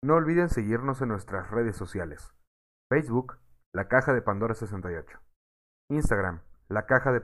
No 0.00 0.14
olviden 0.14 0.48
seguirnos 0.48 1.02
en 1.02 1.08
nuestras 1.08 1.50
redes 1.50 1.76
sociales. 1.76 2.32
Facebook, 2.88 3.38
La 3.74 3.88
Caja 3.88 4.14
de 4.14 4.22
Pandora 4.22 4.54
68. 4.54 5.18
Instagram, 5.90 6.42
La 6.68 6.86
Caja 6.86 7.10
de. 7.10 7.20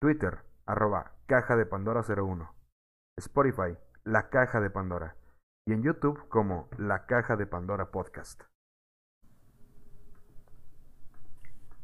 Twitter, 0.00 0.44
arroba 0.66 1.12
Caja 1.26 1.54
de 1.54 1.64
Pandora 1.64 2.02
01. 2.02 2.52
Spotify, 3.18 3.78
La 4.02 4.30
Caja 4.30 4.60
de 4.60 4.68
Pandora. 4.68 5.14
Y 5.64 5.74
en 5.74 5.84
YouTube 5.84 6.26
como 6.28 6.68
La 6.76 7.06
Caja 7.06 7.36
de 7.36 7.46
Pandora 7.46 7.92
Podcast. 7.92 8.42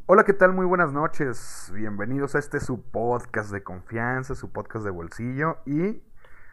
Hola, 0.07 0.25
¿qué 0.25 0.33
tal? 0.33 0.53
Muy 0.53 0.67
buenas 0.67 0.93
noches. 0.93 1.71
Bienvenidos 1.73 2.35
a 2.35 2.41
este 2.41 2.59
su 2.59 2.83
podcast 2.83 3.53
de 3.53 3.63
confianza, 3.63 4.35
su 4.35 4.51
podcast 4.51 4.85
de 4.85 4.91
bolsillo 4.91 5.59
y 5.65 6.03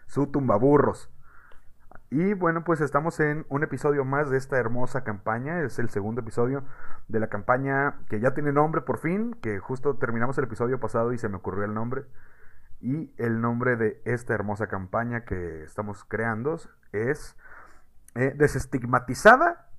su 0.06 0.28
tumbaburros. 0.28 1.13
Y 2.14 2.36
bueno, 2.36 2.64
pues 2.64 2.80
estamos 2.80 3.20
en 3.20 3.44
un 3.50 3.64
episodio 3.64 4.06
más 4.06 4.30
de 4.30 4.38
esta 4.38 4.60
hermosa 4.60 5.04
campaña. 5.04 5.64
Es 5.64 5.80
el 5.80 5.90
segundo 5.90 6.22
episodio 6.22 6.64
de 7.08 7.20
la 7.20 7.28
campaña 7.28 7.96
que 8.08 8.20
ya 8.20 8.36
tiene 8.36 8.52
nombre 8.52 8.82
por 8.82 9.00
fin, 9.00 9.34
que 9.42 9.58
justo 9.58 9.96
terminamos 9.96 10.38
el 10.38 10.44
episodio 10.44 10.80
pasado 10.80 11.12
y 11.12 11.18
se 11.18 11.28
me 11.28 11.38
ocurrió 11.38 11.64
el 11.64 11.74
nombre. 11.74 12.04
Y 12.82 13.12
el 13.18 13.42
nombre 13.42 13.78
de 13.78 14.00
esta 14.06 14.36
hermosa 14.36 14.68
campaña 14.68 15.26
que 15.26 15.64
estamos 15.64 16.06
creando 16.06 16.60
es 16.92 17.36
eh, 18.14 18.36
Desestigmatizada 18.38 19.72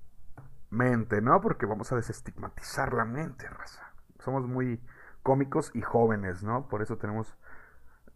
Mente, 0.69 1.21
¿no? 1.21 1.39
Porque 1.39 1.65
vamos 1.65 1.93
a 1.93 1.95
desestigmatizar 1.95 2.93
la 2.93 3.05
mente, 3.05 3.47
raza. 3.47 3.93
Somos 4.19 4.45
muy 4.45 4.83
cómicos 5.23 5.71
y 5.73 5.81
jóvenes, 5.81 6.43
¿no? 6.43 6.67
Por 6.67 6.81
eso 6.81 6.97
tenemos 6.97 7.37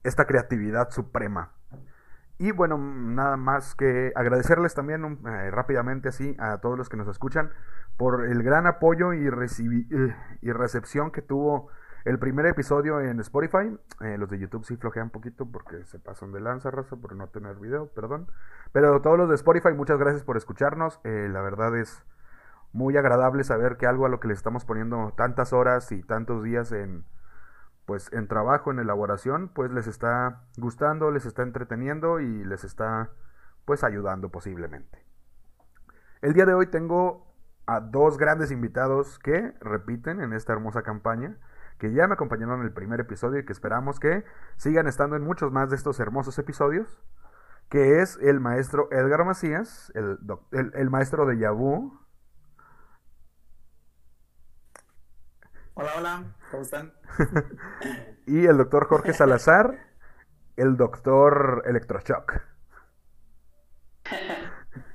esta 0.04 0.26
creatividad 0.26 0.90
suprema. 0.90 1.54
Y 2.42 2.54
bueno, 2.54 2.78
nada 2.78 3.36
más 3.36 3.76
que 3.76 4.14
agradecerles 4.16 4.74
también 4.74 5.20
eh, 5.28 5.52
rápidamente 5.52 6.08
así 6.08 6.38
a 6.40 6.60
todos 6.60 6.78
los 6.78 6.88
que 6.88 6.96
nos 6.96 7.10
escuchan 7.10 7.52
por 7.98 8.26
el 8.26 8.44
gran 8.44 8.66
apoyo 8.66 9.12
y, 9.14 9.28
eh, 9.28 10.16
y 10.42 10.52
recepción 10.54 11.12
que 11.12 11.22
tuvo 11.22 11.68
el 12.06 12.18
primer 12.18 12.46
episodio 12.46 13.02
en 13.02 13.20
Spotify. 13.20 13.78
Eh, 14.00 14.18
los 14.18 14.30
de 14.30 14.40
YouTube 14.40 14.64
sí 14.64 14.78
flojean 14.78 15.08
un 15.08 15.10
poquito 15.12 15.52
porque 15.52 15.84
se 15.84 16.00
pasan 16.00 16.32
de 16.32 16.40
lanza, 16.40 16.72
raza, 16.72 16.96
por 16.96 17.14
no 17.14 17.28
tener 17.28 17.58
video, 17.58 17.88
perdón. 17.88 18.32
Pero 18.72 19.02
todos 19.02 19.18
los 19.18 19.28
de 19.28 19.36
Spotify, 19.36 19.74
muchas 19.74 20.00
gracias 20.00 20.24
por 20.24 20.38
escucharnos. 20.38 21.02
la 21.04 21.42
verdad 21.42 21.76
es 21.76 22.06
muy 22.72 22.96
agradable 22.96 23.44
saber 23.44 23.76
que 23.76 23.86
algo 23.86 24.06
a 24.06 24.10
lo 24.10 24.22
que 24.22 24.30
le 24.30 24.34
estamos 24.34 24.64
poniendo 24.64 25.12
tantas 25.18 25.52
horas 25.52 25.92
y 25.92 26.04
tantos 26.04 26.42
días 26.42 26.72
en 26.72 27.04
pues 27.90 28.14
en 28.14 28.28
trabajo, 28.28 28.70
en 28.70 28.78
elaboración, 28.78 29.48
pues 29.48 29.72
les 29.72 29.88
está 29.88 30.44
gustando, 30.60 31.10
les 31.10 31.26
está 31.26 31.42
entreteniendo 31.42 32.20
y 32.20 32.44
les 32.46 32.64
está 32.64 33.10
pues 33.66 33.84
ayudando 33.84 34.30
posiblemente. 34.30 35.04
El 36.22 36.34
día 36.34 36.46
de 36.46 36.54
hoy 36.54 36.68
tengo 36.68 37.34
a 37.66 37.80
dos 37.80 38.20
grandes 38.20 38.52
invitados 38.52 39.18
que 39.18 39.56
repiten 39.60 40.22
en 40.22 40.34
esta 40.34 40.54
hermosa 40.54 40.84
campaña, 40.84 41.38
que 41.80 41.92
ya 41.92 42.08
me 42.08 42.14
acompañaron 42.14 42.60
en 42.60 42.68
el 42.68 42.74
primer 42.74 43.00
episodio 43.00 43.40
y 43.40 43.46
que 43.46 43.54
esperamos 43.54 44.00
que 44.00 44.24
sigan 44.58 44.86
estando 44.86 45.16
en 45.16 45.24
muchos 45.24 45.52
más 45.52 45.72
de 45.72 45.76
estos 45.76 46.00
hermosos 46.00 46.38
episodios, 46.38 47.02
que 47.70 48.04
es 48.04 48.20
el 48.22 48.40
maestro 48.40 48.88
Edgar 48.92 49.26
Macías, 49.26 49.92
el, 49.96 50.20
el 50.52 50.90
maestro 50.92 51.26
de 51.26 51.40
Yabú, 51.40 52.00
Hola, 55.82 55.92
hola, 55.98 56.24
¿cómo 56.52 56.64
están? 56.64 56.92
y 58.28 58.46
el 58.46 58.58
doctor 58.58 58.88
Jorge 58.88 59.14
Salazar, 59.14 59.80
el 60.58 60.76
doctor 60.76 61.64
Electroshock. 61.66 62.34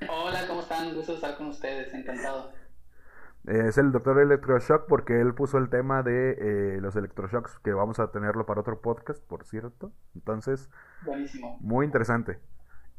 Hola, 0.07 0.47
¿cómo 0.47 0.61
están? 0.61 0.93
Gusto 0.93 1.15
estar 1.15 1.37
con 1.37 1.47
ustedes, 1.47 1.91
encantado. 1.91 2.51
Es 3.45 3.79
el 3.79 3.91
doctor 3.91 4.19
Electroshock 4.19 4.85
porque 4.87 5.19
él 5.19 5.33
puso 5.33 5.57
el 5.57 5.71
tema 5.71 6.03
de 6.03 6.33
eh, 6.33 6.81
los 6.81 6.95
electroshocks 6.95 7.57
que 7.63 7.73
vamos 7.73 7.99
a 7.99 8.11
tenerlo 8.11 8.45
para 8.45 8.61
otro 8.61 8.79
podcast, 8.79 9.23
por 9.27 9.43
cierto. 9.43 9.91
Entonces, 10.13 10.69
Buenísimo. 11.03 11.57
muy 11.61 11.87
interesante. 11.87 12.37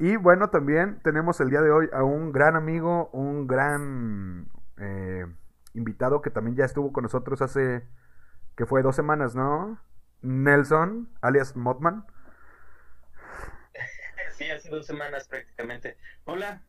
Y 0.01 0.17
bueno, 0.17 0.51
también 0.51 0.99
tenemos 1.05 1.41
el 1.41 1.51
día 1.51 1.61
de 1.61 1.71
hoy 1.71 1.89
a 1.93 2.03
un 2.03 2.33
gran 2.33 2.57
amigo, 2.57 3.11
un 3.13 3.47
gran 3.47 4.49
eh, 4.77 5.27
invitado 5.77 6.23
que 6.23 6.31
también 6.31 6.57
ya 6.57 6.65
estuvo 6.65 6.93
con 6.93 7.03
nosotros 7.03 7.43
hace, 7.43 7.87
que 8.57 8.67
fue 8.67 8.83
dos 8.83 8.97
semanas, 8.97 9.37
¿no? 9.37 9.79
Nelson, 10.23 11.09
alias 11.21 11.57
Motman. 11.57 12.05
Sí, 14.33 14.51
hace 14.51 14.69
dos 14.69 14.85
semanas 14.85 15.29
prácticamente. 15.29 15.97
Hola, 16.27 16.61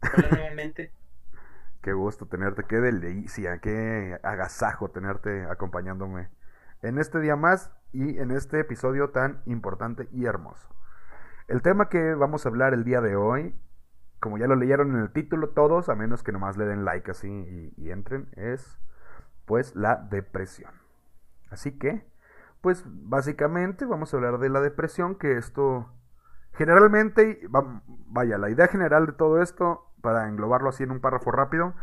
hola 0.00 0.28
nuevamente. 0.30 0.92
Qué 1.82 1.92
gusto 1.92 2.26
tenerte, 2.26 2.64
qué 2.64 2.76
delicia, 2.76 3.58
qué 3.58 4.18
agasajo 4.24 4.90
tenerte 4.90 5.44
acompañándome 5.44 6.28
en 6.82 6.98
este 6.98 7.20
día 7.20 7.36
más 7.36 7.70
y 7.92 8.18
en 8.18 8.32
este 8.32 8.58
episodio 8.60 9.10
tan 9.10 9.42
importante 9.46 10.08
y 10.10 10.24
hermoso. 10.24 10.68
El 11.46 11.62
tema 11.62 11.88
que 11.88 12.14
vamos 12.14 12.44
a 12.44 12.48
hablar 12.48 12.74
el 12.74 12.82
día 12.82 13.00
de 13.00 13.14
hoy 13.14 13.54
como 14.26 14.38
ya 14.38 14.48
lo 14.48 14.56
leyeron 14.56 14.90
en 14.96 15.02
el 15.02 15.12
título 15.12 15.50
todos, 15.50 15.88
a 15.88 15.94
menos 15.94 16.24
que 16.24 16.32
nomás 16.32 16.56
le 16.56 16.64
den 16.64 16.84
like 16.84 17.08
así 17.12 17.72
y, 17.76 17.90
entren, 17.92 18.28
es 18.34 18.76
pues 19.44 19.76
la 19.76 19.94
depresión. 19.94 20.72
Así 21.48 21.78
que, 21.78 22.04
pues 22.60 22.82
básicamente 22.86 23.84
vamos 23.84 24.12
a 24.12 24.16
hablar 24.16 24.38
de 24.38 24.48
la 24.48 24.60
depresión, 24.60 25.14
que 25.14 25.38
esto 25.38 25.92
generalmente, 26.54 27.40
vaya, 28.08 28.36
la 28.36 28.50
idea 28.50 28.66
general 28.66 29.06
de 29.06 29.12
todo 29.12 29.40
esto, 29.40 29.92
para 30.00 30.28
englobarlo 30.28 30.70
así 30.70 30.82
en 30.82 30.90
un 30.90 31.00
párrafo 31.00 31.30
rápido, 31.30 31.74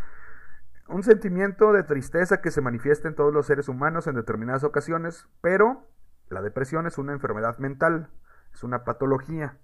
un 0.90 1.04
sentimiento 1.04 1.72
de 1.72 1.84
tristeza 1.84 2.42
que 2.42 2.52
se 2.52 2.60
manifiesta 2.60 3.08
en 3.08 3.16
todos 3.16 3.34
los 3.34 3.46
seres 3.46 3.70
humanos 3.70 4.06
en 4.08 4.16
determinadas 4.16 4.66
ocasiones, 4.66 5.30
pero 5.40 5.88
la 6.28 6.42
depresión 6.42 6.88
es 6.88 6.98
una 6.98 7.14
enfermedad 7.14 7.58
mental, 7.60 8.10
es 8.54 8.66
una 8.66 8.84
patología 8.84 9.60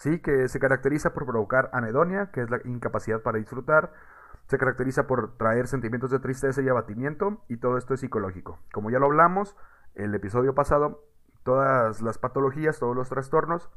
¿sí? 0.00 0.18
que 0.20 0.48
se 0.48 0.58
caracteriza 0.58 1.12
por 1.12 1.26
provocar 1.26 1.68
anedonia, 1.72 2.30
que 2.32 2.40
es 2.40 2.50
la 2.50 2.58
incapacidad 2.64 3.20
para 3.20 3.38
disfrutar, 3.38 3.92
se 4.46 4.58
caracteriza 4.58 5.06
por 5.06 5.36
traer 5.36 5.68
sentimientos 5.68 6.10
de 6.10 6.18
tristeza 6.18 6.62
y 6.62 6.68
abatimiento, 6.68 7.44
y 7.48 7.58
todo 7.58 7.76
esto 7.76 7.94
es 7.94 8.00
psicológico. 8.00 8.58
Como 8.72 8.90
ya 8.90 8.98
lo 8.98 9.06
hablamos 9.06 9.56
el 9.94 10.14
episodio 10.14 10.54
pasado, 10.54 11.04
todas 11.44 12.00
las 12.00 12.16
patologías, 12.18 12.78
todos 12.78 12.96
los 12.96 13.10
trastornos 13.10 13.70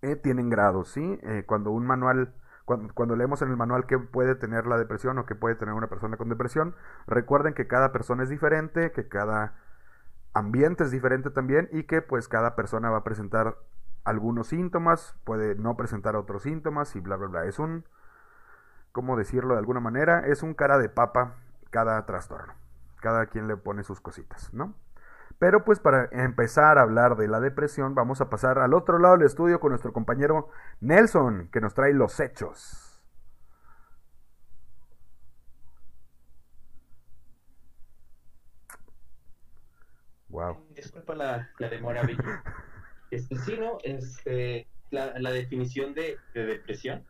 eh, 0.00 0.16
tienen 0.16 0.48
grados, 0.48 0.88
¿sí? 0.88 1.18
Eh, 1.22 1.44
cuando 1.46 1.70
un 1.70 1.86
manual... 1.86 2.34
Cuando, 2.64 2.94
cuando, 2.94 3.16
leemos 3.16 3.42
en 3.42 3.50
el 3.50 3.56
manual 3.56 3.86
qué 3.86 3.98
puede 3.98 4.36
tener 4.36 4.66
la 4.66 4.78
depresión 4.78 5.18
o 5.18 5.26
qué 5.26 5.34
puede 5.34 5.56
tener 5.56 5.74
una 5.74 5.88
persona 5.88 6.16
con 6.16 6.28
depresión, 6.28 6.76
recuerden 7.08 7.54
que 7.54 7.66
cada 7.66 7.90
persona 7.90 8.22
es 8.22 8.28
diferente, 8.28 8.92
que 8.92 9.08
cada 9.08 9.56
ambiente 10.32 10.84
es 10.84 10.92
diferente 10.92 11.30
también 11.30 11.68
y 11.72 11.82
que 11.82 12.02
pues 12.02 12.28
cada 12.28 12.54
persona 12.54 12.88
va 12.88 12.98
a 12.98 13.04
presentar 13.04 13.56
algunos 14.04 14.48
síntomas, 14.48 15.16
puede 15.24 15.54
no 15.54 15.76
presentar 15.76 16.16
otros 16.16 16.42
síntomas 16.42 16.94
y 16.96 17.00
bla, 17.00 17.16
bla, 17.16 17.28
bla. 17.28 17.44
Es 17.44 17.58
un, 17.58 17.84
¿cómo 18.92 19.16
decirlo 19.16 19.54
de 19.54 19.60
alguna 19.60 19.80
manera? 19.80 20.26
Es 20.26 20.42
un 20.42 20.54
cara 20.54 20.78
de 20.78 20.88
papa 20.88 21.36
cada 21.70 22.04
trastorno. 22.06 22.54
Cada 23.00 23.26
quien 23.26 23.48
le 23.48 23.56
pone 23.56 23.82
sus 23.82 24.00
cositas, 24.00 24.52
¿no? 24.52 24.74
Pero 25.38 25.64
pues 25.64 25.80
para 25.80 26.08
empezar 26.12 26.78
a 26.78 26.82
hablar 26.82 27.16
de 27.16 27.26
la 27.26 27.40
depresión, 27.40 27.94
vamos 27.94 28.20
a 28.20 28.30
pasar 28.30 28.58
al 28.58 28.74
otro 28.74 28.98
lado 28.98 29.16
del 29.16 29.26
estudio 29.26 29.58
con 29.58 29.70
nuestro 29.70 29.92
compañero 29.92 30.48
Nelson, 30.80 31.48
que 31.50 31.60
nos 31.60 31.74
trae 31.74 31.92
los 31.94 32.20
hechos. 32.20 32.88
Wow. 40.28 40.64
Disculpa 40.70 41.14
la, 41.14 41.50
la 41.58 41.68
demora, 41.68 42.02
Este, 43.12 43.36
sí, 43.36 43.58
¿no? 43.60 43.76
Este, 43.84 44.66
la, 44.90 45.18
la 45.20 45.30
definición 45.30 45.92
de, 45.92 46.16
depresión, 46.32 47.04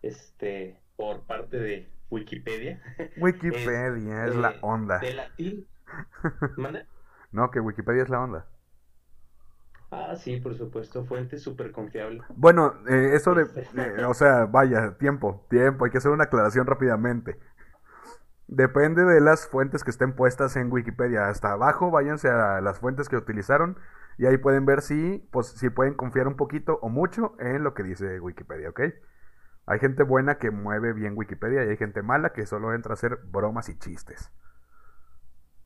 este, 0.00 0.78
por 0.94 1.22
parte 1.22 1.58
de 1.58 1.90
Wikipedia. 2.08 2.80
Wikipedia 3.20 4.26
es, 4.26 4.36
la 4.36 4.54
onda. 4.62 4.98
De 4.98 5.14
latín. 5.14 5.66
No, 7.32 7.48
que 7.52 7.60
Wikipedia 7.60 8.02
es 8.02 8.08
la 8.08 8.20
onda. 8.20 8.48
Ah, 9.92 10.16
sí, 10.16 10.40
por 10.40 10.56
supuesto, 10.56 11.04
fuente 11.04 11.38
súper 11.38 11.70
confiable. 11.70 12.22
Bueno, 12.30 12.74
eh, 12.88 13.10
eso 13.14 13.34
de, 13.34 13.42
este. 13.42 14.04
o 14.04 14.14
sea, 14.14 14.46
vaya, 14.46 14.98
tiempo, 14.98 15.46
tiempo, 15.48 15.84
hay 15.84 15.92
que 15.92 15.98
hacer 15.98 16.10
una 16.10 16.24
aclaración 16.24 16.66
rápidamente. 16.66 17.38
Depende 18.48 19.04
de 19.04 19.20
las 19.20 19.46
fuentes 19.46 19.84
que 19.84 19.90
estén 19.90 20.12
puestas 20.16 20.56
en 20.56 20.72
Wikipedia. 20.72 21.28
Hasta 21.28 21.52
abajo, 21.52 21.92
váyanse 21.92 22.28
a 22.28 22.60
las 22.60 22.80
fuentes 22.80 23.08
que 23.08 23.16
utilizaron 23.16 23.78
y 24.20 24.26
ahí 24.26 24.36
pueden 24.38 24.66
ver 24.66 24.82
si, 24.82 25.18
pues, 25.32 25.48
si 25.48 25.70
pueden 25.70 25.94
confiar 25.94 26.28
un 26.28 26.36
poquito 26.36 26.78
o 26.82 26.88
mucho 26.90 27.34
en 27.40 27.64
lo 27.64 27.74
que 27.74 27.82
dice 27.82 28.20
Wikipedia, 28.20 28.70
¿ok? 28.70 28.80
Hay 29.66 29.78
gente 29.80 30.02
buena 30.02 30.38
que 30.38 30.50
mueve 30.50 30.92
bien 30.92 31.14
Wikipedia 31.16 31.64
y 31.64 31.70
hay 31.70 31.76
gente 31.78 32.02
mala 32.02 32.32
que 32.34 32.44
solo 32.46 32.74
entra 32.74 32.92
a 32.92 32.94
hacer 32.94 33.18
bromas 33.24 33.68
y 33.70 33.78
chistes. 33.78 34.30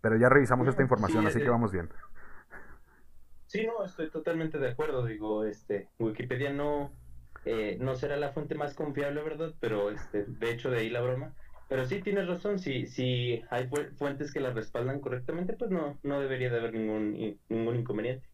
Pero 0.01 0.17
ya 0.17 0.29
revisamos 0.29 0.69
esta 0.69 0.83
información, 0.83 1.27
así 1.27 1.43
que 1.43 1.51
vamos 1.51 1.73
bien. 1.73 1.91
Sí, 3.47 3.67
no, 3.67 3.85
estoy 3.85 4.11
totalmente 4.11 4.59
de 4.59 4.69
acuerdo. 4.71 5.05
Digo, 5.06 5.45
este, 5.45 5.91
Wikipedia 5.99 6.53
no, 6.53 6.93
Eh, 7.47 7.79
no 7.81 7.95
será 7.97 8.17
la 8.17 8.33
fuente 8.33 8.56
más 8.56 8.75
confiable, 8.75 9.23
¿verdad? 9.23 9.55
Pero 9.61 9.91
este, 9.91 10.25
de 10.27 10.51
hecho 10.53 10.71
de 10.71 10.79
ahí 10.81 10.91
la 10.91 11.03
broma. 11.03 11.35
Pero 11.69 11.87
sí 11.87 12.03
tienes 12.03 12.29
razón, 12.29 12.59
si, 12.59 12.87
si 12.87 13.43
hay 13.51 13.69
fuentes 13.99 14.33
que 14.33 14.41
la 14.41 14.53
respaldan 14.53 15.01
correctamente, 15.01 15.55
pues 15.55 15.71
no, 15.71 15.99
no 16.03 16.21
debería 16.21 16.51
de 16.51 16.59
haber 16.59 16.75
ningún, 16.75 17.39
ningún 17.51 17.77
inconveniente. 17.77 18.27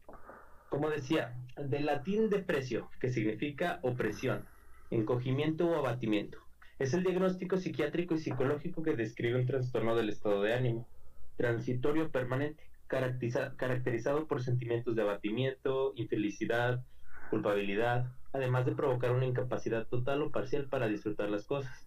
Como 0.71 0.89
decía, 0.89 1.37
del 1.57 1.85
latín 1.87 2.31
deprecio, 2.31 2.89
que 3.01 3.11
significa 3.11 3.81
opresión, 3.83 4.47
encogimiento 4.91 5.69
o 5.69 5.77
abatimiento. 5.77 6.39
Es 6.79 6.95
el 6.95 7.03
diagnóstico 7.03 7.59
psiquiátrico 7.59 8.15
y 8.15 8.19
psicológico 8.19 8.83
que 8.83 8.97
describe 8.97 9.41
un 9.41 9.47
trastorno 9.47 9.95
del 9.95 10.09
estado 10.09 10.41
de 10.43 10.55
ánimo, 10.55 10.89
transitorio 11.37 12.11
permanente, 12.11 12.65
caracterizado 12.87 14.27
por 14.27 14.43
sentimientos 14.43 14.97
de 14.97 15.03
abatimiento, 15.03 15.93
infelicidad, 15.97 16.83
culpabilidad, 17.31 18.13
además 18.33 18.65
de 18.65 18.75
provocar 18.75 19.13
una 19.13 19.27
incapacidad 19.27 19.87
total 19.87 20.23
o 20.23 20.31
parcial 20.31 20.69
para 20.69 20.89
disfrutar 20.89 21.31
las 21.31 21.47
cosas 21.47 21.87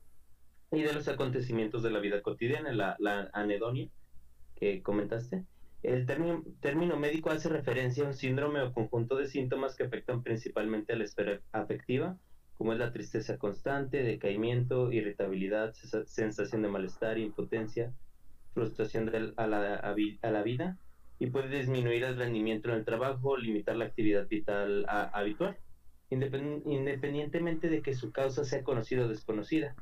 y 0.72 0.82
de 0.82 0.94
los 0.94 1.08
acontecimientos 1.08 1.84
de 1.84 1.92
la 1.92 2.00
vida 2.00 2.22
cotidiana, 2.22 2.72
la, 2.72 3.30
anedonia 3.34 3.90
que 4.56 4.82
comentaste. 4.82 5.46
El 5.84 6.06
término, 6.06 6.44
término, 6.62 6.98
médico 6.98 7.30
hace 7.30 7.50
referencia 7.50 8.06
a 8.06 8.08
un 8.08 8.14
síndrome 8.14 8.62
o 8.62 8.72
conjunto 8.72 9.18
de 9.18 9.28
síntomas 9.28 9.76
que 9.76 9.84
afectan 9.84 10.24
principalmente 10.24 10.94
a 10.94 10.96
la 10.96 11.04
esfera 11.04 11.42
afectiva, 11.52 12.18
como 12.58 12.72
es 12.72 12.80
la 12.80 12.94
tristeza 12.94 13.38
constante, 13.38 14.02
decaimiento, 14.02 14.94
irritabilidad, 14.94 15.74
sensación 16.06 16.62
de 16.62 16.70
malestar, 16.70 17.18
impotencia, 17.18 17.94
frustración 18.54 19.12
a, 19.36 19.48
la, 19.48 19.76
a, 19.76 20.32
la, 20.32 20.44
vida 20.44 20.78
y 21.20 21.28
puede 21.28 21.58
disminuir 21.58 22.06
el 22.06 22.16
rendimiento 22.16 22.70
en 22.70 22.76
el 22.76 22.86
trabajo, 22.86 23.36
limitar 23.36 23.76
la 23.76 23.86
actividad 23.86 24.28
vital 24.30 24.86
habitual, 24.88 25.58
independientemente 26.10 27.68
de 27.68 27.82
que 27.82 27.94
su 27.94 28.14
causa 28.14 28.46
sea 28.46 28.64
conocida 28.64 29.04
o 29.04 29.10
desconocida. 29.10 29.76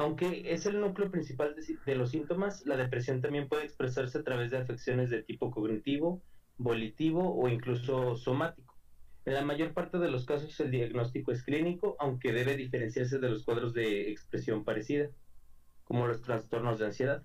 Aunque 0.00 0.50
es 0.50 0.64
el 0.64 0.80
núcleo 0.80 1.10
principal 1.10 1.54
de, 1.54 1.94
los 1.94 2.12
síntomas, 2.12 2.64
la 2.64 2.78
depresión 2.78 3.20
también 3.20 3.50
puede 3.50 3.64
expresarse 3.64 4.16
a 4.16 4.22
través 4.22 4.50
de 4.50 4.56
afecciones 4.56 5.10
de 5.10 5.22
tipo 5.22 5.50
cognitivo, 5.50 6.22
volitivo 6.56 7.38
o 7.38 7.50
incluso 7.50 8.16
somático. 8.16 8.78
En 9.26 9.34
la 9.34 9.42
mayor 9.42 9.74
parte 9.74 9.98
de 9.98 10.10
los 10.10 10.24
casos 10.24 10.58
el 10.60 10.70
diagnóstico 10.70 11.32
es 11.32 11.44
clínico, 11.44 11.96
aunque 11.98 12.32
debe 12.32 12.56
diferenciarse 12.56 13.18
de 13.18 13.28
los 13.28 13.44
cuadros 13.44 13.74
de 13.74 14.10
expresión 14.10 14.64
parecida, 14.64 15.10
como 15.84 16.06
los 16.06 16.22
trastornos 16.22 16.78
de 16.78 16.86
ansiedad. 16.86 17.22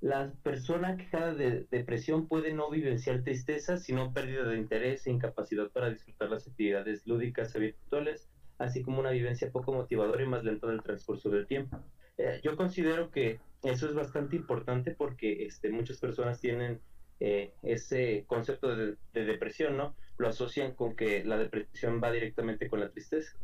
La 0.00 0.32
persona 0.44 0.96
quejada 0.96 1.34
de 1.34 1.66
depresión 1.68 2.28
puede 2.28 2.54
no 2.54 2.70
vivenciar 2.70 3.24
tristeza, 3.24 3.76
sino 3.76 4.12
pérdida 4.12 4.44
de 4.44 4.56
interés 4.56 5.04
e 5.04 5.10
incapacidad 5.10 5.68
para 5.72 5.90
disfrutar 5.90 6.30
las 6.30 6.46
actividades 6.46 7.04
lúdicas 7.08 7.56
habituales, 7.56 8.30
así 8.58 8.82
como 8.82 9.00
una 9.00 9.10
vivencia 9.10 9.50
poco 9.50 9.72
motivadora 9.72 10.22
y 10.22 10.26
más 10.26 10.44
lenta 10.44 10.66
del 10.66 10.82
transcurso 10.82 11.30
del 11.30 11.46
tiempo. 11.46 11.80
Eh, 12.18 12.40
yo 12.42 12.56
considero 12.56 13.10
que 13.10 13.40
eso 13.62 13.88
es 13.88 13.94
bastante 13.94 14.36
importante 14.36 14.90
porque 14.92 15.46
este, 15.46 15.70
muchas 15.70 15.98
personas 15.98 16.40
tienen 16.40 16.80
eh, 17.20 17.52
ese 17.62 18.24
concepto 18.26 18.76
de, 18.76 18.96
depresión, 19.12 19.76
¿no? 19.76 19.94
Lo 20.18 20.28
asocian 20.28 20.74
con 20.74 20.94
que 20.94 21.24
la 21.24 21.38
depresión 21.38 22.00
va 22.02 22.12
directamente 22.12 22.68
con 22.68 22.80
la 22.80 22.90
tristeza. 22.90 23.36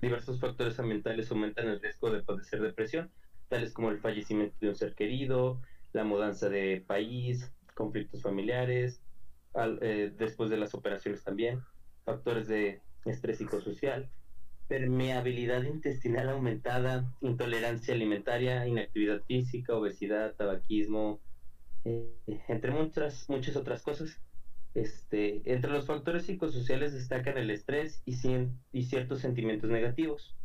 Diversos 0.00 0.40
factores 0.40 0.78
ambientales 0.80 1.30
aumentan 1.30 1.68
el 1.68 1.80
riesgo 1.80 2.10
de 2.10 2.22
padecer 2.22 2.60
depresión, 2.60 3.10
tales 3.48 3.72
como 3.72 3.90
el 3.90 4.00
fallecimiento 4.00 4.56
de 4.60 4.70
un 4.70 4.74
ser 4.74 4.94
querido, 4.94 5.60
la 5.92 6.04
mudanza 6.04 6.48
de 6.48 6.82
país, 6.86 7.52
conflictos 7.74 8.22
familiares, 8.22 9.00
eh, 9.82 10.12
después 10.16 10.50
de 10.50 10.56
las 10.56 10.74
operaciones 10.74 11.22
también, 11.22 11.60
factores 12.04 12.48
de 12.48 12.80
estrés 13.04 13.38
psicosocial, 13.38 14.10
permeabilidad 14.66 15.62
intestinal 15.62 16.30
aumentada, 16.30 17.12
intolerancia 17.20 17.94
alimentaria, 17.94 18.66
inactividad 18.66 19.22
física, 19.24 19.74
obesidad, 19.76 20.34
tabaquismo, 20.34 21.20
eh, 21.84 22.16
entre 22.48 22.70
muchas, 22.70 23.28
muchas 23.28 23.56
otras 23.56 23.82
cosas. 23.82 24.18
Este, 24.74 25.42
entre 25.44 25.70
los 25.70 25.86
factores 25.86 26.26
psicosociales 26.26 26.92
destacan 26.92 27.38
el 27.38 27.50
estrés 27.50 28.02
y, 28.04 28.14
ciertos 28.82 29.20
sentimientos 29.20 29.70
negativos, 29.70 30.36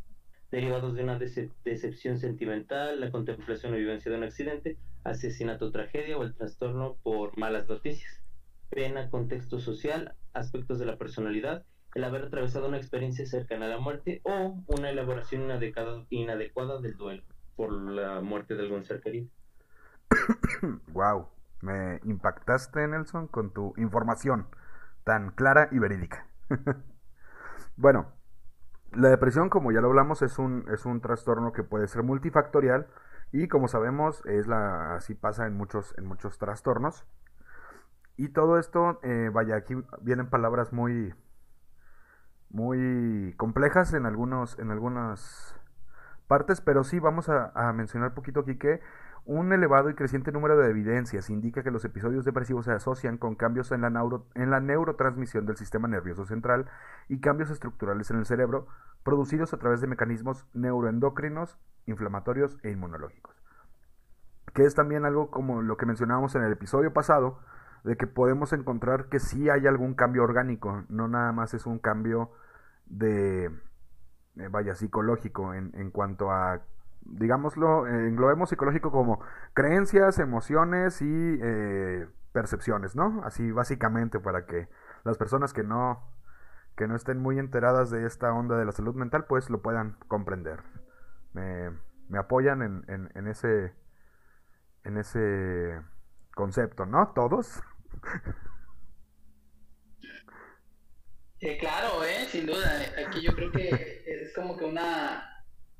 derivados 0.52 0.94
de 0.94 1.02
una 1.02 1.18
decepción 1.18 2.18
sentimental, 2.18 3.00
la 3.00 3.10
contemplación 3.10 3.74
o 3.74 3.76
vivencia 3.76 4.10
de 4.10 4.18
un 4.18 4.24
accidente, 4.24 4.76
asesinato, 5.02 5.72
tragedia 5.72 6.16
o 6.16 6.22
el 6.22 6.34
trastorno 6.34 6.96
por 7.02 7.36
malas 7.38 7.68
noticias, 7.68 8.22
pena, 8.70 9.10
contexto 9.10 9.58
social, 9.58 10.14
aspectos 10.32 10.78
de 10.78 10.86
la 10.86 10.96
personalidad, 10.96 11.64
el 11.96 12.04
haber 12.04 12.22
atravesado 12.22 12.68
una 12.68 12.76
experiencia 12.76 13.26
cercana 13.26 13.66
a 13.66 13.70
la 13.70 13.78
muerte 13.78 14.20
o 14.22 14.62
una 14.68 14.90
elaboración 14.90 15.42
inadecuada, 15.42 16.06
inadecuada 16.08 16.80
del 16.80 16.96
duelo 16.96 17.24
por 17.56 17.72
la 17.72 18.20
muerte 18.20 18.54
de 18.54 18.62
algún 18.62 18.84
ser 18.84 19.00
querido. 19.00 19.28
wow. 20.92 21.26
Me 21.62 22.00
impactaste, 22.04 22.86
Nelson, 22.86 23.28
con 23.28 23.52
tu 23.52 23.74
información 23.76 24.46
tan 25.04 25.30
clara 25.30 25.68
y 25.70 25.78
verídica. 25.78 26.26
bueno, 27.76 28.12
la 28.92 29.08
depresión, 29.08 29.50
como 29.50 29.72
ya 29.72 29.80
lo 29.80 29.88
hablamos, 29.88 30.22
es 30.22 30.38
un, 30.38 30.64
es 30.72 30.84
un 30.86 31.00
trastorno 31.00 31.52
que 31.52 31.62
puede 31.62 31.86
ser 31.86 32.02
multifactorial 32.02 32.86
y 33.32 33.48
como 33.48 33.68
sabemos, 33.68 34.24
es 34.26 34.46
la, 34.46 34.96
así 34.96 35.14
pasa 35.14 35.46
en 35.46 35.56
muchos, 35.56 35.94
en 35.96 36.06
muchos 36.06 36.38
trastornos. 36.38 37.06
Y 38.16 38.30
todo 38.30 38.58
esto, 38.58 38.98
eh, 39.02 39.30
vaya, 39.32 39.56
aquí 39.56 39.74
vienen 40.02 40.28
palabras 40.28 40.72
muy, 40.72 41.14
muy 42.50 43.34
complejas 43.36 43.94
en, 43.94 44.06
algunos, 44.06 44.58
en 44.58 44.70
algunas 44.70 45.54
partes, 46.26 46.60
pero 46.60 46.84
sí 46.84 46.98
vamos 46.98 47.28
a, 47.28 47.52
a 47.54 47.72
mencionar 47.72 48.12
poquito 48.12 48.40
aquí 48.40 48.58
que 48.58 48.80
un 49.30 49.52
elevado 49.52 49.88
y 49.90 49.94
creciente 49.94 50.32
número 50.32 50.56
de 50.56 50.68
evidencias 50.68 51.30
indica 51.30 51.62
que 51.62 51.70
los 51.70 51.84
episodios 51.84 52.24
depresivos 52.24 52.64
se 52.64 52.72
asocian 52.72 53.16
con 53.16 53.36
cambios 53.36 53.70
en 53.70 53.82
la, 53.82 54.60
neurotransmisión 54.60 55.46
del 55.46 55.56
sistema 55.56 55.86
nervioso 55.86 56.26
central 56.26 56.68
y 57.06 57.20
cambios 57.20 57.48
estructurales 57.48 58.10
en 58.10 58.18
el 58.18 58.26
cerebro 58.26 58.66
producidos 59.04 59.54
a 59.54 59.58
través 59.58 59.80
de 59.80 59.86
mecanismos 59.86 60.48
neuroendocrinos, 60.52 61.60
inflamatorios 61.86 62.58
e 62.64 62.72
inmunológicos. 62.72 63.40
Que 64.52 64.64
es 64.64 64.74
también 64.74 65.04
algo 65.04 65.30
como 65.30 65.62
lo 65.62 65.76
que 65.76 65.86
mencionábamos 65.86 66.34
en 66.34 66.42
el 66.42 66.50
episodio 66.50 66.92
pasado, 66.92 67.38
de 67.84 67.96
que 67.96 68.08
podemos 68.08 68.52
encontrar 68.52 69.08
que 69.10 69.20
sí 69.20 69.48
hay 69.48 69.68
algún 69.68 69.94
cambio 69.94 70.24
orgánico, 70.24 70.82
no 70.88 71.06
nada 71.06 71.30
más 71.30 71.54
es 71.54 71.66
un 71.66 71.78
cambio 71.78 72.32
de, 72.86 73.44
eh, 73.44 74.48
vaya, 74.50 74.74
psicológico 74.74 75.54
en 75.54 75.90
cuanto 75.92 76.32
a 76.32 76.62
digámoslo, 77.02 77.86
eh, 77.86 78.08
englobemos 78.08 78.50
psicológico 78.50 78.90
como 78.90 79.20
creencias, 79.54 80.18
emociones 80.18 81.02
y 81.02 81.38
eh, 81.42 82.06
percepciones, 82.32 82.96
¿no? 82.96 83.22
Así 83.24 83.50
básicamente 83.52 84.20
para 84.20 84.46
que 84.46 84.68
las 85.04 85.18
personas 85.18 85.52
que 85.52 85.62
no, 85.62 86.02
que 86.76 86.86
no 86.86 86.96
estén 86.96 87.18
muy 87.18 87.38
enteradas 87.38 87.90
de 87.90 88.06
esta 88.06 88.32
onda 88.32 88.56
de 88.56 88.64
la 88.64 88.72
salud 88.72 88.94
mental, 88.94 89.24
pues 89.26 89.50
lo 89.50 89.62
puedan 89.62 89.96
comprender. 90.08 90.62
Me, 91.32 91.70
apoyan 92.18 92.62
en, 92.62 92.84
en, 92.88 93.10
en, 93.14 93.28
ese, 93.28 93.72
en 94.84 94.96
ese 94.96 95.80
concepto, 96.34 96.86
¿no? 96.86 97.12
Todos. 97.14 97.62
Eh, 101.42 101.56
claro, 101.58 102.04
eh, 102.04 102.26
sin 102.28 102.44
duda. 102.44 102.68
Aquí 103.06 103.22
yo 103.22 103.34
creo 103.34 103.50
que 103.50 104.04
es 104.04 104.34
como 104.34 104.58
que 104.58 104.64
una 104.66 105.29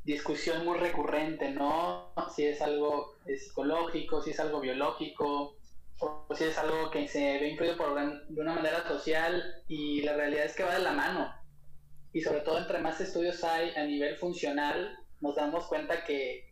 discusión 0.04 0.64
muy 0.64 0.78
recurrente, 0.78 1.50
¿no? 1.50 2.12
Si 2.34 2.46
es 2.46 2.60
algo 2.60 3.16
psicológico, 3.26 4.22
si 4.22 4.30
es 4.30 4.40
algo 4.40 4.60
biológico, 4.60 5.56
o 5.98 6.26
si 6.34 6.44
es 6.44 6.58
algo 6.58 6.90
que 6.90 7.06
se 7.06 7.38
ve 7.38 7.50
influido 7.50 7.76
por, 7.76 7.94
de 7.94 8.40
una 8.40 8.54
manera 8.54 8.86
social 8.88 9.42
y 9.68 10.00
la 10.02 10.14
realidad 10.14 10.46
es 10.46 10.56
que 10.56 10.64
va 10.64 10.74
de 10.74 10.84
la 10.84 10.92
mano. 10.92 11.32
Y 12.12 12.22
sobre 12.22 12.40
todo 12.40 12.58
entre 12.58 12.78
más 12.78 13.00
estudios 13.00 13.44
hay 13.44 13.70
a 13.76 13.84
nivel 13.84 14.16
funcional, 14.16 14.98
nos 15.20 15.36
damos 15.36 15.66
cuenta 15.66 16.04
que 16.04 16.50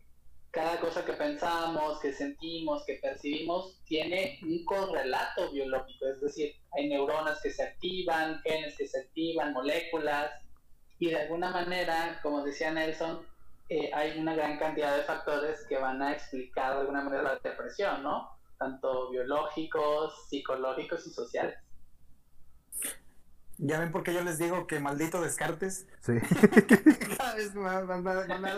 cada 0.51 0.79
cosa 0.79 1.05
que 1.05 1.13
pensamos, 1.13 1.99
que 1.99 2.13
sentimos, 2.13 2.83
que 2.85 2.95
percibimos, 2.95 3.79
tiene 3.85 4.39
un 4.43 4.63
correlato 4.65 5.51
biológico, 5.51 6.07
es 6.07 6.21
decir, 6.21 6.55
hay 6.71 6.89
neuronas 6.89 7.39
que 7.41 7.51
se 7.51 7.63
activan, 7.63 8.41
genes 8.41 8.75
que 8.77 8.87
se 8.87 8.99
activan, 8.99 9.53
moléculas, 9.53 10.31
y 10.97 11.09
de 11.09 11.17
alguna 11.17 11.51
manera, 11.51 12.19
como 12.23 12.43
decía 12.43 12.71
Nelson, 12.71 13.25
eh, 13.69 13.91
hay 13.93 14.19
una 14.19 14.35
gran 14.35 14.57
cantidad 14.57 14.95
de 14.95 15.03
factores 15.03 15.65
que 15.67 15.77
van 15.77 16.01
a 16.01 16.13
explicar 16.13 16.73
de 16.73 16.79
alguna 16.81 17.03
manera 17.03 17.23
la 17.23 17.39
depresión, 17.43 18.03
¿no? 18.03 18.29
Tanto 18.57 19.09
biológicos, 19.11 20.27
psicológicos 20.27 21.05
y 21.07 21.11
sociales. 21.11 21.55
Ya 23.57 23.79
ven 23.79 23.91
por 23.91 24.03
qué 24.03 24.13
yo 24.13 24.23
les 24.23 24.37
digo 24.37 24.67
que 24.67 24.79
maldito 24.79 25.21
Descartes. 25.21 25.87
Sí. 26.01 26.13
Cada 27.17 27.35
vez 27.35 27.53
más, 27.55 27.85
más, 27.85 28.01
más, 28.01 28.27
más, 28.39 28.55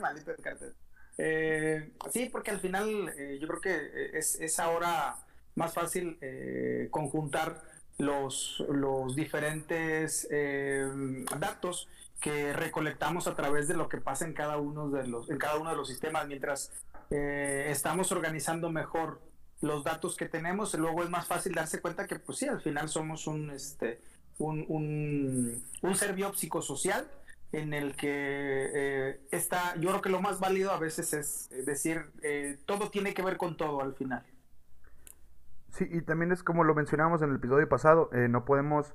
maldito 0.00 0.30
Descartes. 0.32 0.74
Eh, 1.18 1.92
sí, 2.10 2.28
porque 2.30 2.50
al 2.50 2.60
final 2.60 3.12
eh, 3.16 3.38
yo 3.40 3.48
creo 3.48 3.60
que 3.60 4.18
es, 4.18 4.40
es 4.40 4.58
ahora 4.58 5.16
más 5.56 5.74
fácil 5.74 6.16
eh, 6.20 6.88
conjuntar 6.90 7.62
los, 7.98 8.62
los 8.68 9.16
diferentes 9.16 10.28
eh, 10.30 10.86
datos 11.38 11.88
que 12.20 12.52
recolectamos 12.52 13.26
a 13.26 13.34
través 13.34 13.68
de 13.68 13.76
lo 13.76 13.88
que 13.88 13.98
pasa 13.98 14.24
en 14.24 14.32
cada 14.32 14.56
uno 14.56 14.88
de 14.88 15.06
los, 15.06 15.30
en 15.30 15.38
cada 15.38 15.56
uno 15.56 15.70
de 15.70 15.76
los 15.76 15.88
sistemas, 15.88 16.26
mientras 16.26 16.72
eh, 17.10 17.66
estamos 17.70 18.10
organizando 18.12 18.70
mejor 18.70 19.20
los 19.60 19.84
datos 19.84 20.16
que 20.16 20.28
tenemos, 20.28 20.74
luego 20.74 21.02
es 21.02 21.10
más 21.10 21.26
fácil 21.26 21.54
darse 21.54 21.80
cuenta 21.80 22.06
que 22.06 22.18
pues 22.18 22.38
sí, 22.38 22.48
al 22.48 22.60
final 22.60 22.88
somos 22.88 23.26
un 23.26 23.50
este 23.50 24.00
un, 24.38 25.62
un, 25.80 25.94
ser 25.94 26.14
biopsicosocial 26.14 27.08
en 27.52 27.72
el 27.72 27.96
que 27.96 28.70
eh, 28.74 29.20
está, 29.30 29.74
yo 29.76 29.88
creo 29.88 30.02
que 30.02 30.10
lo 30.10 30.20
más 30.20 30.40
válido 30.40 30.72
a 30.72 30.78
veces 30.78 31.14
es 31.14 31.48
decir, 31.64 32.04
eh, 32.22 32.58
todo 32.66 32.90
tiene 32.90 33.14
que 33.14 33.22
ver 33.22 33.38
con 33.38 33.56
todo 33.56 33.80
al 33.80 33.94
final. 33.94 34.24
Sí, 35.70 35.86
y 35.90 36.02
también 36.02 36.32
es 36.32 36.42
como 36.42 36.64
lo 36.64 36.74
mencionamos 36.74 37.22
en 37.22 37.30
el 37.30 37.36
episodio 37.36 37.68
pasado, 37.68 38.10
eh, 38.12 38.28
no 38.28 38.44
podemos, 38.44 38.94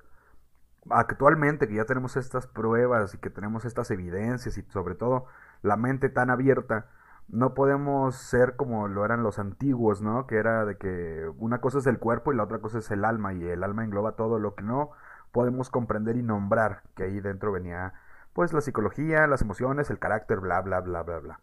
actualmente 0.90 1.68
que 1.68 1.76
ya 1.76 1.86
tenemos 1.86 2.18
estas 2.18 2.48
pruebas 2.48 3.14
y 3.14 3.18
que 3.18 3.30
tenemos 3.30 3.66
estas 3.66 3.92
evidencias 3.92 4.58
y 4.58 4.64
sobre 4.64 4.96
todo 4.96 5.26
la 5.62 5.78
mente 5.78 6.10
tan 6.10 6.30
abierta, 6.30 6.88
no 7.28 7.54
podemos 7.54 8.16
ser 8.16 8.56
como 8.56 8.88
lo 8.88 9.06
eran 9.06 9.24
los 9.24 9.40
antiguos, 9.40 10.02
¿no? 10.02 10.28
Que 10.28 10.38
era 10.38 10.66
de 10.66 10.78
que 10.78 11.30
una 11.38 11.62
cosa 11.62 11.78
es 11.80 11.88
el 11.88 12.00
cuerpo 12.00 12.34
y 12.34 12.36
la 12.36 12.44
otra 12.44 12.60
cosa 12.60 12.80
es 12.80 12.92
el 12.92 13.06
alma 13.06 13.34
y 13.34 13.44
el 13.44 13.64
alma 13.64 13.84
engloba 13.84 14.14
todo 14.14 14.40
lo 14.40 14.56
que 14.56 14.64
no 14.64 14.92
podemos 15.32 15.70
comprender 15.70 16.18
y 16.18 16.24
nombrar, 16.24 16.84
que 16.96 17.04
ahí 17.04 17.22
dentro 17.22 17.52
venía 17.52 17.94
pues 18.34 18.54
la 18.54 18.62
psicología, 18.62 19.28
las 19.28 19.42
emociones, 19.42 19.90
el 19.90 20.00
carácter, 20.00 20.40
bla, 20.40 20.62
bla, 20.62 20.82
bla, 20.82 21.04
bla, 21.04 21.20
bla. 21.20 21.40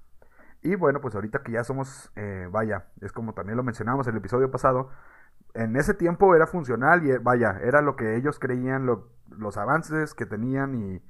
Y 0.63 0.75
bueno, 0.75 1.01
pues 1.01 1.15
ahorita 1.15 1.43
que 1.43 1.53
ya 1.53 1.65
somos, 1.65 2.11
eh, 2.17 2.49
vaya, 2.51 2.87
es 3.01 3.13
como 3.13 3.33
también 3.35 3.57
lo 3.57 3.63
mencionamos 3.63 4.07
en 4.07 4.15
el 4.15 4.19
episodio 4.19 4.51
pasado, 4.51 4.91
en 5.55 5.77
ese 5.77 5.95
tiempo 5.95 6.35
era 6.35 6.47
funcional 6.47 7.05
y 7.05 7.17
vaya, 7.19 7.59
era 7.63 7.81
lo 7.83 7.97
que 7.97 8.17
ellos 8.17 8.39
creían, 8.39 8.87
lo, 8.87 9.11
los 9.31 9.57
avances 9.57 10.15
que 10.15 10.27
tenían 10.27 10.75
y 10.75 11.03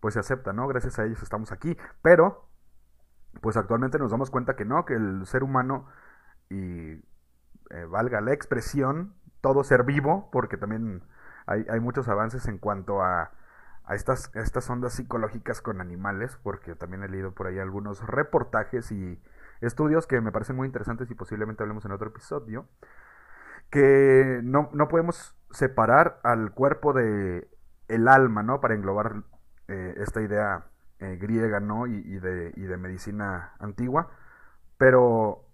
pues 0.00 0.14
se 0.14 0.20
acepta, 0.20 0.52
¿no? 0.52 0.68
Gracias 0.68 0.98
a 0.98 1.04
ellos 1.04 1.22
estamos 1.22 1.52
aquí, 1.52 1.76
pero 2.02 2.48
pues 3.40 3.56
actualmente 3.56 3.98
nos 3.98 4.10
damos 4.10 4.30
cuenta 4.30 4.56
que 4.56 4.64
no, 4.64 4.84
que 4.84 4.94
el 4.94 5.26
ser 5.26 5.42
humano 5.42 5.86
y 6.48 6.92
eh, 7.70 7.84
valga 7.88 8.20
la 8.20 8.32
expresión, 8.32 9.14
todo 9.40 9.64
ser 9.64 9.84
vivo, 9.84 10.30
porque 10.30 10.56
también 10.56 11.02
hay, 11.46 11.66
hay 11.68 11.80
muchos 11.80 12.08
avances 12.08 12.46
en 12.46 12.58
cuanto 12.58 13.02
a, 13.02 13.32
a 13.84 13.94
estas, 13.94 14.34
a 14.34 14.40
estas 14.40 14.68
ondas 14.70 14.94
psicológicas 14.94 15.60
con 15.60 15.80
animales, 15.80 16.38
porque 16.42 16.74
también 16.74 17.02
he 17.02 17.08
leído 17.08 17.32
por 17.32 17.46
ahí 17.46 17.58
algunos 17.58 18.06
reportajes 18.06 18.92
y 18.92 19.20
estudios 19.60 20.06
que 20.06 20.20
me 20.20 20.32
parecen 20.32 20.56
muy 20.56 20.66
interesantes 20.66 21.10
y 21.10 21.14
posiblemente 21.14 21.62
hablemos 21.62 21.84
en 21.84 21.92
otro 21.92 22.08
episodio 22.08 22.68
que 23.70 24.40
no, 24.42 24.70
no 24.72 24.88
podemos 24.88 25.36
separar 25.50 26.20
al 26.22 26.52
cuerpo 26.52 26.92
de 26.92 27.48
el 27.88 28.08
alma, 28.08 28.42
¿no? 28.42 28.60
Para 28.60 28.74
englobar 28.74 29.22
eh, 29.68 29.94
esta 29.98 30.20
idea 30.22 30.66
eh, 30.98 31.16
griega, 31.20 31.60
¿no? 31.60 31.86
Y, 31.86 31.96
y, 31.96 32.18
de, 32.18 32.52
y, 32.56 32.62
de, 32.62 32.76
medicina 32.76 33.54
antigua. 33.58 34.08
Pero 34.78 35.46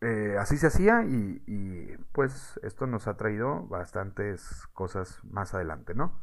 eh, 0.00 0.36
así 0.38 0.56
se 0.58 0.68
hacía 0.68 1.04
y, 1.04 1.42
y, 1.46 1.96
pues 2.12 2.58
esto 2.62 2.86
nos 2.86 3.08
ha 3.08 3.16
traído 3.16 3.66
bastantes 3.68 4.66
cosas 4.72 5.20
más 5.24 5.54
adelante, 5.54 5.94
¿no? 5.94 6.20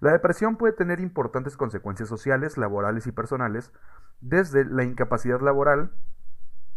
La 0.00 0.12
depresión 0.12 0.56
puede 0.56 0.72
tener 0.72 0.98
importantes 1.00 1.56
consecuencias 1.56 2.08
sociales, 2.08 2.58
laborales 2.58 3.06
y 3.06 3.12
personales, 3.12 3.72
desde 4.20 4.64
la 4.64 4.82
incapacidad 4.84 5.40
laboral, 5.40 5.92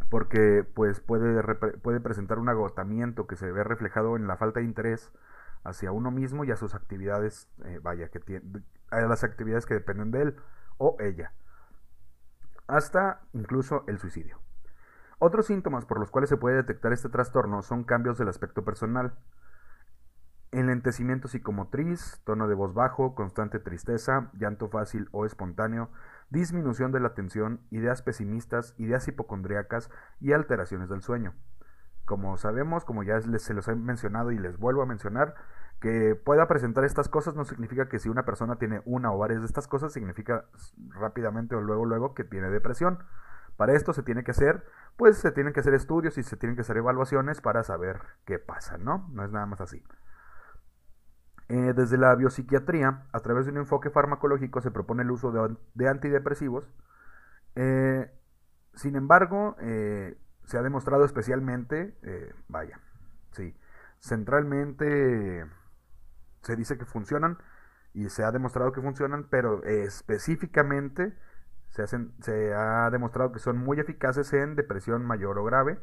porque 0.09 0.63
pues 0.73 0.99
puede, 0.99 1.41
puede 1.81 1.99
presentar 1.99 2.39
un 2.39 2.49
agotamiento 2.49 3.27
que 3.27 3.35
se 3.35 3.51
ve 3.51 3.63
reflejado 3.63 4.15
en 4.15 4.27
la 4.27 4.37
falta 4.37 4.59
de 4.59 4.65
interés 4.65 5.11
hacia 5.63 5.91
uno 5.91 6.11
mismo 6.11 6.43
y 6.43 6.51
a 6.51 6.57
sus 6.57 6.75
actividades, 6.75 7.49
eh, 7.65 7.79
vaya, 7.81 8.09
que 8.09 8.19
tiene, 8.19 8.63
a 8.91 9.01
las 9.01 9.23
actividades 9.23 9.65
que 9.65 9.73
dependen 9.73 10.11
de 10.11 10.21
él 10.21 10.35
o 10.77 10.95
ella, 10.99 11.33
hasta 12.67 13.21
incluso 13.33 13.83
el 13.87 13.97
suicidio. 13.97 14.39
Otros 15.17 15.47
síntomas 15.47 15.85
por 15.85 15.99
los 15.99 16.11
cuales 16.11 16.29
se 16.29 16.37
puede 16.37 16.57
detectar 16.57 16.93
este 16.93 17.09
trastorno 17.09 17.61
son 17.61 17.83
cambios 17.83 18.17
del 18.17 18.27
aspecto 18.27 18.63
personal, 18.63 19.15
enlentecimiento 20.51 21.27
psicomotriz, 21.27 22.21
tono 22.25 22.47
de 22.47 22.55
voz 22.55 22.73
bajo, 22.73 23.15
constante 23.15 23.59
tristeza, 23.59 24.29
llanto 24.33 24.69
fácil 24.69 25.09
o 25.11 25.25
espontáneo, 25.25 25.89
disminución 26.35 26.91
de 26.91 26.99
la 26.99 27.07
atención, 27.07 27.61
ideas 27.71 28.01
pesimistas, 28.01 28.75
ideas 28.77 29.07
hipocondríacas 29.07 29.89
y 30.19 30.33
alteraciones 30.33 30.89
del 30.89 31.01
sueño. 31.01 31.33
Como 32.03 32.37
sabemos, 32.37 32.83
como 32.83 33.03
ya 33.03 33.19
se 33.21 33.53
los 33.53 33.67
he 33.67 33.75
mencionado 33.75 34.31
y 34.31 34.37
les 34.37 34.59
vuelvo 34.59 34.83
a 34.83 34.85
mencionar, 34.85 35.33
que 35.79 36.15
pueda 36.15 36.47
presentar 36.47 36.83
estas 36.83 37.09
cosas 37.09 37.35
no 37.35 37.45
significa 37.45 37.87
que 37.87 37.99
si 37.99 38.09
una 38.09 38.25
persona 38.25 38.57
tiene 38.57 38.81
una 38.85 39.11
o 39.13 39.17
varias 39.17 39.39
de 39.39 39.47
estas 39.47 39.67
cosas, 39.67 39.93
significa 39.93 40.45
rápidamente 40.89 41.55
o 41.55 41.61
luego 41.61 41.85
luego 41.85 42.13
que 42.13 42.25
tiene 42.25 42.49
depresión. 42.49 42.99
Para 43.55 43.73
esto 43.73 43.93
se 43.93 44.03
tiene 44.03 44.25
que 44.25 44.31
hacer, 44.31 44.65
pues 44.97 45.17
se 45.17 45.31
tienen 45.31 45.53
que 45.53 45.61
hacer 45.61 45.73
estudios 45.73 46.17
y 46.17 46.23
se 46.23 46.35
tienen 46.35 46.55
que 46.55 46.61
hacer 46.61 46.77
evaluaciones 46.77 47.39
para 47.39 47.63
saber 47.63 48.01
qué 48.25 48.39
pasa, 48.39 48.77
¿no? 48.77 49.09
No 49.13 49.23
es 49.23 49.31
nada 49.31 49.45
más 49.45 49.61
así. 49.61 49.81
Eh, 51.47 51.73
desde 51.75 51.97
la 51.97 52.15
biopsiquiatría, 52.15 53.03
a 53.11 53.19
través 53.19 53.45
de 53.45 53.51
un 53.51 53.59
enfoque 53.59 53.91
farmacológico, 53.91 54.61
se 54.61 54.71
propone 54.71 55.03
el 55.03 55.11
uso 55.11 55.31
de, 55.31 55.55
de 55.75 55.87
antidepresivos. 55.87 56.67
Eh, 57.55 58.11
sin 58.73 58.95
embargo, 58.95 59.55
eh, 59.61 60.17
se 60.45 60.57
ha 60.57 60.63
demostrado 60.63 61.05
especialmente, 61.05 61.95
vaya, 62.47 62.79
sí, 63.31 63.55
centralmente 63.99 65.45
se 66.41 66.55
dice 66.55 66.77
que 66.77 66.85
funcionan 66.85 67.37
y 67.93 68.09
se 68.09 68.23
ha 68.23 68.31
demostrado 68.31 68.71
que 68.71 68.81
funcionan, 68.81 69.27
pero 69.29 69.63
específicamente 69.63 71.13
se, 71.69 71.83
hacen, 71.83 72.13
se 72.21 72.53
ha 72.53 72.89
demostrado 72.91 73.31
que 73.31 73.39
son 73.39 73.57
muy 73.57 73.79
eficaces 73.79 74.33
en 74.33 74.55
depresión 74.55 75.05
mayor 75.05 75.39
o 75.39 75.43
grave, 75.43 75.79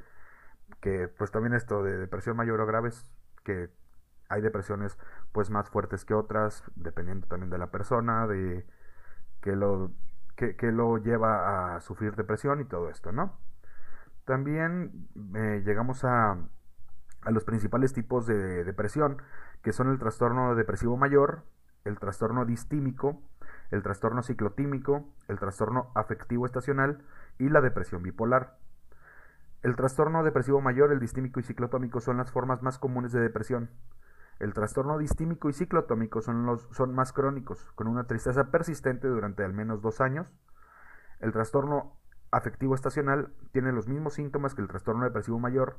que 0.80 1.08
pues 1.08 1.30
también 1.30 1.54
esto 1.54 1.82
de 1.82 1.96
depresión 1.98 2.36
mayor 2.36 2.60
o 2.60 2.66
grave 2.66 2.90
es 2.90 3.06
que 3.44 3.70
hay 4.32 4.40
depresiones 4.40 4.98
pues 5.32 5.50
más 5.50 5.68
fuertes 5.68 6.04
que 6.04 6.14
otras, 6.14 6.64
dependiendo 6.74 7.26
también 7.26 7.50
de 7.50 7.58
la 7.58 7.70
persona, 7.70 8.26
de 8.26 8.66
que 9.40 9.56
lo, 9.56 9.90
lo 10.36 10.98
lleva 10.98 11.76
a 11.76 11.80
sufrir 11.80 12.16
depresión 12.16 12.60
y 12.60 12.64
todo 12.64 12.88
esto, 12.88 13.12
¿no? 13.12 13.36
También 14.24 15.08
eh, 15.34 15.62
llegamos 15.64 16.04
a, 16.04 16.38
a, 17.22 17.30
los 17.30 17.44
principales 17.44 17.92
tipos 17.92 18.26
de 18.26 18.64
depresión, 18.64 19.20
que 19.62 19.72
son 19.72 19.90
el 19.90 19.98
trastorno 19.98 20.54
depresivo 20.54 20.96
mayor, 20.96 21.42
el 21.84 21.98
trastorno 21.98 22.44
distímico, 22.44 23.20
el 23.70 23.82
trastorno 23.82 24.22
ciclotímico, 24.22 25.12
el 25.28 25.38
trastorno 25.38 25.90
afectivo 25.94 26.46
estacional 26.46 27.02
y 27.38 27.48
la 27.48 27.60
depresión 27.60 28.02
bipolar. 28.02 28.56
El 29.62 29.76
trastorno 29.76 30.24
depresivo 30.24 30.60
mayor, 30.60 30.92
el 30.92 30.98
distímico 30.98 31.38
y 31.40 31.44
ciclotómico 31.44 32.00
son 32.00 32.16
las 32.16 32.30
formas 32.30 32.62
más 32.62 32.78
comunes 32.78 33.12
de 33.12 33.20
depresión. 33.20 33.70
El 34.42 34.54
trastorno 34.54 34.98
distímico 34.98 35.48
y 35.48 35.52
ciclotómico 35.52 36.20
son, 36.20 36.46
los, 36.46 36.66
son 36.72 36.92
más 36.96 37.12
crónicos, 37.12 37.70
con 37.76 37.86
una 37.86 38.08
tristeza 38.08 38.50
persistente 38.50 39.06
durante 39.06 39.44
al 39.44 39.52
menos 39.52 39.82
dos 39.82 40.00
años. 40.00 40.26
El 41.20 41.30
trastorno 41.30 41.96
afectivo 42.32 42.74
estacional 42.74 43.32
tiene 43.52 43.70
los 43.70 43.86
mismos 43.86 44.14
síntomas 44.14 44.56
que 44.56 44.62
el 44.62 44.66
trastorno 44.66 45.04
depresivo 45.04 45.38
mayor, 45.38 45.76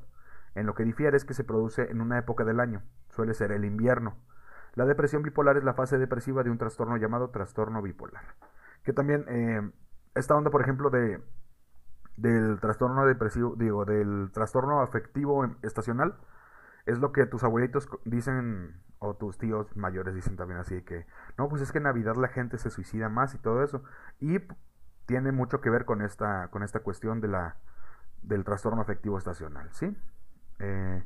en 0.54 0.64
lo 0.64 0.74
que 0.74 0.84
difiere 0.84 1.14
es 1.14 1.26
que 1.26 1.34
se 1.34 1.44
produce 1.44 1.90
en 1.90 2.00
una 2.00 2.18
época 2.18 2.44
del 2.44 2.58
año, 2.58 2.80
suele 3.10 3.34
ser 3.34 3.52
el 3.52 3.66
invierno. 3.66 4.16
La 4.76 4.86
depresión 4.86 5.22
bipolar 5.22 5.58
es 5.58 5.64
la 5.64 5.74
fase 5.74 5.98
depresiva 5.98 6.42
de 6.42 6.48
un 6.48 6.56
trastorno 6.56 6.96
llamado 6.96 7.28
trastorno 7.28 7.82
bipolar. 7.82 8.34
Que 8.82 8.94
también 8.94 9.26
eh, 9.28 9.70
esta 10.14 10.36
onda, 10.36 10.50
por 10.50 10.62
ejemplo, 10.62 10.88
de 10.88 11.20
del 12.16 12.60
trastorno 12.60 13.04
depresivo, 13.04 13.56
digo, 13.58 13.84
del 13.84 14.30
trastorno 14.32 14.80
afectivo 14.80 15.44
estacional, 15.60 16.16
es 16.86 16.98
lo 16.98 17.12
que 17.12 17.26
tus 17.26 17.44
abuelitos 17.44 17.88
dicen 18.04 18.80
o 18.98 19.14
tus 19.14 19.38
tíos 19.38 19.76
mayores 19.76 20.14
dicen 20.14 20.36
también 20.36 20.60
así 20.60 20.82
que 20.82 21.06
no 21.36 21.48
pues 21.48 21.62
es 21.62 21.72
que 21.72 21.78
en 21.78 21.84
Navidad 21.84 22.16
la 22.16 22.28
gente 22.28 22.58
se 22.58 22.70
suicida 22.70 23.08
más 23.08 23.34
y 23.34 23.38
todo 23.38 23.62
eso 23.62 23.82
y 24.20 24.38
tiene 25.06 25.32
mucho 25.32 25.60
que 25.60 25.70
ver 25.70 25.84
con 25.84 26.02
esta 26.02 26.48
con 26.48 26.62
esta 26.62 26.80
cuestión 26.80 27.20
de 27.20 27.28
la 27.28 27.56
del 28.22 28.44
trastorno 28.44 28.80
afectivo 28.80 29.18
estacional 29.18 29.68
sí 29.72 29.96
eh, 30.58 31.02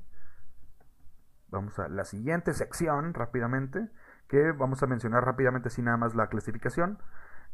vamos 1.50 1.78
a 1.78 1.88
la 1.88 2.04
siguiente 2.04 2.52
sección 2.54 3.14
rápidamente 3.14 3.88
que 4.28 4.52
vamos 4.52 4.82
a 4.82 4.86
mencionar 4.86 5.24
rápidamente 5.24 5.70
sin 5.70 5.86
nada 5.86 5.96
más 5.96 6.14
la 6.14 6.28
clasificación. 6.28 6.98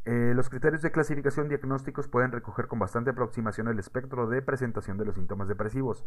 Eh, 0.05 0.33
los 0.35 0.51
criterios 0.51 0.83
de 0.83 0.91
clasificación 0.91 1.49
diagnósticos 1.49 2.09
pueden 2.09 2.33
recoger 2.33 2.67
con 2.67 2.79
bastante 2.79 3.11
aproximación 3.11 3.69
el 3.69 3.79
espectro 3.79 4.29
de 4.29 4.43
presentación 4.43 4.99
de 4.99 5.07
los 5.07 5.15
síntomas 5.15 5.49
depresivos. 5.49 6.05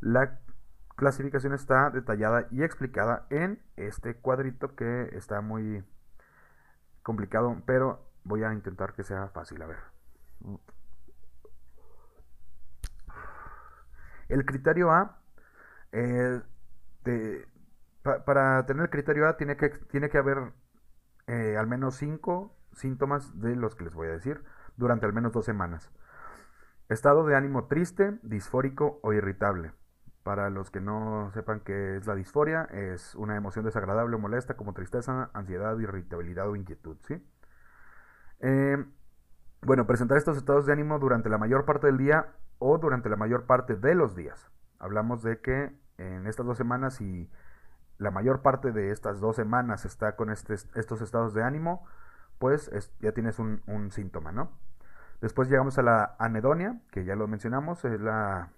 La 0.00 0.40
clasificación 0.98 1.54
está 1.54 1.90
detallada 1.90 2.48
y 2.50 2.64
explicada 2.64 3.26
en 3.30 3.62
este 3.76 4.16
cuadrito 4.16 4.74
que 4.74 5.10
está 5.12 5.40
muy 5.40 5.84
complicado, 7.04 7.62
pero 7.66 8.04
voy 8.24 8.42
a 8.42 8.52
intentar 8.52 8.94
que 8.94 9.04
sea 9.04 9.28
fácil. 9.28 9.62
A 9.62 9.66
ver. 9.66 9.78
El 14.28 14.44
criterio 14.44 14.90
A, 14.90 15.20
eh, 15.92 16.42
para 18.26 18.66
tener 18.66 18.82
el 18.82 18.90
criterio 18.90 19.28
A 19.28 19.36
tiene 19.36 19.56
que, 19.56 19.68
tiene 19.68 20.10
que 20.10 20.18
haber 20.18 20.52
eh, 21.28 21.56
al 21.56 21.68
menos 21.68 21.94
5 21.94 22.52
síntomas 22.72 23.40
de 23.40 23.54
los 23.54 23.76
que 23.76 23.84
les 23.84 23.94
voy 23.94 24.08
a 24.08 24.12
decir 24.12 24.42
durante 24.76 25.06
al 25.06 25.12
menos 25.12 25.32
dos 25.32 25.44
semanas. 25.44 25.92
Estado 26.88 27.24
de 27.24 27.36
ánimo 27.36 27.68
triste, 27.68 28.18
disfórico 28.22 28.98
o 29.02 29.12
irritable. 29.12 29.77
Para 30.28 30.50
los 30.50 30.70
que 30.70 30.82
no 30.82 31.30
sepan 31.32 31.60
qué 31.60 31.96
es 31.96 32.06
la 32.06 32.14
disforia, 32.14 32.64
es 32.64 33.14
una 33.14 33.34
emoción 33.34 33.64
desagradable 33.64 34.14
o 34.14 34.18
molesta 34.18 34.58
como 34.58 34.74
tristeza, 34.74 35.30
ansiedad, 35.32 35.78
irritabilidad 35.78 36.50
o 36.50 36.54
inquietud. 36.54 36.98
¿sí? 37.06 37.26
Eh, 38.40 38.76
bueno, 39.62 39.86
presentar 39.86 40.18
estos 40.18 40.36
estados 40.36 40.66
de 40.66 40.74
ánimo 40.74 40.98
durante 40.98 41.30
la 41.30 41.38
mayor 41.38 41.64
parte 41.64 41.86
del 41.86 41.96
día 41.96 42.26
o 42.58 42.76
durante 42.76 43.08
la 43.08 43.16
mayor 43.16 43.46
parte 43.46 43.74
de 43.74 43.94
los 43.94 44.14
días. 44.14 44.50
Hablamos 44.78 45.22
de 45.22 45.40
que 45.40 45.74
en 45.96 46.26
estas 46.26 46.44
dos 46.44 46.58
semanas 46.58 47.00
y 47.00 47.30
la 47.96 48.10
mayor 48.10 48.42
parte 48.42 48.70
de 48.70 48.90
estas 48.90 49.20
dos 49.20 49.34
semanas 49.34 49.86
está 49.86 50.14
con 50.14 50.28
este, 50.28 50.52
estos 50.52 51.00
estados 51.00 51.32
de 51.32 51.42
ánimo, 51.42 51.86
pues 52.38 52.70
ya 53.00 53.12
tienes 53.12 53.38
un, 53.38 53.62
un 53.66 53.90
síntoma, 53.92 54.30
¿no? 54.30 54.52
Después 55.22 55.48
llegamos 55.48 55.78
a 55.78 55.82
la 55.82 56.16
anedonia, 56.18 56.82
que 56.90 57.06
ya 57.06 57.16
lo 57.16 57.26
mencionamos, 57.28 57.82
es 57.86 57.98
la 57.98 58.50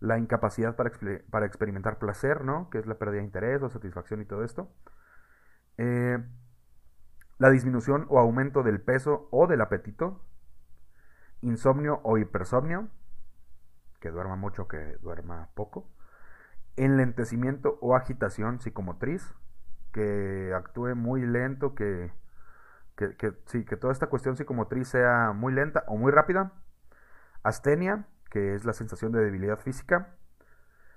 la 0.00 0.18
incapacidad 0.18 0.76
para, 0.76 0.90
para, 1.30 1.46
experimentar 1.46 1.98
placer, 1.98 2.44
¿no? 2.44 2.70
Que 2.70 2.78
es 2.78 2.86
la 2.86 2.96
pérdida 2.96 3.20
de 3.20 3.26
interés 3.26 3.62
o 3.62 3.68
satisfacción 3.68 4.22
y 4.22 4.24
todo 4.24 4.44
esto. 4.44 4.72
Eh, 5.76 6.18
la 7.38 7.50
disminución 7.50 8.06
o 8.08 8.18
aumento 8.18 8.62
del 8.62 8.80
peso 8.80 9.28
o 9.30 9.46
del 9.46 9.60
apetito. 9.60 10.24
Insomnio 11.42 12.00
o 12.02 12.16
hipersomnio. 12.18 12.88
Que 14.00 14.10
duerma 14.10 14.36
mucho, 14.36 14.68
que 14.68 14.96
duerma 15.02 15.50
poco. 15.54 15.86
Enlentecimiento 16.76 17.78
o 17.82 17.94
agitación 17.94 18.60
psicomotriz. 18.60 19.34
Que 19.92 20.52
actúe 20.54 20.94
muy 20.94 21.26
lento, 21.26 21.74
que, 21.74 22.12
que, 22.96 23.16
que, 23.16 23.32
sí, 23.46 23.64
que 23.64 23.76
toda 23.76 23.92
esta 23.92 24.06
cuestión 24.06 24.36
psicomotriz 24.36 24.88
sea 24.88 25.32
muy 25.34 25.52
lenta 25.52 25.84
o 25.88 25.96
muy 25.96 26.10
rápida. 26.10 26.52
Astenia, 27.42 28.06
que 28.30 28.54
es 28.54 28.64
la 28.64 28.72
sensación 28.72 29.12
de 29.12 29.20
debilidad 29.20 29.58
física, 29.58 30.16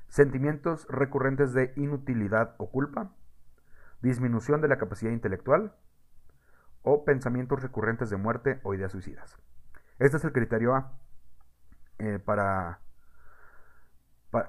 sentimientos 0.07 0.87
recurrentes 0.89 1.53
de 1.53 1.73
inutilidad 1.75 2.55
o 2.57 2.69
culpa, 2.69 3.11
disminución 4.01 4.61
de 4.61 4.67
la 4.67 4.77
capacidad 4.77 5.11
intelectual 5.11 5.75
o 6.83 7.05
pensamientos 7.05 7.61
recurrentes 7.61 8.09
de 8.09 8.17
muerte 8.17 8.59
o 8.63 8.73
ideas 8.73 8.91
suicidas. 8.91 9.37
Este 9.99 10.17
es 10.17 10.23
el 10.23 10.33
criterio 10.33 10.75
A. 10.75 10.99
Eh, 11.99 12.19
para, 12.19 12.79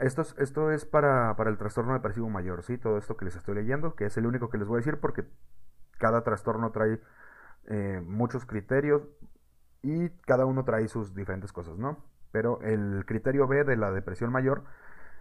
esto, 0.01 0.23
es, 0.23 0.35
esto 0.39 0.71
es 0.71 0.85
para, 0.85 1.37
el 1.47 1.59
trastorno 1.59 1.93
depresivo 1.93 2.29
mayor, 2.29 2.63
¿sí? 2.63 2.79
Todo 2.79 2.99
esto 2.99 3.17
que 3.17 3.27
les 3.27 3.37
estoy 3.37 3.55
leyendo, 3.55 3.95
que 3.95 4.07
es 4.07 4.17
el 4.17 4.27
único 4.27 4.51
que 4.51 4.59
les 4.59 4.67
voy 4.67 4.77
a 4.77 4.81
decir 4.81 4.99
porque 4.99 5.25
cada 5.99 6.25
trastorno 6.25 6.73
trae 6.73 7.01
eh, 7.67 8.03
muchos 8.05 8.45
criterios 8.47 9.03
y 9.83 10.11
cada 10.27 10.47
uno 10.47 10.65
trae 10.65 10.89
sus 10.89 11.15
diferentes 11.15 11.53
cosas, 11.53 11.79
¿no? 11.79 12.14
Pero 12.35 12.61
el 12.63 13.05
criterio 13.07 13.47
B 13.47 13.63
de 13.63 13.77
la 13.77 13.93
depresión 13.93 14.33
mayor 14.33 14.65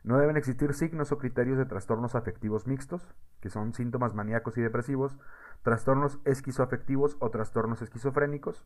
no 0.03 0.17
deben 0.17 0.35
existir 0.35 0.73
signos 0.73 1.11
o 1.11 1.19
criterios 1.19 1.59
de 1.59 1.67
trastornos 1.67 2.15
afectivos 2.15 2.65
mixtos, 2.65 3.07
que 3.39 3.51
son 3.51 3.75
síntomas 3.75 4.15
maníacos 4.15 4.57
y 4.57 4.63
depresivos, 4.63 5.15
trastornos 5.61 6.19
esquizoafectivos 6.25 7.17
o 7.19 7.29
trastornos 7.29 7.83
esquizofrénicos. 7.83 8.65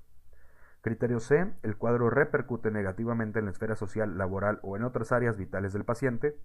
Criterio 0.80 1.20
C, 1.20 1.54
el 1.62 1.76
cuadro 1.76 2.10
repercute 2.10 2.72
negativamente 2.72 3.40
en 3.40 3.46
la 3.46 3.52
esfera 3.52 3.76
social, 3.76 4.18
laboral 4.18 4.60
o 4.64 4.78
en 4.78 4.86
otras 4.86 5.12
áreas 5.12 5.36
vitales 5.36 5.74
del 5.74 5.84
paciente. 5.84 6.40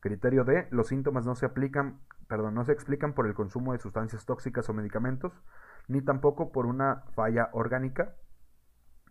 Criterio 0.00 0.44
D, 0.44 0.68
los 0.70 0.88
síntomas 0.88 1.24
no 1.24 1.36
se 1.36 1.46
aplican, 1.46 2.00
perdón, 2.28 2.52
no 2.52 2.66
se 2.66 2.72
explican 2.72 3.14
por 3.14 3.26
el 3.26 3.32
consumo 3.32 3.72
de 3.72 3.78
sustancias 3.78 4.26
tóxicas 4.26 4.68
o 4.68 4.74
medicamentos, 4.74 5.32
ni 5.88 6.02
tampoco 6.02 6.52
por 6.52 6.66
una 6.66 7.04
falla 7.14 7.48
orgánica. 7.52 8.14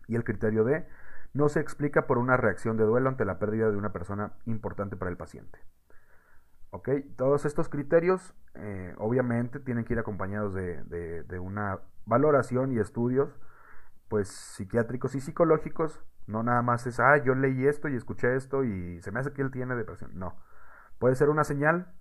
Y 0.06 0.14
el 0.14 0.22
criterio 0.22 0.62
D, 0.62 0.86
no 1.32 1.48
se 1.48 1.60
explica 1.60 2.06
por 2.06 2.18
una 2.18 2.36
reacción 2.36 2.76
de 2.76 2.84
duelo 2.84 3.08
ante 3.08 3.24
la 3.24 3.38
pérdida 3.38 3.70
de 3.70 3.76
una 3.76 3.92
persona 3.92 4.32
importante 4.46 4.96
para 4.96 5.10
el 5.10 5.16
paciente. 5.16 5.58
¿Ok? 6.70 6.88
Todos 7.16 7.44
estos 7.44 7.68
criterios 7.68 8.34
eh, 8.54 8.94
obviamente 8.98 9.60
tienen 9.60 9.84
que 9.84 9.94
ir 9.94 9.98
acompañados 9.98 10.54
de, 10.54 11.40
una 11.40 11.80
valoración 12.06 12.72
y 12.72 12.78
estudios 12.78 13.38
pues 14.08 14.28
psiquiátricos 14.28 15.14
y 15.14 15.20
psicológicos. 15.20 16.04
No 16.26 16.42
nada 16.42 16.62
más 16.62 16.86
es, 16.86 17.00
ah, 17.00 17.16
yo 17.18 17.34
leí 17.34 17.66
esto 17.66 17.88
y 17.88 17.96
escuché 17.96 18.36
esto 18.36 18.64
y 18.64 19.00
se 19.02 19.10
me 19.12 19.20
hace 19.20 19.32
que 19.32 19.42
él 19.42 19.50
tiene 19.50 19.74
depresión. 19.76 20.12
No. 20.14 20.36
Puede 20.98 21.14
ser 21.14 21.28
una 21.28 21.44
señal, 21.44 21.92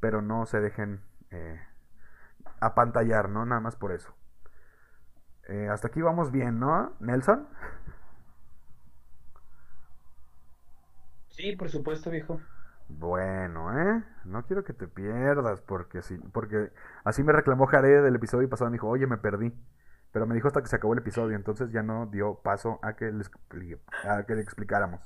pero 0.00 0.22
no 0.22 0.46
se 0.46 0.60
dejen 0.60 1.02
eh, 1.30 1.60
apantallar, 2.60 3.28
¿no? 3.28 3.44
Nada 3.44 3.60
más 3.60 3.76
por 3.76 3.92
eso. 3.92 4.14
Eh, 5.48 5.68
hasta 5.68 5.88
aquí 5.88 6.02
vamos 6.02 6.32
bien, 6.32 6.58
¿no? 6.58 6.94
Nelson. 7.00 7.48
Sí, 11.36 11.54
por 11.54 11.68
supuesto, 11.70 12.10
viejo. 12.10 12.40
Bueno, 12.88 13.72
¿eh? 13.78 14.04
No 14.24 14.44
quiero 14.46 14.64
que 14.64 14.72
te 14.72 14.86
pierdas, 14.88 15.60
porque 15.60 16.02
sí, 16.02 16.16
porque 16.32 16.70
así 17.04 17.22
me 17.24 17.32
reclamó 17.32 17.66
Jared 17.66 18.02
del 18.04 18.14
episodio 18.16 18.48
pasado, 18.48 18.70
me 18.70 18.76
dijo, 18.76 18.88
oye, 18.88 19.06
me 19.06 19.18
perdí. 19.18 19.52
Pero 20.12 20.26
me 20.26 20.34
dijo 20.34 20.48
hasta 20.48 20.62
que 20.62 20.68
se 20.68 20.76
acabó 20.76 20.94
el 20.94 21.00
episodio, 21.00 21.36
entonces 21.36 21.70
ya 21.72 21.82
no 21.82 22.06
dio 22.06 22.36
paso 22.42 22.78
a 22.82 22.94
que 22.96 23.06
le, 23.12 23.24
a 24.08 24.24
que 24.24 24.34
le 24.34 24.40
explicáramos. 24.42 25.00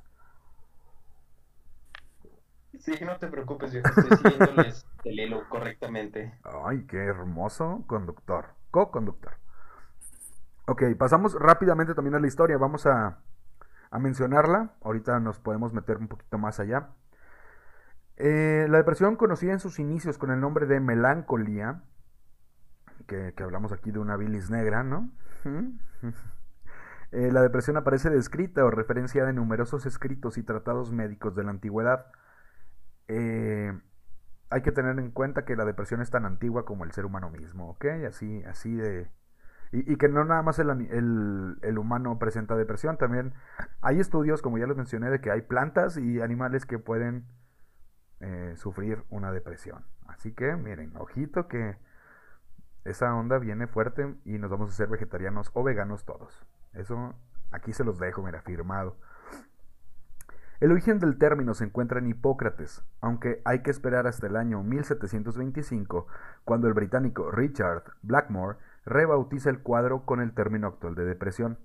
Sí, 2.79 2.93
no 3.05 3.17
te 3.19 3.29
preocupes, 3.29 3.73
viejo, 3.73 3.93
estoy 3.93 4.13
siguiéndoles 4.13 4.87
el 5.05 5.21
hilo 5.21 5.49
correctamente. 5.49 6.35
Ay, 6.45 6.87
qué 6.87 6.99
hermoso 6.99 7.85
conductor, 7.87 8.55
co-conductor. 8.71 9.39
Ok, 10.67 10.83
pasamos 10.99 11.35
rápidamente 11.35 11.95
también 11.95 12.15
a 12.15 12.21
la 12.21 12.27
historia. 12.27 12.57
Vamos 12.57 12.87
a 12.87 13.19
a 13.91 13.99
mencionarla. 13.99 14.75
Ahorita 14.83 15.19
nos 15.21 15.39
podemos 15.39 15.73
meter 15.73 15.99
un 15.99 16.09
poquito 16.09 16.39
más 16.39 16.61
allá. 16.61 16.91
Eh, 18.17 18.67
la 18.69 18.79
depresión 18.79 19.17
conocida 19.17 19.53
en 19.53 19.61
sus 19.61 19.79
inicios 19.79 20.19
con 20.19 20.31
el 20.31 20.41
nombre 20.41 20.67
de 20.67 20.79
melancolía, 20.81 21.83
que, 23.07 23.35
hablamos 23.43 23.73
aquí 23.73 23.91
de 23.91 23.99
una 23.99 24.17
bilis 24.17 24.51
negra, 24.51 24.83
¿no? 24.83 25.11
Eh, 27.13 27.33
la 27.33 27.43
depresión 27.43 27.77
aparece 27.77 28.09
descrita 28.09 28.65
o 28.65 28.71
referenciada 28.71 29.31
en 29.31 29.35
numerosos 29.37 29.85
escritos 29.85 30.39
y 30.39 30.45
tratados 30.45 30.93
médicos 30.93 31.35
de 31.35 31.43
la 31.43 31.51
antigüedad. 31.51 32.07
Eh, 33.09 33.77
hay 34.49 34.63
que 34.63 34.71
tener 34.71 34.97
en 34.97 35.11
cuenta 35.11 35.45
que 35.45 35.57
la 35.57 35.65
depresión 35.65 36.03
es 36.03 36.11
tan 36.11 36.25
antigua 36.25 36.65
como 36.65 36.85
el 36.85 36.93
ser 36.93 37.07
humano 37.07 37.31
mismo, 37.31 37.71
¿ok? 37.71 37.85
Así, 38.07 38.45
así 38.45 38.77
de, 38.77 39.11
y, 39.73 39.97
que 39.97 40.09
no 40.09 40.25
nada 40.25 40.43
más 40.43 40.59
el, 40.59 41.79
humano 41.79 42.19
presenta 42.19 42.57
depresión, 42.57 42.97
también 42.97 43.35
hay 43.81 44.01
estudios, 44.01 44.43
como 44.43 44.59
ya 44.59 44.67
les 44.67 44.77
mencioné, 44.77 45.11
de 45.11 45.21
que 45.21 45.31
hay 45.31 45.43
plantas 45.43 45.97
y 45.97 46.21
animales 46.21 46.67
que 46.67 46.79
pueden 46.79 47.25
eh, 48.19 48.55
sufrir 48.57 49.05
una 49.11 49.31
depresión. 49.31 49.85
Así 50.09 50.33
que 50.33 50.57
miren, 50.57 50.97
ojito 50.97 51.47
que 51.47 51.77
esa 52.85 53.15
onda 53.15 53.39
viene 53.39 53.69
fuerte 53.69 54.17
y 54.25 54.39
nos 54.39 54.51
vamos 54.51 54.71
a 54.71 54.73
hacer 54.73 54.89
vegetarianos 54.89 55.51
o 55.55 55.63
veganos 55.63 56.05
todos. 56.05 56.45
Eso 56.73 57.15
aquí 57.53 57.73
se 57.73 57.85
los 57.85 57.99
dejo, 57.99 58.23
mira, 58.23 58.43
firmado. 58.43 58.97
El 60.61 60.73
origen 60.73 60.99
del 60.99 61.17
término 61.17 61.55
se 61.55 61.65
encuentra 61.65 62.01
en 62.01 62.09
Hipócrates, 62.09 62.85
aunque 63.01 63.41
hay 63.47 63.63
que 63.63 63.71
esperar 63.71 64.07
hasta 64.07 64.27
el 64.27 64.37
año 64.37 64.63
1725, 64.63 66.07
cuando 66.45 66.69
el 66.69 66.75
británico 66.75 67.31
Richard 67.31 67.85
Blackmore 68.03 68.59
rebautiza 68.91 69.49
el 69.51 69.63
cuadro 69.63 70.05
con 70.05 70.21
el 70.21 70.33
término 70.33 70.67
actual 70.67 70.95
de 70.95 71.05
depresión. 71.05 71.59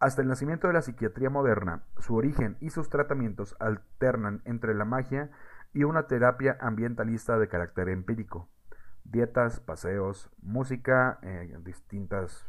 Hasta 0.00 0.22
el 0.22 0.28
nacimiento 0.28 0.66
de 0.66 0.74
la 0.74 0.82
psiquiatría 0.82 1.30
moderna, 1.30 1.84
su 1.98 2.14
origen 2.14 2.56
y 2.60 2.70
sus 2.70 2.88
tratamientos 2.88 3.56
alternan 3.58 4.42
entre 4.44 4.74
la 4.74 4.84
magia 4.84 5.30
y 5.72 5.84
una 5.84 6.06
terapia 6.06 6.58
ambientalista 6.60 7.38
de 7.38 7.48
carácter 7.48 7.88
empírico. 7.88 8.48
Dietas, 9.04 9.60
paseos, 9.60 10.30
música, 10.42 11.18
eh, 11.22 11.56
distintas 11.62 12.44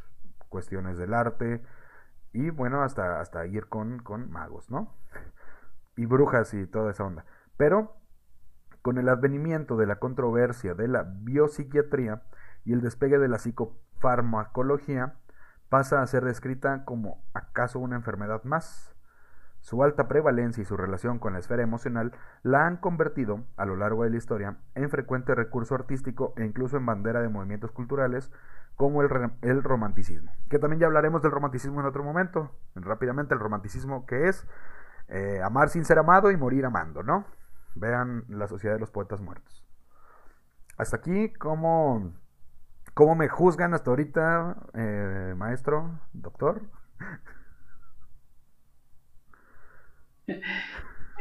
cuestiones 0.49 0.97
del 0.97 1.13
arte 1.13 1.63
y 2.33 2.49
bueno, 2.49 2.81
hasta, 2.81 3.19
hasta 3.19 3.45
ir 3.45 3.67
con, 3.67 3.99
con 3.99 4.29
magos, 4.31 4.69
¿no? 4.69 4.95
Y 5.95 6.05
brujas 6.05 6.53
y 6.53 6.65
toda 6.67 6.91
esa 6.91 7.05
onda. 7.05 7.25
Pero 7.57 7.95
con 8.81 8.97
el 8.97 9.09
advenimiento 9.09 9.77
de 9.77 9.85
la 9.85 9.97
controversia 9.97 10.73
de 10.73 10.87
la 10.87 11.03
biopsiquiatría, 11.03 12.23
y 12.65 12.73
el 12.73 12.81
despegue 12.81 13.19
de 13.19 13.27
la 13.27 13.39
psicofarmacología 13.39 15.15
pasa 15.69 16.01
a 16.01 16.07
ser 16.07 16.25
descrita 16.25 16.83
como 16.85 17.23
acaso 17.33 17.79
una 17.79 17.95
enfermedad 17.95 18.43
más. 18.43 18.95
Su 19.61 19.83
alta 19.83 20.07
prevalencia 20.07 20.61
y 20.61 20.65
su 20.65 20.77
relación 20.77 21.19
con 21.19 21.33
la 21.33 21.39
esfera 21.39 21.63
emocional 21.63 22.13
la 22.43 22.65
han 22.65 22.77
convertido, 22.77 23.43
a 23.57 23.65
lo 23.65 23.75
largo 23.75 24.03
de 24.03 24.09
la 24.09 24.17
historia, 24.17 24.57
en 24.73 24.89
frecuente 24.89 25.35
recurso 25.35 25.75
artístico 25.75 26.33
e 26.37 26.45
incluso 26.45 26.77
en 26.77 26.85
bandera 26.85 27.21
de 27.21 27.29
movimientos 27.29 27.71
culturales 27.71 28.31
como 28.75 29.01
el, 29.01 29.09
romanticismo. 29.61 30.31
Que 30.49 30.57
también 30.57 30.79
ya 30.79 30.87
hablaremos 30.87 31.21
del 31.21 31.31
romanticismo 31.31 31.81
en 31.81 31.85
otro 31.85 32.01
momento. 32.01 32.55
Rápidamente, 32.75 33.33
el 33.33 33.41
romanticismo 33.41 34.05
que 34.05 34.29
es 34.29 34.47
eh, 35.09 35.41
amar 35.43 35.67
sin 35.67 35.83
ser 35.83 35.99
amado 35.99 36.31
y 36.31 36.37
morir 36.37 36.65
amando, 36.65 37.03
¿no? 37.03 37.25
Vean 37.75 38.23
la 38.29 38.47
Sociedad 38.47 38.75
de 38.75 38.79
los 38.79 38.89
Poetas 38.89 39.19
Muertos. 39.19 39.65
Hasta 40.77 40.95
aquí, 40.95 41.33
¿cómo, 41.33 42.13
cómo 42.99 43.15
me 43.15 43.29
juzgan 43.29 43.73
hasta 43.73 43.91
ahorita, 43.91 44.57
eh, 44.75 45.33
maestro, 45.33 46.01
doctor? 46.11 46.61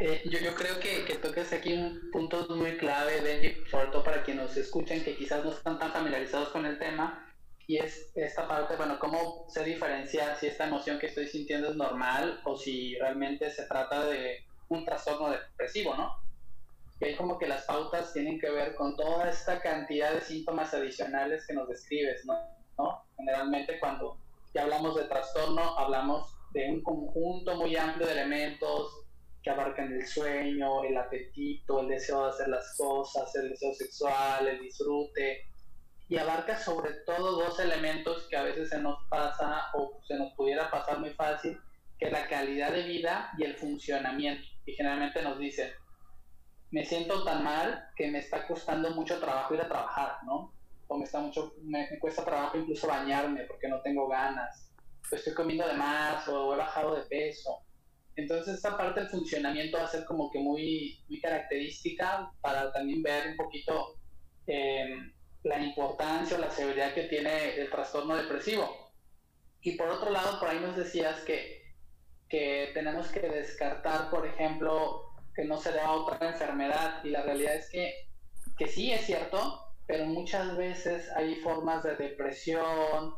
Eh, 0.00 0.22
yo, 0.28 0.54
creo 0.54 0.78
que, 0.80 1.04
que 1.04 1.16
toques 1.16 1.52
aquí 1.52 1.72
un 1.72 2.10
punto 2.12 2.46
muy 2.56 2.76
clave, 2.76 3.20
Benji, 3.20 3.64
sobre 3.68 3.86
todo 3.86 4.04
para 4.04 4.22
quienes 4.22 4.44
nos 4.44 4.56
escuchen 4.56 5.02
que 5.02 5.16
quizás 5.16 5.44
no 5.44 5.50
están 5.50 5.78
tan 5.78 5.92
familiarizados 5.92 6.50
con 6.50 6.66
el 6.66 6.78
tema, 6.78 7.32
y 7.66 7.78
es 7.78 8.10
esta 8.14 8.46
parte, 8.46 8.76
bueno, 8.76 8.98
cómo 8.98 9.46
se 9.48 9.62
diferencia 9.64 10.34
si 10.34 10.46
esta 10.46 10.66
emoción 10.66 10.98
que 10.98 11.06
estoy 11.06 11.26
sintiendo 11.26 11.70
es 11.70 11.76
normal 11.76 12.40
o 12.44 12.56
si 12.56 12.96
realmente 12.98 13.50
se 13.50 13.66
trata 13.66 14.04
de 14.06 14.44
un 14.68 14.84
trastorno 14.84 15.30
depresivo, 15.30 15.96
¿no? 15.96 16.16
Y 17.00 17.04
hay 17.04 17.16
como 17.16 17.38
que 17.38 17.46
las 17.46 17.64
pautas 17.64 18.12
tienen 18.12 18.40
que 18.40 18.50
ver 18.50 18.74
con 18.74 18.96
toda 18.96 19.28
esta 19.30 19.60
cantidad 19.60 20.12
de 20.12 20.20
síntomas 20.20 20.74
adicionales 20.74 21.46
que 21.46 21.54
nos 21.54 21.68
describes, 21.68 22.24
¿no? 22.26 22.34
¿No? 22.76 23.04
Generalmente 23.16 23.78
cuando 23.78 24.18
ya 24.54 24.62
hablamos 24.62 24.96
de 24.96 25.04
trastorno, 25.04 25.78
hablamos 25.78 26.34
de 26.52 26.70
un 26.70 26.82
conjunto 26.82 27.56
muy 27.56 27.76
amplio 27.76 28.06
de 28.06 28.12
elementos 28.12 29.04
que 29.42 29.50
abarcan 29.50 29.92
el 29.92 30.06
sueño, 30.06 30.84
el 30.84 30.96
apetito, 30.96 31.80
el 31.80 31.88
deseo 31.88 32.24
de 32.24 32.30
hacer 32.30 32.48
las 32.48 32.76
cosas, 32.76 33.34
el 33.36 33.50
deseo 33.50 33.74
sexual, 33.74 34.48
el 34.48 34.60
disfrute, 34.60 35.44
y 36.08 36.16
abarca 36.16 36.58
sobre 36.58 36.92
todo 37.06 37.32
dos 37.32 37.60
elementos 37.60 38.26
que 38.28 38.36
a 38.36 38.42
veces 38.42 38.70
se 38.70 38.78
nos 38.80 38.98
pasa 39.08 39.66
o 39.74 40.00
se 40.06 40.16
nos 40.16 40.32
pudiera 40.34 40.70
pasar 40.70 40.98
muy 40.98 41.10
fácil, 41.10 41.60
que 41.98 42.06
es 42.06 42.12
la 42.12 42.26
calidad 42.28 42.72
de 42.72 42.82
vida 42.82 43.30
y 43.36 43.44
el 43.44 43.56
funcionamiento. 43.56 44.46
Y 44.64 44.72
generalmente 44.72 45.22
nos 45.22 45.38
dicen, 45.38 45.70
me 46.70 46.84
siento 46.84 47.24
tan 47.24 47.42
mal 47.44 47.90
que 47.96 48.08
me 48.10 48.18
está 48.18 48.46
costando 48.46 48.90
mucho 48.90 49.18
trabajo 49.20 49.54
ir 49.54 49.60
a 49.60 49.68
trabajar, 49.68 50.18
¿no? 50.24 50.52
O 50.86 50.96
me, 50.96 51.04
está 51.04 51.20
mucho, 51.20 51.54
me, 51.62 51.88
me 51.90 51.98
cuesta 51.98 52.24
trabajo 52.24 52.58
incluso 52.58 52.86
bañarme 52.86 53.44
porque 53.44 53.68
no 53.68 53.80
tengo 53.82 54.08
ganas 54.08 54.68
estoy 55.16 55.34
comiendo 55.34 55.66
de 55.66 55.74
más 55.74 56.26
o 56.28 56.54
he 56.54 56.56
bajado 56.56 56.94
de 56.94 57.02
peso. 57.02 57.62
Entonces 58.16 58.56
esta 58.56 58.76
parte 58.76 59.00
del 59.00 59.08
funcionamiento 59.08 59.78
va 59.78 59.84
a 59.84 59.88
ser 59.88 60.04
como 60.04 60.30
que 60.30 60.40
muy, 60.40 61.00
muy 61.08 61.20
característica 61.20 62.30
para 62.40 62.72
también 62.72 63.02
ver 63.02 63.28
un 63.28 63.36
poquito 63.36 63.96
em, 64.46 65.12
la 65.44 65.60
importancia 65.60 66.36
o 66.36 66.40
la 66.40 66.50
severidad 66.50 66.94
que 66.94 67.04
tiene 67.04 67.54
el 67.54 67.70
trastorno 67.70 68.16
depresivo. 68.16 68.92
Y 69.62 69.72
por 69.76 69.88
otro 69.88 70.10
lado, 70.10 70.38
por 70.40 70.48
ahí 70.48 70.58
nos 70.60 70.76
decías 70.76 71.20
que, 71.20 71.62
que 72.28 72.70
tenemos 72.74 73.08
que 73.08 73.20
descartar, 73.20 74.10
por 74.10 74.26
ejemplo, 74.26 75.07
que 75.38 75.44
no 75.44 75.56
se 75.56 75.70
deba 75.70 75.92
otra 75.92 76.18
enfermedad. 76.28 77.04
Y 77.04 77.10
la 77.10 77.22
realidad 77.22 77.54
es 77.54 77.70
que, 77.70 78.08
que 78.58 78.66
sí 78.66 78.90
es 78.90 79.02
cierto, 79.02 79.72
pero 79.86 80.04
muchas 80.04 80.56
veces 80.56 81.08
hay 81.14 81.36
formas 81.36 81.84
de 81.84 81.94
depresión, 81.94 83.14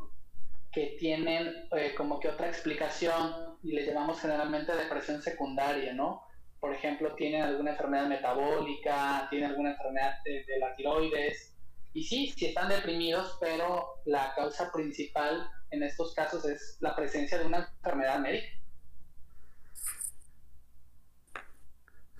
que 0.70 0.96
tienen 1.00 1.48
eh, 1.72 1.94
como 1.96 2.20
que 2.20 2.28
otra 2.28 2.46
explicación 2.46 3.56
y 3.62 3.72
le 3.72 3.86
llamamos 3.86 4.20
generalmente 4.20 4.76
depresión 4.76 5.22
secundaria, 5.22 5.94
¿no? 5.94 6.22
Por 6.60 6.74
ejemplo, 6.74 7.14
tienen 7.14 7.42
alguna 7.42 7.70
enfermedad 7.70 8.06
metabólica, 8.06 9.26
tienen 9.30 9.50
alguna 9.50 9.70
enfermedad 9.70 10.18
de, 10.22 10.44
la 10.60 10.76
tiroides. 10.76 11.56
Y 11.94 12.04
sí, 12.04 12.34
sí 12.36 12.46
están 12.46 12.68
deprimidos, 12.68 13.38
pero 13.40 13.94
la 14.04 14.34
causa 14.34 14.70
principal 14.70 15.50
en 15.70 15.82
estos 15.82 16.14
casos 16.14 16.44
es 16.44 16.76
la 16.80 16.94
presencia 16.94 17.38
de 17.38 17.46
una 17.46 17.72
enfermedad 17.82 18.18
médica. 18.18 18.59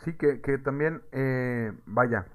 Sí, 0.05 0.15
que, 0.15 0.41
que 0.41 0.59
también, 0.59 1.03
eh, 1.13 1.73
vaya, 1.87 2.27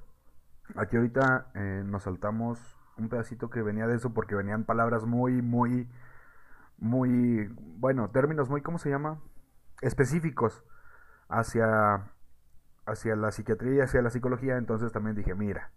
aquí 0.76 0.98
ahorita 0.98 1.52
eh, 1.56 1.84
nos 1.86 2.04
saltamos 2.04 2.60
un 2.98 3.10
pedacito 3.10 3.50
que 3.50 3.62
venía 3.62 3.88
de 3.88 3.96
eso 3.96 4.14
porque 4.14 4.36
venían 4.36 4.64
palabras 4.66 5.06
muy, 5.06 5.42
muy 5.42 5.88
muy, 6.78 7.48
bueno, 7.58 8.10
términos 8.10 8.50
muy, 8.50 8.62
¿cómo 8.62 8.78
se 8.80 8.90
llama? 8.90 9.20
Específicos 9.82 10.64
hacia, 11.30 12.12
hacia 12.86 13.16
la 13.16 13.32
psiquiatría 13.32 13.76
y 13.76 13.80
hacia 13.82 14.02
la 14.02 14.10
psicología, 14.10 14.58
entonces 14.58 14.92
también 14.92 15.16
dije, 15.16 15.36
mira. 15.36 15.72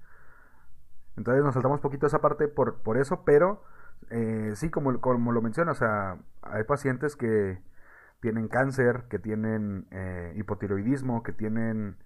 Entonces 1.16 1.42
nos 1.42 1.54
saltamos 1.54 1.80
poquito 1.80 2.06
esa 2.06 2.20
parte 2.20 2.48
por, 2.48 2.82
por 2.82 2.96
eso, 2.96 3.24
pero 3.24 3.62
eh, 4.10 4.52
sí, 4.54 4.70
como, 4.70 5.00
como 5.00 5.32
lo 5.32 5.42
mencionas, 5.42 5.76
o 5.76 5.80
sea, 5.80 6.18
hay 6.42 6.64
pacientes 6.64 7.16
que 7.16 7.60
tienen 8.20 8.48
cáncer, 8.48 9.04
que 9.08 9.18
tienen 9.18 9.86
eh, 9.90 10.32
hipotiroidismo, 10.36 11.22
que 11.22 11.32
tienen 11.32 11.96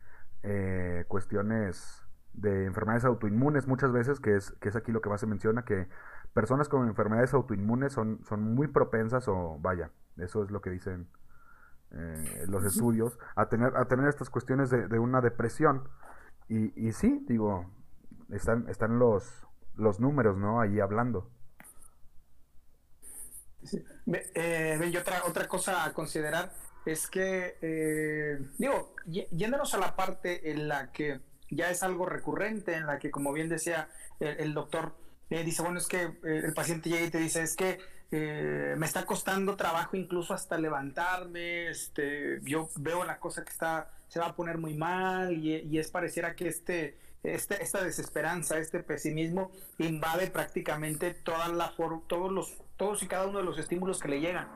eh, 0.43 1.05
cuestiones 1.09 2.03
de 2.35 2.65
enfermedades 2.67 3.05
autoinmunes 3.05 3.67
muchas 3.67 3.93
veces, 3.93 4.21
que 4.21 4.37
es, 4.37 4.53
que 4.61 4.69
es 4.69 4.77
aquí 4.77 4.93
lo 4.93 5.01
que 5.01 5.09
más 5.09 5.21
se 5.21 5.27
menciona, 5.27 5.65
que 5.65 5.89
personas 6.33 6.69
con 6.69 6.89
enfermedades 6.89 7.35
autoinmunes 7.35 7.93
son, 7.93 8.21
son 8.25 8.55
muy 8.55 8.69
propensas 8.69 9.29
o 9.29 9.59
vaya, 9.61 9.91
eso 10.17 10.43
es 10.43 10.51
lo 10.51 10.61
que 10.61 10.71
dicen 10.71 11.09
eh, 11.91 12.47
los 12.49 12.65
estudios, 12.65 13.19
a 13.37 13.49
tener, 13.49 13.77
a 13.77 13.85
tener 13.87 14.09
estas 14.09 14.31
cuestiones 14.31 14.71
de, 14.71 14.89
de 14.89 14.99
una 14.99 15.21
depresión. 15.21 15.89
Y, 16.49 16.73
y, 16.75 16.93
sí, 16.93 17.25
digo, 17.29 17.67
están, 18.31 18.69
están 18.69 18.99
los, 18.99 19.47
los 19.77 20.01
números, 20.01 20.39
¿no? 20.39 20.61
Ahí 20.61 20.81
hablando. 20.81 21.31
Eh, 24.35 24.91
y 24.93 24.97
otra, 24.97 25.23
otra 25.27 25.47
cosa 25.47 25.85
a 25.85 25.93
considerar 25.93 26.53
es 26.85 27.07
que, 27.07 27.57
eh, 27.63 28.39
digo, 28.59 28.95
yéndonos 29.07 29.75
a 29.75 29.79
la 29.79 29.95
parte 29.95 30.51
en 30.51 30.69
la 30.69 30.91
que 30.91 31.21
ya 31.51 31.71
es 31.71 31.83
algo 31.83 32.07
recurrente, 32.07 32.75
en 32.75 32.87
la 32.87 32.99
que, 32.99 33.11
como 33.11 33.33
bien 33.33 33.49
decía 33.49 33.89
el 34.19 34.55
doctor, 34.55 34.95
eh, 35.33 35.45
dice, 35.45 35.63
bueno, 35.63 35.79
es 35.79 35.87
que 35.87 36.03
eh, 36.03 36.43
el 36.45 36.53
paciente 36.53 36.91
llega 36.91 37.07
y 37.07 37.11
te 37.11 37.19
dice, 37.19 37.43
es 37.43 37.57
que 37.57 37.79
eh, 38.11 38.75
me 38.77 38.85
está 38.85 39.07
costando 39.07 39.57
trabajo 39.57 39.97
incluso 39.97 40.35
hasta 40.35 40.59
levantarme, 40.59 41.71
este, 41.71 42.39
yo 42.43 42.69
veo 42.77 43.03
la 43.05 43.19
cosa 43.19 43.43
que 43.43 43.51
está, 43.51 43.91
se 44.09 44.21
va 44.21 44.27
a 44.27 44.37
poner 44.37 44.59
muy 44.59 44.75
mal 44.75 45.33
y, 45.33 45.79
es 45.79 45.91
pareciera 45.91 46.35
que 46.35 46.49
este, 46.49 46.99
este, 47.23 47.63
esta 47.63 47.83
desesperanza, 47.83 48.59
este 48.59 48.81
pesimismo 48.81 49.51
invade 49.79 50.27
prácticamente 50.27 51.15
toda 51.15 51.49
la 51.49 51.73
todos 52.07 52.31
los, 52.31 52.53
todos 52.77 53.03
y 53.03 53.09
cada 53.09 53.27
uno 53.27 53.39
de 53.39 53.45
los 53.45 53.59
estímulos 53.59 54.01
que 54.01 54.09
le 54.09 54.21
llegan, 54.21 54.49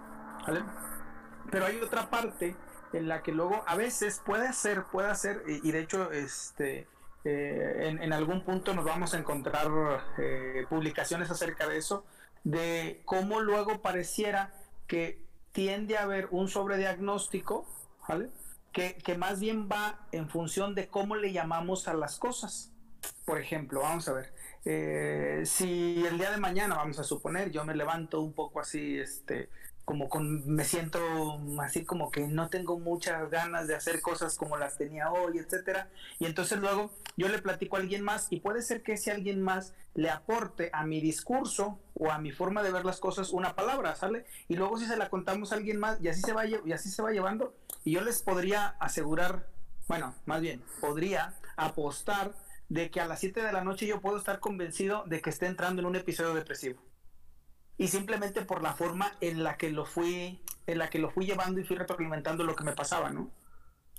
Pero 1.51 1.67
hay 1.67 1.79
otra 1.81 2.11
parte 2.11 2.57
en 2.93 3.09
la 3.09 3.23
que 3.23 3.33
luego 3.33 3.63
a 3.67 3.77
veces 3.77 4.21
puede 4.25 4.53
ser, 4.53 4.85
puede 4.85 5.13
y, 5.47 5.69
y 5.69 5.73
de 5.73 5.81
hecho, 5.81 6.11
este, 6.13 6.89
eh, 7.29 7.97
en, 8.01 8.13
algún 8.13 8.45
punto 8.45 8.73
nos 8.73 8.85
vamos 8.85 9.13
a 9.13 9.19
encontrar 9.19 9.67
eh, 10.17 10.65
publicaciones 10.69 11.29
acerca 11.29 11.67
de 11.67 11.77
eso, 11.77 12.07
de 12.45 13.03
cómo 13.05 13.41
luego 13.41 13.83
pareciera 13.83 14.55
que 14.87 15.21
tiende 15.51 15.99
a 15.99 16.03
haber 16.03 16.29
un 16.31 16.49
sobrediagnóstico, 16.49 17.67
¿vale? 18.09 18.31
Que, 18.73 18.95
que 18.99 19.19
más 19.19 19.41
bien 19.41 19.69
va 19.69 20.07
en 20.13 20.29
función 20.29 20.77
de 20.77 20.87
cómo 20.87 21.17
le 21.17 21.33
llamamos 21.33 21.89
a 21.89 21.95
las 21.95 22.17
cosas. 22.21 22.71
Por 23.25 23.41
ejemplo, 23.41 23.81
vamos 23.81 24.07
a 24.09 24.13
ver, 24.13 24.33
eh, 24.69 25.43
si 25.45 26.05
el 26.05 26.19
día 26.19 26.33
de 26.33 26.39
mañana, 26.39 26.75
vamos 26.75 26.99
a 26.99 27.05
suponer, 27.05 27.53
yo 27.53 27.65
me 27.65 27.77
levanto 27.77 28.21
un 28.21 28.33
poco 28.33 28.59
así, 28.59 28.99
este, 28.99 29.49
como 29.85 30.09
con, 30.09 30.45
me 30.53 30.65
siento 30.65 30.99
así 31.61 31.85
como 31.85 32.11
que 32.11 32.27
no 32.27 32.49
tengo 32.49 32.77
muchas 32.81 33.31
ganas 33.31 33.69
de 33.69 33.77
hacer 33.77 34.01
cosas 34.01 34.37
como 34.37 34.57
las 34.57 34.77
tenía 34.77 35.13
hoy, 35.13 35.39
etcétera. 35.39 35.89
Y 36.19 36.27
entonces 36.27 36.59
luego 36.59 36.91
yo 37.17 37.29
le 37.29 37.39
platico 37.39 37.77
a 37.77 37.79
alguien 37.79 38.03
más 38.03 38.27
y 38.31 38.41
puede 38.41 38.61
ser 38.61 38.83
que 38.83 38.95
ese 38.95 39.13
alguien 39.13 39.41
más 39.41 39.73
le 39.95 40.11
aporte 40.11 40.71
a 40.73 40.85
mi 40.85 41.01
discurso 41.01 41.79
o 41.95 42.11
a 42.11 42.19
mi 42.19 42.33
forma 42.33 42.65
de 42.65 42.73
ver 42.73 42.85
las 42.85 42.99
cosas 42.99 43.31
una 43.31 43.55
palabra, 43.55 43.95
¿sale? 43.95 44.27
Y 44.49 44.57
luego 44.57 44.79
si 44.79 44.87
se 44.87 44.97
la 44.97 45.11
contamos 45.11 45.53
a 45.53 45.55
alguien 45.55 45.79
más 45.79 46.01
y 46.03 46.09
así 46.09 46.23
se 46.23 46.33
va 46.33 46.45
y 46.45 46.73
así 46.73 46.91
se 46.91 47.03
va 47.03 47.13
llevando 47.13 47.55
y 47.85 47.93
yo 47.93 48.01
les 48.01 48.21
podría 48.21 48.75
asegurar, 48.81 49.47
bueno, 49.87 50.13
más 50.25 50.41
bien, 50.41 50.61
podría 50.81 51.35
apostar 51.57 52.35
de 52.69 52.91
que 52.91 53.01
a 53.01 53.07
las 53.07 53.21
7 53.21 53.43
de 53.43 53.53
la 53.53 53.65
noche 53.65 53.87
yo 53.87 54.01
puedo 54.01 54.19
estar 54.19 54.41
convencido 54.41 55.05
de 55.07 55.21
que 55.21 55.31
esté 55.31 55.47
entrando 55.47 55.81
en 55.81 55.87
un 55.87 55.97
episodio 55.97 56.35
depresivo 56.35 56.83
y 57.79 57.89
simplemente 57.89 58.43
por 58.43 58.63
la 58.63 58.75
forma 58.75 59.17
en 59.21 59.45
la 59.45 59.57
que 59.57 59.71
lo 59.71 59.85
fui 59.85 60.43
en 60.67 60.79
la 60.79 60.91
que 60.91 60.99
lo 60.99 61.11
fui 61.11 61.27
llevando 61.27 61.61
y 61.61 61.65
fui 61.65 61.77
retroalimentando 61.77 62.43
lo 62.43 62.57
que 62.57 62.65
me 62.65 62.73
pasaba, 62.73 63.11
¿no? 63.11 63.31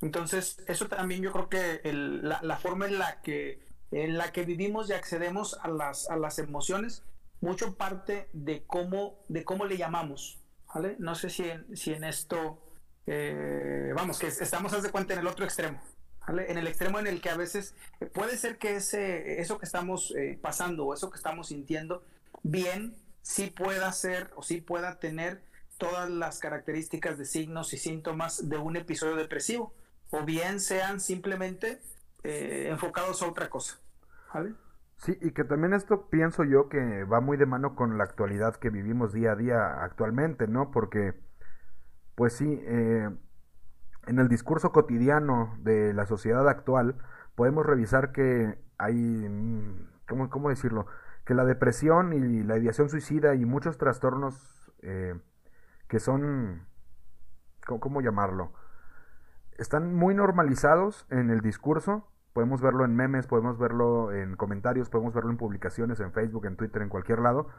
Entonces, 0.01 0.57
eso 0.67 0.87
también 0.87 1.21
yo 1.21 1.31
creo 1.31 1.49
que 1.49 1.81
la, 1.83 2.57
forma 2.57 2.85
en 2.87 2.99
la 2.99 3.21
que 3.21 3.65
en 3.91 4.17
la 4.17 4.31
que 4.31 4.43
vivimos 4.43 4.89
y 4.89 4.93
accedemos 4.93 5.57
a 5.61 5.69
las, 5.69 6.09
a 6.09 6.17
las 6.17 6.39
emociones, 6.39 7.03
mucho 7.39 7.77
parte 7.77 8.29
de 8.33 8.63
cómo, 8.67 9.23
de 9.29 9.45
cómo 9.45 9.65
le 9.65 9.77
llamamos, 9.77 10.39
¿vale? 10.73 10.97
No 10.99 11.15
sé 11.15 11.29
si 11.29 11.49
en, 11.49 11.77
si 11.77 11.93
en 11.93 12.03
esto 12.03 12.61
eh, 13.05 13.93
vamos, 13.95 14.19
que 14.19 14.27
estamos, 14.27 14.73
haz 14.73 14.83
de 14.83 14.91
cuenta, 14.91 15.13
en 15.13 15.21
el 15.21 15.27
otro 15.27 15.45
extremo. 15.45 15.81
En 16.27 16.57
el 16.57 16.67
extremo 16.67 16.99
en 16.99 17.07
el 17.07 17.21
que 17.21 17.29
a 17.29 17.37
veces 17.37 17.73
puede 18.13 18.37
ser 18.37 18.57
que 18.57 18.75
ese, 18.75 19.39
eso 19.39 19.57
que 19.57 19.65
estamos 19.65 20.13
eh, 20.17 20.37
pasando 20.41 20.85
o 20.85 20.93
eso 20.93 21.09
que 21.09 21.15
estamos 21.15 21.47
sintiendo, 21.47 22.03
bien, 22.43 22.95
sí 23.21 23.47
pueda 23.49 23.91
ser 23.93 24.29
o 24.35 24.43
sí 24.43 24.59
pueda 24.59 24.99
tener 24.99 25.41
todas 25.77 26.09
las 26.09 26.39
características 26.39 27.17
de 27.17 27.25
signos 27.25 27.73
y 27.73 27.77
síntomas 27.77 28.49
de 28.49 28.57
un 28.57 28.75
episodio 28.75 29.15
depresivo, 29.15 29.73
o 30.09 30.23
bien 30.23 30.59
sean 30.59 30.99
simplemente 30.99 31.79
eh, 32.23 32.67
enfocados 32.71 33.21
a 33.21 33.27
otra 33.27 33.49
cosa. 33.49 33.79
Sí, 34.97 35.17
y 35.21 35.31
que 35.31 35.43
también 35.43 35.73
esto 35.73 36.09
pienso 36.09 36.43
yo 36.43 36.69
que 36.69 37.03
va 37.03 37.21
muy 37.21 37.37
de 37.37 37.45
mano 37.45 37.75
con 37.75 37.97
la 37.97 38.03
actualidad 38.03 38.55
que 38.55 38.69
vivimos 38.69 39.13
día 39.13 39.33
a 39.33 39.35
día 39.35 39.83
actualmente, 39.83 40.47
¿no? 40.47 40.71
Porque, 40.71 41.13
pues 42.15 42.33
sí, 42.33 42.59
eh, 42.63 43.09
en 44.07 44.19
el 44.19 44.29
discurso 44.29 44.71
cotidiano 44.71 45.55
de 45.59 45.93
la 45.93 46.05
sociedad 46.05 46.47
actual 46.47 46.95
podemos 47.35 47.65
revisar 47.65 48.11
que 48.11 48.57
hay, 48.77 48.95
mm, 48.95 49.87
¿cómo, 50.07 50.29
cómo 50.29 50.49
decirlo? 50.49 50.87
Que 51.25 51.33
la 51.33 51.45
depresión 51.45 52.13
y 52.13 52.43
la 52.43 52.57
ideación 52.57 52.89
suicida 52.89 53.35
y 53.35 53.45
muchos 53.45 53.77
trastornos 53.77 54.71
eh, 54.81 55.19
que 55.87 55.99
son, 55.99 56.65
¿cómo, 57.65 58.01
llamarlo? 58.01 58.53
Están 59.57 59.93
muy 59.93 60.15
normalizados 60.15 61.05
en 61.09 61.29
el 61.29 61.41
discurso. 61.41 62.09
Podemos 62.33 62.61
verlo 62.61 62.85
en 62.85 62.95
memes, 62.95 63.27
podemos 63.27 63.57
verlo 63.57 64.11
en 64.11 64.35
comentarios, 64.35 64.89
podemos 64.89 65.13
verlo 65.13 65.31
en 65.31 65.37
publicaciones, 65.37 65.99
en 65.99 66.11
Facebook, 66.13 66.45
en 66.45 66.55
Twitter, 66.55 66.81
en 66.81 66.89
cualquier 66.89 67.19
lado. 67.19 67.49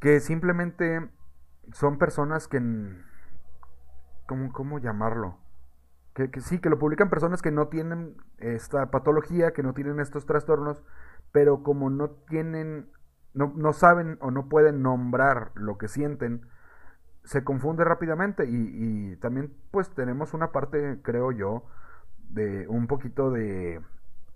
Que 0.00 0.20
simplemente 0.20 1.10
son 1.72 1.98
personas 1.98 2.46
que... 2.48 2.58
¿Cómo, 4.26 4.52
cómo 4.52 4.78
llamarlo? 4.78 5.38
Que, 6.14 6.30
que, 6.30 6.40
sí, 6.40 6.58
que 6.58 6.70
lo 6.70 6.78
publican 6.78 7.10
personas 7.10 7.42
que 7.42 7.50
no 7.50 7.68
tienen 7.68 8.16
esta 8.38 8.90
patología, 8.90 9.52
que 9.52 9.62
no 9.62 9.74
tienen 9.74 10.00
estos 10.00 10.26
trastornos, 10.26 10.82
pero 11.32 11.62
como 11.62 11.90
no 11.90 12.10
tienen, 12.10 12.88
no, 13.32 13.52
no 13.56 13.72
saben 13.72 14.18
o 14.20 14.30
no 14.30 14.48
pueden 14.48 14.82
nombrar 14.82 15.50
lo 15.54 15.76
que 15.78 15.88
sienten, 15.88 16.46
se 17.24 17.42
confunde 17.42 17.84
rápidamente 17.84 18.44
y, 18.46 19.16
también 19.16 19.52
pues 19.70 19.90
tenemos 19.90 20.34
una 20.34 20.52
parte, 20.52 21.00
creo 21.02 21.32
yo, 21.32 21.64
de 22.28 22.68
un 22.68 22.86
poquito 22.86 23.30
de, 23.30 23.80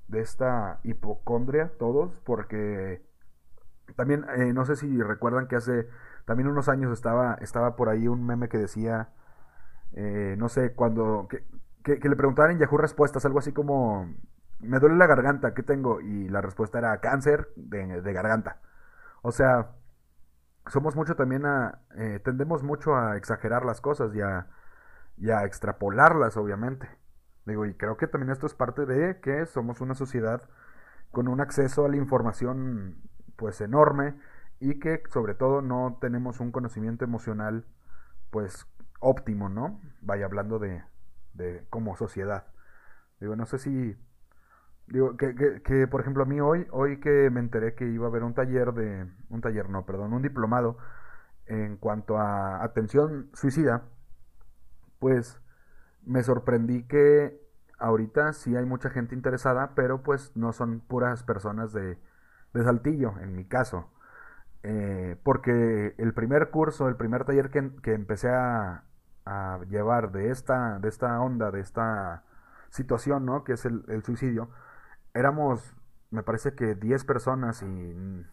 de 0.09 0.20
esta 0.20 0.81
hipocondria 0.85 1.70
todos, 1.79 2.18
porque 2.24 3.03
también 3.96 4.24
eh, 4.37 4.53
no 4.53 4.64
sé 4.64 4.77
si 4.77 5.01
recuerdan 5.03 5.48
que 5.48 5.57
hace 5.57 5.88
también 6.24 6.48
unos 6.48 6.68
años 6.68 6.92
estaba, 6.92 7.35
estaba 7.40 7.77
por 7.77 7.88
ahí 7.88 8.09
un 8.09 8.27
meme 8.27 8.48
que 8.48 8.59
decía, 8.59 9.11
eh, 9.94 10.37
no 10.38 10.48
sé, 10.48 10.74
cuando, 10.74 11.29
que, 11.29 11.44
que, 11.98 12.09
le 12.09 12.16
preguntaban 12.16 12.53
en 12.53 12.59
Yahoo 12.59 12.79
respuestas, 12.79 13.24
algo 13.24 13.38
así 13.38 13.53
como, 13.53 14.14
me 14.61 14.79
duele 14.79 14.96
la 14.96 15.07
garganta, 15.07 15.55
¿qué 15.55 15.62
tengo? 15.62 16.01
Y 16.01 16.29
la 16.29 16.40
respuesta 16.40 16.79
era 16.79 17.01
cáncer 17.01 17.48
de, 17.57 18.03
de 18.03 18.12
garganta. 18.12 18.61
O 19.22 19.33
sea, 19.33 19.72
somos 20.68 20.96
mucho 20.96 21.16
también 21.16 21.46
a, 21.46 21.81
eh, 21.96 22.20
tendemos 22.24 22.62
mucho 22.62 22.96
a 22.96 23.16
exagerar 23.16 23.64
las 23.64 23.81
cosas 23.81 24.14
y 24.14 24.20
a, 24.20 24.46
y 25.16 25.31
a 25.31 25.44
extrapolarlas, 25.44 26.37
obviamente. 26.37 26.88
Digo, 27.46 27.66
y 27.66 27.74
creo 27.74 27.96
que 27.96 28.07
también 28.07 28.31
esto 28.33 28.46
es 28.46 28.55
parte 28.55 28.87
de 28.87 29.20
que 29.20 29.46
somos 29.46 29.81
una 29.81 29.94
sociedad 29.94 30.42
con 31.11 31.29
un 31.29 31.40
acceso 31.40 31.87
a 31.87 31.88
la 31.88 31.96
información 31.96 32.96
pues 33.37 33.61
enorme 33.61 34.14
y 34.61 34.79
que 34.81 35.03
sobre 35.11 35.35
todo 35.35 35.62
no 35.62 35.98
tenemos 36.01 36.40
un 36.40 36.53
conocimiento 36.53 37.05
emocional 37.05 37.64
pues 38.31 38.66
óptimo, 39.00 39.48
¿no? 39.48 39.80
Vaya 40.02 40.26
hablando 40.26 40.58
de, 40.58 40.82
de 41.34 41.66
como 41.70 41.96
sociedad. 41.96 42.46
Digo, 43.20 43.37
no 43.37 43.46
sé 43.46 43.58
si 43.58 43.96
Digo, 44.88 45.16
que, 45.18 45.34
que, 45.62 45.87
por 45.87 46.00
ejemplo 46.00 46.22
a 46.22 46.26
mí 46.26 46.40
hoy, 46.40 46.66
hoy 46.70 46.98
que 47.00 47.28
me 47.30 47.40
enteré 47.40 47.74
que 47.74 47.87
iba 47.87 48.06
a 48.06 48.08
haber 48.08 48.22
un 48.22 48.32
taller 48.34 48.72
de, 48.72 49.06
un 49.28 49.40
taller 49.42 49.68
no, 49.68 49.84
perdón, 49.84 50.14
un 50.14 50.22
diplomado 50.22 50.78
en 51.46 51.76
cuanto 51.76 52.18
a 52.18 52.62
atención 52.64 53.30
suicida, 53.34 53.84
pues 54.98 55.40
me 56.04 56.22
sorprendí 56.22 56.84
que 56.84 57.38
ahorita 57.78 58.32
sí 58.32 58.56
hay 58.56 58.64
mucha 58.64 58.90
gente 58.90 59.14
interesada, 59.14 59.74
pero 59.74 60.02
pues 60.02 60.32
no 60.37 60.52
son 60.52 60.80
puras 60.80 61.22
personas 61.22 61.72
de, 61.72 61.98
de 62.54 62.64
Saltillo, 62.64 63.14
en 63.20 63.37
mi 63.37 63.44
caso. 63.44 63.90
Eh, 64.62 65.16
porque 65.22 65.94
el 65.98 66.14
primer 66.14 66.50
curso, 66.50 66.88
el 66.88 66.96
primer 66.96 67.24
taller 67.24 67.50
que, 67.50 67.70
que 67.82 67.94
empecé 67.94 68.30
a, 68.30 68.84
a, 69.28 69.60
llevar 69.68 70.12
de 70.12 70.30
esta, 70.30 70.78
de 70.78 70.88
esta 70.88 71.20
onda, 71.20 71.50
de 71.50 71.60
esta 71.60 72.24
situación, 72.70 73.26
¿no? 73.26 73.44
Que 73.44 73.52
es 73.54 73.64
el, 73.64 74.02
suicidio, 74.04 74.50
éramos, 75.14 75.74
me 76.10 76.22
parece 76.22 76.54
que 76.54 76.74
10 76.74 77.04
personas 77.04 77.62
y 77.62 78.26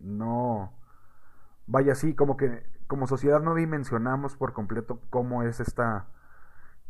no, 0.00 0.72
vaya 1.66 1.92
así, 1.92 2.14
como 2.14 2.36
que 2.36 2.64
como 2.86 3.06
sociedad 3.06 3.40
no 3.40 3.54
dimensionamos 3.54 4.36
por 4.36 4.52
completo 4.52 5.00
cómo 5.10 5.42
es 5.42 5.60
esta, 5.60 6.06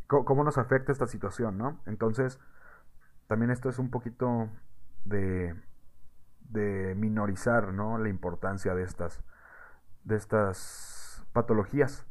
cómo 0.06 0.44
nos 0.44 0.58
afecta 0.58 0.92
esta 0.92 1.06
situación, 1.06 1.56
¿no? 1.58 1.80
Entonces, 1.86 2.38
también 3.26 3.50
esto 3.50 3.68
es 3.68 3.78
un 3.78 3.90
poquito 3.90 4.50
de, 5.04 5.54
de 6.40 6.94
minorizar, 6.96 7.72
¿no? 7.72 7.98
La 7.98 8.08
importancia 8.08 8.74
de 8.74 8.82
estas, 8.82 9.22
de 10.04 10.16
estas 10.16 11.24
patologías. 11.32 12.06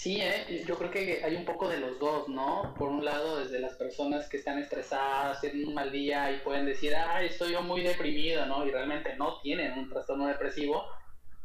Sí, 0.00 0.18
¿eh? 0.18 0.64
yo 0.66 0.78
creo 0.78 0.90
que 0.90 1.20
hay 1.22 1.36
un 1.36 1.44
poco 1.44 1.68
de 1.68 1.78
los 1.78 1.98
dos, 1.98 2.26
¿no? 2.26 2.74
Por 2.78 2.88
un 2.88 3.04
lado, 3.04 3.38
desde 3.38 3.58
las 3.60 3.74
personas 3.74 4.30
que 4.30 4.38
están 4.38 4.58
estresadas, 4.58 5.42
tienen 5.42 5.68
un 5.68 5.74
mal 5.74 5.92
día 5.92 6.32
y 6.32 6.38
pueden 6.38 6.64
decir, 6.64 6.94
ay, 6.96 7.26
estoy 7.26 7.52
yo 7.52 7.60
muy 7.60 7.82
deprimido, 7.82 8.46
¿no? 8.46 8.64
Y 8.64 8.70
realmente 8.70 9.14
no 9.16 9.42
tienen 9.42 9.78
un 9.78 9.90
trastorno 9.90 10.26
depresivo, 10.26 10.86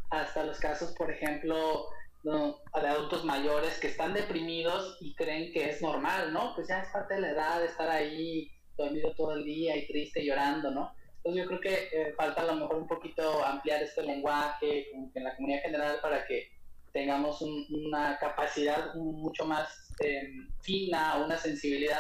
hasta 0.09 0.45
los 0.45 0.57
casos, 0.57 0.93
por 0.93 1.11
ejemplo, 1.11 1.89
de 2.23 2.87
adultos 2.87 3.25
mayores 3.25 3.77
que 3.77 3.87
están 3.87 4.13
deprimidos 4.13 4.99
y 5.01 5.13
creen 5.15 5.51
que 5.51 5.69
es 5.71 5.81
normal, 5.81 6.31
¿no? 6.31 6.55
Pues 6.55 6.69
ya 6.69 6.79
es 6.79 6.87
parte 6.93 7.15
de 7.15 7.19
la 7.19 7.31
edad 7.31 7.61
estar 7.61 7.89
ahí 7.89 8.49
dormido 8.77 9.13
todo 9.15 9.33
el 9.33 9.43
día 9.43 9.75
y 9.75 9.85
triste, 9.85 10.23
llorando, 10.23 10.71
¿no? 10.71 10.95
Entonces 11.17 11.43
yo 11.43 11.47
creo 11.49 11.59
que 11.59 11.89
eh, 11.91 12.13
falta 12.15 12.43
a 12.43 12.45
lo 12.45 12.55
mejor 12.55 12.77
un 12.77 12.87
poquito 12.87 13.43
ampliar 13.43 13.83
este 13.83 14.01
lenguaje 14.01 14.91
en 15.13 15.23
la 15.25 15.35
comunidad 15.35 15.61
general 15.63 15.99
para 16.01 16.25
que 16.25 16.54
tengamos 16.95 17.41
una 17.41 18.17
capacidad 18.19 18.95
mucho 18.95 19.45
más 19.45 19.93
em, 19.99 20.47
fina, 20.61 21.17
una 21.17 21.35
sensibilidad 21.35 21.99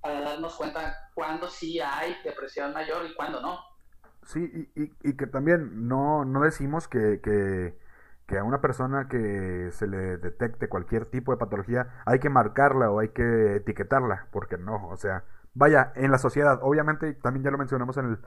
para 0.00 0.20
darnos 0.20 0.54
cuenta 0.54 0.94
cuándo 1.16 1.48
sí 1.48 1.80
hay 1.80 2.14
depresión 2.24 2.72
mayor 2.72 3.04
y 3.10 3.14
cuándo 3.16 3.40
no. 3.42 3.58
Sí, 4.22 4.70
y, 4.76 4.92
y, 5.02 5.16
que 5.16 5.26
también 5.26 5.88
no, 5.88 6.24
no 6.24 6.42
decimos 6.42 6.86
que, 6.86 7.20
que, 7.20 8.38
a 8.38 8.44
una 8.44 8.60
persona 8.60 9.08
que 9.08 9.70
se 9.72 9.88
le 9.88 10.16
detecte 10.16 10.68
cualquier 10.68 11.06
tipo 11.06 11.32
de 11.32 11.38
patología 11.38 12.02
hay 12.04 12.20
que 12.20 12.30
marcarla 12.30 12.90
o 12.90 13.00
hay 13.00 13.08
que 13.08 13.56
etiquetarla, 13.56 14.28
porque 14.30 14.58
no, 14.58 14.88
o 14.88 14.96
sea, 14.96 15.24
vaya, 15.54 15.92
en 15.96 16.12
la 16.12 16.18
sociedad, 16.18 16.60
obviamente, 16.62 17.14
también 17.14 17.42
ya 17.42 17.50
lo 17.50 17.58
mencionamos 17.58 17.96
en 17.96 18.10
el 18.10 18.18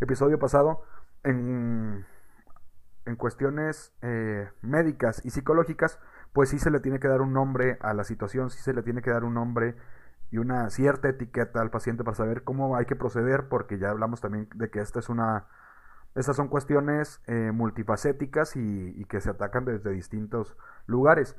episodio 0.00 0.38
pasado, 0.38 0.84
en 1.24 2.04
en 3.04 3.16
cuestiones 3.16 3.92
eh, 4.02 4.48
médicas 4.62 5.24
y 5.24 5.30
psicológicas, 5.30 5.98
pues 6.32 6.50
sí 6.50 6.58
se 6.58 6.70
le 6.70 6.80
tiene 6.80 7.00
que 7.00 7.08
dar 7.08 7.20
un 7.20 7.32
nombre 7.32 7.78
a 7.80 7.94
la 7.94 8.04
situación, 8.04 8.50
sí 8.50 8.60
se 8.60 8.72
le 8.72 8.82
tiene 8.82 9.02
que 9.02 9.10
dar 9.10 9.24
un 9.24 9.34
nombre 9.34 9.76
y 10.30 10.38
una 10.38 10.70
cierta 10.70 11.08
etiqueta 11.08 11.60
al 11.60 11.70
paciente 11.70 12.04
para 12.04 12.16
saber 12.16 12.42
cómo 12.42 12.74
hay 12.76 12.86
que 12.86 12.96
proceder, 12.96 13.48
porque 13.48 13.78
ya 13.78 13.90
hablamos 13.90 14.20
también 14.20 14.48
de 14.54 14.70
que 14.70 14.80
esta 14.80 14.98
es 14.98 15.10
una, 15.10 15.46
estas 16.14 16.36
son 16.36 16.48
cuestiones 16.48 17.20
eh, 17.26 17.52
multifacéticas 17.52 18.56
y, 18.56 19.04
que 19.06 19.20
se 19.20 19.30
atacan 19.30 19.66
desde 19.66 19.90
distintos 19.90 20.56
lugares. 20.86 21.36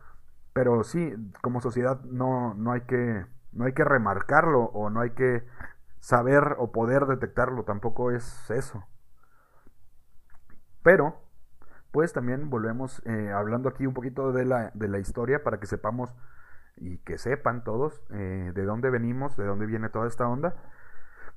Pero 0.53 0.83
sí, 0.83 1.11
como 1.41 1.61
sociedad 1.61 2.03
no, 2.03 2.53
no, 2.53 2.71
hay 2.71 2.81
que, 2.81 3.25
no 3.51 3.65
hay 3.65 3.73
que 3.73 3.83
remarcarlo 3.83 4.65
o 4.65 4.91
no 4.91 5.01
hay 5.01 5.11
que 5.11 5.43
saber 5.99 6.55
o 6.59 6.71
poder 6.71 7.07
detectarlo, 7.07 7.63
tampoco 7.63 8.11
es 8.11 8.51
eso. 8.51 8.85
Pero 10.83 11.22
pues 11.93 12.11
también 12.11 12.49
volvemos 12.49 13.03
eh, 13.05 13.31
hablando 13.31 13.69
aquí 13.69 13.85
un 13.85 13.93
poquito 13.93 14.33
de 14.33 14.45
la, 14.45 14.71
de 14.73 14.87
la, 14.87 14.97
historia 14.97 15.43
para 15.43 15.59
que 15.59 15.67
sepamos 15.67 16.11
y 16.75 16.97
que 16.97 17.19
sepan 17.19 17.63
todos 17.63 18.01
eh, 18.09 18.51
de 18.51 18.65
dónde 18.65 18.89
venimos, 18.89 19.37
de 19.37 19.45
dónde 19.45 19.67
viene 19.67 19.89
toda 19.89 20.07
esta 20.07 20.27
onda. 20.27 20.55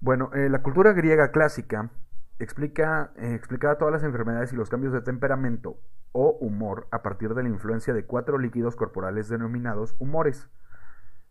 Bueno, 0.01 0.31
eh, 0.33 0.49
la 0.49 0.63
cultura 0.63 0.95
griega 0.95 1.31
clásica 1.31 1.91
explica, 2.39 3.13
explicaba 3.17 3.77
todas 3.77 3.93
las 3.93 4.03
enfermedades 4.03 4.55
y 4.55 4.57
los 4.57 4.71
cambios 4.71 4.95
de 4.95 5.03
temperamento 5.03 5.77
o 6.13 6.31
humor 6.41 6.89
a 6.91 7.03
partir 7.03 7.35
de 7.35 7.43
la 7.43 7.51
influencia 7.51 7.93
de 7.93 8.07
cuatro 8.07 8.39
líquidos 8.39 8.77
corporales 8.77 9.29
denominados 9.29 9.95
humores, 9.99 10.49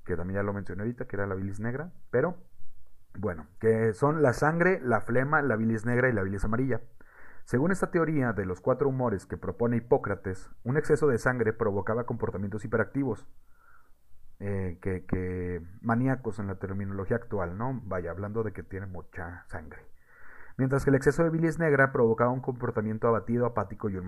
que 0.05 0.15
también 0.15 0.41
ya 0.41 0.43
lo 0.43 0.53
mencioné 0.53 0.83
ahorita, 0.83 1.05
que 1.05 1.15
era 1.15 1.25
la 1.25 1.33
bilis 1.33 1.59
negra, 1.59 1.91
pero 2.11 2.37
bueno, 3.17 3.47
que 3.59 3.93
son 3.93 4.21
la 4.21 4.33
sangre, 4.33 4.79
la 4.83 5.01
flema, 5.01 5.41
la 5.41 5.55
bilis 5.55 5.83
negra 5.83 6.09
y 6.09 6.13
la 6.13 6.21
bilis 6.21 6.45
amarilla. 6.45 6.81
Según 7.45 7.71
esta 7.71 7.91
teoría 7.91 8.33
de 8.33 8.45
los 8.45 8.59
cuatro 8.59 8.89
humores 8.89 9.25
que 9.25 9.37
propone 9.37 9.77
Hipócrates, 9.77 10.49
un 10.63 10.77
exceso 10.77 11.07
de 11.07 11.19
sangre 11.19 11.53
provocaba 11.53 12.05
comportamientos 12.05 12.65
hiperactivos, 12.65 13.27
eh, 14.39 15.61
maníacos 15.81 16.39
en 16.39 16.47
la 16.47 16.55
terminología 16.55 17.17
actual, 17.17 17.57
¿no? 17.57 17.81
Vaya, 17.85 18.11
hablando 18.11 18.43
de 18.43 18.51
que 18.51 18.63
tiene 18.63 18.87
mucha 18.87 19.45
sangre. 19.47 19.85
Mientras 20.57 20.83
que 20.83 20.89
el 20.89 20.95
exceso 20.95 21.23
de 21.23 21.29
bilis 21.29 21.59
negra 21.59 21.91
provocaba 21.91 22.31
un 22.31 22.41
comportamiento 22.41 23.07
abatido, 23.07 23.45
apático 23.45 23.89
y 23.89 23.97
un, 23.97 24.05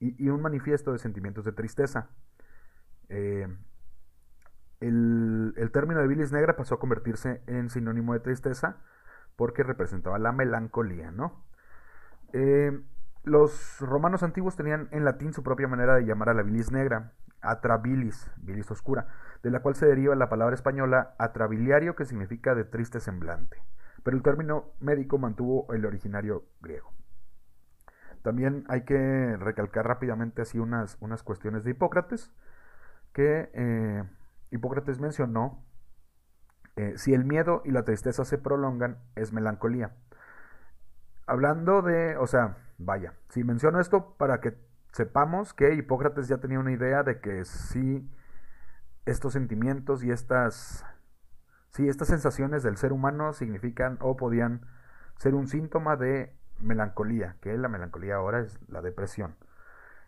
y, 0.00 0.28
un 0.28 0.42
manifiesto 0.42 0.92
de 0.92 0.98
sentimientos 0.98 1.44
de 1.44 1.52
tristeza. 1.52 2.10
Eh, 3.08 3.48
el, 4.80 5.70
término 5.72 6.00
de 6.00 6.08
bilis 6.08 6.30
negra 6.30 6.56
pasó 6.56 6.74
a 6.74 6.78
convertirse 6.78 7.42
en 7.46 7.70
sinónimo 7.70 8.12
de 8.12 8.20
tristeza 8.20 8.76
porque 9.36 9.62
representaba 9.62 10.18
la 10.18 10.32
melancolía, 10.32 11.10
¿no? 11.10 11.44
Eh, 12.32 12.78
los 13.24 13.80
romanos 13.80 14.22
antiguos 14.22 14.56
tenían 14.56 14.88
en 14.90 15.04
latín 15.04 15.32
su 15.32 15.42
propia 15.42 15.68
manera 15.68 15.94
de 15.94 16.04
llamar 16.04 16.28
a 16.30 16.34
la 16.34 16.42
bilis 16.42 16.72
negra, 16.72 17.12
atrabilis, 17.40 18.30
bilis 18.38 18.70
oscura, 18.70 19.06
de 19.42 19.50
la 19.50 19.60
cual 19.60 19.74
se 19.74 19.86
deriva 19.86 20.14
la 20.14 20.28
palabra 20.28 20.54
española 20.54 21.14
atrabiliario, 21.18 21.94
que 21.94 22.04
significa 22.04 22.54
de 22.54 22.64
triste 22.64 23.00
semblante. 23.00 23.62
Pero 24.02 24.16
el 24.16 24.22
término 24.22 24.72
médico 24.80 25.18
mantuvo 25.18 25.72
el 25.72 25.84
originario 25.84 26.44
griego. 26.60 26.92
También 28.22 28.64
hay 28.68 28.82
que 28.82 29.36
recalcar 29.38 29.86
rápidamente 29.86 30.42
así 30.42 30.58
unas, 30.58 30.96
unas 31.00 31.22
cuestiones 31.22 31.64
de 31.64 31.70
Hipócrates, 31.70 32.32
que 33.12 33.50
eh, 33.52 34.04
Hipócrates 34.50 35.00
mencionó, 35.00 35.64
eh, 36.76 36.94
si 36.96 37.14
el 37.14 37.24
miedo 37.24 37.62
y 37.64 37.70
la 37.70 37.84
tristeza 37.84 38.24
se 38.24 38.38
prolongan, 38.38 38.98
es 39.16 39.32
melancolía. 39.32 39.96
Hablando 41.28 41.82
de, 41.82 42.16
o 42.16 42.26
sea, 42.26 42.56
vaya, 42.78 43.12
si 43.28 43.44
menciono 43.44 43.80
esto 43.80 44.14
para 44.16 44.40
que 44.40 44.56
sepamos 44.92 45.52
que 45.52 45.74
Hipócrates 45.74 46.26
ya 46.26 46.38
tenía 46.38 46.58
una 46.58 46.72
idea 46.72 47.02
de 47.02 47.20
que 47.20 47.44
si 47.44 48.10
estos 49.04 49.34
sentimientos 49.34 50.02
y 50.02 50.10
estas, 50.10 50.86
sí, 51.68 51.86
estas 51.86 52.08
sensaciones 52.08 52.62
del 52.62 52.78
ser 52.78 52.94
humano 52.94 53.34
significan 53.34 53.98
o 54.00 54.16
podían 54.16 54.66
ser 55.18 55.34
un 55.34 55.48
síntoma 55.48 55.96
de 55.96 56.34
melancolía, 56.60 57.36
que 57.42 57.56
la 57.58 57.68
melancolía 57.68 58.16
ahora 58.16 58.40
es 58.40 58.58
la 58.66 58.80
depresión. 58.80 59.36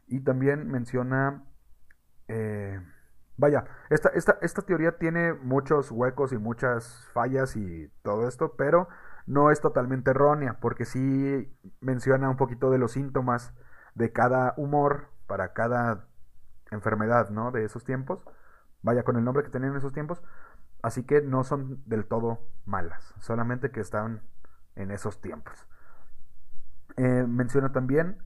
Y 0.06 0.20
también 0.20 0.68
menciona, 0.68 1.44
eh, 2.28 2.80
vaya, 3.36 3.66
esta, 3.90 4.08
esta, 4.08 4.38
esta 4.40 4.62
teoría 4.62 4.96
tiene 4.96 5.34
muchos 5.34 5.90
huecos 5.90 6.32
y 6.32 6.38
muchas 6.38 7.06
fallas 7.12 7.56
y 7.56 7.92
todo 8.02 8.26
esto, 8.26 8.54
pero 8.56 8.88
no 9.30 9.52
es 9.52 9.60
totalmente 9.60 10.10
errónea, 10.10 10.58
porque 10.60 10.84
sí 10.84 11.56
menciona 11.80 12.28
un 12.28 12.36
poquito 12.36 12.68
de 12.72 12.78
los 12.78 12.90
síntomas 12.90 13.54
de 13.94 14.12
cada 14.12 14.54
humor 14.56 15.06
para 15.28 15.52
cada 15.52 16.08
enfermedad, 16.72 17.30
¿no? 17.30 17.52
De 17.52 17.64
esos 17.64 17.84
tiempos. 17.84 18.24
Vaya 18.82 19.04
con 19.04 19.16
el 19.16 19.22
nombre 19.22 19.44
que 19.44 19.50
tenían 19.50 19.70
en 19.70 19.78
esos 19.78 19.92
tiempos. 19.92 20.20
Así 20.82 21.04
que 21.04 21.22
no 21.22 21.44
son 21.44 21.80
del 21.86 22.06
todo 22.06 22.40
malas, 22.66 23.14
solamente 23.20 23.70
que 23.70 23.78
están 23.78 24.20
en 24.74 24.90
esos 24.90 25.20
tiempos. 25.20 25.64
Eh, 26.96 27.24
menciona 27.28 27.70
también, 27.70 28.18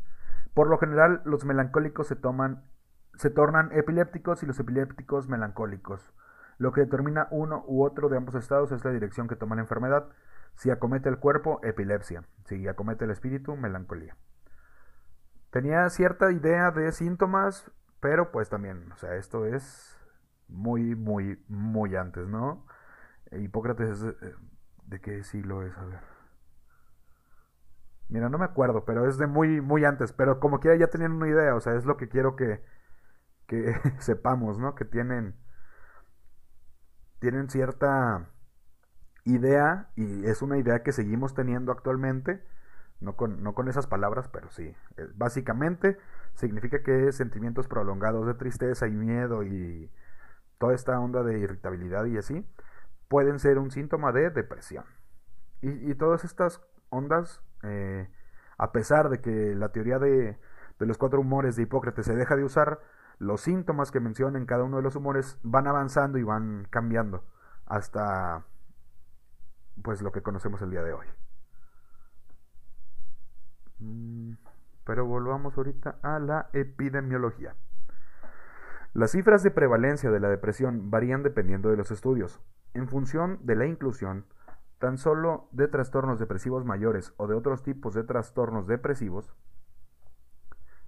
por 0.54 0.70
lo 0.70 0.78
general, 0.78 1.20
los 1.26 1.44
melancólicos 1.44 2.06
se 2.06 2.16
toman, 2.16 2.64
se 3.16 3.28
tornan 3.28 3.72
epilépticos 3.72 4.42
y 4.42 4.46
los 4.46 4.58
epilépticos 4.58 5.28
melancólicos. 5.28 6.14
Lo 6.56 6.72
que 6.72 6.80
determina 6.80 7.28
uno 7.30 7.62
u 7.66 7.84
otro 7.84 8.08
de 8.08 8.16
ambos 8.16 8.36
estados 8.36 8.72
es 8.72 8.82
la 8.86 8.90
dirección 8.90 9.28
que 9.28 9.36
toma 9.36 9.54
la 9.54 9.62
enfermedad. 9.62 10.06
Si 10.56 10.70
acomete 10.70 11.08
el 11.08 11.18
cuerpo, 11.18 11.60
epilepsia. 11.62 12.24
Si 12.44 12.66
acomete 12.68 13.04
el 13.04 13.10
espíritu, 13.10 13.56
melancolía. 13.56 14.16
Tenía 15.50 15.88
cierta 15.90 16.32
idea 16.32 16.70
de 16.70 16.90
síntomas, 16.92 17.70
pero 18.00 18.32
pues 18.32 18.48
también, 18.48 18.90
o 18.92 18.96
sea, 18.96 19.14
esto 19.14 19.46
es 19.46 19.96
muy, 20.48 20.94
muy, 20.94 21.42
muy 21.48 21.96
antes, 21.96 22.26
¿no? 22.28 22.66
Hipócrates, 23.32 24.00
¿de, 24.00 24.10
eh, 24.10 24.34
¿de 24.86 25.00
qué 25.00 25.22
siglo 25.24 25.62
es? 25.62 25.76
A 25.78 25.84
ver. 25.84 26.00
Mira, 28.08 28.28
no 28.28 28.38
me 28.38 28.44
acuerdo, 28.44 28.84
pero 28.84 29.08
es 29.08 29.18
de 29.18 29.26
muy, 29.26 29.60
muy 29.60 29.84
antes. 29.84 30.12
Pero 30.12 30.40
como 30.40 30.60
quiera 30.60 30.76
ya 30.76 30.88
tenían 30.88 31.12
una 31.12 31.28
idea, 31.28 31.54
o 31.54 31.60
sea, 31.60 31.74
es 31.74 31.84
lo 31.84 31.96
que 31.96 32.08
quiero 32.08 32.36
que, 32.36 32.62
que 33.46 33.74
sepamos, 33.98 34.58
¿no? 34.58 34.74
Que 34.74 34.84
tienen, 34.84 35.34
tienen 37.18 37.48
cierta 37.48 38.30
idea 39.24 39.88
y 39.96 40.26
es 40.26 40.42
una 40.42 40.58
idea 40.58 40.82
que 40.82 40.92
seguimos 40.92 41.34
teniendo 41.34 41.72
actualmente, 41.72 42.42
no 43.00 43.16
con, 43.16 43.42
no 43.42 43.54
con 43.54 43.68
esas 43.68 43.86
palabras, 43.86 44.28
pero 44.28 44.50
sí. 44.50 44.74
Eh, 44.96 45.08
básicamente 45.14 45.98
significa 46.34 46.82
que 46.82 47.12
sentimientos 47.12 47.68
prolongados 47.68 48.26
de 48.26 48.34
tristeza 48.34 48.86
y 48.86 48.92
miedo 48.92 49.42
y 49.42 49.90
toda 50.58 50.74
esta 50.74 50.98
onda 51.00 51.22
de 51.22 51.38
irritabilidad 51.38 52.04
y 52.06 52.18
así 52.18 52.46
pueden 53.08 53.38
ser 53.38 53.58
un 53.58 53.70
síntoma 53.70 54.12
de 54.12 54.30
depresión. 54.30 54.84
Y, 55.62 55.94
todas 55.94 56.24
estas 56.24 56.60
ondas, 56.90 57.40
eh, 57.62 58.10
a 58.58 58.70
pesar 58.72 59.08
de 59.08 59.22
que 59.22 59.54
la 59.54 59.70
teoría 59.70 59.98
de, 59.98 60.38
de 60.78 60.86
los 60.86 60.98
cuatro 60.98 61.20
humores 61.20 61.56
de 61.56 61.62
Hipócrates 61.62 62.04
se 62.04 62.14
deja 62.14 62.36
de 62.36 62.44
usar, 62.44 62.80
los 63.18 63.40
síntomas 63.40 63.90
que 63.90 63.98
mencionan 63.98 64.44
cada 64.44 64.64
uno 64.64 64.76
de 64.76 64.82
los 64.82 64.94
humores 64.94 65.38
van 65.42 65.66
avanzando 65.66 66.18
y 66.18 66.22
van 66.22 66.66
cambiando 66.68 67.24
hasta 67.64 68.44
pues 69.82 70.02
lo 70.02 70.12
que 70.12 70.22
conocemos 70.22 70.62
el 70.62 70.70
día 70.70 70.82
de 70.82 70.92
hoy. 70.92 71.06
Mm, 73.80 74.34
pero 74.84 75.06
volvamos 75.06 75.56
ahorita 75.56 75.98
a 76.02 76.18
la 76.18 76.48
epidemiología. 76.52 77.54
Las 78.92 79.10
cifras 79.10 79.42
de 79.42 79.50
prevalencia 79.50 80.10
de 80.10 80.20
la 80.20 80.28
depresión 80.28 80.90
varían 80.90 81.22
dependiendo 81.22 81.68
de 81.68 81.76
los 81.76 81.90
estudios. 81.90 82.40
En 82.74 82.88
función 82.88 83.38
de 83.42 83.56
la 83.56 83.66
inclusión, 83.66 84.26
tan 84.78 84.98
solo 84.98 85.48
de 85.52 85.68
trastornos 85.68 86.18
depresivos 86.18 86.64
mayores 86.64 87.12
o 87.16 87.26
de 87.26 87.34
otros 87.34 87.62
tipos 87.62 87.94
de 87.94 88.04
trastornos 88.04 88.66
depresivos, 88.66 89.34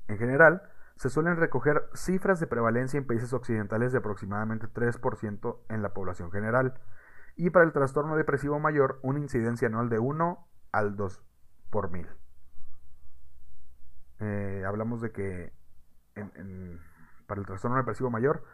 en 0.08 0.18
general, 0.18 0.62
se 0.96 1.10
suelen 1.10 1.36
recoger 1.36 1.88
cifras 1.94 2.40
de 2.40 2.46
prevalencia 2.46 2.98
en 2.98 3.06
países 3.06 3.32
occidentales 3.32 3.92
de 3.92 3.98
aproximadamente 3.98 4.68
3% 4.68 5.58
en 5.68 5.82
la 5.82 5.92
población 5.92 6.30
general, 6.30 6.74
y 7.36 7.50
para 7.50 7.64
el 7.64 7.72
trastorno 7.72 8.16
depresivo 8.16 8.58
mayor 8.58 8.98
una 9.02 9.20
incidencia 9.20 9.68
anual 9.68 9.88
de 9.88 9.98
1 9.98 10.48
al 10.72 10.96
2 10.96 11.22
por 11.70 11.90
mil. 11.90 12.08
Eh, 14.18 14.64
hablamos 14.66 15.02
de 15.02 15.12
que 15.12 15.52
para 17.26 17.40
el 17.40 17.46
trastorno 17.46 17.76
depresivo 17.76 18.10
mayor 18.10 18.44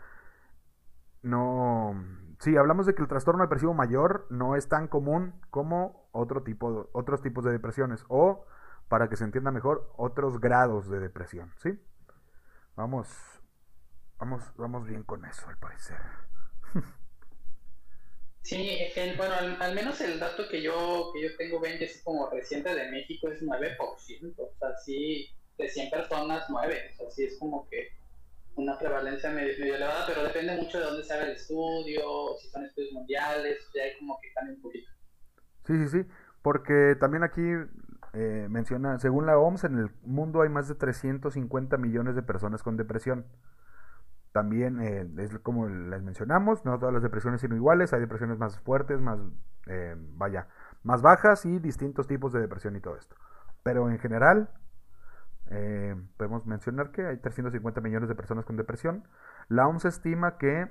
no 1.22 1.94
sí 2.40 2.56
hablamos 2.56 2.86
de 2.86 2.96
que 2.96 3.02
el 3.02 3.08
trastorno 3.08 3.42
depresivo 3.42 3.72
mayor 3.72 4.26
no 4.30 4.56
es 4.56 4.68
tan 4.68 4.88
común 4.88 5.40
como 5.50 6.08
otro 6.10 6.42
tipo 6.42 6.88
otros 6.92 7.22
tipos 7.22 7.44
de 7.44 7.52
depresiones 7.52 8.04
o 8.08 8.44
para 8.88 9.08
que 9.08 9.16
se 9.16 9.22
entienda 9.22 9.52
mejor 9.52 9.92
otros 9.96 10.40
grados 10.40 10.88
de 10.90 10.98
depresión 10.98 11.52
sí 11.58 11.80
vamos 12.74 13.08
vamos 14.18 14.52
vamos 14.56 14.84
bien 14.84 15.04
con 15.04 15.24
eso 15.24 15.48
al 15.48 15.58
parecer 15.58 16.00
Sí, 18.42 18.78
bueno, 19.16 19.34
al, 19.60 19.74
menos 19.74 20.00
el 20.00 20.18
dato 20.18 20.48
que 20.48 20.62
yo, 20.62 21.10
que 21.14 21.22
yo 21.22 21.36
tengo, 21.36 21.60
ven, 21.60 21.80
es 21.80 22.02
como 22.02 22.28
reciente 22.28 22.74
de 22.74 22.90
México, 22.90 23.28
es 23.28 23.40
9%. 23.40 24.34
O 24.36 24.52
sea, 24.58 24.76
sí, 24.84 25.28
de 25.58 25.68
100 25.68 25.90
personas, 25.90 26.46
9. 26.48 26.90
O 26.92 26.96
sea, 26.96 27.10
sí 27.10 27.24
es 27.24 27.38
como 27.38 27.68
que 27.68 27.90
una 28.56 28.78
prevalencia 28.78 29.30
medio, 29.30 29.74
elevada, 29.74 30.06
pero 30.06 30.24
depende 30.24 30.56
mucho 30.56 30.78
de 30.78 30.84
dónde 30.84 31.04
se 31.04 31.14
haga 31.14 31.24
el 31.24 31.32
estudio, 31.32 32.36
si 32.40 32.48
son 32.48 32.64
estudios 32.64 32.92
mundiales, 32.92 33.58
ya 33.74 33.84
hay 33.84 33.98
como 33.98 34.18
que 34.20 34.32
cambia 34.32 34.56
un. 34.62 34.72
Sí, 34.72 34.82
sí, 35.66 35.88
sí, 35.88 36.08
porque 36.42 36.96
también 36.98 37.22
aquí 37.22 37.42
eh, 38.12 38.46
menciona, 38.50 38.98
según 38.98 39.26
la 39.26 39.38
OMS, 39.38 39.64
en 39.64 39.78
el 39.78 39.90
mundo 40.02 40.42
hay 40.42 40.48
más 40.48 40.68
de 40.68 40.74
350 40.74 41.76
millones 41.78 42.14
de 42.14 42.22
personas 42.22 42.62
con 42.62 42.76
depresión. 42.76 43.24
También 44.32 44.80
eh, 44.80 45.06
es 45.18 45.38
como 45.40 45.68
les 45.68 46.02
mencionamos, 46.02 46.64
no 46.64 46.78
todas 46.78 46.94
las 46.94 47.02
depresiones 47.02 47.42
son 47.42 47.54
iguales, 47.54 47.92
hay 47.92 48.00
depresiones 48.00 48.38
más 48.38 48.58
fuertes, 48.60 49.00
más, 49.00 49.18
eh, 49.66 49.94
vaya, 50.16 50.48
más 50.82 51.02
bajas 51.02 51.44
y 51.44 51.58
distintos 51.58 52.06
tipos 52.06 52.32
de 52.32 52.40
depresión 52.40 52.74
y 52.74 52.80
todo 52.80 52.96
esto. 52.96 53.14
Pero 53.62 53.90
en 53.90 53.98
general, 53.98 54.48
eh, 55.50 55.94
podemos 56.16 56.46
mencionar 56.46 56.92
que 56.92 57.06
hay 57.06 57.18
350 57.18 57.82
millones 57.82 58.08
de 58.08 58.14
personas 58.14 58.46
con 58.46 58.56
depresión. 58.56 59.04
La 59.48 59.68
OMS 59.68 59.84
estima 59.84 60.38
que 60.38 60.70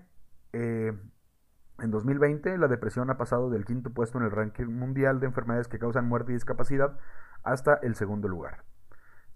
en 0.54 1.92
2020 1.92 2.58
la 2.58 2.68
depresión 2.68 3.10
ha 3.12 3.18
pasado 3.18 3.50
del 3.52 3.66
quinto 3.66 3.92
puesto 3.92 4.18
en 4.18 4.26
el 4.26 4.32
ranking 4.32 4.66
mundial 4.66 5.20
de 5.20 5.28
enfermedades 5.28 5.68
que 5.68 5.80
causan 5.80 6.10
muerte 6.10 6.32
y 6.32 6.36
discapacidad 6.36 6.98
hasta 7.44 7.76
el 7.76 7.96
segundo 7.96 8.28
lugar. 8.28 8.64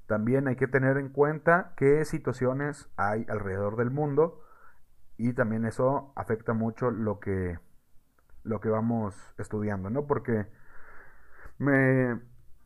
También 0.08 0.47
hay 0.47 0.56
que 0.56 0.68
tener 0.68 0.97
en 0.97 1.10
cuenta 1.10 1.74
qué 1.78 2.06
situaciones 2.06 2.89
hay 2.97 3.26
alrededor 3.30 3.76
del 3.76 3.91
mundo 3.91 4.41
y 5.18 5.34
también 5.34 5.66
eso 5.66 6.14
afecta 6.16 6.53
mucho 6.53 6.91
lo 6.91 7.20
que, 7.20 7.60
lo 8.43 8.60
que 8.60 8.70
vamos 8.70 9.16
estudiando, 9.38 9.89
¿no? 9.89 10.06
Porque 10.06 10.47
me, 11.58 12.20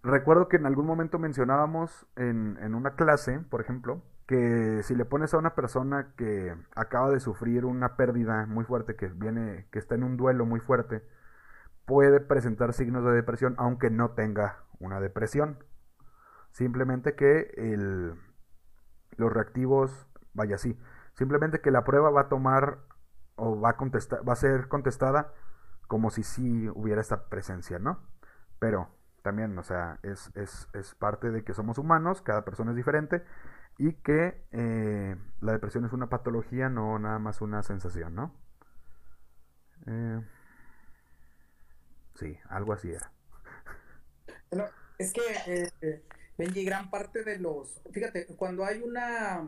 recuerdo 0.04 0.48
que 0.48 0.58
en 0.58 0.66
algún 0.66 0.86
momento 0.86 1.20
mencionábamos 1.20 2.08
en, 2.16 2.58
en 2.62 2.76
una 2.76 2.96
clase, 2.96 3.40
por 3.40 3.62
ejemplo, 3.62 4.02
que 4.28 4.84
si 4.84 4.96
le 4.96 5.06
pones 5.06 5.34
a 5.34 5.38
una 5.38 5.56
persona 5.56 6.14
que 6.16 6.56
acaba 6.76 7.10
de 7.10 7.20
sufrir 7.20 7.66
una 7.66 7.96
pérdida 7.96 8.46
muy 8.46 8.64
fuerte, 8.64 8.96
que 8.96 9.08
viene, 9.08 9.68
que 9.72 9.80
está 9.80 9.96
en 9.96 10.04
un 10.04 10.18
duelo 10.18 10.46
muy 10.46 10.60
fuerte, 10.60 11.04
puede 11.86 12.20
presentar 12.20 12.74
signos 12.74 13.04
de 13.04 13.12
depresión 13.12 13.56
aunque 13.58 13.90
no 13.90 14.12
tenga 14.12 14.60
una 14.80 15.00
depresión. 15.00 15.58
Simplemente 16.52 17.16
que 17.16 17.52
el, 17.58 18.16
los 19.18 19.32
reactivos, 19.32 20.08
vaya 20.34 20.56
así, 20.56 20.78
simplemente 21.14 21.62
que 21.62 21.72
la 21.72 21.84
prueba 21.84 22.10
va 22.10 22.22
a 22.22 22.30
tomar 22.30 22.80
o 23.36 23.60
va 23.60 23.72
a 23.72 23.78
contestar, 23.78 24.28
va 24.28 24.34
a 24.34 24.38
ser 24.38 24.68
contestada 24.68 25.34
como 25.88 26.12
si 26.12 26.24
sí 26.24 26.70
hubiera 26.70 27.02
esta 27.02 27.30
presencia, 27.30 27.80
¿no? 27.80 28.00
Pero 28.60 28.89
también, 29.22 29.58
o 29.58 29.64
sea, 29.64 30.00
es, 30.04 30.32
parte 31.00 31.32
de 31.32 31.43
que 31.43 31.54
somos 31.54 31.78
humanos, 31.78 32.22
cada 32.22 32.45
persona 32.45 32.72
es 32.72 32.78
diferente 32.78 33.24
y 33.78 33.93
que 33.93 34.45
eh, 34.52 35.16
la 35.41 35.52
depresión 35.52 35.86
es 35.86 35.93
una 35.93 36.10
patología, 36.10 36.70
no 36.70 37.00
nada 37.00 37.20
más 37.20 37.41
una 37.41 37.64
sensación, 37.64 38.16
¿no? 38.16 38.36
Eh, 39.88 40.22
sí, 42.16 42.38
algo 42.50 42.74
así 42.74 42.91
era. 42.91 43.12
Es 44.97 45.14
que, 45.14 45.72
eh, 45.82 46.04
Benji, 46.40 46.64
gran 46.64 46.90
parte 46.90 47.26
de 47.26 47.38
los, 47.38 47.82
fíjate, 47.92 48.26
cuando 48.38 48.64
hay 48.64 48.82
una, 48.82 49.46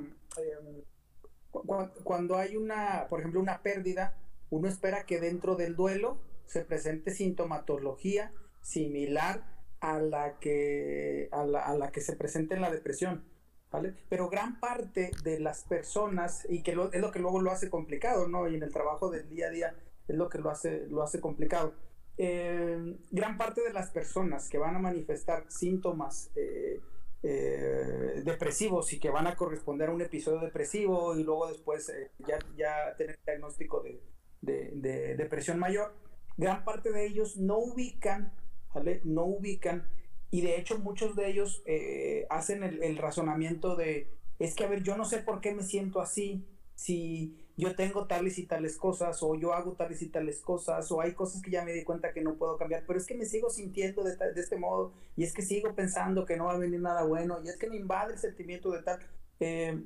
cuando 2.04 2.36
hay 2.36 2.58
una, 2.58 3.08
por 3.10 3.22
ejemplo, 3.22 3.40
una 3.40 3.62
pérdida, 3.62 4.18
uno 4.50 4.68
espera 4.68 5.06
que 5.06 5.22
dentro 5.22 5.56
del 5.56 5.78
duelo 5.78 6.18
se 6.48 6.66
presente 6.66 7.12
sintomatología 7.12 8.34
similar 8.62 9.46
a 9.80 10.00
la 10.00 10.38
que, 10.40 11.30
a 11.32 11.46
la, 11.46 11.92
que 11.94 12.02
se 12.02 12.18
presenta 12.18 12.56
en 12.56 12.62
la 12.62 12.70
depresión. 12.70 13.24
¿Vale? 13.72 13.96
Pero 14.10 14.28
gran 14.28 14.60
parte 14.60 15.12
de 15.24 15.40
las 15.40 15.64
personas, 15.64 16.46
y 16.50 16.62
que 16.62 16.72
es 16.72 17.00
lo 17.00 17.12
que 17.12 17.20
luego 17.20 17.40
lo 17.40 17.52
hace 17.52 17.70
complicado, 17.70 18.28
¿no? 18.28 18.50
Y 18.50 18.56
en 18.56 18.64
el 18.64 18.74
trabajo 18.74 19.10
del 19.10 19.30
día 19.30 19.48
a 19.48 19.50
día 19.50 19.76
es 20.10 20.16
lo 20.18 20.28
que 20.28 20.40
lo 20.40 20.50
hace, 20.50 20.88
lo 20.90 21.04
hace 21.04 21.22
complicado. 21.22 21.74
Eh, 22.18 22.98
gran 23.10 23.38
parte 23.38 23.62
de 23.62 23.74
las 23.74 23.90
personas 23.90 24.50
que 24.50 24.58
van 24.58 24.76
a 24.76 24.80
manifestar 24.80 25.46
síntomas 25.50 26.32
eh, 26.36 26.82
eh, 27.24 28.22
depresivos 28.24 28.94
y 28.94 29.00
que 29.00 29.10
van 29.10 29.28
a 29.28 29.36
corresponder 29.36 29.90
a 29.90 29.94
un 29.94 30.02
episodio 30.02 30.40
depresivo 30.40 31.18
y 31.18 31.24
luego 31.24 31.48
después 31.48 31.92
ya, 32.20 32.38
ya 32.56 32.96
tener 32.98 33.20
diagnóstico 33.26 33.82
de, 33.82 34.02
de, 34.42 35.16
depresión 35.16 35.60
mayor, 35.60 35.94
gran 36.38 36.64
parte 36.64 36.92
de 36.92 37.06
ellos 37.06 37.38
no 37.38 37.60
ubican, 37.60 38.34
¿vale? 38.74 39.02
No 39.04 39.26
ubican 39.26 39.88
y 40.32 40.42
de 40.42 40.58
hecho 40.58 40.80
muchos 40.80 41.16
de 41.16 41.30
ellos 41.30 41.62
eh, 41.66 42.26
hacen 42.30 42.64
el, 42.64 42.98
razonamiento 42.98 43.76
de, 43.76 44.08
es 44.40 44.56
que 44.56 44.64
a 44.64 44.68
ver, 44.68 44.82
yo 44.82 44.98
no 44.98 45.06
sé 45.06 45.20
por 45.20 45.42
qué 45.42 45.54
me 45.54 45.64
siento 45.64 46.02
así, 46.02 46.48
si 46.74 47.41
yo 47.58 47.76
tengo 47.76 48.08
tales 48.08 48.38
y 48.38 48.46
tales 48.46 48.78
cosas, 48.78 49.22
o 49.24 49.36
yo 49.36 49.54
hago 49.54 49.74
tales 49.74 50.02
y 50.02 50.10
tales 50.10 50.42
cosas, 50.42 50.92
o 50.92 51.02
hay 51.02 51.14
cosas 51.14 51.42
que 51.42 51.52
ya 51.52 51.64
me 51.64 51.74
di 51.74 51.84
cuenta 51.84 52.14
que 52.14 52.22
no 52.22 52.36
puedo 52.36 52.58
cambiar, 52.58 52.84
pero 52.88 52.98
es 52.98 53.06
que 53.06 53.16
me 53.16 53.26
sigo 53.26 53.50
sintiendo 53.50 54.04
de, 54.04 54.16
de 54.16 54.42
este 54.42 54.58
modo, 54.58 54.94
y 55.16 55.24
es 55.24 55.34
que 55.34 55.42
sigo 55.42 55.76
pensando 55.76 56.26
que 56.26 56.38
no 56.38 56.46
va 56.46 56.54
a 56.54 56.58
venir 56.58 56.80
nada 56.80 57.04
bueno, 57.04 57.40
y 57.44 57.50
es 57.50 57.58
que 57.58 57.70
me 57.70 57.76
invade 57.76 58.14
el 58.14 58.20
sentimiento 58.20 58.72
de 58.72 58.84
tal. 58.84 59.00
Eh, 59.40 59.84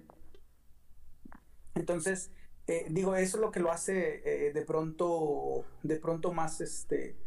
entonces, 1.76 2.32
eh, 2.68 2.88
digo, 2.90 3.16
eso 3.16 3.38
es 3.38 3.42
lo 3.42 3.52
que 3.52 3.60
lo 3.60 3.72
hace 3.72 4.22
eh, 4.26 4.54
de 4.54 4.62
pronto, 4.64 5.66
de 5.84 5.98
pronto 5.98 6.32
más, 6.32 6.62
este, 6.62 7.18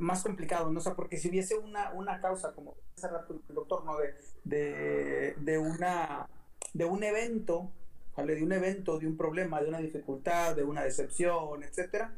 más 0.00 0.22
complicado, 0.22 0.70
¿no? 0.70 0.80
O 0.80 0.82
sea, 0.82 0.94
porque 0.94 1.16
si 1.16 1.28
hubiese 1.28 1.56
una, 1.56 1.92
una 1.92 2.20
causa, 2.20 2.52
como 2.54 2.76
el 3.02 3.54
doctor, 3.54 3.84
¿no? 3.84 3.96
De, 3.96 4.14
de, 4.44 5.34
de, 5.38 5.58
una, 5.58 6.28
de 6.74 6.84
un 6.84 7.02
evento, 7.02 7.72
¿vale? 8.20 8.34
De 8.34 8.42
un 8.42 8.52
evento, 8.52 8.98
de 8.98 9.06
un 9.06 9.16
problema, 9.16 9.60
de 9.60 9.68
una 9.68 9.78
dificultad, 9.78 10.54
de 10.56 10.64
una 10.64 10.82
decepción, 10.82 11.62
etcétera, 11.62 12.14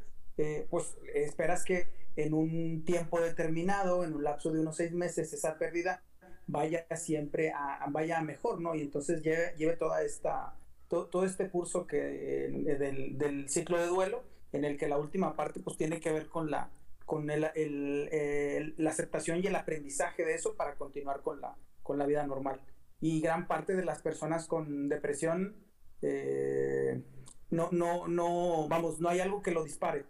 pues 0.69 0.97
esperas 1.13 1.63
que 1.63 1.87
en 2.15 2.33
un 2.33 2.83
tiempo 2.85 3.19
determinado, 3.19 4.03
en 4.03 4.13
un 4.13 4.23
lapso 4.23 4.51
de 4.51 4.59
unos 4.59 4.75
seis 4.75 4.91
meses, 4.91 5.33
esa 5.33 5.57
pérdida 5.57 6.03
vaya 6.47 6.85
siempre 6.95 7.51
a, 7.51 7.85
vaya 7.89 8.21
mejor, 8.21 8.61
¿no? 8.61 8.75
Y 8.75 8.81
entonces 8.81 9.21
lleve, 9.21 9.53
lleve 9.57 9.75
toda 9.77 10.03
esta 10.03 10.55
todo, 10.87 11.25
este 11.25 11.49
curso 11.49 11.87
que, 11.87 12.45
eh, 12.45 12.77
del, 13.15 13.49
ciclo 13.49 13.79
de 13.79 13.87
duelo, 13.87 14.23
en 14.51 14.63
el 14.63 14.77
que 14.77 14.87
la 14.87 14.97
última 14.97 15.35
parte 15.35 15.59
pues 15.59 15.77
tiene 15.77 15.99
que 15.99 16.11
ver 16.11 16.27
con 16.27 16.51
la, 16.51 16.69
con 17.05 17.29
el, 17.31 18.75
la 18.77 18.89
aceptación 18.89 19.39
y 19.43 19.47
el 19.47 19.55
aprendizaje 19.55 20.23
de 20.23 20.35
eso 20.35 20.55
para 20.55 20.75
continuar 20.75 21.21
con 21.21 21.41
la, 21.41 21.55
con 21.81 21.97
la 21.97 22.05
vida 22.05 22.25
normal. 22.27 22.61
Y 23.01 23.21
gran 23.21 23.47
parte 23.47 23.75
de 23.75 23.83
las 23.83 24.01
personas 24.01 24.47
con 24.47 24.87
depresión, 24.87 25.55
eh, 26.03 27.01
no, 27.49 27.69
no, 27.71 28.07
no, 28.07 28.67
vamos, 28.67 28.99
no 28.99 29.09
hay 29.09 29.21
algo 29.21 29.41
que 29.41 29.51
lo 29.51 29.63
dispare. 29.63 30.05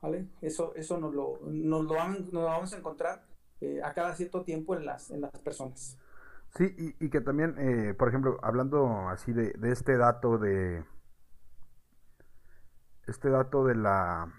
¿Vale? 0.00 0.28
Eso, 0.40 0.74
eso 0.76 0.96
nos, 0.98 1.12
lo, 1.12 1.40
nos, 1.44 1.84
lo, 1.84 2.44
vamos 2.44 2.72
a 2.72 2.78
encontrar 2.78 3.26
eh, 3.60 3.80
a 3.82 3.92
cada 3.92 4.14
cierto 4.14 4.44
tiempo 4.44 4.76
en 4.76 4.86
las, 4.86 5.10
en 5.10 5.22
las 5.22 5.32
personas. 5.40 5.98
Sí, 6.56 6.74
y, 6.98 7.10
que 7.10 7.20
también, 7.20 7.56
eh, 7.58 7.94
por 7.94 8.08
ejemplo, 8.08 8.38
hablando 8.42 9.08
así 9.08 9.32
de, 9.32 9.54
este 9.64 9.96
dato 9.96 10.38
de... 10.38 10.84
Este 13.06 13.28
dato 13.28 13.64
de 13.64 13.74
la... 13.74 14.32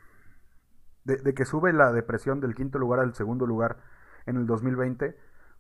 De, 1.04 1.34
que 1.34 1.46
sube 1.46 1.74
la 1.74 1.92
depresión 1.92 2.40
del 2.40 2.56
quinto 2.56 2.78
lugar 2.80 3.00
al 3.00 3.16
segundo 3.16 3.46
lugar 3.46 3.78
en 4.26 4.38
el 4.38 4.46
2020, 4.46 5.18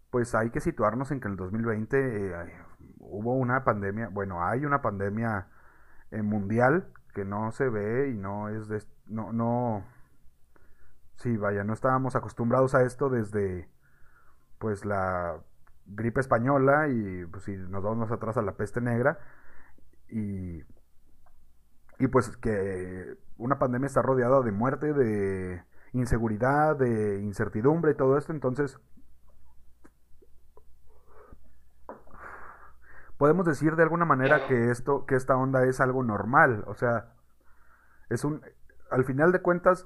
pues 0.09 0.33
hay 0.35 0.49
que 0.49 0.59
situarnos 0.59 1.11
en 1.11 1.19
que 1.19 1.27
en 1.27 1.33
el 1.33 1.37
2020 1.37 1.97
eh, 1.97 2.53
hubo 2.99 3.35
una 3.35 3.63
pandemia, 3.63 4.09
bueno, 4.09 4.43
hay 4.43 4.65
una 4.65 4.81
pandemia 4.81 5.47
eh, 6.11 6.21
mundial 6.21 6.91
que 7.13 7.25
no 7.25 7.51
se 7.51 7.69
ve 7.69 8.09
y 8.09 8.17
no 8.17 8.49
es 8.49 8.67
de... 8.67 8.83
No, 9.07 9.33
no... 9.33 9.85
Sí, 11.15 11.35
vaya, 11.37 11.63
no 11.63 11.73
estábamos 11.73 12.15
acostumbrados 12.15 12.75
a 12.75 12.83
esto 12.83 13.09
desde 13.09 13.69
pues 14.57 14.85
la 14.85 15.37
gripe 15.85 16.21
española 16.21 16.87
y 16.89 17.25
pues 17.25 17.43
si 17.43 17.55
nos 17.57 17.83
vamos 17.83 18.11
atrás 18.11 18.37
a 18.37 18.41
la 18.41 18.53
peste 18.53 18.79
negra 18.79 19.19
y, 20.09 20.63
y 21.99 22.07
pues 22.07 22.35
que 22.37 23.17
una 23.37 23.59
pandemia 23.59 23.87
está 23.87 24.01
rodeada 24.01 24.41
de 24.41 24.51
muerte, 24.51 24.93
de 24.93 25.63
inseguridad, 25.93 26.77
de 26.77 27.21
incertidumbre 27.21 27.91
y 27.91 27.95
todo 27.95 28.17
esto, 28.17 28.31
entonces 28.31 28.79
podemos 33.19 33.45
decir 33.45 33.75
de 33.75 33.83
alguna 33.83 34.05
manera 34.05 34.47
que 34.47 34.71
esto, 34.71 35.05
que 35.05 35.15
esta 35.15 35.35
onda 35.35 35.65
es 35.65 35.81
algo 35.81 36.03
normal, 36.03 36.63
o 36.67 36.73
sea, 36.73 37.13
es 38.09 38.23
un, 38.23 38.41
al 38.89 39.03
final 39.03 39.33
de 39.33 39.41
cuentas, 39.41 39.85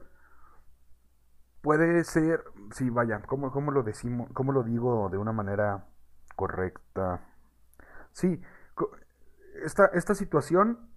puede 1.64 2.04
ser, 2.04 2.44
sí, 2.72 2.92
vaya, 2.92 3.24
¿cómo, 3.26 3.52
cómo 3.52 3.72
lo 3.72 3.82
decimos, 3.82 4.30
cómo 4.34 4.52
lo 4.52 4.62
digo 4.62 5.10
de 5.10 5.18
una 5.18 5.32
manera 5.32 5.88
correcta. 6.36 7.22
Sí, 8.12 8.40
esta, 9.64 9.88
esta 9.88 10.14
situación 10.14 10.92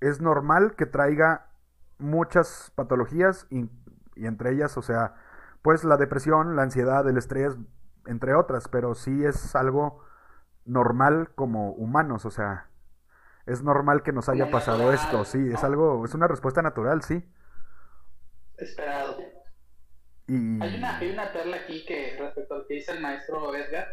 es 0.00 0.22
normal 0.22 0.74
que 0.76 0.86
traiga 0.86 1.50
muchas 1.98 2.72
patologías 2.74 3.46
y, 3.50 3.68
entre 4.16 4.52
ellas, 4.52 4.78
o 4.78 4.82
sea, 4.82 5.14
pues 5.60 5.84
la 5.84 5.98
depresión, 5.98 6.56
la 6.56 6.62
ansiedad, 6.62 7.06
el 7.06 7.18
estrés, 7.18 7.54
entre 8.06 8.34
otras, 8.34 8.68
pero 8.68 8.94
sí 8.94 9.26
es 9.26 9.54
algo 9.54 10.00
normal 10.64 11.30
como 11.34 11.72
humanos, 11.72 12.24
o 12.24 12.30
sea, 12.30 12.68
es 13.46 13.62
normal 13.62 14.02
que 14.02 14.12
nos 14.12 14.28
haya 14.28 14.50
pasado 14.50 14.92
esto, 14.92 15.24
sí, 15.24 15.50
es 15.52 15.64
algo, 15.64 16.04
es 16.04 16.14
una 16.14 16.28
respuesta 16.28 16.62
natural, 16.62 17.02
sí. 17.02 17.22
Esperado. 18.56 19.18
Y... 20.28 20.62
Hay, 20.62 20.76
una, 20.76 20.98
hay 20.98 21.10
una 21.10 21.32
perla 21.32 21.56
aquí 21.56 21.84
que 21.84 22.16
respecto 22.18 22.54
al 22.54 22.66
que 22.66 22.74
dice 22.74 22.92
el 22.92 23.00
maestro 23.00 23.54
Edgar, 23.54 23.88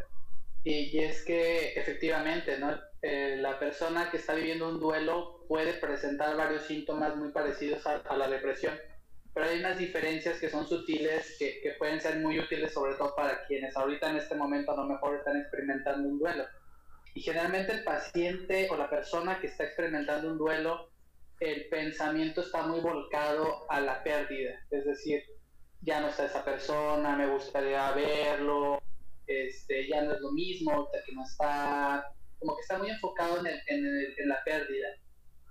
y, 0.64 1.00
es 1.00 1.24
que 1.24 1.74
efectivamente, 1.74 2.60
¿no? 2.60 2.78
Eh, 3.02 3.38
la 3.40 3.58
persona 3.58 4.12
que 4.12 4.18
está 4.18 4.34
viviendo 4.34 4.68
un 4.68 4.80
duelo 4.80 5.46
puede 5.48 5.74
presentar 5.74 6.36
varios 6.36 6.64
síntomas 6.64 7.16
muy 7.16 7.30
parecidos 7.30 7.86
a, 7.88 8.18
la 8.18 8.28
depresión, 8.28 8.78
pero 9.34 9.48
hay 9.48 9.60
unas 9.60 9.78
diferencias 9.78 10.38
que 10.38 10.50
son 10.50 10.68
sutiles, 10.68 11.38
que, 11.40 11.62
que, 11.62 11.72
pueden 11.80 12.02
ser 12.02 12.20
muy 12.20 12.40
útiles, 12.40 12.74
sobre 12.74 12.96
todo 12.96 13.16
para 13.16 13.46
quienes 13.46 13.76
ahorita 13.76 14.10
en 14.10 14.18
este 14.18 14.36
momento 14.36 14.74
a 14.74 14.76
lo 14.76 14.84
mejor 14.84 15.16
están 15.16 15.38
experimentando 15.38 16.10
un 16.10 16.20
duelo. 16.20 16.44
Y 17.20 17.22
generalmente 17.22 17.74
el 17.74 17.84
paciente 17.84 18.70
o 18.72 18.78
la 18.78 18.90
persona 18.90 19.42
que 19.42 19.48
está 19.48 19.66
experimentando 19.66 20.32
un 20.32 20.38
duelo, 20.38 20.90
el 21.42 21.68
pensamiento 21.68 22.40
está 22.40 22.66
muy 22.66 22.80
volcado 22.80 23.70
a 23.70 23.82
la 23.82 24.02
pérdida, 24.02 24.52
es 24.72 24.86
decir, 24.86 25.22
ya 25.82 26.00
no 26.00 26.08
está 26.08 26.28
esa 26.28 26.46
persona, 26.46 27.18
me 27.18 27.28
gustaría 27.28 27.92
verlo, 27.92 28.82
este, 29.28 29.90
ya 29.90 30.02
no 30.02 30.14
es 30.14 30.22
lo 30.22 30.32
mismo, 30.32 30.88
que 30.94 31.14
no 31.14 31.24
está, 31.26 32.10
como 32.40 32.56
que 32.56 32.62
está 32.62 32.78
muy 32.78 32.90
enfocado 32.90 33.46
en, 33.46 33.48
en, 33.68 34.30
la 34.30 34.42
pérdida. 34.46 34.88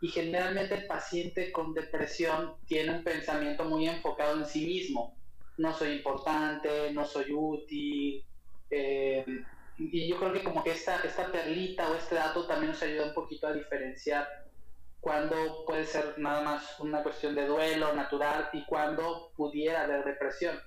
Y 0.01 0.09
generalmente 0.09 0.75
el 0.75 0.87
paciente 0.87 1.53
con 1.53 1.75
depresión 1.75 2.55
tiene 2.67 2.93
un 2.93 3.05
pensamiento 3.05 3.67
muy 3.67 3.87
enfocado 3.87 4.39
en 4.39 4.47
sí 4.47 4.65
mismo. 4.65 5.19
No 5.59 5.75
soy 5.75 5.97
importante, 5.99 6.95
no 6.95 7.05
soy 7.05 7.31
útil, 7.31 8.25
Eh, 8.71 9.25
y 9.79 10.09
yo 10.09 10.19
creo 10.19 10.33
que 10.33 10.43
como 10.43 10.65
que 10.65 10.73
esta, 10.73 11.01
esta 11.05 11.31
perlita 11.31 11.89
o 11.89 11.95
este 11.95 12.17
dato 12.17 12.47
también 12.47 12.73
nos 12.73 12.83
ayuda 12.83 13.07
un 13.07 13.15
poquito 13.15 13.47
a 13.47 13.53
diferenciar 13.53 14.27
cuándo 15.01 15.65
puede 15.65 15.85
ser 15.85 16.19
nada 16.19 16.43
más 16.43 16.81
una 16.81 17.03
cuestión 17.03 17.35
de 17.35 17.47
duelo 17.47 17.95
natural 17.95 18.51
y 18.53 18.65
cuándo 18.67 19.33
pudiera 19.37 19.85
haber 19.85 20.05
depresión. 20.05 20.59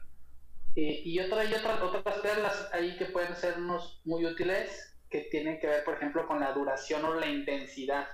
y 0.76 1.20
otra, 1.20 1.43
y 1.43 1.53
otra, 1.53 1.84
otras 1.84 2.20
perlas 2.20 2.70
ahí 2.72 2.95
que 2.97 3.05
pueden 3.05 3.36
sernos 3.36 4.01
muy 4.05 4.26
útiles 4.26 4.97
que 5.09 5.28
tienen 5.30 5.59
que 5.59 5.68
ver, 5.68 5.84
por 5.84 5.95
ejemplo, 5.95 6.26
con 6.26 6.39
la 6.39 6.53
duración 6.53 7.03
o 7.03 7.14
la 7.16 7.28
intensidad. 7.28 8.07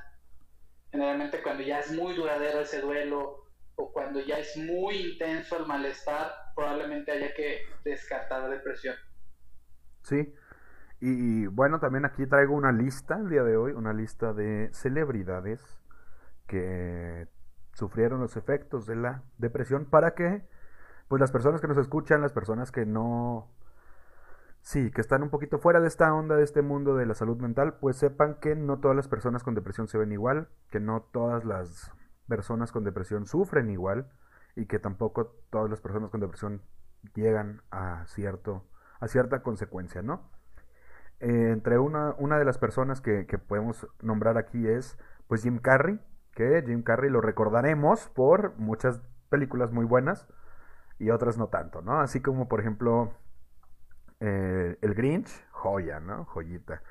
Generalmente 0.92 1.44
cuando 1.44 1.62
ya 1.62 1.80
es 1.80 1.92
muy 1.92 2.16
duradero 2.16 2.62
ese 2.62 2.82
duelo 2.82 3.44
o 3.76 3.92
cuando 3.94 4.20
ya 4.22 4.40
es 4.40 4.58
muy 4.58 5.12
intenso 5.12 5.58
el 5.58 5.68
malestar, 5.68 6.34
probablemente 6.56 7.12
haya 7.12 7.32
que 7.36 7.62
descartar 7.84 8.42
la 8.42 8.50
depresión. 8.50 8.96
Sí, 10.02 10.34
y 11.00 11.48
bueno, 11.48 11.80
también 11.80 12.06
aquí 12.06 12.26
traigo 12.26 12.56
una 12.56 12.72
lista 12.72 13.18
el 13.18 13.30
día 13.30 13.44
de 13.44 13.58
hoy, 13.58 13.74
una 13.74 13.94
lista 13.94 14.34
de 14.34 14.70
celebridades 14.74 15.62
que 16.48 17.28
sufrieron 17.74 18.20
los 18.20 18.38
efectos 18.38 18.88
de 18.88 18.96
la 18.96 19.24
depresión 19.38 19.86
para 19.86 20.16
que 20.16 20.44
pues 21.08 21.20
las 21.20 21.32
personas 21.32 21.62
que 21.62 21.68
nos 21.68 21.78
escuchan, 21.78 22.22
las 22.22 22.34
personas 22.34 22.72
que 22.72 22.86
no 22.86 23.50
sí, 24.62 24.92
que 24.92 25.02
están 25.02 25.24
un 25.24 25.30
poquito 25.30 25.60
fuera 25.60 25.80
de 25.80 25.88
esta 25.88 26.14
onda 26.14 26.36
de 26.36 26.44
este 26.44 26.62
mundo 26.62 26.96
de 26.96 27.06
la 27.06 27.14
salud 27.14 27.38
mental, 27.40 27.76
pues 27.80 27.98
sepan 27.98 28.36
que 28.42 28.56
no 28.56 28.80
todas 28.80 28.98
las 28.98 29.08
personas 29.08 29.44
con 29.44 29.56
depresión 29.56 29.88
se 29.88 29.98
ven 29.98 30.12
igual, 30.12 30.50
que 30.70 30.80
no 30.80 31.02
todas 31.02 31.46
las 31.46 31.92
personas 32.28 32.72
con 32.72 32.84
depresión 32.84 33.26
sufren 33.26 33.70
igual 33.70 34.10
y 34.56 34.66
que 34.66 34.80
tampoco 34.80 35.28
todas 35.50 35.70
las 35.70 35.80
personas 35.80 36.10
con 36.10 36.20
depresión 36.20 36.62
llegan 37.14 37.62
a 37.72 38.06
cierto 38.08 38.66
a 39.00 39.08
cierta 39.08 39.44
consecuencia, 39.44 40.02
¿no? 40.02 40.30
Eh, 41.20 41.50
entre 41.52 41.80
una, 41.80 42.14
una 42.20 42.38
de 42.38 42.46
las 42.46 42.58
personas 42.58 43.02
que, 43.02 43.26
podemos 43.48 43.88
nombrar 44.02 44.38
aquí 44.38 44.68
es 44.68 44.98
pues 45.28 45.44
Jim 45.44 45.60
Carrey, 45.60 46.00
que 46.34 46.64
Jim 46.66 46.84
Carrey 46.84 47.10
lo 47.10 47.22
recordaremos 47.22 48.08
por 48.10 48.56
muchas 48.58 49.02
películas 49.30 49.72
muy 49.72 49.86
buenas 49.86 50.28
y 51.00 51.10
otras 51.10 51.38
no 51.38 51.48
tanto, 51.48 51.82
¿no? 51.82 52.00
Así 52.00 52.22
como 52.22 52.48
por 52.48 52.60
ejemplo 52.60 53.14
eh, 54.20 54.78
El 54.82 54.94
Grinch, 54.94 55.30
joya, 55.52 56.00
¿no? 56.00 56.26
Joyita. 56.26 56.82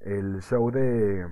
El 0.00 0.42
show 0.42 0.70
de... 0.70 1.26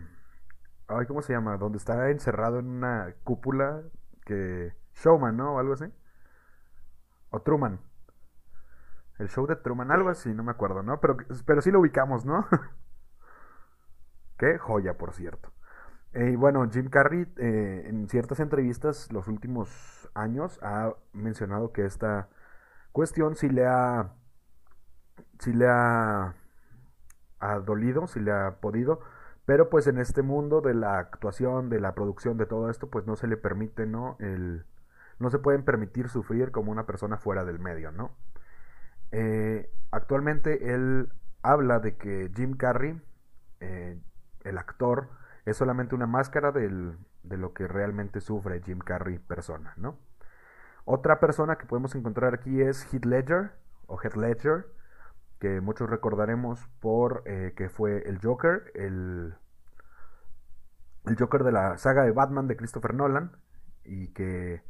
Ay, 0.88 1.06
¿cómo 1.06 1.22
se 1.22 1.32
llama? 1.32 1.56
Donde 1.58 1.78
está 1.78 2.10
encerrado 2.10 2.58
en 2.58 2.66
una 2.68 3.14
cúpula 3.24 3.82
que... 4.24 4.72
Showman, 4.94 5.36
¿no? 5.36 5.54
O 5.54 5.58
algo 5.58 5.74
así. 5.74 5.86
O 7.30 7.40
Truman. 7.42 7.80
El 9.18 9.28
show 9.28 9.46
de 9.46 9.56
Truman, 9.56 9.90
algo 9.92 10.08
así, 10.08 10.34
no 10.34 10.42
me 10.42 10.50
acuerdo, 10.50 10.82
¿no? 10.82 11.00
Pero, 11.00 11.16
pero 11.46 11.62
sí 11.62 11.70
lo 11.70 11.80
ubicamos, 11.80 12.24
¿no? 12.24 12.46
Qué 14.38 14.58
joya, 14.58 14.96
por 14.98 15.12
cierto. 15.12 15.52
Eh, 16.12 16.30
y 16.32 16.36
bueno, 16.36 16.68
Jim 16.70 16.88
Carrey 16.90 17.26
eh, 17.38 17.84
en 17.86 18.08
ciertas 18.08 18.40
entrevistas 18.40 19.12
los 19.12 19.26
últimos 19.28 20.08
años 20.14 20.60
ha 20.62 20.94
mencionado 21.12 21.72
que 21.72 21.84
esta 21.84 22.28
cuestión 22.92 23.34
sí 23.36 23.48
le 23.50 23.66
ha, 23.66 24.12
sí 25.40 25.52
le 25.52 25.66
ha, 25.68 26.34
ha 27.40 27.58
dolido, 27.60 28.06
sí 28.06 28.20
le 28.20 28.32
ha 28.32 28.60
podido, 28.60 29.00
pero 29.46 29.70
pues 29.70 29.86
en 29.86 29.98
este 29.98 30.22
mundo 30.22 30.60
de 30.60 30.74
la 30.74 30.98
actuación, 30.98 31.68
de 31.68 31.80
la 31.80 31.94
producción, 31.94 32.36
de 32.38 32.46
todo 32.46 32.70
esto, 32.70 32.90
pues 32.90 33.06
no 33.06 33.16
se 33.16 33.26
le 33.28 33.36
permite, 33.36 33.86
¿no? 33.86 34.16
El, 34.20 34.66
no 35.18 35.30
se 35.30 35.38
pueden 35.38 35.64
permitir 35.64 36.08
sufrir 36.08 36.50
como 36.52 36.72
una 36.72 36.86
persona 36.86 37.18
fuera 37.18 37.44
del 37.44 37.58
medio, 37.58 37.92
¿no? 37.92 38.16
Eh, 39.16 39.70
actualmente 39.92 40.74
él 40.74 41.08
habla 41.42 41.78
de 41.78 41.96
que 41.96 42.32
Jim 42.34 42.56
Carrey, 42.56 43.00
eh, 43.60 43.96
el 44.42 44.58
actor, 44.58 45.08
es 45.44 45.56
solamente 45.56 45.94
una 45.94 46.08
máscara 46.08 46.50
de 46.50 46.96
lo 47.22 47.54
que 47.54 47.68
realmente 47.68 48.20
sufre 48.20 48.60
Jim 48.62 48.80
Carrey 48.80 49.20
persona, 49.20 49.72
¿no? 49.76 49.98
Otra 50.84 51.20
persona 51.20 51.56
que 51.56 51.66
podemos 51.66 51.94
encontrar 51.94 52.34
aquí 52.34 52.60
es 52.60 52.92
Heath 52.92 53.04
Ledger, 53.04 53.52
o 53.86 54.00
Heath 54.02 54.16
Ledger, 54.16 54.66
que 55.38 55.60
muchos 55.60 55.88
recordaremos 55.88 56.66
por 56.80 57.22
eh, 57.24 57.54
que 57.56 57.68
fue 57.68 58.08
el 58.08 58.18
Joker, 58.20 58.72
el, 58.74 59.36
el 61.06 61.16
Joker 61.16 61.44
de 61.44 61.52
la 61.52 61.78
saga 61.78 62.02
de 62.02 62.10
Batman 62.10 62.48
de 62.48 62.56
Christopher 62.56 62.94
Nolan, 62.94 63.30
y 63.84 64.08
que 64.08 64.64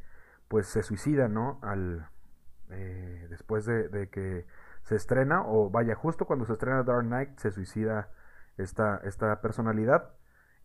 pues 0.47 0.67
se 0.67 0.83
suicida, 0.83 1.27
¿no? 1.29 1.59
Al, 1.63 2.09
eh, 2.69 3.27
después 3.29 3.65
de, 3.65 4.09
que 4.09 4.45
se 4.83 4.95
estrena, 4.95 5.43
o 5.45 5.69
vaya, 5.69 5.95
justo 5.95 6.25
cuando 6.25 6.45
se 6.45 6.53
estrena 6.53 6.83
Dark 6.83 7.05
Knight, 7.05 7.37
se 7.39 7.51
suicida 7.51 8.09
esta, 8.57 8.97
esta 9.03 9.41
personalidad. 9.41 10.13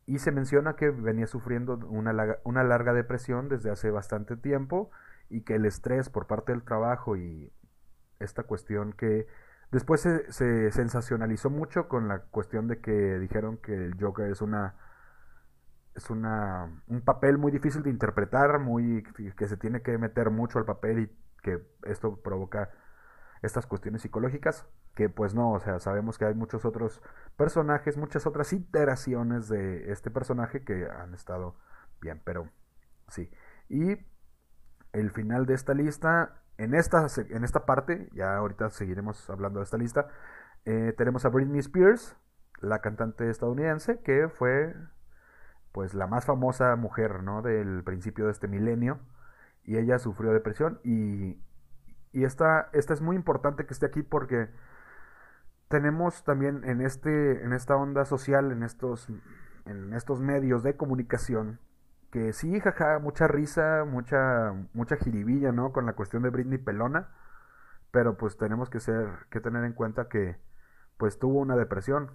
Y 0.07 0.18
se 0.18 0.32
menciona 0.32 0.76
que 0.76 0.90
venía 0.90 1.26
sufriendo 1.26 1.74
una, 1.74 2.38
una 2.44 2.64
larga 2.64 2.92
depresión 2.92 3.48
desde 3.48 3.70
hace 3.70 3.90
bastante 3.90 4.36
tiempo 4.36 4.90
y 5.28 5.42
que 5.42 5.55
el 5.55 5.64
estrés 5.64 6.11
por 6.11 6.26
parte 6.26 6.53
del 6.53 6.62
trabajo 6.62 7.16
y 7.16 7.53
esta 8.18 8.42
cuestión 8.42 8.92
que 8.92 9.26
después 9.70 10.01
se, 10.01 10.30
se, 10.32 10.72
sensacionalizó 10.72 11.51
mucho 11.51 11.88
con 11.88 12.09
la 12.09 12.20
cuestión 12.20 12.66
de 12.66 12.80
que 12.80 13.18
dijeron 13.18 13.57
que 13.59 13.72
el 13.72 13.94
Joker 13.98 14.30
es 14.30 14.42
una 14.42 14.74
es 15.94 16.11
una 16.11 16.82
un 16.86 17.01
papel 17.03 17.38
muy 17.38 17.51
difícil 17.53 17.82
de 17.82 17.90
interpretar, 17.90 18.59
muy 18.59 19.03
que 19.36 19.46
se 19.48 19.57
tiene 19.57 19.82
que 19.82 19.96
meter 19.98 20.30
mucho 20.30 20.59
al 20.59 20.64
papel 20.64 21.01
y 21.01 21.11
que 21.41 21.66
esto 21.84 22.20
provoca 22.22 22.70
estas 23.43 23.66
cuestiones 23.66 24.03
psicológicas, 24.03 24.66
que 24.95 25.09
pues 25.09 25.34
no, 25.34 25.53
o 25.53 25.61
sea, 25.61 25.78
sabemos 25.78 26.18
que 26.18 26.26
hay 26.26 26.34
muchos 26.34 26.64
otros 26.64 27.03
personajes, 27.36 27.97
muchas 27.97 28.26
otras 28.26 28.53
iteraciones 28.53 29.49
de 29.49 29.91
este 29.93 30.11
personaje 30.11 30.62
que 30.64 30.86
han 30.86 31.14
estado 31.14 31.57
bien, 32.01 32.20
pero 32.24 32.51
sí. 33.09 33.30
Y 33.68 33.97
el 34.93 35.11
final 35.11 35.47
de 35.47 35.55
esta 35.55 35.74
lista, 35.74 36.43
en 36.59 36.74
esta, 36.74 37.07
en 37.30 37.45
esta 37.45 37.64
parte, 37.64 38.09
ya 38.12 38.36
ahorita 38.36 38.70
seguiremos 38.70 39.30
hablando 39.30 39.61
de 39.61 39.64
esta 39.64 39.78
lista, 39.78 40.09
eh, 40.64 40.93
tenemos 40.97 41.24
a 41.24 41.30
Britney 41.30 41.61
Spears, 41.61 42.16
la 42.61 42.80
cantante 42.80 43.30
estadounidense, 43.30 44.01
que 44.03 44.28
fue 44.28 44.74
pues 45.72 45.95
la 45.95 46.07
más 46.07 46.26
famosa 46.26 46.74
mujer, 46.76 47.22
¿no? 47.22 47.43
Del 47.43 47.82
principio 47.84 48.26
de 48.26 48.32
este 48.32 48.49
milenio 48.49 48.99
y 49.64 49.76
ella 49.76 49.98
sufrió 49.98 50.32
depresión 50.32 50.80
y, 50.84 51.38
y 52.12 52.24
esta, 52.24 52.68
esta 52.72 52.94
es 52.94 53.00
muy 53.00 53.16
importante 53.16 53.66
que 53.66 53.72
esté 53.72 53.86
aquí 53.86 54.02
porque 54.02 54.48
tenemos 55.68 56.24
también 56.24 56.64
en, 56.64 56.80
este, 56.80 57.44
en 57.44 57.52
esta 57.52 57.76
onda 57.76 58.04
social, 58.04 58.50
en 58.50 58.64
estos, 58.64 59.08
en 59.66 59.94
estos 59.94 60.20
medios 60.20 60.62
de 60.64 60.76
comunicación, 60.76 61.61
que 62.11 62.32
sí, 62.32 62.58
jaja, 62.61 62.98
mucha 62.98 63.28
risa, 63.28 63.84
mucha, 63.86 64.52
mucha 64.74 64.96
jiribilla, 64.96 65.52
¿no? 65.52 65.72
Con 65.72 65.86
la 65.86 65.92
cuestión 65.92 66.24
de 66.24 66.30
Britney 66.30 66.58
Pelona, 66.58 67.08
pero 67.92 68.16
pues 68.16 68.36
tenemos 68.36 68.68
que, 68.68 68.80
ser, 68.80 69.08
que 69.30 69.40
tener 69.40 69.64
en 69.64 69.72
cuenta 69.72 70.08
que 70.08 70.36
pues 70.96 71.18
tuvo 71.18 71.38
una 71.38 71.56
depresión 71.56 72.11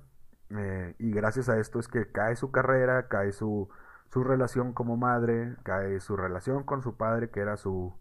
eh, 0.50 0.96
y 1.00 1.12
gracias 1.12 1.50
a 1.50 1.58
esto 1.58 1.80
es 1.80 1.88
que 1.88 2.12
cae 2.12 2.36
su 2.36 2.52
carrera, 2.52 3.08
cae 3.08 3.32
su, 3.32 3.70
su 4.12 4.24
relación 4.24 4.74
como 4.74 4.98
madre, 4.98 5.56
cae 5.64 6.00
su 6.00 6.16
relación 6.18 6.64
con 6.64 6.82
su 6.82 6.98
padre, 6.98 7.30
que 7.30 7.42
era 7.42 7.58
su, 7.58 7.94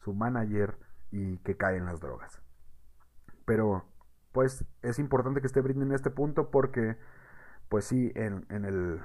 su 0.00 0.14
manager, 0.14 0.78
y 1.10 1.38
que 1.38 1.56
cae 1.56 1.76
en 1.76 1.86
las 1.86 2.00
drogas. 2.00 2.42
Pero, 3.44 3.86
pues, 4.32 4.64
es 4.82 4.98
importante 4.98 5.40
que 5.40 5.46
esté 5.46 5.60
Britney 5.60 5.86
en 5.86 5.94
este 5.94 6.10
punto 6.10 6.50
porque, 6.50 6.96
pues 7.68 7.84
sí, 7.84 8.12
en, 8.14 8.46
en 8.50 8.64
el 8.64 9.00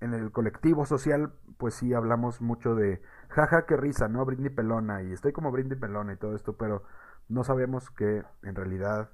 en 0.00 0.14
el 0.14 0.30
colectivo 0.30 0.86
social, 0.86 1.32
pues 1.58 1.74
sí 1.74 1.92
hablamos 1.92 2.40
mucho 2.40 2.74
de 2.74 3.02
jaja, 3.28 3.66
qué 3.66 3.76
risa, 3.76 4.08
¿no? 4.08 4.24
Britney 4.24 4.50
pelona 4.50 5.02
y 5.02 5.12
estoy 5.12 5.32
como 5.32 5.50
Britney 5.50 5.78
pelona 5.78 6.12
y 6.12 6.16
todo 6.16 6.34
esto, 6.36 6.56
pero 6.56 6.84
no 7.28 7.44
sabemos 7.44 7.90
que 7.90 8.22
en 8.42 8.54
realidad, 8.54 9.10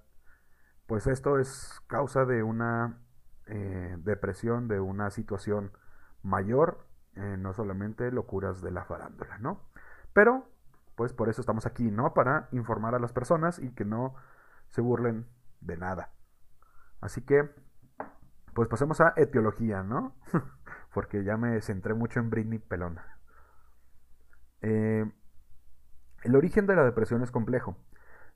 pues 0.86 1.06
esto 1.06 1.38
es 1.38 1.80
causa 1.86 2.24
de 2.26 2.42
una 2.42 2.98
eh, 3.46 3.96
depresión, 3.98 4.68
de 4.68 4.80
una 4.80 5.10
situación 5.10 5.72
mayor, 6.22 6.86
eh, 7.16 7.36
no 7.38 7.52
solamente 7.52 8.10
locuras 8.10 8.62
de 8.62 8.70
la 8.70 8.84
farándula, 8.84 9.38
¿no? 9.38 9.60
Pero, 10.12 10.48
pues 10.96 11.12
por 11.12 11.28
eso 11.28 11.40
estamos 11.40 11.66
aquí, 11.66 11.90
¿no? 11.90 12.14
Para 12.14 12.48
informar 12.52 12.94
a 12.94 12.98
las 12.98 13.12
personas 13.12 13.58
y 13.58 13.70
que 13.70 13.84
no 13.84 14.14
se 14.68 14.80
burlen 14.80 15.26
de 15.60 15.76
nada. 15.76 16.10
Así 17.00 17.20
que, 17.22 17.50
pues 18.54 18.68
pasemos 18.68 19.00
a 19.00 19.12
etiología, 19.16 19.82
¿no? 19.82 20.14
Porque 20.94 21.24
ya 21.24 21.36
me 21.36 21.60
centré 21.60 21.94
mucho 21.94 22.20
en 22.20 22.30
Britney 22.30 22.58
Pelona. 22.58 23.18
Eh, 24.62 25.04
el 26.22 26.36
origen 26.36 26.66
de 26.66 26.74
la 26.74 26.84
depresión 26.84 27.22
es 27.22 27.30
complejo, 27.30 27.76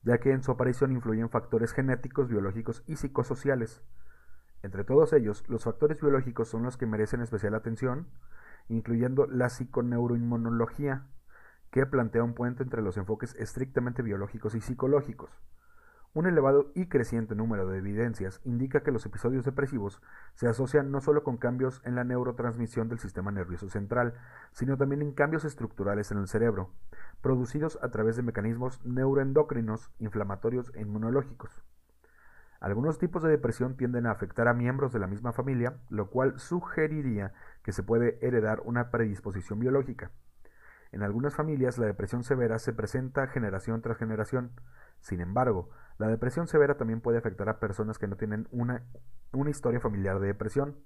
ya 0.02 0.18
que 0.18 0.32
en 0.32 0.42
su 0.42 0.50
aparición 0.50 0.92
influyen 0.92 1.30
factores 1.30 1.72
genéticos, 1.72 2.28
biológicos 2.28 2.84
y 2.86 2.96
psicosociales. 2.96 3.82
Entre 4.62 4.84
todos 4.84 5.12
ellos, 5.12 5.44
los 5.48 5.64
factores 5.64 6.00
biológicos 6.00 6.48
son 6.48 6.64
los 6.64 6.76
que 6.76 6.86
merecen 6.86 7.20
especial 7.20 7.54
atención, 7.54 8.09
incluyendo 8.68 9.26
la 9.26 9.48
psiconeuroinmunología, 9.48 11.06
que 11.70 11.86
plantea 11.86 12.24
un 12.24 12.34
puente 12.34 12.62
entre 12.62 12.82
los 12.82 12.96
enfoques 12.96 13.34
estrictamente 13.36 14.02
biológicos 14.02 14.54
y 14.54 14.61
psicológicos. 14.61 15.30
Un 16.14 16.26
elevado 16.26 16.72
y 16.74 16.86
creciente 16.86 17.34
número 17.34 17.68
de 17.68 17.78
evidencias 17.78 18.40
indica 18.44 18.82
que 18.82 18.90
los 18.90 19.04
episodios 19.04 19.44
depresivos 19.44 20.00
se 20.34 20.48
asocian 20.48 20.90
no 20.90 21.00
solo 21.00 21.22
con 21.22 21.36
cambios 21.36 21.82
en 21.84 21.94
la 21.94 22.02
neurotransmisión 22.02 22.88
del 22.88 22.98
sistema 22.98 23.30
nervioso 23.30 23.68
central, 23.68 24.14
sino 24.52 24.78
también 24.78 25.02
en 25.02 25.12
cambios 25.12 25.44
estructurales 25.44 26.11
en 26.11 26.18
el 26.18 26.26
cerebro, 26.26 26.70
producidos 27.20 27.78
a 27.82 27.90
través 27.90 28.16
de 28.16 28.22
mecanismos 28.22 28.84
neuroendocrinos, 28.84 29.90
inflamatorios 29.98 30.72
e 30.74 30.80
inmunológicos. 30.80 31.62
Algunos 32.61 32.98
tipos 32.98 33.22
de 33.22 33.30
depresión 33.30 33.76
tienden 33.76 34.06
a 34.06 34.11
afectar 34.11 34.48
a 34.48 34.54
miembros 34.54 34.92
de 34.92 34.98
la 34.98 35.06
misma 35.06 35.32
familia, 35.32 35.76
lo 35.90 36.11
cual 36.11 36.38
sugeriría 36.40 37.32
que 37.62 37.72
se 37.72 37.84
puede 37.84 38.18
heredar 38.20 38.61
una 38.64 38.90
predisposición 38.90 39.61
biológica. 39.61 40.11
En 40.90 41.02
algunas 41.02 41.34
familias 41.34 41.78
la 41.78 41.86
depresión 41.86 42.24
severa 42.24 42.59
se 42.59 42.72
presenta 42.72 43.26
generación 43.26 43.82
tras 43.82 43.98
generación. 43.98 44.52
Sin 45.00 45.20
embargo, 45.20 45.70
la 45.98 46.09
depresión 46.09 46.48
severa 46.48 46.76
también 46.76 47.00
puede 47.00 47.18
afectar 47.18 47.48
a 47.48 47.61
personas 47.61 47.98
que 47.98 48.06
no 48.09 48.16
tienen 48.16 48.48
una, 48.50 48.82
historia 49.48 49.80
familiar 49.80 50.18
de 50.18 50.28
depresión. 50.28 50.76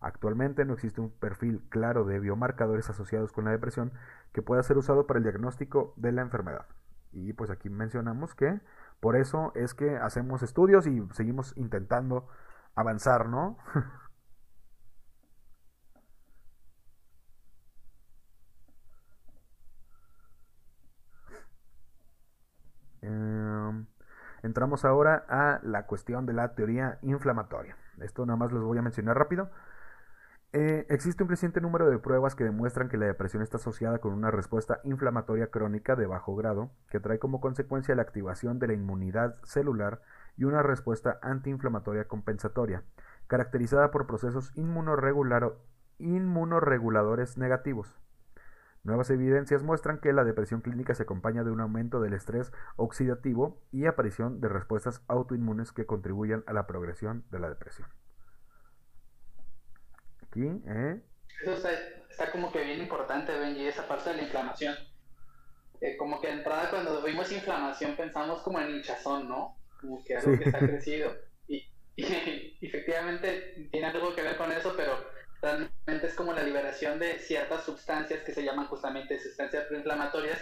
Actualmente 0.00 0.64
no 0.64 0.74
existe 0.74 1.00
un 1.00 1.10
perfil 1.10 1.62
claro 1.70 2.04
de 2.04 2.20
biomarcadores 2.20 2.88
asociados 2.90 3.32
con 3.32 3.44
la 3.44 3.50
depresión 3.50 3.92
que 4.32 4.42
pueda 4.42 4.62
ser 4.62 4.78
usado 4.78 5.06
para 5.06 5.18
el 5.18 5.24
diagnóstico 5.24 5.94
de 5.96 6.12
la 6.12 6.22
enfermedad. 6.22 6.66
Y 7.12 7.32
pues 7.32 7.50
aquí 7.50 7.68
mencionamos 7.68 8.34
que 8.34 8.60
por 9.00 9.16
eso 9.16 9.52
es 9.54 9.74
que 9.74 9.96
hacemos 9.96 10.42
estudios 10.42 10.86
y 10.86 11.02
seguimos 11.12 11.56
intentando 11.56 12.28
avanzar, 12.74 13.28
¿no? 13.28 13.58
Em, 23.02 23.86
entramos 24.42 24.84
ahora 24.84 25.24
a 25.28 25.60
la 25.62 25.86
cuestión 25.86 26.26
de 26.26 26.32
la 26.34 26.54
teoría 26.54 26.98
inflamatoria. 27.02 27.76
Esto 28.00 28.26
nada 28.26 28.36
más 28.36 28.52
les 28.52 28.62
voy 28.62 28.78
a 28.78 28.82
mencionar 28.82 29.16
rápido. 29.16 29.50
Eh, 30.52 30.84
existe 30.88 31.22
un 31.22 31.28
creciente 31.28 31.60
número 31.60 31.88
de 31.88 32.00
pruebas 32.00 32.34
que 32.34 32.42
demuestran 32.42 32.88
que 32.88 32.96
la 32.96 33.06
depresión 33.06 33.40
está 33.40 33.58
asociada 33.58 34.00
con 34.00 34.12
una 34.12 34.32
respuesta 34.32 34.80
inflamatoria 34.82 35.46
crónica 35.46 35.94
de 35.94 36.06
bajo 36.06 36.34
grado, 36.34 36.72
que 36.90 36.98
trae 36.98 37.20
como 37.20 37.40
consecuencia 37.40 37.94
la 37.94 38.02
activación 38.02 38.58
de 38.58 38.66
la 38.66 38.72
inmunidad 38.72 39.36
celular 39.44 40.02
y 40.36 40.42
una 40.44 40.64
respuesta 40.64 41.20
antiinflamatoria 41.22 42.08
compensatoria, 42.08 42.82
caracterizada 43.28 43.92
por 43.92 44.08
procesos 44.08 44.50
inmunoreguladores 44.56 47.38
negativos. 47.38 47.94
Nuevas 48.82 49.10
evidencias 49.10 49.62
muestran 49.62 50.00
que 50.00 50.12
la 50.12 50.24
depresión 50.24 50.62
clínica 50.62 50.96
se 50.96 51.04
acompaña 51.04 51.44
de 51.44 51.52
un 51.52 51.60
aumento 51.60 52.00
del 52.00 52.14
estrés 52.14 52.50
oxidativo 52.74 53.62
y 53.70 53.86
aparición 53.86 54.40
de 54.40 54.48
respuestas 54.48 55.04
autoinmunes 55.06 55.70
que 55.70 55.86
contribuyen 55.86 56.42
a 56.48 56.52
la 56.54 56.66
progresión 56.66 57.22
de 57.30 57.38
la 57.38 57.50
depresión. 57.50 57.88
¿Eh? 60.36 61.00
Eso 61.42 61.68
está, 62.10 62.30
como 62.30 62.52
que 62.52 62.62
bien 62.62 62.80
importante, 62.80 63.36
Benji, 63.36 63.66
esa 63.66 63.88
parte 63.88 64.10
de 64.10 64.16
la 64.16 64.22
inflamación. 64.22 64.76
Eh, 65.80 65.96
como 65.96 66.20
que 66.20 66.26
de 66.26 66.34
entrada 66.34 66.68
cuando 66.68 67.02
vimos 67.02 67.32
inflamación 67.32 67.96
pensamos 67.96 68.42
como 68.42 68.60
en 68.60 68.70
hinchazón, 68.70 69.28
¿no? 69.28 69.56
Como 69.80 70.04
que 70.04 70.16
algo 70.16 70.38
que 70.38 70.44
está 70.44 70.58
crecido. 70.58 71.16
Y, 71.48 71.64
efectivamente 71.96 73.68
tiene 73.72 73.86
algo 73.86 74.14
que 74.14 74.22
ver 74.22 74.36
con 74.36 74.52
eso, 74.52 74.74
pero 74.76 74.92
realmente 75.40 76.06
es 76.06 76.14
como 76.14 76.34
la 76.34 76.42
liberación 76.42 76.98
de 76.98 77.18
ciertas 77.18 77.64
sustancias 77.64 78.22
que 78.22 78.32
se 78.32 78.44
llaman 78.44 78.66
justamente 78.66 79.18
sustancias 79.18 79.66
proinflamatorias 79.66 80.38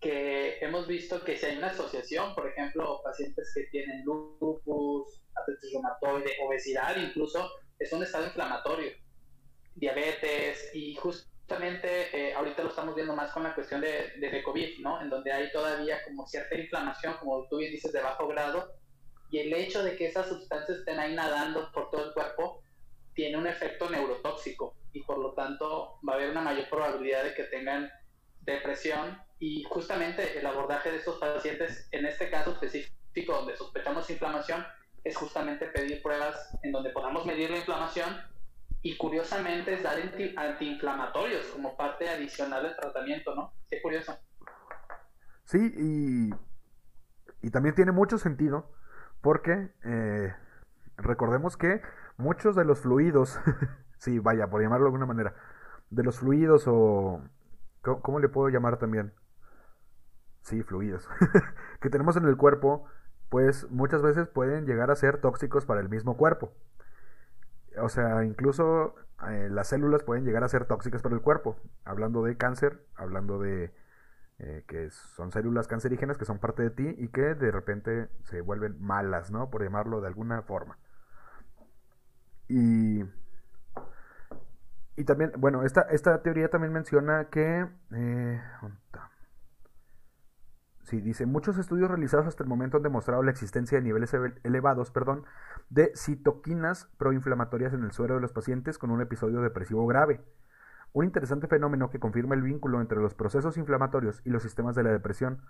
que 0.00 0.58
hemos 0.60 0.86
visto 0.86 1.24
que 1.24 1.36
si 1.36 1.46
hay 1.46 1.58
una 1.58 1.68
asociación, 1.68 2.34
por 2.34 2.48
ejemplo, 2.48 3.00
pacientes 3.02 3.50
que 3.52 3.64
tienen 3.72 4.04
lupus, 4.04 5.22
artritis 5.34 5.72
reumatoide, 5.72 6.36
obesidad 6.46 6.96
incluso, 6.96 7.50
es 7.80 7.92
un 7.92 8.04
estado 8.04 8.26
inflamatorio 8.26 8.92
diabetes 9.78 10.70
y 10.74 10.94
justamente 10.96 12.08
eh, 12.12 12.34
ahorita 12.34 12.62
lo 12.62 12.70
estamos 12.70 12.94
viendo 12.94 13.14
más 13.14 13.32
con 13.32 13.42
la 13.42 13.54
cuestión 13.54 13.80
de, 13.80 14.12
de, 14.18 14.42
COVID, 14.42 14.80
¿no? 14.80 15.00
En 15.00 15.08
donde 15.08 15.32
hay 15.32 15.50
todavía 15.50 16.02
como 16.04 16.26
cierta 16.26 16.56
inflamación, 16.56 17.14
como 17.18 17.46
tú 17.48 17.58
bien 17.58 17.72
dices, 17.72 17.92
de 17.92 18.02
bajo 18.02 18.28
grado, 18.28 18.72
y 19.30 19.38
el 19.38 19.52
hecho 19.52 19.82
de 19.82 19.96
que 19.96 20.06
esas 20.06 20.28
sustancias 20.28 20.78
estén 20.78 20.98
ahí 20.98 21.14
nadando 21.14 21.70
por 21.72 21.90
todo 21.90 22.06
el 22.06 22.12
cuerpo 22.12 22.62
tiene 23.14 23.36
un 23.36 23.46
efecto 23.46 23.90
neurotóxico 23.90 24.74
y 24.92 25.02
por 25.02 25.18
lo 25.18 25.34
tanto 25.34 25.98
va 26.06 26.14
a 26.14 26.16
haber 26.16 26.30
una 26.30 26.40
mayor 26.40 26.68
probabilidad 26.68 27.24
de 27.24 27.34
que 27.34 27.44
tengan 27.44 27.90
depresión 28.40 29.20
y 29.38 29.64
justamente 29.64 30.38
el 30.38 30.46
abordaje 30.46 30.90
de 30.90 30.98
estos 30.98 31.18
pacientes, 31.18 31.88
en 31.92 32.06
este 32.06 32.30
caso 32.30 32.52
específico 32.52 33.32
donde 33.32 33.56
sospechamos 33.56 34.08
inflamación, 34.10 34.66
es 35.04 35.16
justamente 35.16 35.66
pedir 35.66 36.02
pruebas 36.02 36.56
en 36.62 36.72
donde 36.72 36.90
podamos 36.90 37.24
medir 37.26 37.50
la 37.50 37.58
inflamación 37.58 38.20
y 38.82 38.96
curiosamente 38.96 39.74
es 39.74 39.82
dar 39.82 39.98
antiinflamatorios 40.36 41.46
como 41.46 41.76
parte 41.76 42.08
adicional 42.08 42.62
del 42.62 42.76
tratamiento, 42.76 43.34
¿no? 43.34 43.52
Qué 43.68 43.82
curioso. 43.82 44.16
Sí, 45.44 45.58
y, 45.76 47.46
y 47.46 47.50
también 47.50 47.74
tiene 47.74 47.92
mucho 47.92 48.18
sentido 48.18 48.70
porque 49.20 49.72
eh, 49.84 50.32
recordemos 50.96 51.56
que 51.56 51.82
muchos 52.16 52.54
de 52.54 52.64
los 52.64 52.80
fluidos, 52.80 53.40
sí, 53.98 54.18
vaya, 54.20 54.48
por 54.48 54.62
llamarlo 54.62 54.84
de 54.84 54.88
alguna 54.88 55.06
manera, 55.06 55.34
de 55.90 56.02
los 56.02 56.18
fluidos 56.18 56.64
o... 56.66 57.22
¿Cómo, 57.80 58.18
le 58.18 58.28
puedo 58.28 58.48
llamar 58.50 58.76
también? 58.76 59.14
Sí, 60.42 60.62
fluidos. 60.62 61.08
que 61.80 61.88
tenemos 61.88 62.16
en 62.16 62.26
el 62.26 62.36
cuerpo, 62.36 62.84
pues 63.30 63.70
muchas 63.70 64.02
veces 64.02 64.28
pueden 64.28 64.66
llegar 64.66 64.90
a 64.90 64.96
ser 64.96 65.20
tóxicos 65.20 65.64
para 65.64 65.80
el 65.80 65.88
mismo 65.88 66.16
cuerpo 66.16 66.52
o 67.82 67.88
sea, 67.88 68.24
incluso 68.24 68.94
eh, 69.28 69.48
las 69.50 69.68
células 69.68 70.02
pueden 70.02 70.24
llegar 70.24 70.44
a 70.44 70.48
ser 70.48 70.64
tóxicas 70.66 71.02
para 71.02 71.14
el 71.14 71.20
cuerpo. 71.20 71.56
Hablando 71.84 72.22
de 72.22 72.36
cáncer, 72.36 72.84
hablando 72.96 73.38
de 73.38 73.72
eh, 74.38 74.64
que 74.68 74.90
son 74.90 75.32
células 75.32 75.66
cancerígenas 75.66 76.16
que 76.16 76.24
son 76.24 76.38
parte 76.38 76.62
de 76.62 76.70
ti 76.70 76.94
y 76.96 77.08
que 77.08 77.34
de 77.34 77.50
repente 77.50 78.08
se 78.24 78.40
vuelven 78.40 78.80
malas, 78.80 79.30
¿no? 79.32 79.50
Por 79.50 79.62
llamarlo 79.62 80.00
de 80.00 80.06
alguna 80.06 80.42
forma. 80.42 80.78
Y, 82.48 83.04
y 84.96 85.04
también, 85.04 85.32
bueno, 85.38 85.64
esta, 85.64 85.82
esta 85.82 86.22
teoría 86.22 86.48
también 86.48 86.72
menciona 86.72 87.26
que... 87.30 87.66
Eh, 87.92 88.42
Sí, 90.88 91.02
dice, 91.02 91.26
muchos 91.26 91.58
estudios 91.58 91.90
realizados 91.90 92.26
hasta 92.26 92.42
el 92.42 92.48
momento 92.48 92.78
han 92.78 92.82
demostrado 92.82 93.22
la 93.22 93.30
existencia 93.30 93.76
de 93.76 93.84
niveles 93.84 94.10
elevados 94.42 94.90
perdón, 94.90 95.26
de 95.68 95.92
citoquinas 95.94 96.86
proinflamatorias 96.96 97.74
en 97.74 97.84
el 97.84 97.92
suero 97.92 98.14
de 98.14 98.22
los 98.22 98.32
pacientes 98.32 98.78
con 98.78 98.90
un 98.90 99.02
episodio 99.02 99.42
depresivo 99.42 99.86
grave. 99.86 100.22
Un 100.94 101.04
interesante 101.04 101.46
fenómeno 101.46 101.90
que 101.90 102.00
confirma 102.00 102.36
el 102.36 102.40
vínculo 102.40 102.80
entre 102.80 103.00
los 103.00 103.12
procesos 103.12 103.58
inflamatorios 103.58 104.22
y 104.24 104.30
los 104.30 104.42
sistemas 104.42 104.74
de 104.76 104.82
la 104.82 104.90
depresión 104.90 105.42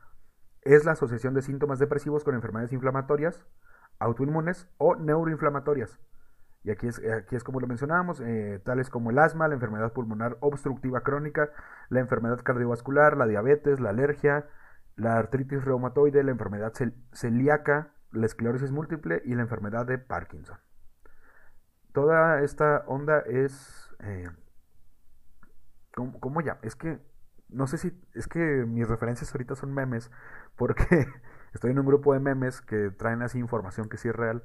es 0.62 0.84
la 0.84 0.90
asociación 0.90 1.34
de 1.34 1.42
síntomas 1.42 1.78
depresivos 1.78 2.24
con 2.24 2.34
enfermedades 2.34 2.72
inflamatorias, 2.72 3.46
autoinmunes 4.00 4.66
o 4.76 4.96
neuroinflamatorias. 4.96 6.00
Y 6.64 6.72
aquí 6.72 6.88
es, 6.88 6.98
aquí 6.98 7.36
es 7.36 7.44
como 7.44 7.60
lo 7.60 7.68
mencionábamos, 7.68 8.20
eh, 8.22 8.60
tales 8.64 8.90
como 8.90 9.10
el 9.10 9.18
asma, 9.20 9.46
la 9.46 9.54
enfermedad 9.54 9.92
pulmonar 9.92 10.36
obstructiva 10.40 11.02
crónica, 11.02 11.50
la 11.90 12.00
enfermedad 12.00 12.40
cardiovascular, 12.42 13.16
la 13.16 13.28
diabetes, 13.28 13.78
la 13.78 13.90
alergia, 13.90 14.48
la 14.98 15.16
artritis 15.16 15.64
reumatoide, 15.64 16.24
la 16.24 16.32
enfermedad 16.32 16.72
celíaca, 17.12 17.92
la 18.10 18.26
esclerosis 18.26 18.72
múltiple 18.72 19.22
y 19.24 19.34
la 19.34 19.42
enfermedad 19.42 19.86
de 19.86 19.96
Parkinson. 19.96 20.58
Toda 21.92 22.42
esta 22.42 22.84
onda 22.86 23.20
es... 23.20 23.94
Eh, 24.00 24.28
¿cómo, 25.94 26.40
ya? 26.40 26.58
Es 26.62 26.74
que... 26.74 26.98
No 27.48 27.68
sé 27.68 27.78
si... 27.78 27.96
Es 28.14 28.26
que 28.26 28.40
mis 28.66 28.88
referencias 28.88 29.32
ahorita 29.32 29.54
son 29.54 29.72
memes 29.72 30.10
porque 30.56 30.84
estoy 31.54 31.70
en 31.70 31.78
un 31.78 31.86
grupo 31.86 32.12
de 32.12 32.18
memes 32.18 32.60
que 32.60 32.90
traen 32.90 33.22
así 33.22 33.38
información 33.38 33.88
que 33.88 33.98
sí 33.98 34.08
es 34.08 34.16
real. 34.16 34.42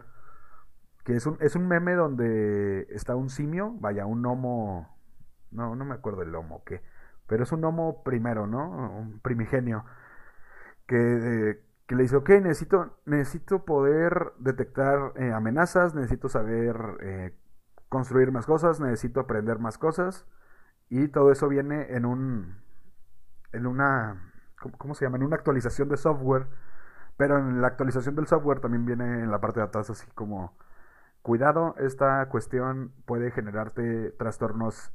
Que 1.03 1.15
es 1.15 1.25
un, 1.25 1.37
es 1.41 1.55
un 1.55 1.67
meme 1.67 1.95
donde 1.95 2.87
está 2.91 3.15
un 3.15 3.29
simio, 3.29 3.73
vaya, 3.79 4.05
un 4.05 4.23
homo... 4.25 4.99
No, 5.49 5.75
no 5.75 5.83
me 5.83 5.95
acuerdo 5.95 6.21
el 6.21 6.33
homo, 6.35 6.63
¿qué? 6.63 6.83
Pero 7.25 7.43
es 7.43 7.51
un 7.51 7.63
homo 7.65 8.03
primero, 8.03 8.45
¿no? 8.45 8.69
Un 8.69 9.19
primigenio 9.19 9.83
que, 10.87 11.61
le 11.89 12.03
dice, 12.03 12.15
ok, 12.15 12.29
necesito, 12.41 12.97
necesito 13.05 13.65
poder 13.65 14.33
detectar 14.39 15.13
eh, 15.15 15.31
amenazas, 15.31 15.93
necesito 15.93 16.29
saber 16.29 16.75
eh, 17.01 17.37
construir 17.89 18.31
más 18.31 18.45
cosas, 18.45 18.79
necesito 18.79 19.19
aprender 19.19 19.59
más 19.59 19.77
cosas. 19.77 20.25
Y 20.89 21.07
todo 21.09 21.31
eso 21.31 21.47
viene 21.47 21.95
en 21.95 22.05
un, 22.05 22.61
en 23.51 23.67
una, 23.67 24.33
¿cómo, 24.77 24.95
se 24.95 25.05
llama? 25.05 25.17
En 25.17 25.23
una 25.23 25.35
actualización 25.35 25.89
de 25.89 25.97
software. 25.97 26.47
Pero 27.17 27.37
en 27.37 27.61
la 27.61 27.67
actualización 27.67 28.15
del 28.15 28.27
software 28.27 28.59
también 28.59 28.85
viene 28.85 29.21
en 29.21 29.29
la 29.31 29.39
parte 29.39 29.59
de 29.59 29.67
atrás 29.67 29.89
así 29.89 30.09
como, 30.15 30.57
cuidado, 31.21 31.75
esta 31.77 32.27
cuestión 32.29 32.91
puede 33.05 33.31
generarte 33.31 34.11
trastornos 34.11 34.91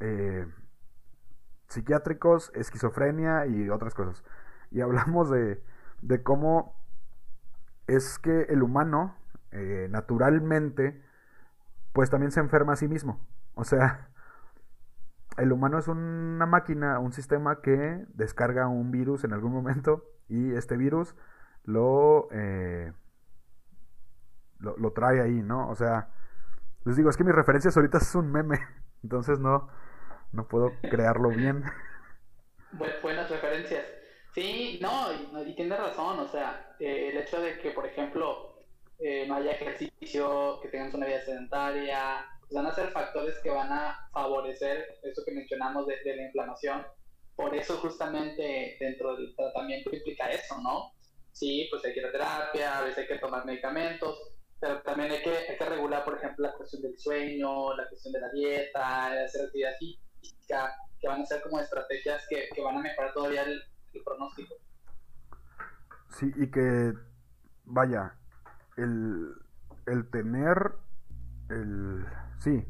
eh, 0.00 0.46
psiquiátricos, 1.68 2.50
esquizofrenia 2.54 3.46
y 3.46 3.70
otras 3.70 3.94
cosas 3.94 4.24
y 4.72 4.80
hablamos 4.80 5.30
de, 5.30 5.62
de 6.00 6.22
cómo 6.22 6.74
es 7.86 8.18
que 8.18 8.42
el 8.48 8.62
humano, 8.62 9.14
eh, 9.50 9.88
naturalmente, 9.90 11.02
pues 11.92 12.10
también 12.10 12.32
se 12.32 12.40
enferma 12.40 12.72
a 12.72 12.76
sí 12.76 12.88
mismo. 12.88 13.20
O 13.54 13.64
sea, 13.64 14.08
el 15.36 15.52
humano 15.52 15.78
es 15.78 15.88
una 15.88 16.46
máquina, 16.46 16.98
un 16.98 17.12
sistema 17.12 17.60
que 17.60 18.04
descarga 18.14 18.66
un 18.68 18.90
virus 18.90 19.24
en 19.24 19.32
algún 19.32 19.52
momento 19.52 20.04
y 20.28 20.54
este 20.54 20.76
virus 20.76 21.14
lo, 21.64 22.28
eh, 22.32 22.92
lo, 24.58 24.92
trae 24.92 25.20
ahí, 25.20 25.42
¿no? 25.42 25.68
O 25.68 25.74
sea, 25.74 26.08
les 26.84 26.96
digo, 26.96 27.10
es 27.10 27.16
que 27.16 27.24
mis 27.24 27.34
referencias 27.34 27.76
ahorita 27.76 27.98
es 28.02 28.14
un 28.14 28.32
meme, 28.32 28.58
entonces 29.02 29.38
no, 29.38 29.68
no 30.32 30.48
puedo 30.48 30.72
crearlo 30.90 31.28
bien. 31.28 31.64
Buenas 33.02 33.30
referencias. 33.30 34.01
Sí, 34.34 34.78
no, 34.80 35.12
y, 35.46 35.54
tiene 35.54 35.76
razón, 35.76 36.18
o 36.20 36.28
sea, 36.28 36.74
eh, 36.80 37.10
el 37.10 37.18
hecho 37.18 37.40
de 37.40 37.58
que, 37.58 37.70
por 37.72 37.86
ejemplo, 37.86 38.64
eh, 38.98 39.26
no 39.26 39.34
haya 39.34 39.52
ejercicio, 39.52 40.58
que 40.62 40.68
tengan 40.68 40.94
una 40.94 41.06
vida 41.06 41.22
sedentaria, 41.22 42.26
pues 42.40 42.52
van 42.52 42.66
a 42.66 42.74
ser 42.74 42.88
factores 42.92 43.38
que 43.42 43.50
van 43.50 43.70
a 43.70 44.08
favorecer 44.12 44.98
eso 45.02 45.22
que 45.26 45.32
mencionamos 45.32 45.86
de, 45.86 46.16
la 46.16 46.22
inflamación. 46.22 46.86
Por 47.36 47.54
eso 47.54 47.76
justamente 47.78 48.76
dentro 48.80 49.16
del 49.16 49.34
tratamiento 49.36 49.90
implica 49.92 50.30
eso, 50.30 50.58
¿no? 50.62 50.92
Sí, 51.32 51.66
pues 51.70 51.84
hay 51.84 51.92
que 51.92 52.00
ir 52.00 52.06
a 52.06 52.12
terapia, 52.12 52.78
a 52.78 52.82
veces 52.82 52.98
hay 52.98 53.06
que 53.08 53.18
tomar 53.18 53.44
medicamentos, 53.44 54.18
pero 54.58 54.80
también 54.82 55.10
hay 55.10 55.22
que, 55.22 55.30
hay 55.30 55.58
que 55.58 55.64
regular, 55.64 56.04
por 56.04 56.16
ejemplo, 56.16 56.46
la 56.46 56.54
cuestión 56.54 56.80
del 56.82 56.98
sueño, 56.98 57.76
la 57.76 57.86
cuestión 57.88 58.12
de 58.14 58.20
la 58.20 58.30
dieta, 58.30 59.24
hacer 59.24 59.46
actividad 59.46 59.76
física, 59.78 60.74
que 61.00 61.08
van 61.08 61.22
a 61.22 61.26
ser 61.26 61.42
como 61.42 61.60
estrategias 61.60 62.24
que, 62.28 62.48
que 62.54 62.62
van 62.62 62.76
a 62.76 62.80
mejorar 62.80 63.12
todavía 63.12 63.42
el, 63.42 63.62
el 63.94 64.04
pronóstico. 64.04 64.54
Sí, 66.08 66.32
y 66.36 66.50
que, 66.50 66.94
vaya, 67.64 68.14
el, 68.76 69.34
el 69.86 70.10
tener, 70.10 70.72
el, 71.48 72.06
sí, 72.38 72.66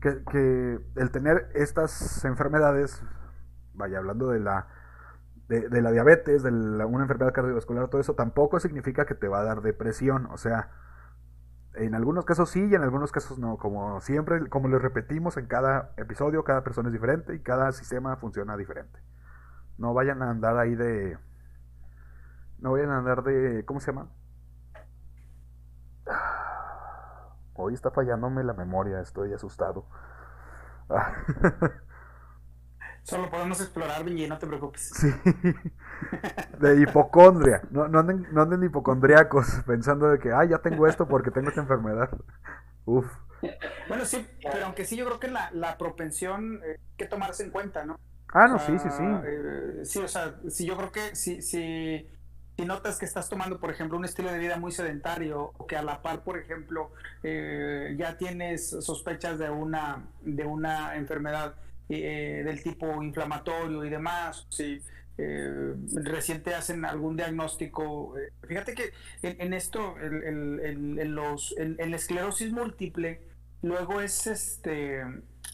que, 0.00 0.22
que, 0.30 0.80
el 0.96 1.10
tener 1.10 1.50
estas 1.54 2.24
enfermedades, 2.24 3.02
vaya, 3.74 3.98
hablando 3.98 4.28
de 4.28 4.40
la, 4.40 4.66
de, 5.48 5.82
la 5.82 5.90
diabetes, 5.90 6.42
de 6.42 6.50
la, 6.50 6.86
una 6.86 7.04
enfermedad 7.04 7.32
cardiovascular, 7.32 7.88
todo 7.88 8.00
eso, 8.00 8.14
tampoco 8.14 8.58
significa 8.58 9.06
que 9.06 9.14
te 9.14 9.28
va 9.28 9.40
a 9.40 9.44
dar 9.44 9.62
depresión, 9.62 10.26
o 10.26 10.36
sea, 10.36 10.70
en 11.74 11.94
algunos 11.94 12.24
casos 12.24 12.50
sí 12.50 12.66
y 12.70 12.74
en 12.74 12.82
algunos 12.82 13.12
casos 13.12 13.38
no. 13.38 13.56
Como 13.56 14.00
siempre, 14.00 14.46
como 14.48 14.68
les 14.68 14.82
repetimos 14.82 15.36
en 15.36 15.46
cada 15.46 15.92
episodio, 15.96 16.44
cada 16.44 16.62
persona 16.62 16.88
es 16.88 16.92
diferente 16.92 17.34
y 17.34 17.40
cada 17.40 17.72
sistema 17.72 18.16
funciona 18.16 18.56
diferente. 18.56 18.98
No 19.82 19.92
vayan 19.94 20.22
a 20.22 20.30
andar 20.30 20.56
ahí 20.58 20.76
de... 20.76 21.18
No 22.60 22.70
vayan 22.70 22.90
a 22.90 22.98
andar 22.98 23.24
de... 23.24 23.64
¿Cómo 23.64 23.80
se 23.80 23.90
llama? 23.90 24.08
Hoy 27.54 27.74
está 27.74 27.90
fallándome 27.90 28.44
la 28.44 28.52
memoria, 28.52 29.00
estoy 29.00 29.32
asustado. 29.32 29.84
Solo 33.02 33.28
podemos 33.28 33.60
explorar, 33.60 34.04
Benji, 34.04 34.28
no 34.28 34.38
te 34.38 34.46
preocupes. 34.46 34.88
Sí. 34.94 35.12
De 36.60 36.80
hipocondria. 36.80 37.62
No, 37.72 37.88
no, 37.88 37.98
anden, 37.98 38.28
no 38.30 38.42
anden 38.42 38.62
hipocondriacos 38.62 39.62
pensando 39.66 40.10
de 40.10 40.20
que, 40.20 40.30
ah, 40.32 40.44
ya 40.44 40.58
tengo 40.58 40.86
esto 40.86 41.08
porque 41.08 41.32
tengo 41.32 41.48
esta 41.48 41.62
enfermedad. 41.62 42.08
Uf. 42.84 43.12
Bueno, 43.88 44.04
sí, 44.04 44.24
pero 44.44 44.64
aunque 44.66 44.84
sí, 44.84 44.96
yo 44.96 45.04
creo 45.06 45.18
que 45.18 45.26
la, 45.26 45.50
la 45.50 45.76
propensión 45.76 46.60
eh, 46.62 46.78
hay 46.78 46.96
que 46.96 47.06
tomarse 47.06 47.42
en 47.42 47.50
cuenta, 47.50 47.84
¿no? 47.84 47.98
Ah, 48.32 48.48
no, 48.48 48.58
sí, 48.58 48.72
sí, 48.78 48.88
sí. 48.90 49.02
Eh, 49.24 49.80
sí, 49.84 49.98
o 49.98 50.08
sea, 50.08 50.34
sí, 50.48 50.64
yo 50.64 50.76
creo 50.76 50.90
que 50.90 51.14
si, 51.14 51.42
si, 51.42 52.08
si, 52.56 52.64
notas 52.64 52.98
que 52.98 53.04
estás 53.04 53.28
tomando, 53.28 53.60
por 53.60 53.70
ejemplo, 53.70 53.98
un 53.98 54.06
estilo 54.06 54.32
de 54.32 54.38
vida 54.38 54.56
muy 54.56 54.72
sedentario, 54.72 55.52
o 55.58 55.66
que 55.66 55.76
a 55.76 55.82
la 55.82 56.00
par, 56.00 56.24
por 56.24 56.38
ejemplo, 56.38 56.92
eh, 57.22 57.94
ya 57.98 58.16
tienes 58.16 58.70
sospechas 58.70 59.38
de 59.38 59.50
una, 59.50 60.06
de 60.22 60.44
una 60.44 60.96
enfermedad 60.96 61.56
eh, 61.90 62.42
del 62.44 62.62
tipo 62.62 63.02
inflamatorio 63.02 63.84
y 63.84 63.90
demás, 63.90 64.46
si 64.48 64.80
eh, 65.18 65.74
reciente 65.92 66.54
hacen 66.54 66.86
algún 66.86 67.16
diagnóstico. 67.16 68.14
Fíjate 68.48 68.74
que 68.74 68.92
en, 69.22 69.52
esto, 69.52 69.96
en, 70.00 71.14
los, 71.14 71.54
en, 71.58 71.90
la 71.90 71.96
esclerosis 71.96 72.50
múltiple, 72.50 73.20
luego 73.60 74.00
es 74.00 74.26
este, 74.26 75.04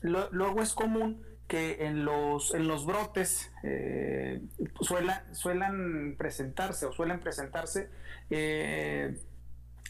luego 0.03 0.63
es 0.63 0.75
común 0.75 1.25
que 1.49 1.87
en 1.87 2.05
los, 2.05 2.55
en 2.55 2.69
los 2.69 2.87
brotes 2.87 3.51
eh, 3.65 4.43
suelan 4.81 6.15
presentarse 6.17 6.87
o 6.87 6.93
suelen 6.93 7.19
presentarse 7.19 7.91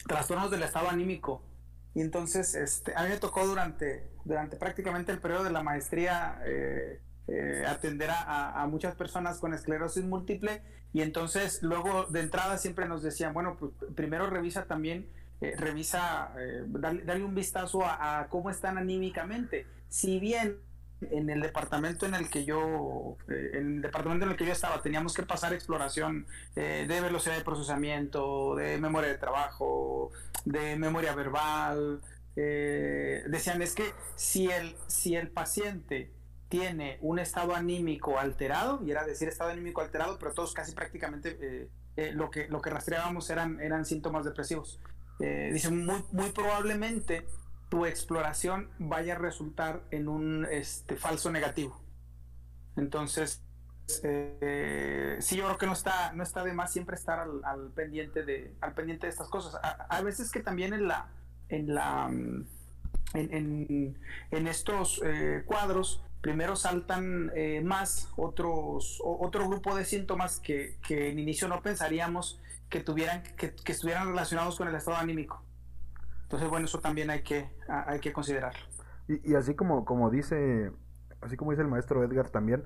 trastornos 0.07 0.51
del 0.51 0.63
estado 0.63 0.89
anímico. 0.89 1.43
Y 1.93 2.01
entonces, 2.01 2.55
este, 2.55 2.93
a 2.95 3.03
mí 3.03 3.09
me 3.09 3.17
tocó 3.17 3.45
durante, 3.45 4.09
durante 4.25 4.57
prácticamente 4.57 5.11
el 5.11 5.19
periodo 5.19 5.43
de 5.43 5.51
la 5.51 5.63
maestría 5.63 6.41
eh, 6.45 6.99
eh, 7.27 7.63
atender 7.67 8.09
a, 8.11 8.65
muchas 8.69 8.95
personas 8.95 9.39
con 9.39 9.53
esclerosis 9.53 10.03
múltiple 10.03 10.61
y 10.93 11.01
entonces 11.01 11.61
luego 11.61 12.05
de 12.05 12.21
entrada 12.21 12.57
siempre 12.57 12.87
nos 12.87 13.03
decían, 13.03 13.33
bueno, 13.33 13.57
pues 13.59 13.71
primero 13.95 14.27
revisa 14.29 14.65
también, 14.65 15.07
eh, 15.41 15.55
revisa, 15.57 16.33
dale, 16.67 17.23
un 17.23 17.35
vistazo 17.35 17.81
a, 17.83 18.27
cómo 18.29 18.49
están 18.49 18.77
anímicamente. 18.77 19.65
Si 19.89 20.19
bien 20.19 20.57
en 21.01 21.29
el 21.29 21.41
departamento 21.41 22.05
en 22.05 22.13
el 22.13 22.29
que 22.29 22.43
yo 22.43 23.15
en 23.29 23.75
el 23.77 23.81
departamento 23.81 24.25
en 24.25 24.31
el 24.31 24.37
que 24.37 24.45
yo 24.45 24.51
estaba 24.51 24.81
teníamos 24.81 25.13
que 25.13 25.23
pasar 25.23 25.53
exploración 25.53 26.27
de 26.55 27.01
velocidad 27.01 27.37
de 27.37 27.43
procesamiento 27.43 28.55
de 28.55 28.77
memoria 28.77 29.09
de 29.09 29.17
trabajo 29.17 30.11
de 30.45 30.75
memoria 30.75 31.15
verbal 31.15 32.01
eh, 32.41 33.23
decían 33.27 33.61
es 33.61 33.75
que 33.75 33.91
si 34.15 34.49
el, 34.49 34.75
si 34.87 35.15
el 35.15 35.29
paciente 35.29 36.13
tiene 36.47 36.97
un 37.01 37.19
estado 37.19 37.53
anímico 37.53 38.17
alterado, 38.17 38.81
y 38.83 38.91
era 38.91 39.05
decir 39.05 39.27
estado 39.27 39.51
anímico 39.51 39.81
alterado, 39.81 40.17
pero 40.17 40.33
todos 40.33 40.53
casi 40.53 40.71
prácticamente 40.71 41.37
eh, 41.41 41.69
eh, 41.97 42.11
lo, 42.13 42.31
que, 42.31 42.47
lo 42.47 42.61
que 42.61 42.69
rastreábamos 42.69 43.29
eran, 43.29 43.59
eran 43.59 43.85
síntomas 43.85 44.23
depresivos. 44.23 44.79
dicen, 45.19 45.85
muy, 45.85 46.01
muy 46.11 46.29
probablemente 46.31 47.27
tu 47.69 47.85
exploración 47.85 48.69
vaya 48.79 49.15
a 49.15 49.17
resultar 49.17 49.83
en 49.91 50.07
un 50.07 50.45
este, 50.49 50.95
falso 50.95 51.31
negativo. 51.31 51.79
Entonces, 52.75 53.43
sí, 53.87 55.35
yo 55.37 55.45
creo 55.45 55.57
que 55.57 55.65
no 55.65 55.73
está, 55.73 56.13
no 56.13 56.23
está 56.23 56.43
de 56.43 56.53
más 56.53 56.71
siempre 56.71 56.95
estar 56.95 57.19
al, 57.19 57.71
pendiente, 57.75 58.23
de, 58.23 58.55
al 58.61 58.73
pendiente 58.73 59.07
de 59.07 59.11
estas 59.11 59.29
cosas. 59.29 59.59
a 59.63 60.01
veces 60.01 60.31
que 60.31 60.41
también 60.41 60.73
en 60.73 60.87
la, 60.87 61.09
en, 61.49 61.73
la, 61.73 62.09
en, 63.13 63.97
en, 64.31 64.47
estos 64.47 65.01
eh, 65.03 65.43
cuadros, 65.45 66.03
primero 66.21 66.55
saltan 66.55 67.31
eh, 67.35 67.61
más 67.63 68.09
otros, 68.15 69.01
otro 69.03 69.47
grupo 69.47 69.75
de 69.75 69.85
síntomas 69.85 70.39
que, 70.39 70.77
en 70.89 71.19
inicio 71.19 71.47
no 71.47 71.61
pensaríamos 71.61 72.39
que, 72.69 72.81
tuvieran, 72.81 73.23
que, 73.35 73.53
estuvieran 73.65 74.07
relacionados 74.07 74.57
con 74.57 74.67
el 74.67 74.75
estado 74.75 74.97
anímico. 74.97 75.43
Entonces, 76.29 76.49
bueno, 76.49 76.65
eso 76.65 76.79
también 76.79 77.09
hay 77.09 77.23
que, 77.23 77.49
hay 77.67 77.99
que 77.99 78.13
considerarlo. 78.13 78.59
Y, 79.07 79.33
así 79.33 79.55
como, 79.55 79.85
como 79.85 80.11
dice, 80.11 80.71
así 81.21 81.35
como 81.35 81.51
dice 81.51 81.63
el 81.63 81.67
maestro 81.67 82.03
Edgar 82.03 82.29
también, 82.29 82.63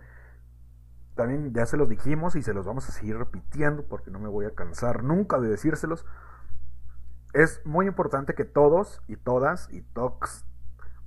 también 1.15 1.53
ya 1.53 1.65
se 1.65 1.77
los 1.77 1.87
dijimos 1.87 2.35
y 2.35 2.43
se 2.43 2.53
los 2.53 2.65
vamos 2.65 2.89
a 2.89 2.91
seguir 2.91 3.17
repitiendo 3.17 3.83
porque 3.83 4.11
no 4.11 4.19
me 4.19 4.27
voy 4.27 4.45
a 4.45 4.51
cansar 4.51 5.03
nunca 5.03 5.39
de 5.39 5.47
decírselos 5.47 6.05
es 7.33 7.65
muy 7.65 7.87
importante 7.87 8.35
que 8.35 8.45
todos 8.45 9.01
y 9.07 9.17
todas 9.17 9.67
y 9.71 9.81
tox 9.81 10.45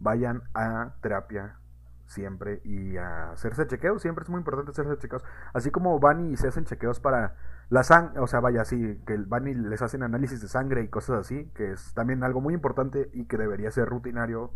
vayan 0.00 0.42
a 0.54 0.94
terapia 1.00 1.59
siempre 2.07 2.61
y 2.64 2.96
a 2.96 3.30
hacerse 3.30 3.66
chequeos. 3.66 4.02
Siempre 4.02 4.24
es 4.24 4.28
muy 4.28 4.38
importante 4.38 4.72
hacerse 4.72 4.98
chequeos. 4.98 5.24
Así 5.54 5.70
como 5.70 5.98
van 5.98 6.32
y 6.32 6.36
se 6.36 6.48
hacen 6.48 6.64
chequeos 6.64 7.00
para 7.00 7.36
la 7.69 7.83
sangre, 7.83 8.21
o 8.21 8.27
sea, 8.27 8.41
vaya 8.41 8.62
así, 8.62 9.01
que 9.07 9.17
van 9.17 9.49
y 9.49 9.55
les 9.55 9.83
hacen 9.83 10.03
análisis 10.03 10.41
de 10.41 10.49
sangre 10.49 10.83
y 10.83 10.89
cosas 10.89 11.21
así, 11.21 11.51
que 11.55 11.73
es 11.73 11.95
también 11.95 12.23
algo 12.23 12.41
muy 12.41 12.55
importante 12.55 13.11
y 13.12 13.27
que 13.27 13.37
debería 13.37 13.71
ser 13.71 13.89
rutinario. 13.89 14.53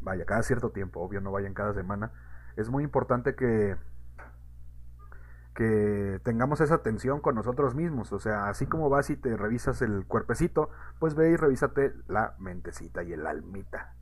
Vaya, 0.00 0.24
cada 0.26 0.42
cierto 0.42 0.70
tiempo, 0.70 1.00
obvio, 1.00 1.20
no 1.20 1.32
vayan 1.32 1.54
cada 1.54 1.72
semana. 1.72 2.12
Es 2.56 2.70
muy 2.70 2.84
importante 2.84 3.34
que 3.34 3.76
que 5.54 6.20
tengamos 6.24 6.60
esa 6.60 6.74
atención 6.74 7.20
con 7.20 7.36
nosotros 7.36 7.74
mismos. 7.74 8.12
O 8.12 8.18
sea, 8.18 8.48
así 8.48 8.66
como 8.66 8.90
vas 8.90 9.10
y 9.10 9.16
te 9.16 9.36
revisas 9.36 9.82
el 9.82 10.04
cuerpecito, 10.06 10.70
pues 10.98 11.14
ve 11.14 11.30
y 11.30 11.36
revísate 11.36 11.94
la 12.08 12.34
mentecita 12.38 13.02
y 13.02 13.12
el 13.12 13.26
almita. 13.26 13.94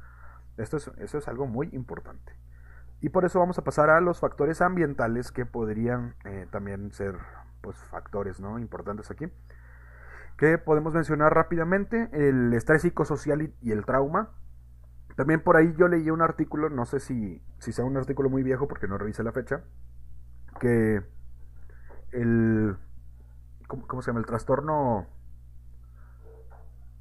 Esto 0.57 0.78
es, 0.78 0.91
eso 0.99 1.18
es 1.18 1.28
algo 1.28 1.47
muy 1.47 1.68
importante. 1.72 2.33
Y 3.01 3.11
por 3.11 3.24
eso 3.24 3.39
vamos 3.39 3.59
a 3.59 3.64
pasar 3.64 3.91
a 3.91 4.01
los 4.01 4.20
factores 4.20 4.61
ambientales 4.62 5.33
que 5.33 5.45
podrían 5.45 6.14
eh, 6.24 6.47
también 6.51 6.93
ser 6.93 7.18
pues, 7.62 7.76
factores 7.78 8.40
¿no? 8.40 8.58
importantes 8.58 9.10
aquí. 9.10 9.26
Que 10.36 10.58
podemos 10.58 10.92
mencionar 10.92 11.34
rápidamente 11.34 12.10
el 12.12 12.52
estrés 12.52 12.82
psicosocial 12.82 13.52
y, 13.60 13.70
el 13.70 13.84
trauma. 13.86 14.30
También 15.16 15.40
por 15.40 15.56
ahí 15.56 15.74
yo 15.78 15.88
leí 15.88 16.10
un 16.10 16.22
artículo, 16.22 16.68
no 16.70 16.84
sé 16.86 17.00
si, 17.00 17.42
si 17.58 17.72
sea 17.72 17.84
un 17.84 17.96
artículo 17.96 18.28
muy 18.28 18.42
viejo 18.42 18.66
porque 18.66 18.88
no 18.88 18.98
revisé 18.98 19.22
la 19.22 19.32
fecha, 19.32 19.62
que 20.58 21.02
el. 22.12 22.76
¿cómo, 23.66 24.02
se 24.02 24.10
llama? 24.10 24.20
El 24.20 24.26
trastorno. 24.26 25.06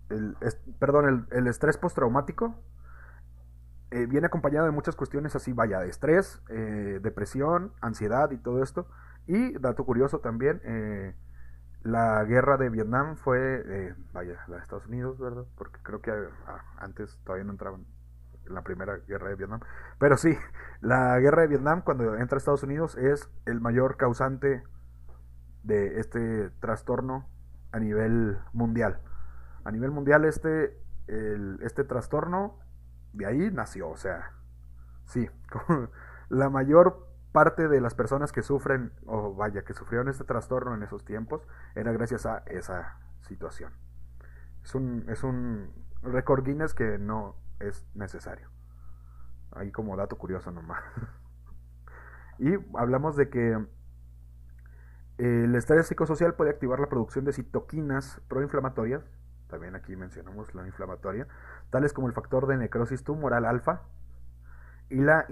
el, 0.10 0.36
perdón, 0.78 1.28
el, 1.32 1.48
estrés 1.48 1.78
postraumático 1.78 2.56
eh, 3.92 4.06
viene 4.06 4.28
acompañado 4.28 4.66
de 4.66 4.72
muchas 4.72 4.96
cuestiones 4.96 5.36
así, 5.36 5.54
vaya, 5.54 5.80
de 5.80 5.90
estrés, 5.90 6.42
eh, 6.50 7.00
depresión, 7.02 7.74
ansiedad 7.82 8.32
y 8.32 8.38
todo 8.38 8.62
esto. 8.62 8.88
Y, 9.32 9.54
dato 9.60 9.86
curioso 9.86 10.20
también, 10.20 10.60
eh, 10.66 11.16
la 11.84 12.22
guerra 12.26 12.58
de 12.58 12.70
Vietnam 12.70 13.16
fue, 13.16 13.96
vaya, 14.12 14.44
la 14.50 14.58
de 14.58 14.62
Estados 14.62 14.88
Unidos, 14.88 15.18
¿verdad? 15.20 15.46
Porque 15.56 15.80
creo 15.82 16.02
que 16.02 16.12
ah, 16.12 16.66
antes 16.80 17.18
todavía 17.24 17.46
no 17.46 17.52
entraban 17.54 17.86
en 18.46 18.54
la 18.54 18.62
primera 18.62 18.98
guerra 19.08 19.30
de 19.30 19.36
Vietnam. 19.36 19.62
Pero 20.00 20.18
sí, 20.18 20.38
la 20.82 21.18
guerra 21.20 21.44
de 21.44 21.48
Vietnam, 21.48 21.82
cuando 21.82 22.18
entra 22.18 22.36
a 22.36 22.40
Estados 22.40 22.64
Unidos, 22.64 22.98
es 22.98 23.30
el 23.46 23.62
mayor 23.62 23.96
causante 23.96 24.64
de 25.64 26.02
este 26.02 26.50
trastorno 26.60 27.30
a 27.72 27.80
nivel 27.80 28.38
mundial. 28.52 29.00
A 29.64 29.72
nivel 29.72 29.92
mundial 29.92 30.26
este, 30.26 30.78
este 31.08 31.86
trastorno 31.86 32.60
de 33.14 33.28
ahí 33.28 33.50
nació, 33.50 33.88
o 33.88 33.96
sea, 33.96 34.34
sí, 35.06 35.30
la 36.28 36.50
mayor 36.50 37.11
parte 37.32 37.68
de 37.68 37.82
las 37.82 37.96
personas 37.96 38.32
que 38.32 38.42
sufren, 38.42 38.92
o 39.06 39.34
vaya, 39.34 39.64
que 39.64 39.74
sufrieron 39.74 40.10
este 40.10 40.24
trastorno 40.24 40.76
en 40.76 40.84
esos 40.84 41.06
tiempos, 41.06 41.48
era 41.76 41.92
gracias 41.92 42.26
a 42.26 42.40
esa 42.48 42.98
situación. 43.22 43.74
Es 44.64 44.76
un, 44.76 45.06
es 45.08 45.24
un 45.24 45.72
récord 46.04 46.44
Guinness 46.44 46.74
que 46.74 46.98
no 46.98 47.36
es 47.60 47.86
necesario. 47.96 48.50
Ahí 49.52 49.72
como 49.72 49.96
dato 49.96 50.18
curioso 50.18 50.52
nomás. 50.52 50.84
y 52.40 52.54
hablamos 52.78 53.16
de 53.16 53.30
que 53.30 53.66
el 55.18 55.56
estrés 55.56 55.88
psicosocial 55.88 56.34
puede 56.34 56.52
activar 56.52 56.80
la 56.80 56.88
producción 56.88 57.26
de 57.26 57.34
citoquinas 57.34 58.22
proinflamatorias, 58.28 59.04
también 59.48 59.76
aquí 59.76 59.96
mencionamos 59.96 60.56
la 60.56 60.66
inflamatoria, 60.66 61.28
tales 61.70 61.94
como 61.94 62.08
el 62.08 62.14
factor 62.14 62.48
de 62.48 62.58
necrosis 62.58 63.04
tumoral 63.04 63.46
alfa 63.46 63.82
y 64.90 64.96
la 64.96 65.26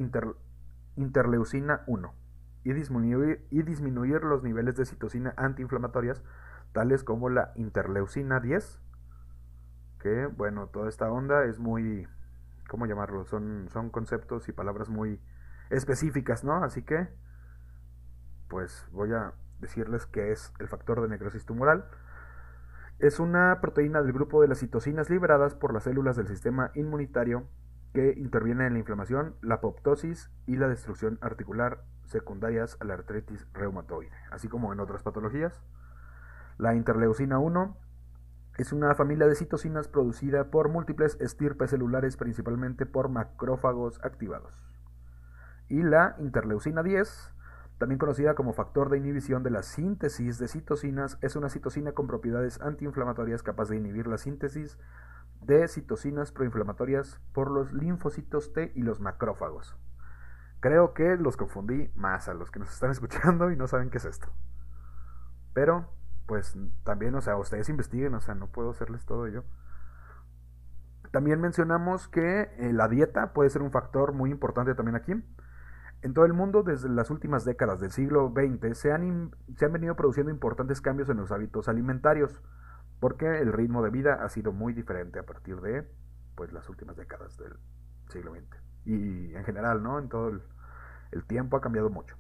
interleucina 0.99 1.83
1, 1.87 2.13
y 2.63 2.73
disminuir, 2.73 4.23
los 4.23 4.43
niveles 4.43 4.75
de 4.75 4.85
citocina 4.85 5.33
antiinflamatorias, 5.37 6.21
tales 6.73 7.03
como 7.03 7.29
la 7.29 7.51
interleucina 7.55 8.39
10, 8.39 8.81
que 9.99 10.27
bueno, 10.27 10.67
toda 10.67 10.89
esta 10.89 11.09
onda 11.11 11.45
es 11.45 11.57
muy, 11.57 12.07
¿cómo 12.69 12.85
llamarlo? 12.85 13.25
Son, 13.25 13.69
son 13.69 13.89
conceptos 13.89 14.49
y 14.49 14.51
palabras 14.51 14.89
muy 14.89 15.21
específicas, 15.69 16.43
¿no? 16.43 16.63
Así 16.63 16.83
que, 16.83 17.07
pues 18.49 18.85
voy 18.91 19.13
a 19.13 19.33
decirles 19.59 20.05
qué 20.05 20.31
es 20.31 20.53
el 20.59 20.67
factor 20.67 21.01
de 21.01 21.07
necrosis 21.07 21.45
tumoral. 21.45 21.85
Es 22.99 23.19
una 23.19 23.59
proteína 23.61 24.01
del 24.01 24.11
grupo 24.11 24.41
de 24.41 24.49
las 24.49 24.59
citocinas 24.59 25.09
liberadas 25.09 25.55
por 25.55 25.73
las 25.73 25.83
células 25.83 26.17
del 26.17 26.27
sistema 26.27 26.71
inmunitario 26.75 27.47
que 27.93 28.13
interviene 28.17 28.67
en 28.67 28.73
la 28.73 28.79
inflamación, 28.79 29.35
la 29.41 29.55
apoptosis 29.55 30.29
y 30.45 30.57
la 30.57 30.67
destrucción 30.67 31.17
articular 31.21 31.83
secundarias 32.05 32.77
a 32.79 32.85
la 32.85 32.95
artritis 32.95 33.47
reumatoide, 33.53 34.11
así 34.31 34.47
como 34.47 34.73
en 34.73 34.79
otras 34.79 35.03
patologías. 35.03 35.61
La 36.57 36.75
interleucina 36.75 37.39
1 37.39 37.77
es 38.57 38.73
una 38.73 38.93
familia 38.95 39.27
de 39.27 39.35
citocinas 39.35 39.87
producida 39.87 40.51
por 40.51 40.69
múltiples 40.69 41.17
estirpes 41.21 41.69
celulares, 41.69 42.17
principalmente 42.17 42.85
por 42.85 43.09
macrófagos 43.09 43.99
activados. 44.03 44.67
Y 45.69 45.83
la 45.83 46.15
interleucina 46.19 46.83
10 46.83 47.33
también 47.79 47.97
conocida 47.97 48.35
como 48.35 48.51
factor 48.51 48.89
de 48.89 48.97
inhibición 48.97 49.41
de 49.41 49.51
la 49.51 49.63
síntesis 49.63 50.37
de 50.37 50.49
citocinas, 50.49 51.17
es 51.21 51.37
una 51.37 51.47
citocina 51.47 51.93
con 51.93 52.07
propiedades 52.07 52.59
antiinflamatorias 52.59 53.41
capaz 53.41 53.69
de 53.69 53.77
inhibir 53.77 54.05
la 54.05 54.17
síntesis 54.17 54.77
de 55.41 55.67
citocinas 55.67 56.31
proinflamatorias 56.31 57.19
por 57.33 57.49
los 57.51 57.73
linfocitos 57.73 58.53
T 58.53 58.71
y 58.75 58.81
los 58.81 58.99
macrófagos. 58.99 59.77
Creo 60.59 60.93
que 60.93 61.15
los 61.15 61.37
confundí 61.37 61.89
más 61.95 62.27
a 62.27 62.33
los 62.33 62.51
que 62.51 62.59
nos 62.59 62.71
están 62.71 62.91
escuchando 62.91 63.51
y 63.51 63.55
no 63.55 63.67
saben 63.67 63.89
qué 63.89 63.97
es 63.97 64.05
esto. 64.05 64.27
Pero, 65.53 65.89
pues 66.25 66.57
también, 66.83 67.15
o 67.15 67.21
sea, 67.21 67.37
ustedes 67.37 67.69
investiguen, 67.69 68.13
o 68.13 68.21
sea, 68.21 68.35
no 68.35 68.47
puedo 68.47 68.71
hacerles 68.71 69.05
todo 69.05 69.27
yo. 69.27 69.43
También 71.11 71.41
mencionamos 71.41 72.07
que 72.07 72.41
eh, 72.57 72.71
la 72.71 72.87
dieta 72.87 73.33
puede 73.33 73.49
ser 73.49 73.63
un 73.63 73.71
factor 73.71 74.13
muy 74.13 74.29
importante 74.29 74.75
también 74.75 74.95
aquí. 74.95 75.13
En 76.01 76.13
todo 76.13 76.25
el 76.25 76.33
mundo, 76.33 76.63
desde 76.63 76.87
las 76.87 77.09
últimas 77.09 77.45
décadas 77.45 77.79
del 77.79 77.91
siglo 77.91 78.31
XX, 78.33 78.77
se 78.77 78.91
han, 78.91 79.35
se 79.57 79.65
han 79.65 79.73
venido 79.73 79.95
produciendo 79.95 80.31
importantes 80.31 80.81
cambios 80.81 81.09
en 81.09 81.17
los 81.17 81.31
hábitos 81.31 81.67
alimentarios, 81.67 82.41
porque 82.99 83.39
el 83.39 83.53
ritmo 83.53 83.83
de 83.83 83.89
vida 83.89 84.23
ha 84.23 84.29
sido 84.29 84.51
muy 84.51 84.73
diferente 84.73 85.19
a 85.19 85.23
partir 85.23 85.61
de 85.61 85.89
pues, 86.35 86.51
las 86.53 86.67
últimas 86.69 86.95
décadas 86.97 87.37
del 87.37 87.53
siglo 88.09 88.33
XX. 88.33 88.57
Y 88.85 89.35
en 89.35 89.43
general, 89.43 89.83
¿no? 89.83 89.99
En 89.99 90.09
todo 90.09 90.29
el, 90.29 90.41
el 91.11 91.25
tiempo 91.25 91.57
ha 91.57 91.61
cambiado 91.61 91.89
mucho. 91.89 92.17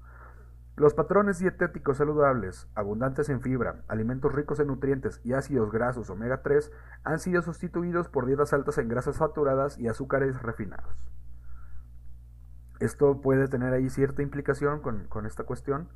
Los 0.79 0.93
patrones 0.93 1.39
dietéticos 1.39 1.97
saludables, 1.97 2.69
abundantes 2.73 3.27
en 3.27 3.41
fibra, 3.41 3.83
alimentos 3.89 4.31
ricos 4.31 4.61
en 4.61 4.67
nutrientes 4.67 5.19
y 5.25 5.33
ácidos 5.33 5.73
grasos 5.73 6.09
omega 6.09 6.41
3 6.41 6.71
han 7.03 7.19
sido 7.19 7.41
sustituidos 7.41 8.07
por 8.07 8.25
dietas 8.25 8.53
altas 8.53 8.77
en 8.77 8.87
grasas 8.87 9.17
saturadas 9.17 9.77
y 9.77 9.89
azúcares 9.89 10.41
refinados. 10.41 11.05
Esto 12.79 13.19
puede 13.19 13.49
tener 13.49 13.73
ahí 13.73 13.89
cierta 13.89 14.21
implicación 14.21 14.79
con, 14.79 15.25
esta 15.25 15.43
cuestión. 15.43 15.89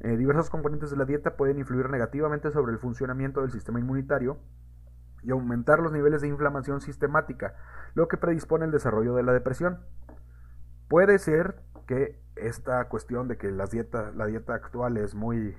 Eh, 0.00 0.16
diversos 0.16 0.50
componentes 0.50 0.90
de 0.90 0.96
la 0.96 1.04
dieta 1.04 1.36
pueden 1.36 1.58
influir 1.58 1.90
negativamente 1.90 2.50
sobre 2.50 2.72
el 2.72 2.78
funcionamiento 2.78 3.42
del 3.42 3.50
sistema 3.50 3.80
inmunitario 3.80 4.38
y 5.22 5.30
aumentar 5.30 5.80
los 5.80 5.92
niveles 5.92 6.22
de 6.22 6.28
inflamación 6.28 6.80
sistemática, 6.80 7.54
lo 7.94 8.08
que 8.08 8.16
predispone 8.16 8.64
el 8.64 8.70
desarrollo 8.70 9.14
de 9.14 9.22
la 9.22 9.32
depresión. 9.32 9.80
Puede 10.88 11.18
ser 11.18 11.60
que 11.86 12.20
esta 12.36 12.88
cuestión 12.88 13.28
de 13.28 13.36
que 13.36 13.50
la 13.50 13.66
dieta 13.66 14.54
actual 14.54 14.96
es 14.96 15.14
muy 15.14 15.56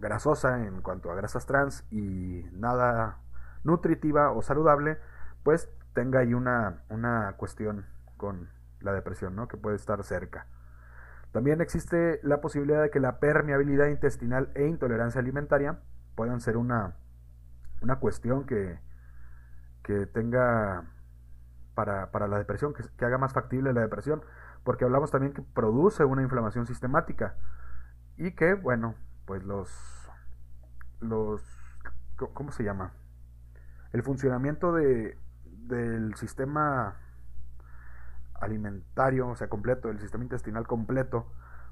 grasosa 0.00 0.64
en 0.64 0.82
cuanto 0.82 1.10
a 1.10 1.14
grasas 1.14 1.46
trans 1.46 1.84
y 1.90 2.44
nada 2.52 3.18
nutritiva 3.64 4.32
o 4.32 4.42
saludable, 4.42 4.98
pues 5.44 5.70
tenga 5.94 6.20
ahí 6.20 6.34
una, 6.34 6.82
una 6.88 7.34
cuestión 7.36 7.86
con, 8.16 8.48
la 8.80 8.92
depresión, 8.92 9.34
¿no? 9.34 9.48
que 9.48 9.56
puede 9.56 9.76
estar 9.76 10.02
cerca. 10.04 10.46
También 11.32 11.60
existe 11.60 12.20
la 12.22 12.40
posibilidad 12.40 12.82
de 12.82 12.90
que 12.90 13.00
la 13.00 13.18
permeabilidad 13.20 13.88
intestinal 13.88 14.50
e 14.54 14.66
intolerancia 14.66 15.20
alimentaria 15.20 15.78
puedan 16.14 16.40
ser 16.40 16.56
una, 16.56 16.96
una 17.82 17.96
cuestión 17.96 18.46
que, 18.46 18.80
que 19.82 20.06
tenga 20.06 20.84
para, 21.74 22.26
la 22.26 22.38
depresión, 22.38 22.74
que, 22.74 23.04
haga 23.04 23.18
más 23.18 23.32
factible 23.32 23.72
la 23.72 23.82
depresión, 23.82 24.22
porque 24.64 24.84
hablamos 24.84 25.10
también 25.10 25.32
que 25.32 25.42
produce 25.42 26.04
una 26.04 26.22
inflamación 26.22 26.66
sistemática 26.66 27.36
y 28.16 28.32
que, 28.32 28.54
bueno, 28.54 28.96
pues 29.26 29.44
los, 29.44 30.10
los 31.00 31.42
¿cómo 32.16 32.50
se 32.50 32.64
llama? 32.64 32.92
El 33.92 34.02
funcionamiento 34.02 34.72
de, 34.72 35.16
del 35.44 36.14
sistema 36.16 36.96
alimentario, 38.40 39.28
o 39.28 39.36
sea, 39.36 39.48
completo, 39.48 39.90
el 39.90 40.00
sistema 40.00 40.24
intestinal 40.24 40.66
completo, 40.66 41.26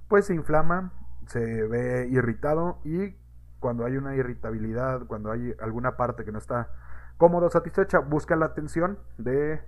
pues 0.08 0.26
se 0.26 0.34
inflama, 0.34 0.92
se 1.26 1.40
ve 1.40 2.08
irritado 2.10 2.78
y 2.84 3.16
cuando 3.60 3.84
hay 3.84 3.96
una 3.96 4.14
irritabilidad, 4.14 5.06
cuando 5.06 5.32
hay 5.32 5.54
alguna 5.60 5.96
parte 5.96 6.24
que 6.24 6.32
no 6.32 6.38
está 6.38 6.70
cómodo, 7.16 7.50
satisfecha, 7.50 7.98
busca 7.98 8.36
la 8.36 8.46
atención 8.46 8.98
de 9.18 9.60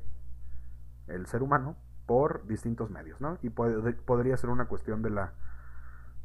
el 1.07 1.27
ser 1.27 1.43
humano 1.43 1.77
por 2.07 2.47
distintos 2.47 2.91
medios, 2.91 3.21
¿no? 3.21 3.39
Y 3.43 3.51
podría 3.51 4.37
ser 4.37 4.51
una 4.51 4.67
cuestión 4.67 5.03
de 5.03 5.11
la 5.11 5.33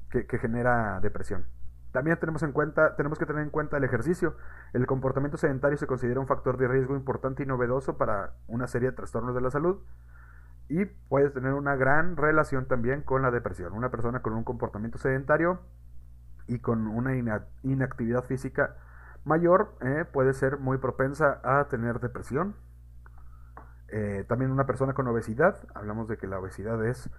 que, 0.09 0.28
que 0.28 0.38
genera 0.38 0.99
depresión. 1.01 1.45
También 1.91 2.17
tenemos, 2.19 2.41
en 2.43 2.51
cuenta, 2.51 2.95
tenemos 2.95 3.19
que 3.19 3.26
tener 3.26 3.43
en 3.43 3.49
cuenta 3.49 3.78
el 3.78 3.84
ejercicio. 3.84 4.36
El 4.74 4.88
comportamiento 4.88 5.38
sedentario 5.38 5.78
se 5.78 5.86
considera 5.86 6.19
un 6.19 6.28
factor 6.28 6.57
de 6.57 6.67
riesgo 6.67 6.95
importante 6.95 7.43
y 7.43 7.45
novedoso 7.45 7.97
para 7.97 8.34
una 8.47 8.67
serie 8.67 8.89
de 8.89 8.95
trastornos 8.95 9.36
de 9.36 9.41
la 9.41 9.51
salud 9.51 9.80
y 10.70 10.86
puedes 10.86 11.34
tener 11.34 11.53
una 11.53 11.76
gran 11.76 12.18
relación 12.18 12.68
también 12.68 13.01
con 13.01 13.22
la 13.22 13.32
depresión. 13.32 13.74
Una 13.74 13.91
persona 13.91 14.22
con 14.22 14.34
un 14.34 14.43
comportamiento 14.43 14.97
sedentario 14.97 15.59
y 16.47 16.59
con 16.59 16.88
una 16.88 17.16
inactividad 17.64 18.24
física 18.24 18.76
mayor 19.24 19.76
eh, 19.82 20.05
puede 20.11 20.34
ser 20.34 20.57
muy 20.57 20.78
propensa 20.78 21.39
a 21.43 21.68
tener 21.68 21.99
depresión. 21.99 22.55
Eh, 23.89 24.26
también 24.28 24.51
una 24.51 24.66
persona 24.66 24.93
con 24.93 25.07
obesidad, 25.07 25.57
hablamos 25.76 26.07
de 26.07 26.18
que 26.18 26.28
la 26.28 26.39
obesidad 26.39 26.84
es 26.86 27.09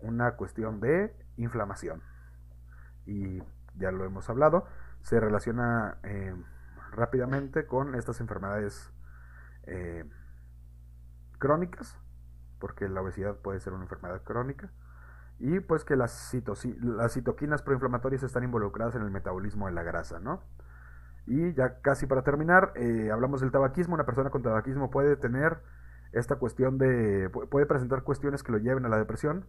una 0.00 0.36
cuestión 0.36 0.80
de 0.80 1.14
inflamación. 1.36 2.02
Y 3.06 3.42
ya 3.76 3.90
lo 3.90 4.04
hemos 4.04 4.28
hablado, 4.30 4.66
se 5.02 5.20
relaciona 5.20 5.98
eh, 6.02 6.34
rápidamente 6.92 7.66
con 7.66 7.94
estas 7.94 8.20
enfermedades 8.20 8.92
crónicas 11.38 11.98
porque 12.58 12.88
la 12.88 13.00
obesidad 13.02 13.36
puede 13.36 13.60
ser 13.60 13.72
una 13.72 13.84
enfermedad 13.84 14.22
crónica, 14.22 14.70
y 15.38 15.60
pues 15.60 15.84
que 15.84 15.96
las, 15.96 16.34
las 16.80 17.12
citoquinas 17.12 17.62
proinflamatorias 17.62 18.22
están 18.22 18.44
involucradas 18.44 18.96
en 18.96 19.02
el 19.02 19.10
metabolismo 19.10 19.66
de 19.66 19.72
la 19.72 19.82
grasa, 19.82 20.18
¿no? 20.18 20.42
Y 21.28 21.52
ya 21.52 21.80
casi 21.80 22.06
para 22.06 22.22
terminar, 22.22 22.72
eh, 22.74 23.10
hablamos 23.12 23.40
del 23.40 23.52
tabaquismo. 23.52 23.94
Una 23.94 24.06
persona 24.06 24.30
con 24.30 24.42
tabaquismo 24.42 24.90
puede 24.90 25.14
tener 25.16 25.58
esta 26.12 26.36
cuestión 26.36 26.78
de... 26.78 27.28
puede 27.28 27.66
presentar 27.66 28.02
cuestiones 28.02 28.42
que 28.42 28.50
lo 28.50 28.58
lleven 28.58 28.86
a 28.86 28.88
la 28.88 28.96
depresión. 28.96 29.44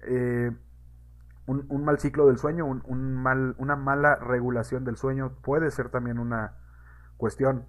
Eh, 0.00 0.50
un, 1.46 1.84
mal 1.84 1.98
ciclo 2.00 2.26
del 2.26 2.38
sueño, 2.38 2.66
un, 2.66 3.14
mal, 3.14 3.54
una 3.58 3.76
mala 3.76 4.16
regulación 4.16 4.84
del 4.84 4.96
sueño 4.96 5.34
puede 5.42 5.70
ser 5.70 5.88
también 5.88 6.18
una 6.18 6.56
cuestión 7.16 7.66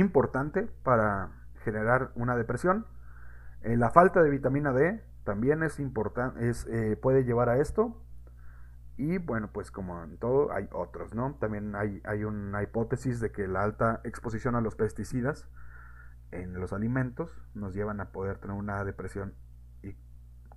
importante 0.00 0.68
para 0.82 1.30
generar 1.64 2.12
una 2.14 2.36
depresión. 2.36 2.86
Eh, 3.62 3.76
la 3.76 3.90
falta 3.90 4.22
de 4.22 4.30
vitamina 4.30 4.72
D 4.72 5.02
también 5.24 5.62
es 5.62 5.80
importante, 5.80 6.48
es, 6.48 6.66
eh, 6.66 6.96
puede 7.00 7.24
llevar 7.24 7.48
a 7.48 7.58
esto. 7.58 8.02
Y 8.96 9.18
bueno, 9.18 9.50
pues 9.52 9.70
como 9.70 10.02
en 10.02 10.16
todo, 10.16 10.52
hay 10.52 10.68
otros, 10.72 11.14
¿no? 11.14 11.34
También 11.38 11.74
hay, 11.74 12.00
hay 12.04 12.24
una 12.24 12.62
hipótesis 12.62 13.20
de 13.20 13.30
que 13.30 13.46
la 13.46 13.62
alta 13.62 14.00
exposición 14.04 14.54
a 14.54 14.62
los 14.62 14.74
pesticidas 14.74 15.48
en 16.30 16.54
los 16.58 16.72
alimentos 16.72 17.30
nos 17.54 17.74
llevan 17.74 18.00
a 18.00 18.10
poder 18.10 18.38
tener 18.38 18.56
una 18.56 18.84
depresión 18.84 19.34
y 19.82 19.96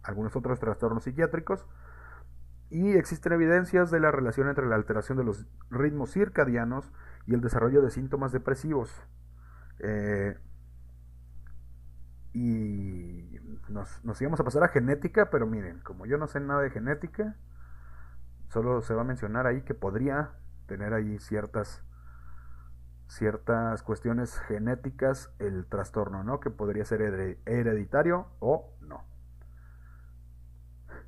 algunos 0.03 0.35
otros 0.35 0.59
trastornos 0.59 1.03
psiquiátricos. 1.03 1.65
Y 2.69 2.91
existen 2.91 3.33
evidencias 3.33 3.89
de 3.89 3.99
la 3.99 4.11
relación 4.11 4.47
entre 4.47 4.67
la 4.67 4.75
alteración 4.75 5.17
de 5.17 5.23
los 5.23 5.47
ritmos 5.71 6.11
circadianos 6.11 6.91
y 7.25 7.33
el 7.33 7.41
desarrollo 7.41 7.81
de 7.81 7.89
síntomas 7.89 8.31
depresivos. 8.31 8.93
Eh, 9.79 10.37
y 12.33 13.39
nos, 13.69 14.03
nos 14.03 14.21
íbamos 14.21 14.39
a 14.39 14.43
pasar 14.43 14.63
a 14.63 14.67
genética, 14.67 15.29
pero 15.29 15.47
miren, 15.47 15.79
como 15.79 16.05
yo 16.05 16.17
no 16.17 16.27
sé 16.27 16.39
nada 16.39 16.61
de 16.61 16.69
genética, 16.69 17.35
solo 18.49 18.81
se 18.81 18.93
va 18.93 19.01
a 19.01 19.05
mencionar 19.05 19.47
ahí 19.47 19.61
que 19.61 19.73
podría 19.73 20.31
tener 20.67 20.93
ahí 20.93 21.19
ciertas 21.19 21.83
ciertas 23.07 23.81
cuestiones 23.81 24.37
genéticas 24.47 25.31
el 25.39 25.65
trastorno, 25.65 26.23
¿no? 26.23 26.39
Que 26.39 26.51
podría 26.51 26.85
ser 26.85 27.01
hereditario 27.45 28.27
o 28.39 28.71
no. 28.81 29.03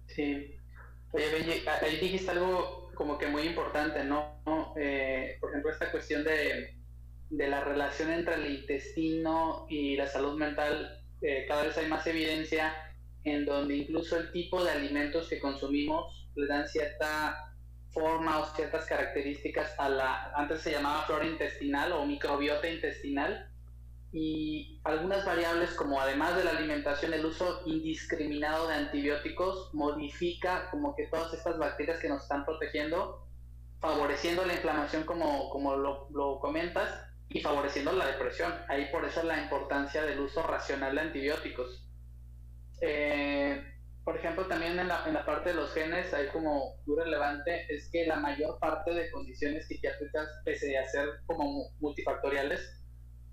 Sí. 0.07 0.57
Oye, 1.11 1.25
ahí 1.81 1.99
dijiste 1.99 2.31
algo 2.31 2.91
como 2.95 3.17
que 3.17 3.27
muy 3.27 3.43
importante, 3.43 4.03
¿no? 4.03 4.41
Eh, 4.75 5.37
por 5.39 5.51
ejemplo, 5.51 5.71
esta 5.71 5.91
cuestión 5.91 6.23
de, 6.23 6.80
de, 7.31 7.47
la 7.47 7.63
relación 7.63 8.11
entre 8.11 8.35
el 8.35 8.59
intestino 8.59 9.65
y 9.69 9.95
la 9.95 10.07
salud 10.07 10.37
mental, 10.37 11.01
eh, 11.21 11.45
cada 11.47 11.63
vez 11.63 11.77
hay 11.77 11.87
más 11.87 12.05
evidencia 12.07 12.73
en 13.23 13.45
donde 13.45 13.77
incluso 13.77 14.17
el 14.17 14.31
tipo 14.31 14.63
de 14.63 14.71
alimentos 14.71 15.27
que 15.29 15.39
consumimos 15.39 16.29
le 16.35 16.47
dan 16.47 16.67
cierta 16.67 17.55
forma 17.91 18.39
o 18.39 18.45
ciertas 18.55 18.85
características 18.85 19.73
a 19.77 19.89
la, 19.89 20.31
antes 20.35 20.61
se 20.61 20.71
llamaba 20.71 21.03
flora 21.03 21.25
intestinal 21.25 21.91
o 21.91 22.05
microbiota 22.05 22.69
intestinal, 22.69 23.51
y 24.13 24.81
algunas 24.83 25.25
variables 25.25 25.71
como 25.71 26.01
además 26.01 26.35
de 26.35 26.43
la 26.43 26.51
alimentación, 26.51 27.13
el 27.13 27.25
uso 27.25 27.61
indiscriminado 27.65 28.67
de 28.67 28.75
antibióticos 28.75 29.73
modifica 29.73 30.69
como 30.69 30.95
que 30.95 31.07
todas 31.07 31.33
estas 31.33 31.57
bacterias 31.57 31.99
que 31.99 32.09
nos 32.09 32.23
están 32.23 32.43
protegiendo, 32.43 33.25
favoreciendo 33.79 34.45
la 34.45 34.53
inflamación 34.53 35.03
como, 35.03 35.49
como 35.49 35.77
lo, 35.77 36.09
lo 36.11 36.39
comentas 36.39 37.10
y 37.33 37.41
favoreciendo 37.41 37.91
la 37.93 38.07
depresión. 38.07 38.53
Ahí 38.67 38.87
por 38.91 39.05
eso 39.05 39.23
la 39.23 39.41
importancia 39.41 40.03
del 40.03 40.19
uso 40.19 40.43
racional 40.43 40.95
de 40.95 41.01
antibióticos. 41.01 41.87
Eh, 42.81 43.63
por 44.03 44.17
ejemplo, 44.17 44.47
también 44.47 44.79
en 44.79 44.87
la, 44.87 45.03
en 45.07 45.13
la 45.13 45.25
parte 45.25 45.49
de 45.49 45.55
los 45.55 45.73
genes, 45.73 46.13
hay 46.13 46.27
como 46.27 46.75
muy 46.85 46.97
relevante, 46.97 47.65
es 47.69 47.89
que 47.91 48.07
la 48.07 48.15
mayor 48.15 48.57
parte 48.59 48.93
de 48.93 49.11
condiciones 49.11 49.67
psiquiátricas, 49.67 50.27
pese 50.43 50.77
a 50.77 50.87
ser 50.87 51.07
como 51.27 51.69
multifactoriales, 51.79 52.81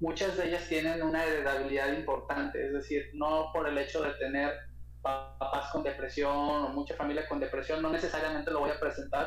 muchas 0.01 0.37
de 0.37 0.49
ellas 0.49 0.69
tienen 0.69 1.03
una 1.03 1.25
heredabilidad 1.25 1.93
importante, 1.95 2.67
es 2.67 2.73
decir, 2.73 3.11
no 3.15 3.51
por 3.53 3.67
el 3.67 3.79
hecho 3.79 4.03
de 4.03 4.13
tener 4.15 4.53
papás 5.01 5.71
con 5.73 5.83
depresión 5.83 6.31
o 6.31 6.69
mucha 6.69 6.95
familia 6.97 7.27
con 7.29 7.41
depresión, 7.41 7.81
no 7.81 7.91
necesariamente 7.91 8.51
lo 8.51 8.61
voy 8.61 8.71
a 8.71 8.79
presentar, 8.79 9.27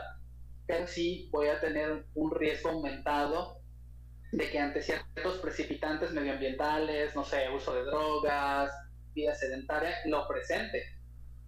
pero 0.68 0.86
sí 0.86 1.28
voy 1.32 1.48
a 1.48 1.60
tener 1.60 2.06
un 2.14 2.32
riesgo 2.36 2.70
aumentado 2.70 3.61
de 4.32 4.50
que 4.50 4.60
ante 4.60 4.82
ciertos 4.82 5.38
precipitantes 5.40 6.12
medioambientales, 6.12 7.16
no 7.16 7.24
sé, 7.24 7.50
uso 7.50 7.76
de 7.76 7.84
drogas, 7.84 8.72
vida 9.14 9.36
sedentaria, 9.36 9.96
lo 10.06 10.28
presente 10.28 10.84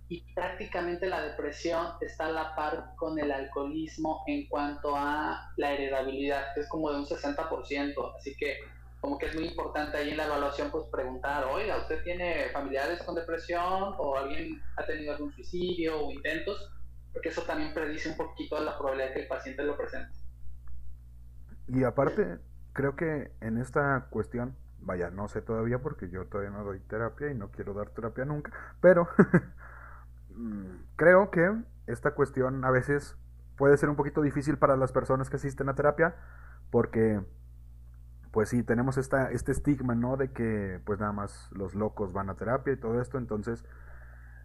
y 0.10 0.22
prácticamente 0.34 1.08
la 1.08 1.24
depresión 1.24 1.88
está 2.02 2.28
a 2.28 2.32
la 2.32 2.56
par 2.56 2.94
con 2.98 3.18
el 3.18 3.32
alcoholismo 3.32 4.24
en 4.28 4.48
cuanto 4.48 4.96
a 4.96 5.52
la 5.58 5.72
heredabilidad, 5.72 6.54
que 6.54 6.62
es 6.62 6.70
como 6.70 6.92
de 6.92 6.98
un 7.00 7.06
60%, 7.06 8.16
así 8.16 8.36
que 8.36 8.58
como 9.00 9.18
que 9.18 9.26
es 9.26 9.36
muy 9.36 9.48
importante 9.48 9.98
ahí 9.98 10.12
en 10.12 10.18
la 10.18 10.26
evaluación 10.26 10.72
pues 10.72 10.86
preguntar, 10.92 11.46
oiga, 11.46 11.78
¿usted 11.78 12.04
tiene 12.04 12.50
familiares 12.54 13.02
con 13.04 13.16
depresión 13.16 13.96
o 13.98 14.16
alguien 14.16 14.62
ha 14.78 14.86
tenido 14.86 15.14
algún 15.14 15.34
suicidio 15.34 16.06
o 16.06 16.12
intentos? 16.12 16.72
Porque 17.12 17.30
eso 17.30 17.42
también 17.42 17.74
predice 17.74 18.10
un 18.10 18.18
poquito 18.18 18.60
la 18.64 18.78
probabilidad 18.78 19.10
de 19.10 19.14
que 19.16 19.22
el 19.22 19.28
paciente 19.28 19.64
lo 19.64 19.76
presente. 19.76 20.14
Y 21.68 21.84
aparte, 21.84 22.40
creo 22.74 22.95
que 22.95 23.32
en 23.41 23.57
esta 23.57 24.07
cuestión, 24.09 24.55
vaya, 24.80 25.09
no 25.09 25.28
sé 25.28 25.41
todavía 25.41 25.80
porque 25.80 26.09
yo 26.09 26.26
todavía 26.26 26.51
no 26.51 26.63
doy 26.63 26.80
terapia 26.82 27.32
y 27.32 27.36
no 27.36 27.51
quiero 27.51 27.74
dar 27.74 27.89
terapia 27.89 28.26
nunca, 28.26 28.51
pero 28.82 29.07
Mm, 30.36 30.86
creo 30.95 31.30
que 31.32 31.53
esta 31.88 32.11
cuestión 32.11 32.65
a 32.65 32.71
veces 32.71 33.17
puede 33.57 33.78
ser 33.78 33.89
un 33.89 33.95
poquito 33.95 34.21
difícil 34.21 34.57
para 34.57 34.78
las 34.78 34.91
personas 34.91 35.30
que 35.30 35.36
asisten 35.36 35.69
a 35.69 35.76
terapia 35.76 36.15
porque 36.71 37.21
pues 38.32 38.49
sí, 38.49 38.63
tenemos 38.63 38.97
esta, 38.97 39.30
este 39.30 39.51
estigma, 39.51 39.93
¿no? 39.93 40.17
De 40.17 40.32
que 40.32 40.82
pues 40.86 40.99
nada 40.99 41.11
más 41.11 41.49
los 41.51 41.76
locos 41.76 42.13
van 42.13 42.32
a 42.32 42.36
terapia 42.36 42.74
y 42.74 42.78
todo 42.78 42.99
esto. 42.99 43.19
Entonces, 43.19 43.63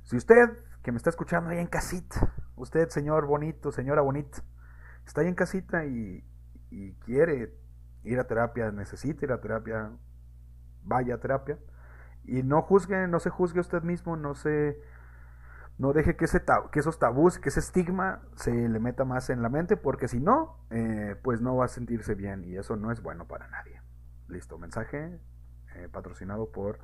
si 0.02 0.16
usted 0.16 0.50
que 0.82 0.92
me 0.92 0.98
está 0.98 1.08
escuchando 1.08 1.50
ahí 1.50 1.58
en 1.58 1.68
casita, 1.68 2.34
usted 2.56 2.90
señor 2.90 3.26
bonito, 3.26 3.72
señora 3.72 4.02
bonita, 4.02 4.42
está 5.06 5.22
ahí 5.22 5.28
en 5.28 5.34
casita 5.34 5.86
y, 5.86 6.22
y 6.70 6.92
quiere 6.96 7.54
ir 8.08 8.18
a 8.18 8.24
terapia, 8.24 8.70
necesita 8.70 9.24
ir 9.24 9.32
a 9.32 9.40
terapia, 9.40 9.90
vaya 10.82 11.14
a 11.14 11.18
terapia. 11.18 11.58
Y 12.24 12.42
no 12.42 12.62
juzgue, 12.62 13.08
no 13.08 13.20
se 13.20 13.30
juzgue 13.30 13.60
usted 13.60 13.82
mismo, 13.82 14.16
no 14.16 14.34
se 14.34 14.80
no 15.78 15.92
deje 15.92 16.16
que, 16.16 16.24
ese 16.24 16.42
que 16.72 16.80
esos 16.80 16.98
tabús, 16.98 17.38
que 17.38 17.50
ese 17.50 17.60
estigma 17.60 18.20
se 18.34 18.50
le 18.50 18.80
meta 18.80 19.04
más 19.04 19.30
en 19.30 19.42
la 19.42 19.48
mente, 19.48 19.76
porque 19.76 20.08
si 20.08 20.18
no, 20.18 20.58
eh, 20.70 21.14
pues 21.22 21.40
no 21.40 21.56
va 21.56 21.66
a 21.66 21.68
sentirse 21.68 22.14
bien 22.16 22.44
y 22.44 22.56
eso 22.56 22.76
no 22.76 22.90
es 22.90 23.00
bueno 23.00 23.28
para 23.28 23.46
nadie. 23.46 23.80
Listo, 24.28 24.58
mensaje 24.58 25.20
eh, 25.76 25.88
patrocinado 25.90 26.50
por 26.50 26.80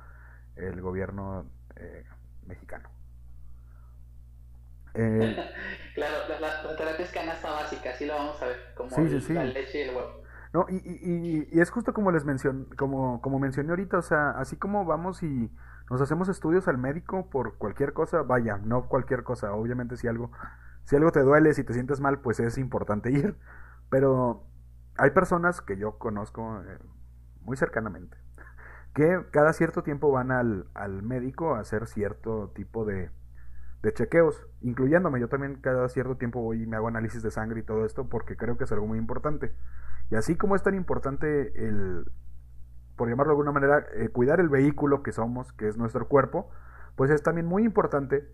el 0.55 0.79
gobierno 0.79 1.51
eh, 1.75 2.05
mexicano. 2.45 2.89
claro, 4.95 6.15
la, 6.39 6.77
terapia 6.77 7.05
es 7.05 7.11
canasta 7.11 7.51
básica, 7.51 7.89
así 7.89 8.05
lo 8.05 8.15
vamos 8.15 8.41
a 8.41 8.45
ver, 8.45 8.73
como 8.75 8.89
la 8.97 9.43
leche 9.43 9.79
y 9.79 9.89
el 9.89 9.95
huevo. 9.95 10.24
No, 10.55 10.65
y, 10.69 10.77
y, 11.51 11.59
es 11.59 11.69
justo 11.69 11.93
como 11.93 12.13
les 12.13 12.23
mencioné, 12.23 12.65
como, 12.77 13.21
como 13.21 13.39
mencioné 13.39 13.71
ahorita, 13.71 13.97
o 13.97 14.01
sea, 14.01 14.29
así 14.29 14.55
como 14.55 14.85
vamos 14.85 15.21
y 15.21 15.51
nos 15.89 15.99
hacemos 15.99 16.29
estudios 16.29 16.69
al 16.69 16.77
médico 16.77 17.29
por 17.29 17.57
cualquier 17.57 17.91
cosa, 17.91 18.21
vaya, 18.21 18.57
no 18.59 18.87
cualquier 18.87 19.23
cosa, 19.23 19.51
obviamente 19.53 19.97
si 19.97 20.07
algo, 20.07 20.31
si 20.85 20.95
algo 20.95 21.11
te 21.11 21.19
duele, 21.23 21.53
si 21.53 21.65
te 21.65 21.73
sientes 21.73 21.99
mal, 21.99 22.19
pues 22.21 22.39
es 22.39 22.57
importante 22.57 23.11
ir, 23.11 23.35
pero 23.89 24.45
hay 24.95 25.09
personas 25.09 25.59
que 25.59 25.75
yo 25.75 25.97
conozco 25.97 26.61
eh, 26.61 26.79
muy 27.41 27.57
cercanamente, 27.57 28.15
que 28.93 29.25
cada 29.31 29.51
cierto 29.51 29.83
tiempo 29.83 30.09
van 30.09 30.31
al, 30.31 30.69
al 30.73 31.03
médico 31.03 31.55
a 31.55 31.59
hacer 31.59 31.85
cierto 31.85 32.53
tipo 32.55 32.85
de, 32.85 33.11
de 33.83 33.93
chequeos, 33.93 34.41
incluyéndome, 34.61 35.19
yo 35.19 35.27
también 35.27 35.55
cada 35.55 35.89
cierto 35.89 36.15
tiempo 36.15 36.39
voy 36.41 36.63
y 36.63 36.65
me 36.65 36.77
hago 36.77 36.87
análisis 36.87 37.21
de 37.23 37.31
sangre 37.31 37.59
y 37.59 37.63
todo 37.63 37.85
esto 37.85 38.07
porque 38.07 38.37
creo 38.37 38.57
que 38.57 38.63
es 38.63 38.71
algo 38.71 38.87
muy 38.87 38.97
importante. 38.99 39.53
Y 40.09 40.15
así 40.15 40.35
como 40.35 40.55
es 40.55 40.63
tan 40.63 40.75
importante 40.75 41.67
el, 41.67 42.05
por 42.95 43.09
llamarlo 43.09 43.31
de 43.31 43.33
alguna 43.33 43.51
manera, 43.51 43.85
eh, 43.95 44.09
cuidar 44.09 44.39
el 44.39 44.49
vehículo 44.49 45.03
que 45.03 45.11
somos, 45.11 45.51
que 45.53 45.67
es 45.67 45.77
nuestro 45.77 46.07
cuerpo, 46.07 46.49
pues 46.95 47.11
es 47.11 47.23
también 47.23 47.45
muy 47.45 47.63
importante 47.63 48.27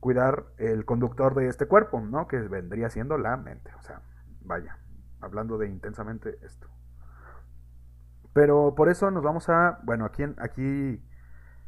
cuidar 0.00 0.46
el 0.58 0.84
conductor 0.84 1.34
de 1.34 1.48
este 1.48 1.66
cuerpo, 1.66 2.00
¿no? 2.00 2.28
Que 2.28 2.38
vendría 2.38 2.90
siendo 2.90 3.18
la 3.18 3.36
mente. 3.36 3.70
O 3.78 3.82
sea, 3.82 4.00
vaya, 4.42 4.78
hablando 5.20 5.58
de 5.58 5.68
intensamente 5.68 6.38
esto. 6.44 6.68
Pero 8.32 8.74
por 8.74 8.88
eso 8.88 9.10
nos 9.10 9.22
vamos 9.22 9.48
a, 9.48 9.80
bueno, 9.84 10.04
aquí, 10.04 10.24
aquí 10.38 11.02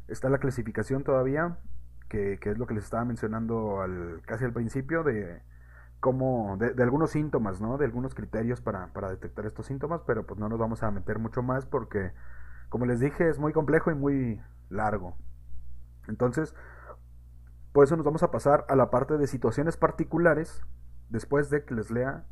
está 0.07 0.29
la 0.29 0.39
clasificación 0.39 1.03
todavía, 1.03 1.57
que, 2.07 2.39
es 2.41 2.57
lo 2.57 2.67
que 2.67 2.73
les 2.73 2.83
estaba 2.83 3.05
mencionando 3.05 3.81
al, 3.81 4.21
casi 4.25 4.45
al 4.45 4.53
principio, 4.53 5.03
de 5.03 5.41
cómo, 6.01 6.57
de, 6.57 6.83
algunos 6.83 7.11
síntomas, 7.11 7.61
¿no? 7.61 7.77
De 7.77 7.85
algunos 7.85 8.13
criterios 8.13 8.59
para, 8.59 8.87
para 8.87 9.09
detectar 9.09 9.45
estos 9.45 9.67
síntomas, 9.67 10.01
pero 10.05 10.25
pues 10.25 10.39
no 10.39 10.49
nos 10.49 10.59
vamos 10.59 10.83
a 10.83 10.91
meter 10.91 11.19
mucho 11.19 11.41
más 11.41 11.65
porque 11.65 12.11
como 12.67 12.85
les 12.85 12.99
dije, 12.99 13.29
es 13.29 13.37
muy 13.37 13.53
complejo 13.53 13.91
y 13.91 13.95
muy 13.95 14.41
largo. 14.69 15.15
Entonces, 16.07 16.55
por 17.73 17.83
eso 17.83 17.95
nos 17.97 18.05
vamos 18.05 18.23
a 18.23 18.31
pasar 18.31 18.65
a 18.69 18.75
la 18.75 18.89
parte 18.89 19.17
de 19.17 19.27
situaciones 19.27 19.77
particulares 19.77 20.63
después 21.09 21.49
de 21.49 21.65
que 21.65 21.75
les 21.75 21.91
lea 21.91 22.25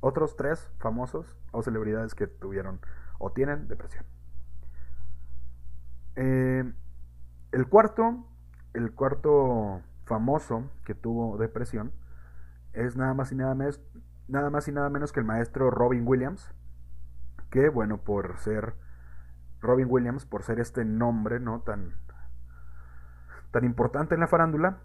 otros 0.00 0.36
tres 0.36 0.68
famosos 0.78 1.36
o 1.52 1.62
celebridades 1.62 2.14
que 2.14 2.26
tuvieron 2.26 2.80
o 3.18 3.30
tienen 3.30 3.68
depresión. 3.68 4.04
Eh, 6.16 6.72
el 7.52 7.68
cuarto, 7.68 8.26
el 8.74 8.92
cuarto 8.92 9.80
famoso 10.06 10.64
que 10.84 10.94
tuvo 10.94 11.38
depresión 11.38 11.92
es 12.72 12.96
nada 12.96 13.14
más 13.14 13.32
y 13.32 13.36
nada 13.36 13.54
menos, 13.54 13.80
nada 14.28 14.50
más 14.50 14.68
y 14.68 14.72
nada 14.72 14.90
menos 14.90 15.12
que 15.12 15.20
el 15.20 15.26
maestro 15.26 15.70
Robin 15.70 16.06
Williams, 16.06 16.54
que 17.50 17.68
bueno, 17.68 17.98
por 17.98 18.38
ser 18.38 18.74
Robin 19.60 19.86
Williams, 19.88 20.24
por 20.24 20.42
ser 20.42 20.60
este 20.60 20.84
nombre, 20.84 21.40
¿no? 21.40 21.60
Tan, 21.60 21.94
tan 23.50 23.64
importante 23.64 24.14
en 24.14 24.20
la 24.20 24.28
farándula, 24.28 24.78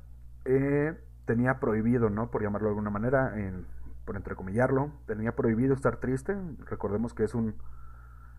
eh, 0.46 1.00
tenía 1.26 1.60
prohibido, 1.60 2.10
¿no? 2.10 2.32
Por 2.32 2.44
llamarlo 2.44 2.68
de 2.68 2.72
alguna 2.72 2.90
manera, 2.90 3.40
en, 3.40 3.66
por 4.06 4.16
entrecomillarlo, 4.16 4.92
tenía 5.08 5.36
prohibido 5.36 5.74
estar 5.74 5.98
triste. 5.98 6.36
Recordemos 6.66 7.14
que 7.14 7.24
es 7.24 7.34
un, 7.34 7.56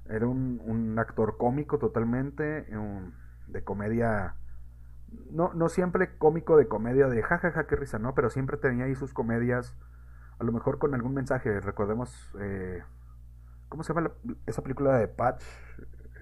era 0.08 0.26
un, 0.26 0.96
actor 0.98 1.36
cómico 1.36 1.78
totalmente, 1.78 2.66
de 3.48 3.64
comedia, 3.64 4.36
no, 5.30 5.52
no 5.54 5.68
siempre 5.68 6.16
cómico 6.18 6.56
de 6.56 6.68
comedia 6.68 7.08
de 7.08 7.22
jajaja, 7.22 7.50
ja, 7.50 7.54
ja, 7.62 7.66
qué 7.66 7.76
risa, 7.76 7.98
¿no? 7.98 8.14
Pero 8.14 8.30
siempre 8.30 8.56
tenía 8.56 8.86
ahí 8.86 8.94
sus 8.94 9.12
comedias, 9.12 9.76
a 10.38 10.44
lo 10.44 10.52
mejor 10.52 10.78
con 10.78 10.94
algún 10.94 11.14
mensaje. 11.14 11.60
Recordemos, 11.60 12.34
eh, 12.40 12.82
¿cómo 13.68 13.82
se 13.82 13.94
llama 13.94 14.10
esa 14.46 14.62
película 14.62 14.96
de 14.98 15.08
Patch? 15.08 15.42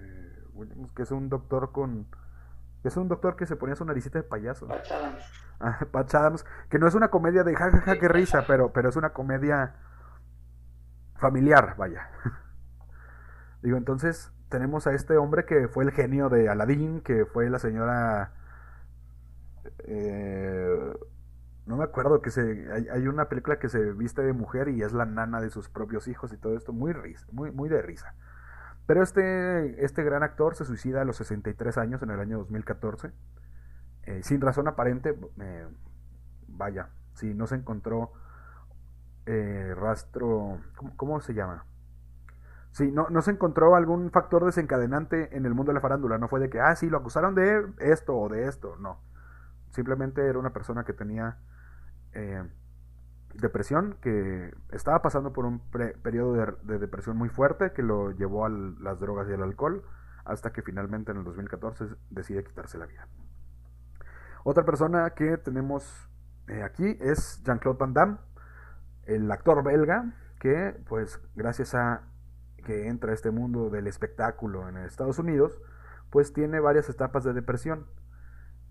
Eh, 0.01 0.87
que 0.95 1.03
es 1.03 1.11
un 1.11 1.29
doctor 1.29 1.71
con... 1.71 2.07
Es 2.83 2.97
un 2.97 3.07
doctor 3.07 3.35
que 3.35 3.47
se 3.47 3.55
ponía 3.55 3.75
su 3.75 3.83
naricita 3.83 4.19
de 4.19 4.23
payaso. 4.23 4.67
Patch 4.67 4.91
Adams. 4.91 5.25
Ah, 5.59 5.79
Patch 5.91 6.13
Adams. 6.15 6.45
Que 6.69 6.77
no 6.77 6.87
es 6.87 6.93
una 6.93 7.09
comedia 7.09 7.43
de 7.43 7.55
jajaja, 7.55 7.81
ja, 7.81 7.99
qué 7.99 8.07
risa, 8.07 8.45
pero, 8.45 8.71
pero 8.73 8.89
es 8.89 8.95
una 8.95 9.11
comedia 9.11 9.75
familiar, 11.15 11.75
vaya. 11.77 12.09
Digo, 13.63 13.77
entonces 13.77 14.31
tenemos 14.49 14.85
a 14.85 14.93
este 14.93 15.17
hombre 15.17 15.45
que 15.45 15.67
fue 15.67 15.83
el 15.83 15.91
genio 15.91 16.29
de 16.29 16.49
Aladdin, 16.49 17.01
que 17.01 17.25
fue 17.25 17.49
la 17.49 17.59
señora... 17.59 18.33
Eh, 19.79 20.93
no 21.65 21.77
me 21.77 21.83
acuerdo 21.83 22.21
que 22.21 22.29
se 22.29 22.67
hay, 22.91 23.07
una 23.07 23.27
película 23.27 23.57
que 23.57 23.69
se 23.69 23.93
viste 23.93 24.21
de 24.21 24.33
mujer 24.33 24.69
y 24.69 24.83
es 24.83 24.93
la 24.93 25.05
nana 25.05 25.41
de 25.41 25.49
sus 25.49 25.69
propios 25.69 26.07
hijos 26.07 26.31
y 26.31 26.37
todo 26.37 26.55
esto 26.55 26.73
muy 26.73 26.93
risa, 26.93 27.25
muy 27.31 27.51
muy 27.51 27.69
de 27.69 27.81
risa. 27.81 28.13
Pero 28.85 29.01
este 29.01 29.83
este 29.83 30.03
gran 30.03 30.23
actor 30.23 30.55
se 30.55 30.65
suicida 30.65 31.01
a 31.01 31.05
los 31.05 31.17
63 31.17 31.77
años 31.77 32.03
en 32.03 32.11
el 32.11 32.19
año 32.19 32.37
2014 32.39 33.11
eh, 34.03 34.21
sin 34.23 34.41
razón 34.41 34.67
aparente. 34.67 35.17
Eh, 35.39 35.67
vaya, 36.47 36.89
si 37.13 37.33
no 37.33 37.47
se 37.47 37.55
encontró 37.55 38.11
rastro, 39.75 40.59
¿cómo, 40.97 41.19
se 41.19 41.33
llama? 41.33 41.65
Sí, 42.71 42.91
no, 42.91 43.09
no 43.09 43.23
se 43.23 43.31
encontró 43.31 43.75
algún 43.75 44.11
factor 44.11 44.45
desencadenante 44.45 45.35
en 45.35 45.47
el 45.47 45.55
mundo 45.55 45.71
de 45.71 45.75
la 45.75 45.81
farándula. 45.81 46.19
No 46.19 46.27
fue 46.27 46.39
de 46.39 46.49
que, 46.49 46.59
ah, 46.59 46.75
sí, 46.75 46.89
lo 46.89 46.97
acusaron 46.97 47.33
de 47.33 47.65
esto 47.79 48.15
o 48.15 48.29
de 48.29 48.47
esto. 48.47 48.75
No. 48.77 48.99
Simplemente 49.75 50.25
era 50.25 50.39
una 50.39 50.53
persona 50.53 50.85
que 50.85 50.93
tenía 50.93 51.37
eh, 52.13 52.41
depresión, 53.33 53.97
que 53.99 54.53
estaba 54.71 55.01
pasando 55.01 55.33
por 55.33 55.43
un 55.43 55.59
periodo 56.01 56.55
de, 56.63 56.79
depresión 56.79 57.17
muy 57.17 57.27
fuerte 57.27 57.73
que 57.73 57.83
lo 57.83 58.11
llevó 58.11 58.45
a 58.45 58.49
las 58.49 59.01
drogas 59.01 59.27
y 59.29 59.33
al 59.33 59.43
alcohol, 59.43 59.83
hasta 60.23 60.53
que 60.53 60.61
finalmente 60.61 61.11
en 61.11 61.17
el 61.17 61.23
2014 61.25 61.87
decide 62.09 62.45
quitarse 62.45 62.77
la 62.77 62.85
vida. 62.85 63.05
Otra 64.45 64.63
persona 64.63 65.09
que 65.09 65.37
tenemos 65.39 66.09
eh, 66.47 66.63
aquí 66.63 66.97
es 67.01 67.43
Jean-Claude 67.43 67.77
Van 67.77 67.93
Damme, 67.93 68.17
el 69.03 69.29
actor 69.29 69.61
belga, 69.61 70.13
que 70.39 70.73
pues 70.87 71.19
gracias 71.35 71.75
a 71.75 72.03
que 72.63 72.87
entra 72.87 73.11
a 73.11 73.13
este 73.13 73.29
mundo 73.29 73.69
del 73.69 73.87
espectáculo 73.87 74.69
en 74.69 74.77
Estados 74.77 75.19
Unidos, 75.19 75.59
pues 76.11 76.31
tiene 76.31 76.61
varias 76.61 76.87
etapas 76.87 77.25
de 77.25 77.33
depresión. 77.33 77.87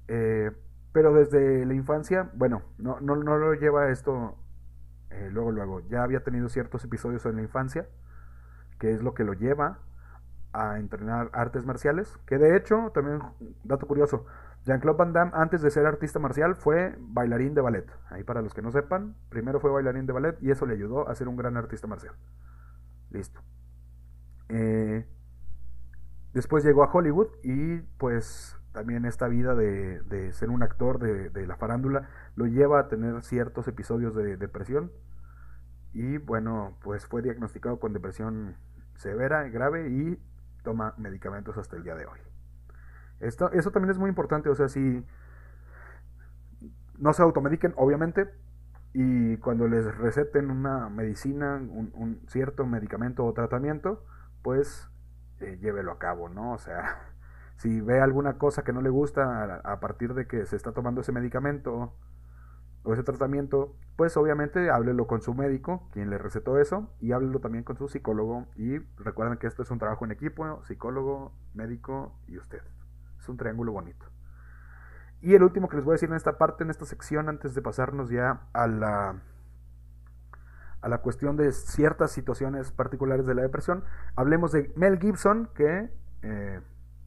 Eh, 0.09 0.51
pero 0.95 1.13
desde 1.13 1.67
la 1.67 1.75
infancia, 1.75 2.31
bueno, 2.35 2.63
no, 2.79 3.01
no, 3.01 3.17
no 3.17 3.37
lo 3.37 3.55
lleva 3.55 3.91
esto 3.91 4.39
eh, 5.11 5.29
luego, 5.33 5.51
luego. 5.51 5.81
Ya 5.89 6.05
había 6.05 6.23
tenido 6.23 6.49
ciertos 6.49 6.85
episodios 6.85 7.27
en 7.27 7.35
la 7.35 7.43
infancia, 7.43 7.89
que 8.79 8.93
es 8.93 9.03
lo 9.03 9.13
que 9.13 9.25
lo 9.25 9.33
lleva 9.33 9.81
a 10.53 10.79
entrenar 10.79 11.31
artes 11.33 11.67
marciales. 11.67 12.17
Que 12.27 12.39
de 12.39 12.57
hecho, 12.57 12.93
también, 12.95 13.21
dato 13.65 13.89
curioso, 13.89 14.25
Jean-Claude 14.63 14.97
Van 14.97 15.13
Damme, 15.13 15.33
antes 15.35 15.63
de 15.63 15.73
ser 15.73 15.85
artista 15.85 16.21
marcial, 16.21 16.55
fue 16.55 16.95
bailarín 17.01 17.55
de 17.55 17.61
ballet. 17.61 17.91
Ahí 18.11 18.23
para 18.23 18.41
los 18.41 18.55
que 18.55 18.63
no 18.63 18.71
sepan, 18.71 19.17
primero 19.31 19.59
fue 19.59 19.73
bailarín 19.73 20.07
de 20.07 20.13
ballet 20.13 20.37
y 20.43 20.53
eso 20.53 20.65
le 20.65 20.75
ayudó 20.75 21.09
a 21.09 21.15
ser 21.17 21.27
un 21.27 21.35
gran 21.35 21.57
artista 21.57 21.89
marcial. 21.89 22.15
Listo. 23.11 23.41
Eh, 24.49 25.05
después 26.35 26.63
llegó 26.63 26.85
a 26.85 26.93
Hollywood 26.93 27.31
y 27.43 27.79
pues 27.99 28.57
también 28.75 29.05
esta 29.05 29.29
vida 29.29 29.55
de, 29.55 30.33
ser 30.33 30.51
un 30.51 30.63
actor 30.63 30.99
de, 30.99 31.47
la 31.47 31.57
farándula 31.57 32.09
lo 32.35 32.47
lleva 32.47 32.81
a 32.81 32.89
tener 32.89 33.23
ciertos 33.23 33.69
episodios 33.69 34.15
de 34.17 34.37
depresión 34.37 34.91
y 35.93 36.19
bueno 36.19 36.77
pues 36.83 37.07
fue 37.07 37.23
diagnosticado 37.23 37.79
con 37.79 37.93
depresión 37.93 38.57
severa, 38.97 39.49
grave 39.49 39.89
y 39.89 40.21
toma 40.65 40.95
medicamentos 40.99 41.57
hasta 41.57 41.77
el 41.77 41.85
día 41.85 41.95
de 41.95 42.07
hoy. 42.07 42.19
Esto, 43.21 43.51
eso 43.53 43.71
también 43.71 43.91
es 43.91 43.99
muy 43.99 44.09
importante, 44.09 44.49
o 44.49 44.55
sea, 44.55 44.69
si 44.69 45.05
no 46.99 47.13
se 47.13 47.23
automediquen, 47.23 47.75
obviamente, 47.77 48.29
y 48.93 49.37
cuando 49.39 49.69
les 49.69 49.97
receten 49.97 50.51
una 50.51 50.89
medicina, 50.89 51.57
un 51.57 52.21
cierto 52.27 52.67
medicamento 52.67 53.25
o 53.25 53.33
tratamiento, 53.33 54.05
pues 54.43 54.89
eh, 55.41 55.59
llévelo 55.61 55.93
a 55.93 55.99
cabo, 55.99 56.29
¿no? 56.29 56.53
O 56.53 56.59
sea, 56.59 57.14
si 57.57 57.81
ve 57.81 58.01
alguna 58.01 58.39
cosa 58.39 58.65
que 58.65 58.73
no 58.73 58.81
le 58.83 58.91
gusta 58.91 59.61
a, 59.65 59.81
partir 59.81 60.15
de 60.15 60.27
que 60.27 60.47
se 60.47 60.57
está 60.57 60.73
tomando 60.73 61.01
ese 61.01 61.13
medicamento 61.13 61.95
o 62.83 62.93
ese 62.93 63.03
tratamiento, 63.03 63.75
pues 63.97 64.17
obviamente 64.17 64.71
háblelo 64.71 65.07
con 65.07 65.23
su 65.23 65.35
médico, 65.35 65.89
quien 65.93 66.11
le 66.11 66.19
recetó 66.19 66.59
eso, 66.59 66.91
y 67.01 67.13
háblelo 67.13 67.41
también 67.41 67.65
con 67.65 67.77
su 67.77 67.89
psicólogo. 67.89 68.47
Y 68.57 68.79
recuerden 68.99 69.39
que 69.39 69.47
esto 69.47 69.63
es 69.63 69.71
un 69.71 69.79
trabajo 69.79 70.05
en 70.05 70.11
equipo, 70.11 70.63
psicólogo, 70.65 71.33
médico 71.55 72.13
y 72.27 72.37
usted. 72.37 72.63
Es 73.19 73.29
un 73.29 73.37
triángulo 73.37 73.73
bonito. 73.73 74.07
Y 75.23 75.35
el 75.35 75.43
último 75.43 75.69
que 75.69 75.77
les 75.77 75.85
voy 75.85 75.93
a 75.93 75.95
decir 75.95 76.11
en 76.11 76.17
esta 76.17 76.37
parte, 76.37 76.65
en 76.65 76.71
esta 76.71 76.85
sección, 76.85 77.31
antes 77.31 77.55
de 77.55 77.63
pasarnos 77.63 78.11
ya 78.11 78.43
a 78.53 78.67
la 78.67 79.23
a 80.83 80.89
la 80.89 80.99
cuestión 80.99 81.39
de 81.39 81.51
ciertas 81.53 82.13
situaciones 82.13 82.71
particulares 82.71 83.25
de 83.25 83.35
la 83.35 83.41
depresión, 83.41 83.85
hablemos 84.17 84.53
de 84.53 84.71
Mel 84.77 84.99
Gibson, 84.99 85.49
que 85.55 85.91
eh, 86.21 86.61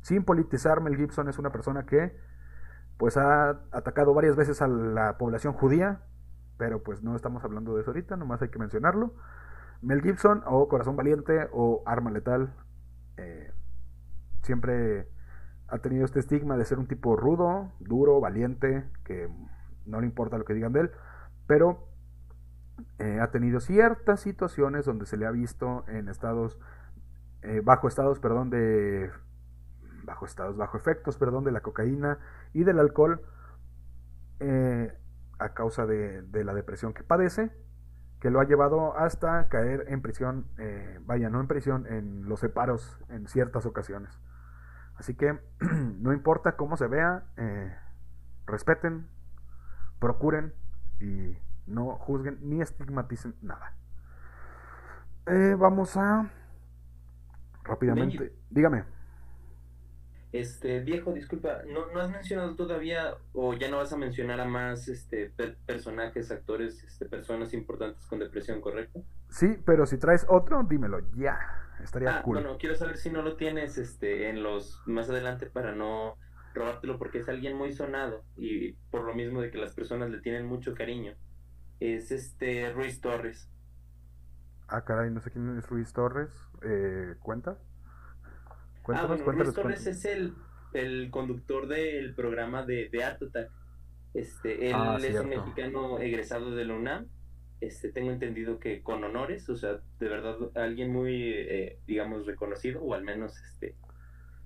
sin 0.07 0.23
politizar, 0.23 0.79
Mel 0.79 0.95
Gibson 0.95 1.27
es 1.27 1.37
una 1.37 1.51
persona 1.51 1.85
que 1.85 2.15
pues 2.95 3.17
ha 3.17 3.49
atacado 3.71 4.13
varias 4.13 4.37
veces 4.37 4.61
a 4.61 4.67
la 4.69 5.17
población 5.17 5.51
judía, 5.51 5.99
pero 6.57 6.81
pues 6.81 7.03
no 7.03 7.13
estamos 7.13 7.43
hablando 7.43 7.75
de 7.75 7.81
eso 7.81 7.91
ahorita, 7.91 8.15
nomás 8.15 8.41
hay 8.41 8.47
que 8.47 8.57
mencionarlo. 8.57 9.13
Mel 9.81 10.01
Gibson 10.01 10.43
o 10.45 10.69
Corazón 10.69 10.95
Valiente 10.95 11.49
o 11.51 11.83
Arma 11.85 12.09
Letal 12.09 12.53
eh, 13.17 13.51
siempre 14.43 15.09
ha 15.67 15.79
tenido 15.79 16.05
este 16.05 16.21
estigma 16.21 16.55
de 16.55 16.63
ser 16.63 16.79
un 16.79 16.87
tipo 16.87 17.17
rudo, 17.17 17.73
duro, 17.81 18.21
valiente, 18.21 18.85
que 19.03 19.27
no 19.85 19.99
le 19.99 20.07
importa 20.07 20.37
lo 20.37 20.45
que 20.45 20.53
digan 20.53 20.71
de 20.71 20.79
él, 20.79 20.91
pero 21.47 21.89
eh, 22.99 23.19
ha 23.19 23.29
tenido 23.31 23.59
ciertas 23.59 24.21
situaciones 24.21 24.85
donde 24.85 25.05
se 25.05 25.17
le 25.17 25.25
ha 25.25 25.31
visto 25.31 25.83
en 25.89 26.07
estados, 26.07 26.57
eh, 27.41 27.59
bajo 27.61 27.89
estados, 27.89 28.21
perdón, 28.21 28.49
de, 28.49 29.11
bajo 30.07 30.25
estados, 30.25 30.57
bajo 30.57 30.75
efectos, 30.75 31.17
perdón, 31.17 31.43
de 31.43 31.51
la 31.51 31.61
cocaína 31.61 32.17
y 32.53 32.63
del 32.63 32.79
alcohol 32.79 33.21
eh, 34.39 34.97
a 35.37 35.53
causa 35.53 35.85
de, 35.85 36.23
la 36.43 36.55
depresión 36.55 36.93
que 36.93 37.03
padece, 37.03 37.51
que 38.19 38.31
lo 38.31 38.39
ha 38.39 38.45
llevado 38.45 38.97
hasta 38.97 39.47
caer 39.49 39.85
en 39.89 40.01
prisión, 40.01 40.47
vaya, 41.05 41.29
no 41.29 41.39
en 41.39 41.47
prisión, 41.47 41.85
en 41.85 42.27
los 42.27 42.39
separos 42.39 42.99
en 43.09 43.27
ciertas 43.27 43.67
ocasiones. 43.67 44.19
Así 44.95 45.13
que 45.13 45.37
no 45.99 46.11
importa 46.11 46.55
cómo 46.55 46.75
se 46.77 46.87
vea, 46.87 47.25
respeten, 48.47 49.07
procuren 49.99 50.53
y 50.99 51.37
no 51.67 51.91
juzguen 51.97 52.39
ni 52.41 52.61
estigmaticen 52.61 53.35
nada. 53.41 53.73
Eh, 55.27 55.55
vamos 55.59 55.95
a 55.97 56.29
rápidamente. 57.63 58.33
Dígame. 58.49 58.96
Este, 60.33 60.81
viejo, 60.81 61.13
disculpa, 61.13 61.61
¿no, 61.67 61.91
¿no, 61.93 62.01
has 62.01 62.11
mencionado 62.11 62.55
todavía 62.55 63.15
o 63.33 63.53
ya 63.53 63.69
no 63.69 63.77
vas 63.77 63.93
a 63.93 63.97
mencionar 63.97 64.41
a 64.41 64.45
más 64.45 64.87
este, 64.89 65.31
personajes, 65.65 66.31
actores, 66.31 66.83
este, 66.83 67.05
personas 67.05 67.53
importantes 67.53 68.05
con 68.07 68.19
depresión, 68.19 68.59
correcto? 68.59 69.03
Sí, 69.29 69.55
pero 69.65 69.85
si 69.85 69.97
traes 69.97 70.25
otro, 70.29 70.61
dímelo, 70.63 70.99
ya, 71.15 71.39
estaría 71.81 72.17
ah, 72.17 72.21
cool. 72.23 72.35
Bueno, 72.41 72.57
quiero 72.57 72.75
saber 72.75 72.97
si 72.97 73.09
no 73.09 73.21
lo 73.21 73.37
tienes 73.37 73.77
este, 73.77 74.29
en 74.29 74.43
los 74.43 74.81
más 74.85 75.09
adelante 75.09 75.45
para 75.45 75.73
no 75.73 76.17
robártelo 76.53 76.97
porque 76.97 77.19
es 77.19 77.29
alguien 77.29 77.55
muy 77.55 77.71
sonado 77.71 78.23
y 78.35 78.73
por 78.91 79.03
lo 79.03 79.13
mismo 79.13 79.41
de 79.41 79.51
que 79.51 79.57
las 79.57 79.73
personas 79.73 80.09
le 80.09 80.19
tienen 80.19 80.45
mucho 80.45 80.73
cariño. 80.73 81.15
es 81.79 82.11
este 82.11 82.71
Ruiz 82.73 82.99
Torres. 82.99 83.49
Ah, 84.67 84.83
caray, 84.83 85.09
no 85.11 85.21
sé 85.21 85.31
quién 85.31 85.57
es 85.57 85.67
Ruiz 85.69 85.93
Torres. 85.93 86.31
Eh, 86.63 87.15
¿Cuenta? 87.21 87.57
Ah, 88.87 89.05
bueno, 89.05 89.43
Ruiz 89.43 89.53
Torres 89.53 89.87
es 89.87 90.05
el, 90.05 90.33
el 90.73 91.09
conductor 91.11 91.67
del 91.67 92.13
programa 92.13 92.65
de, 92.65 92.89
de 92.89 93.03
Art 93.03 93.21
Attack. 93.21 93.51
Este, 94.13 94.67
él 94.67 94.73
ah, 94.75 94.97
es 95.01 95.19
un 95.19 95.29
mexicano 95.29 95.99
egresado 95.99 96.51
de 96.55 96.65
la 96.65 96.73
UNAM. 96.73 97.07
Este, 97.59 97.91
tengo 97.91 98.11
entendido 98.11 98.59
que 98.59 98.83
con 98.83 99.03
honores, 99.03 99.49
o 99.49 99.55
sea, 99.55 99.79
de 99.99 100.07
verdad, 100.07 100.37
alguien 100.55 100.91
muy, 100.91 101.31
eh, 101.33 101.79
digamos, 101.87 102.25
reconocido, 102.25 102.81
o 102.81 102.93
al 102.93 103.03
menos 103.03 103.35
este, 103.41 103.75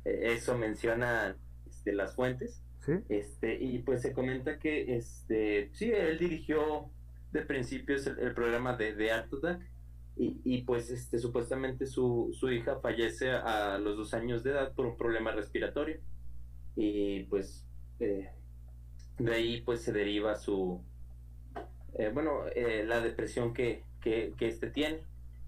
eh, 0.05 0.33
eso 0.33 0.57
menciona 0.57 1.35
este, 1.69 1.93
las 1.93 2.15
fuentes. 2.15 2.63
¿Sí? 2.85 2.93
Este, 3.09 3.61
y 3.61 3.79
pues 3.79 4.01
se 4.01 4.11
comenta 4.11 4.57
que 4.57 4.95
este, 4.95 5.69
sí, 5.73 5.91
él 5.91 6.17
dirigió 6.17 6.89
de 7.31 7.41
principios 7.43 8.07
el, 8.07 8.33
programa 8.33 8.75
de, 8.75 8.95
de 8.95 9.11
Art 9.11 9.31
Attack 9.33 9.61
y, 10.17 10.39
y, 10.43 10.61
pues 10.63 10.91
este, 10.91 11.19
supuestamente 11.19 11.85
su, 11.85 12.29
su 12.33 12.51
hija 12.51 12.79
fallece 12.79 13.31
a 13.31 13.77
los 13.77 13.97
dos 13.97 14.13
años 14.13 14.43
de 14.43 14.51
edad 14.51 14.73
por 14.73 14.85
un 14.85 14.97
problema 14.97 15.31
respiratorio. 15.31 15.99
Y 16.75 17.23
pues 17.23 17.65
eh, 17.99 18.29
de 19.17 19.33
ahí 19.33 19.61
pues 19.61 19.81
se 19.81 19.91
deriva 19.91 20.35
su, 20.35 20.81
eh, 21.97 22.09
bueno, 22.13 22.45
eh, 22.55 22.83
la 22.85 23.01
depresión 23.01 23.53
que, 23.53 23.83
que, 24.01 24.33
que, 24.37 24.47
este 24.47 24.69
tiene. 24.69 24.99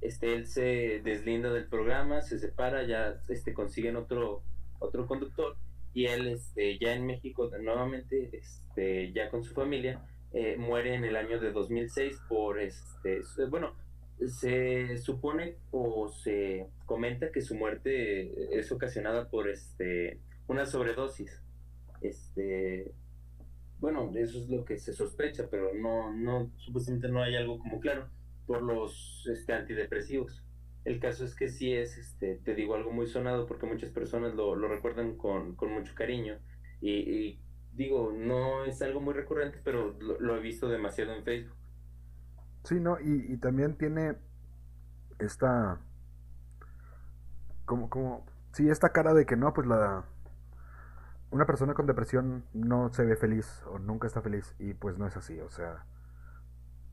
Este, 0.02 0.36
él 0.36 0.48
se 0.48 1.02
deslinda 1.04 1.52
del 1.52 1.68
programa, 1.68 2.22
se 2.22 2.40
separa, 2.40 2.84
ya 2.84 3.22
este, 3.30 3.54
consiguen 3.54 3.96
otro, 3.96 4.44
otro 4.80 5.08
conductor 5.08 5.56
y 5.94 6.06
él 6.08 6.28
este, 6.28 6.78
ya 6.80 6.94
en 6.94 7.06
México 7.06 7.50
nuevamente, 7.62 8.30
este, 8.34 9.14
ya 9.14 9.30
con 9.30 9.44
su 9.44 9.54
familia, 9.54 10.04
muere 10.58 10.96
en 10.96 11.06
el 11.06 11.16
año 11.16 11.40
de 11.40 11.52
2006 11.52 12.20
por, 12.28 12.60
este, 12.60 13.22
bueno, 13.50 13.76
se 14.28 14.98
supone 14.98 15.58
o 15.72 16.08
se 16.08 16.68
comenta 16.86 17.32
que 17.32 17.42
su 17.42 17.56
muerte 17.56 18.58
es 18.58 18.72
ocasionada 18.72 19.30
por 19.30 19.50
este 19.50 20.20
una 20.48 20.66
sobredosis. 20.66 21.42
Este 22.02 22.94
bueno, 23.84 24.10
eso 24.16 24.40
es 24.40 24.50
lo 24.50 24.64
que 24.64 24.78
se 24.78 24.94
sospecha, 24.94 25.50
pero 25.52 25.74
no, 25.74 26.14
no, 26.14 26.50
supuestamente 26.56 27.10
no 27.10 27.22
hay 27.22 27.36
algo 27.36 27.60
como 27.60 27.82
claro 27.82 28.08
por 28.48 28.62
los 28.62 29.28
este, 29.30 29.52
antidepresivos. 29.52 30.42
El 30.86 31.02
caso 31.02 31.26
es 31.26 31.36
que 31.36 31.50
sí 31.50 31.74
es, 31.74 31.98
este, 31.98 32.36
te 32.36 32.56
digo, 32.56 32.76
algo 32.76 32.94
muy 32.94 33.08
sonado 33.08 33.46
porque 33.46 33.66
muchas 33.66 33.92
personas 33.92 34.36
lo, 34.36 34.56
lo 34.56 34.70
recuerdan 34.70 35.18
con, 35.18 35.56
con, 35.56 35.74
mucho 35.74 35.94
cariño. 35.96 36.40
Y, 36.80 37.40
digo, 37.74 38.14
no 38.14 38.64
es 38.64 38.82
algo 38.82 39.02
muy 39.02 39.14
recurrente, 39.14 39.60
pero 39.64 39.98
lo 40.00 40.38
he 40.38 40.40
visto 40.40 40.70
demasiado 40.70 41.14
en 41.14 41.26
Facebook. 41.26 41.58
Sí, 42.64 42.80
¿no? 42.80 42.98
Y, 43.00 43.38
también 43.38 43.76
tiene 43.76 44.18
esta... 45.20 45.80
Como, 47.66 47.90
como... 47.90 48.26
Sí, 48.52 48.70
esta 48.70 48.90
cara 48.90 49.14
de 49.14 49.26
que 49.26 49.36
no, 49.36 49.54
pues 49.54 49.68
la... 49.68 50.04
Una 51.32 51.46
persona 51.46 51.74
con 51.74 51.88
depresión 51.88 52.46
no 52.54 52.94
se 52.94 53.04
ve 53.04 53.16
feliz 53.16 53.64
o 53.68 53.80
nunca 53.80 54.06
está 54.08 54.22
feliz 54.22 54.54
y 54.60 54.76
pues 54.76 54.98
no 54.98 55.08
es 55.08 55.18
así, 55.18 55.40
o 55.40 55.50
sea... 55.50 55.86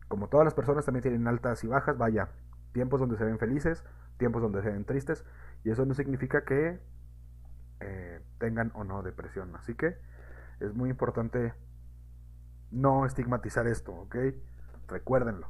Como 0.08 0.28
todas 0.28 0.44
las 0.44 0.54
personas 0.54 0.84
también 0.84 1.02
tienen 1.02 1.28
altas 1.28 1.62
y 1.62 1.68
bajas, 1.68 1.96
vaya, 1.96 2.30
tiempos 2.72 2.98
donde 2.98 3.16
se 3.16 3.24
ven 3.24 3.38
felices, 3.38 3.84
tiempos 4.16 4.42
donde 4.42 4.62
se 4.62 4.70
ven 4.70 4.84
tristes 4.84 5.24
y 5.62 5.70
eso 5.70 5.84
no 5.86 5.94
significa 5.94 6.44
que 6.44 6.80
eh, 7.80 8.20
tengan 8.38 8.72
o 8.74 8.82
no 8.82 9.02
depresión. 9.02 9.54
Así 9.54 9.74
que 9.74 9.96
es 10.58 10.74
muy 10.74 10.90
importante 10.90 11.54
no 12.72 13.06
estigmatizar 13.06 13.66
esto, 13.68 13.92
¿ok? 13.92 14.16
Recuérdenlo. 14.88 15.48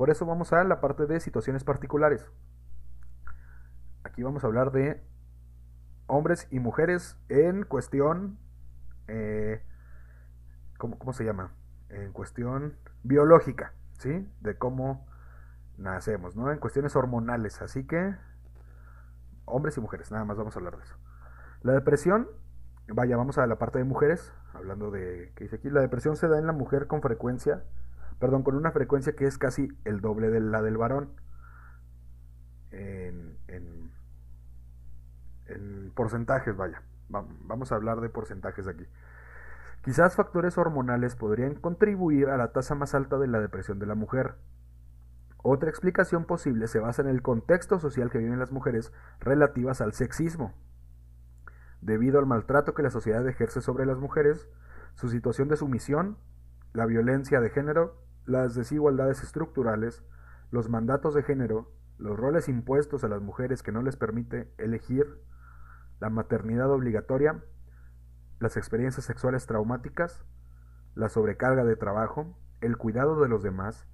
Por 0.00 0.08
eso 0.08 0.24
vamos 0.24 0.54
a 0.54 0.64
la 0.64 0.80
parte 0.80 1.04
de 1.04 1.20
situaciones 1.20 1.62
particulares. 1.62 2.26
Aquí 4.02 4.22
vamos 4.22 4.42
a 4.42 4.46
hablar 4.46 4.72
de 4.72 5.04
hombres 6.06 6.48
y 6.50 6.58
mujeres 6.58 7.18
en 7.28 7.64
cuestión... 7.64 8.38
Eh, 9.08 9.62
¿cómo, 10.78 11.12
se 11.12 11.26
llama? 11.26 11.52
En 11.90 12.12
cuestión 12.12 12.78
biológica, 13.02 13.74
¿sí? 13.98 14.26
De 14.40 14.56
cómo 14.56 15.06
nacemos, 15.76 16.34
¿no? 16.34 16.50
En 16.50 16.60
cuestiones 16.60 16.96
hormonales. 16.96 17.60
Así 17.60 17.86
que, 17.86 18.16
hombres 19.44 19.76
y 19.76 19.82
mujeres, 19.82 20.10
nada 20.10 20.24
más 20.24 20.38
vamos 20.38 20.56
a 20.56 20.60
hablar 20.60 20.78
de 20.78 20.82
eso. 20.82 20.96
La 21.60 21.74
depresión, 21.74 22.26
vaya, 22.88 23.18
vamos 23.18 23.36
a 23.36 23.46
la 23.46 23.58
parte 23.58 23.76
de 23.76 23.84
mujeres, 23.84 24.32
hablando 24.54 24.90
de, 24.90 25.30
¿qué 25.36 25.44
dice 25.44 25.56
aquí? 25.56 25.68
La 25.68 25.82
depresión 25.82 26.16
se 26.16 26.26
da 26.26 26.38
en 26.38 26.46
la 26.46 26.54
mujer 26.54 26.86
con 26.86 27.02
frecuencia 27.02 27.64
perdón, 28.20 28.42
con 28.42 28.54
una 28.54 28.70
frecuencia 28.70 29.16
que 29.16 29.26
es 29.26 29.38
casi 29.38 29.68
el 29.84 30.00
doble 30.00 30.28
de 30.28 30.40
la 30.40 30.62
del 30.62 30.76
varón. 30.76 31.10
En, 32.70 33.90
porcentajes, 35.94 36.56
vaya. 36.56 36.82
Vamos 37.08 37.72
a 37.72 37.74
hablar 37.74 38.00
de 38.00 38.08
porcentajes 38.08 38.68
aquí. 38.68 38.86
Quizás 39.82 40.14
factores 40.14 40.56
hormonales 40.56 41.16
podrían 41.16 41.54
contribuir 41.56 42.28
a 42.28 42.36
la 42.36 42.52
tasa 42.52 42.74
más 42.74 42.94
alta 42.94 43.18
de 43.18 43.26
la 43.26 43.40
depresión 43.40 43.78
de 43.78 43.86
la 43.86 43.96
mujer. 43.96 44.36
Otra 45.42 45.70
explicación 45.70 46.26
posible 46.26 46.68
se 46.68 46.78
basa 46.78 47.02
en 47.02 47.08
el 47.08 47.22
contexto 47.22 47.80
social 47.80 48.10
que 48.10 48.18
viven 48.18 48.38
las 48.38 48.52
mujeres 48.52 48.92
relativas 49.18 49.80
al 49.80 49.94
sexismo. 49.94 50.54
Debido 51.80 52.18
al 52.18 52.26
maltrato 52.26 52.74
que 52.74 52.82
la 52.82 52.90
sociedad 52.90 53.26
ejerce 53.26 53.60
sobre 53.60 53.86
las 53.86 53.98
mujeres, 53.98 54.48
su 54.94 55.08
situación 55.08 55.48
de 55.48 55.56
sumisión, 55.56 56.18
la 56.74 56.86
violencia 56.86 57.40
de 57.40 57.50
género 57.50 57.96
las 58.30 58.54
desigualdades 58.54 59.22
estructurales, 59.22 60.04
los 60.50 60.68
mandatos 60.68 61.14
de 61.14 61.22
género, 61.22 61.72
los 61.98 62.16
roles 62.16 62.48
impuestos 62.48 63.04
a 63.04 63.08
las 63.08 63.20
mujeres 63.20 63.62
que 63.62 63.72
no 63.72 63.82
les 63.82 63.96
permite 63.96 64.52
elegir, 64.56 65.20
la 65.98 66.10
maternidad 66.10 66.70
obligatoria, 66.70 67.44
las 68.38 68.56
experiencias 68.56 69.04
sexuales 69.04 69.46
traumáticas, 69.46 70.24
la 70.94 71.08
sobrecarga 71.08 71.64
de 71.64 71.76
trabajo, 71.76 72.38
el 72.60 72.76
cuidado 72.78 73.20
de 73.20 73.28
los 73.28 73.42
demás, 73.42 73.86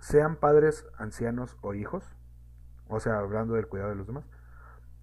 sean 0.00 0.36
padres, 0.36 0.86
ancianos 0.98 1.56
o 1.60 1.74
hijos, 1.74 2.16
o 2.88 2.98
sea, 2.98 3.18
hablando 3.18 3.54
del 3.54 3.68
cuidado 3.68 3.90
de 3.90 3.96
los 3.96 4.06
demás, 4.06 4.24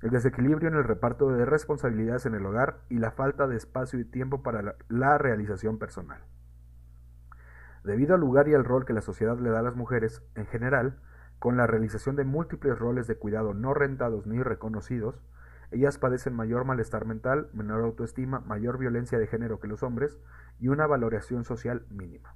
el 0.02 0.10
desequilibrio 0.10 0.68
en 0.68 0.76
el 0.76 0.84
reparto 0.84 1.30
de 1.30 1.46
responsabilidades 1.46 2.26
en 2.26 2.36
el 2.36 2.46
hogar 2.46 2.82
y 2.90 2.98
la 2.98 3.12
falta 3.12 3.48
de 3.48 3.56
espacio 3.56 4.00
y 4.00 4.06
tiempo 4.06 4.44
para 4.44 4.62
la, 4.62 4.76
la 4.90 5.18
realización 5.18 5.80
personal. 5.80 6.22
Debido 7.84 8.16
al 8.16 8.22
lugar 8.22 8.48
y 8.48 8.54
al 8.54 8.64
rol 8.64 8.86
que 8.86 8.94
la 8.94 9.02
sociedad 9.02 9.38
le 9.40 9.50
da 9.50 9.60
a 9.60 9.64
las 9.64 9.76
mujeres 9.76 10.24
en 10.36 10.46
general, 10.48 11.00
con 11.40 11.58
la 11.58 11.68
realización 11.68 12.16
de 12.16 12.24
múltiples 12.24 12.80
roles 12.80 13.08
de 13.08 13.18
cuidado 13.18 13.54
no 13.54 13.74
rentados 13.74 14.26
ni 14.26 14.42
reconocidos, 14.42 15.22
ellas 15.72 15.98
padecen 15.98 16.36
mayor 16.36 16.66
malestar 16.66 17.06
mental, 17.06 17.50
menor 17.52 17.82
autoestima, 17.84 18.40
mayor 18.42 18.78
violencia 18.78 19.20
de 19.20 19.28
género 19.28 19.60
que 19.60 19.68
los 19.68 19.84
hombres 19.84 20.20
y 20.60 20.70
una 20.70 20.88
valoración 20.88 21.44
social 21.44 21.86
mínima. 21.90 22.36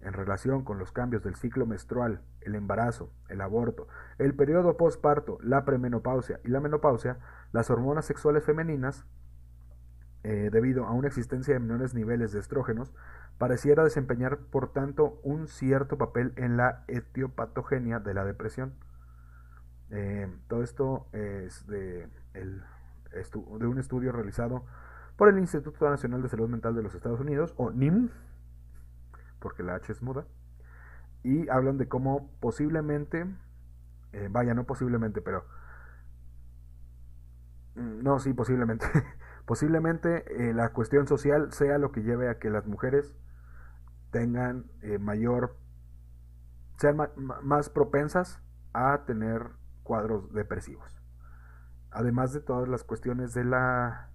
En 0.00 0.12
relación 0.12 0.62
con 0.62 0.78
los 0.78 0.92
cambios 0.92 1.22
del 1.22 1.34
ciclo 1.34 1.66
menstrual, 1.66 2.22
el 2.42 2.54
embarazo, 2.54 3.12
el 3.28 3.40
aborto, 3.40 3.88
el 4.18 4.34
periodo 4.34 4.76
postparto, 4.76 5.38
la 5.42 5.64
premenopausia 5.64 6.40
y 6.44 6.48
la 6.48 6.60
menopausia, 6.60 7.18
las 7.52 7.70
hormonas 7.70 8.04
sexuales 8.04 8.44
femeninas, 8.44 9.06
eh, 10.22 10.50
debido 10.52 10.84
a 10.84 10.92
una 10.92 11.08
existencia 11.08 11.54
de 11.54 11.60
menores 11.60 11.94
niveles 11.94 12.32
de 12.32 12.40
estrógenos, 12.40 12.94
pareciera 13.40 13.82
desempeñar, 13.82 14.36
por 14.36 14.70
tanto, 14.70 15.18
un 15.22 15.48
cierto 15.48 15.96
papel 15.96 16.34
en 16.36 16.58
la 16.58 16.84
etiopatogenia 16.88 17.98
de 17.98 18.12
la 18.12 18.26
depresión. 18.26 18.74
Eh, 19.88 20.30
todo 20.46 20.62
esto 20.62 21.06
es 21.12 21.66
de, 21.66 22.06
un 23.42 23.78
estudio 23.78 24.12
realizado 24.12 24.66
por 25.16 25.30
el 25.30 25.38
Instituto 25.38 25.88
Nacional 25.88 26.20
de 26.20 26.28
Salud 26.28 26.50
Mental 26.50 26.74
de 26.74 26.82
los 26.82 26.94
Estados 26.94 27.18
Unidos, 27.18 27.54
o 27.56 27.70
NIM, 27.70 28.10
porque 29.38 29.62
la 29.62 29.76
H 29.76 29.90
es 29.90 30.02
muda, 30.02 30.26
y 31.22 31.48
hablan 31.48 31.78
de 31.78 31.88
cómo 31.88 32.30
posiblemente, 32.40 33.24
eh, 34.12 34.28
vaya, 34.30 34.52
no 34.52 34.64
posiblemente, 34.64 35.22
pero... 35.22 35.46
Mm, 37.74 38.02
no, 38.02 38.18
sí, 38.18 38.34
posiblemente. 38.34 38.84
posiblemente 39.46 40.50
eh, 40.50 40.52
la 40.52 40.74
cuestión 40.74 41.06
social 41.06 41.54
sea 41.54 41.78
lo 41.78 41.90
que 41.90 42.02
lleve 42.02 42.28
a 42.28 42.38
que 42.38 42.50
las 42.50 42.66
mujeres 42.66 43.14
tengan 44.10 44.66
eh, 44.82 44.98
mayor, 44.98 45.56
sean 46.76 46.96
más 47.16 47.70
propensas 47.70 48.40
a 48.72 49.04
tener 49.04 49.50
cuadros 49.82 50.32
depresivos. 50.32 51.00
Además 51.90 52.32
de 52.32 52.40
todas 52.40 52.68
las 52.68 52.84
cuestiones 52.84 53.34
de 53.34 53.44
la, 53.44 54.10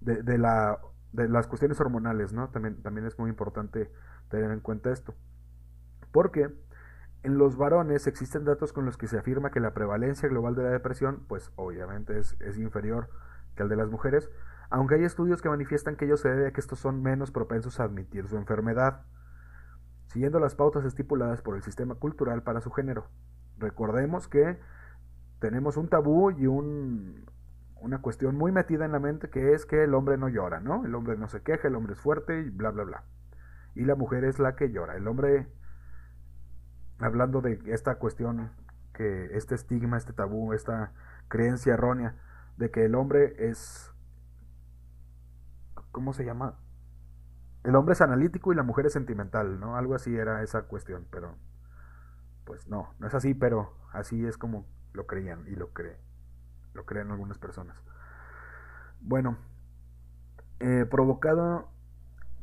de, 0.00 0.38
la, 0.38 0.78
de 1.12 1.28
las 1.28 1.46
cuestiones 1.46 1.80
hormonales, 1.80 2.32
¿no? 2.32 2.48
También, 2.48 2.82
también 2.82 3.06
es 3.06 3.18
muy 3.18 3.30
importante 3.30 3.92
tener 4.28 4.50
en 4.50 4.60
cuenta 4.60 4.90
esto. 4.90 5.14
Porque 6.12 6.52
en 7.22 7.38
los 7.38 7.56
varones 7.56 8.06
existen 8.06 8.44
datos 8.44 8.72
con 8.72 8.84
los 8.84 8.96
que 8.96 9.06
se 9.06 9.18
afirma 9.18 9.50
que 9.50 9.60
la 9.60 9.74
prevalencia 9.74 10.28
global 10.28 10.54
de 10.54 10.64
la 10.64 10.70
depresión, 10.70 11.24
pues 11.28 11.52
obviamente 11.56 12.18
es, 12.18 12.36
es 12.40 12.58
inferior 12.58 13.08
que 13.54 13.62
al 13.62 13.68
de 13.68 13.76
las 13.76 13.88
mujeres, 13.88 14.30
aunque 14.70 14.96
hay 14.96 15.04
estudios 15.04 15.42
que 15.42 15.48
manifiestan 15.48 15.96
que 15.96 16.04
ello 16.04 16.16
se 16.16 16.28
debe 16.28 16.48
a 16.48 16.52
que 16.52 16.60
estos 16.60 16.78
son 16.78 17.02
menos 17.02 17.30
propensos 17.30 17.80
a 17.80 17.84
admitir 17.84 18.28
su 18.28 18.36
enfermedad. 18.36 19.02
siguiendo 20.08 20.40
las 20.40 20.54
pautas 20.54 20.84
estipuladas 20.86 21.42
por 21.42 21.56
el 21.56 21.62
sistema 21.62 21.94
cultural 21.94 22.42
para 22.42 22.60
su 22.62 22.70
género. 22.70 23.08
Recordemos 23.58 24.26
que 24.26 24.58
tenemos 25.38 25.76
un 25.76 25.88
tabú 25.88 26.30
y 26.30 26.46
un, 26.46 27.26
una 27.80 28.00
cuestión 28.00 28.36
muy 28.36 28.52
metida 28.52 28.84
en 28.84 28.92
la 28.92 29.00
mente 29.00 29.30
que 29.30 29.52
es 29.52 29.66
que 29.66 29.84
el 29.84 29.94
hombre 29.94 30.16
no 30.16 30.28
llora, 30.28 30.60
¿no? 30.60 30.84
El 30.86 30.94
hombre 30.94 31.16
no 31.16 31.28
se 31.28 31.42
queja, 31.42 31.68
el 31.68 31.74
hombre 31.76 31.92
es 31.92 32.00
fuerte 32.00 32.40
y 32.40 32.50
bla, 32.50 32.70
bla, 32.70 32.84
bla. 32.84 33.04
Y 33.74 33.84
la 33.84 33.94
mujer 33.94 34.24
es 34.24 34.38
la 34.38 34.56
que 34.56 34.70
llora. 34.70 34.96
El 34.96 35.06
hombre, 35.06 35.46
hablando 36.98 37.40
de 37.40 37.60
esta 37.66 37.96
cuestión, 37.96 38.50
que 38.94 39.36
este 39.36 39.54
estigma, 39.54 39.96
este 39.96 40.12
tabú, 40.12 40.52
esta 40.52 40.92
creencia 41.28 41.74
errónea 41.74 42.16
de 42.56 42.70
que 42.70 42.84
el 42.84 42.94
hombre 42.96 43.36
es, 43.38 43.92
¿cómo 45.98 46.12
se 46.12 46.24
llama? 46.24 46.54
El 47.64 47.74
hombre 47.74 47.94
es 47.94 48.00
analítico 48.00 48.52
y 48.52 48.54
la 48.54 48.62
mujer 48.62 48.86
es 48.86 48.92
sentimental, 48.92 49.58
¿no? 49.58 49.76
Algo 49.76 49.96
así 49.96 50.14
era 50.14 50.44
esa 50.44 50.62
cuestión, 50.62 51.08
pero 51.10 51.34
pues 52.44 52.68
no, 52.68 52.94
no 53.00 53.08
es 53.08 53.14
así, 53.14 53.34
pero 53.34 53.74
así 53.92 54.24
es 54.24 54.38
como 54.38 54.64
lo 54.92 55.08
creían 55.08 55.44
y 55.48 55.56
lo 55.56 55.72
creen, 55.72 55.96
lo 56.72 56.86
creen 56.86 57.10
algunas 57.10 57.36
personas. 57.36 57.82
Bueno, 59.00 59.38
eh, 60.60 60.86
provocado, 60.88 61.68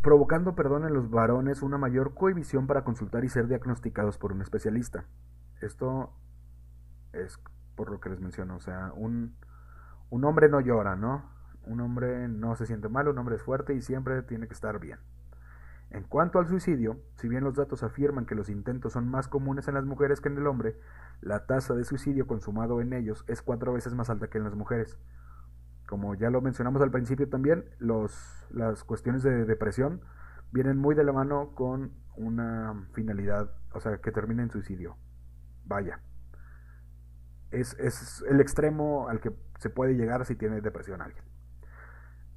provocando, 0.01 0.53
perdón, 0.53 0.83
en 0.83 0.93
los 0.93 1.09
varones 1.09 1.61
una 1.61 1.77
mayor 1.77 2.13
cohibición 2.13 2.67
para 2.67 2.83
consultar 2.83 3.23
y 3.23 3.29
ser 3.29 3.47
diagnosticados 3.47 4.17
por 4.17 4.33
un 4.33 4.41
especialista. 4.41 5.05
Esto 5.61 6.13
es 7.13 7.39
por 7.75 7.89
lo 7.89 8.01
que 8.01 8.09
les 8.09 8.19
menciono, 8.19 8.57
o 8.57 8.59
sea, 8.59 8.91
un, 8.93 9.37
un 10.09 10.25
hombre 10.25 10.49
no 10.49 10.59
llora, 10.59 10.97
¿no? 10.97 11.33
Un 11.65 11.81
hombre 11.81 12.27
no 12.27 12.55
se 12.55 12.65
siente 12.65 12.89
mal, 12.89 13.07
un 13.07 13.17
hombre 13.17 13.35
es 13.35 13.41
fuerte 13.41 13.73
y 13.73 13.81
siempre 13.81 14.21
tiene 14.21 14.47
que 14.47 14.53
estar 14.53 14.79
bien. 14.79 14.99
En 15.91 16.03
cuanto 16.03 16.39
al 16.39 16.47
suicidio, 16.47 16.99
si 17.15 17.27
bien 17.27 17.43
los 17.43 17.55
datos 17.55 17.83
afirman 17.83 18.25
que 18.25 18.35
los 18.35 18.49
intentos 18.49 18.93
son 18.93 19.07
más 19.07 19.27
comunes 19.27 19.67
en 19.67 19.75
las 19.75 19.85
mujeres 19.85 20.19
que 20.19 20.29
en 20.29 20.37
el 20.37 20.47
hombre, 20.47 20.77
la 21.21 21.45
tasa 21.45 21.73
de 21.73 21.85
suicidio 21.85 22.27
consumado 22.27 22.81
en 22.81 22.93
ellos 22.93 23.23
es 23.27 23.41
cuatro 23.41 23.73
veces 23.73 23.93
más 23.93 24.09
alta 24.09 24.27
que 24.27 24.37
en 24.37 24.43
las 24.43 24.55
mujeres. 24.55 24.97
Como 25.87 26.15
ya 26.15 26.29
lo 26.29 26.41
mencionamos 26.41 26.81
al 26.81 26.91
principio 26.91 27.29
también, 27.29 27.65
las 27.79 28.83
cuestiones 28.83 29.23
de 29.23 29.45
depresión 29.45 30.01
vienen 30.51 30.77
muy 30.77 30.95
de 30.95 31.03
la 31.03 31.13
mano 31.13 31.51
con 31.53 31.91
una 32.15 32.87
finalidad, 32.93 33.51
o 33.73 33.79
sea, 33.79 33.97
que 33.97 34.11
termine 34.11 34.43
en 34.43 34.51
suicidio. 34.51 34.97
Vaya. 35.65 35.99
Es, 37.51 37.77
es 37.79 38.23
el 38.27 38.41
extremo 38.41 39.07
al 39.07 39.19
que 39.19 39.31
se 39.59 39.69
puede 39.69 39.93
llegar 39.93 40.25
si 40.25 40.35
tiene 40.35 40.61
depresión 40.61 41.01
alguien. 41.01 41.24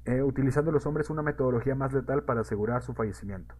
Eh, 0.09 0.23
utilizando 0.23 0.71
los 0.71 0.87
hombres 0.87 1.11
una 1.11 1.21
metodología 1.21 1.75
más 1.75 1.93
letal 1.93 2.23
para 2.23 2.41
asegurar 2.41 2.81
su 2.81 2.95
fallecimiento. 2.95 3.53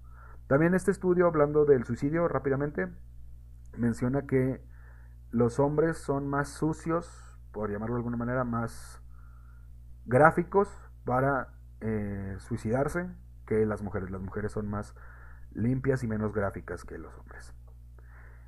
También 0.48 0.74
este 0.74 0.90
estudio, 0.90 1.28
hablando 1.28 1.64
del 1.64 1.84
suicidio 1.84 2.28
rápidamente, 2.28 2.88
menciona 3.78 4.24
que 4.24 4.60
los 5.30 5.60
hombres 5.60 6.00
son 6.00 6.28
más 6.28 6.50
sucios, 6.50 7.38
por 7.52 7.70
llamarlo 7.70 7.94
de 7.94 8.00
alguna 8.00 8.18
manera, 8.18 8.46
más 8.46 9.00
gráficos 10.08 10.68
para 11.06 11.50
eh, 11.82 12.36
suicidarse 12.40 13.08
que 13.46 13.64
las 13.68 13.84
mujeres. 13.84 14.10
Las 14.10 14.22
mujeres 14.22 14.52
son 14.52 14.68
más 14.68 14.96
limpias 15.52 16.04
y 16.04 16.08
menos 16.08 16.34
gráficas 16.34 16.84
que 16.84 16.98
los 16.98 17.16
hombres. 17.16 17.54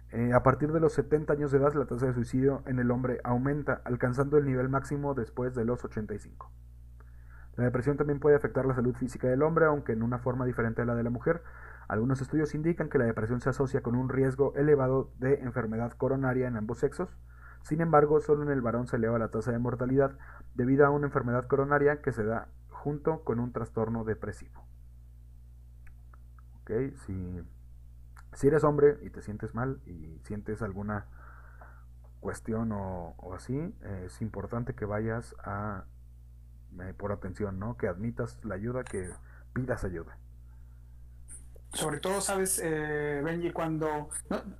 Eh, 0.10 0.34
a 0.34 0.42
partir 0.42 0.72
de 0.72 0.80
los 0.80 0.94
70 0.94 1.34
años 1.34 1.52
de 1.52 1.60
edad, 1.60 1.76
la 1.76 1.86
tasa 1.86 2.08
de 2.08 2.14
suicidio 2.14 2.64
en 2.66 2.80
el 2.80 2.90
hombre 2.90 3.20
aumenta, 3.24 3.80
alcanzando 3.86 4.40
el 4.40 4.46
nivel 4.46 4.70
máximo 4.70 5.14
después 5.14 5.54
de 5.54 5.66
los 5.66 5.86
85. 5.86 6.52
La 7.58 7.66
depresión 7.66 7.98
también 7.98 8.20
puede 8.20 8.36
afectar 8.36 8.66
la 8.66 8.76
salud 8.76 8.96
física 8.96 9.28
del 9.28 9.44
hombre, 9.44 9.66
aunque 9.66 9.94
en 9.94 10.04
una 10.04 10.20
forma 10.20 10.46
diferente 10.46 10.82
a 10.82 10.86
la 10.86 10.96
de 10.96 11.04
la 11.04 11.10
mujer. 11.10 11.44
Algunos 11.88 12.22
estudios 12.22 12.56
indican 12.56 12.88
que 12.88 12.98
la 12.98 13.06
depresión 13.06 13.42
se 13.42 13.50
asocia 13.50 13.82
con 13.82 13.96
un 13.96 14.08
riesgo 14.08 14.54
elevado 14.56 15.12
de 15.20 15.42
enfermedad 15.42 15.92
coronaria 15.92 16.48
en 16.48 16.56
ambos 16.56 16.80
sexos. 16.80 17.10
Sin 17.64 17.82
embargo, 17.82 18.22
solo 18.22 18.44
en 18.44 18.50
el 18.50 18.62
varón 18.62 18.88
se 18.88 18.96
eleva 18.96 19.20
la 19.20 19.30
tasa 19.30 19.52
de 19.52 19.60
mortalidad 19.60 20.18
debido 20.56 20.86
a 20.86 20.90
una 20.90 21.08
enfermedad 21.08 21.46
coronaria 21.48 22.02
que 22.02 22.12
se 22.12 22.24
da 22.24 22.48
junto 22.70 23.24
con 23.24 23.40
un 23.40 23.52
trastorno 23.52 24.04
depresivo. 24.06 24.66
Ok, 26.62 26.72
si, 27.06 27.42
si 28.34 28.48
eres 28.48 28.64
hombre 28.64 28.98
y 29.02 29.10
te 29.10 29.22
sientes 29.22 29.54
mal 29.54 29.82
y 29.86 30.20
sientes 30.24 30.62
alguna 30.62 31.08
cuestión 32.22 32.72
o, 32.72 33.16
o 33.18 33.34
así, 33.34 33.76
es 34.06 34.22
importante 34.22 34.74
que 34.74 34.86
vayas 34.86 35.36
a 35.44 35.84
por 36.98 37.12
atención, 37.12 37.60
¿no? 37.60 37.78
Que 37.78 37.88
admitas 37.88 38.38
la 38.44 38.56
ayuda, 38.56 38.84
que 38.84 39.10
pidas 39.54 39.84
ayuda. 39.84 40.18
Sobre 41.74 42.00
todo, 42.00 42.20
sabes, 42.20 42.60
eh, 42.62 43.22
Benji, 43.24 43.52
cuando 43.52 44.10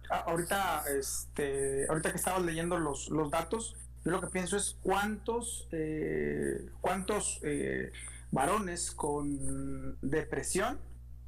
ahorita, 0.10 0.86
este, 0.98 1.86
ahorita 1.90 2.12
que 2.12 2.18
estabas 2.18 2.44
leyendo 2.44 2.78
los, 2.78 3.10
los 3.10 3.30
datos, 3.30 3.76
yo 4.06 4.12
lo 4.12 4.22
que 4.22 4.28
pienso 4.28 4.56
es 4.56 4.78
cuántos, 4.82 5.68
eh, 5.72 6.70
cuántos 6.80 7.40
eh, 7.44 7.92
varones 8.32 8.92
con 8.92 9.98
depresión 10.02 10.80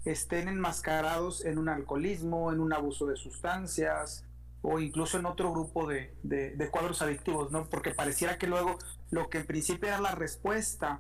estén 0.06 0.48
enmascarados 0.48 1.44
en 1.44 1.58
un 1.58 1.68
alcoholismo, 1.68 2.52
en 2.52 2.62
un 2.62 2.72
abuso 2.72 3.06
de 3.06 3.18
sustancias, 3.18 4.26
o 4.62 4.80
incluso 4.80 5.20
en 5.20 5.26
otro 5.26 5.52
grupo 5.52 5.86
de, 5.88 6.16
de, 6.24 6.70
cuadros 6.72 7.02
adictivos, 7.02 7.52
¿no? 7.52 7.66
Porque 7.66 7.92
pareciera 7.92 8.38
que 8.38 8.48
luego 8.48 8.80
lo 9.14 9.30
que 9.30 9.38
en 9.38 9.46
principio 9.46 9.90
era 9.90 10.02
la 10.02 10.16
respuesta 10.16 11.00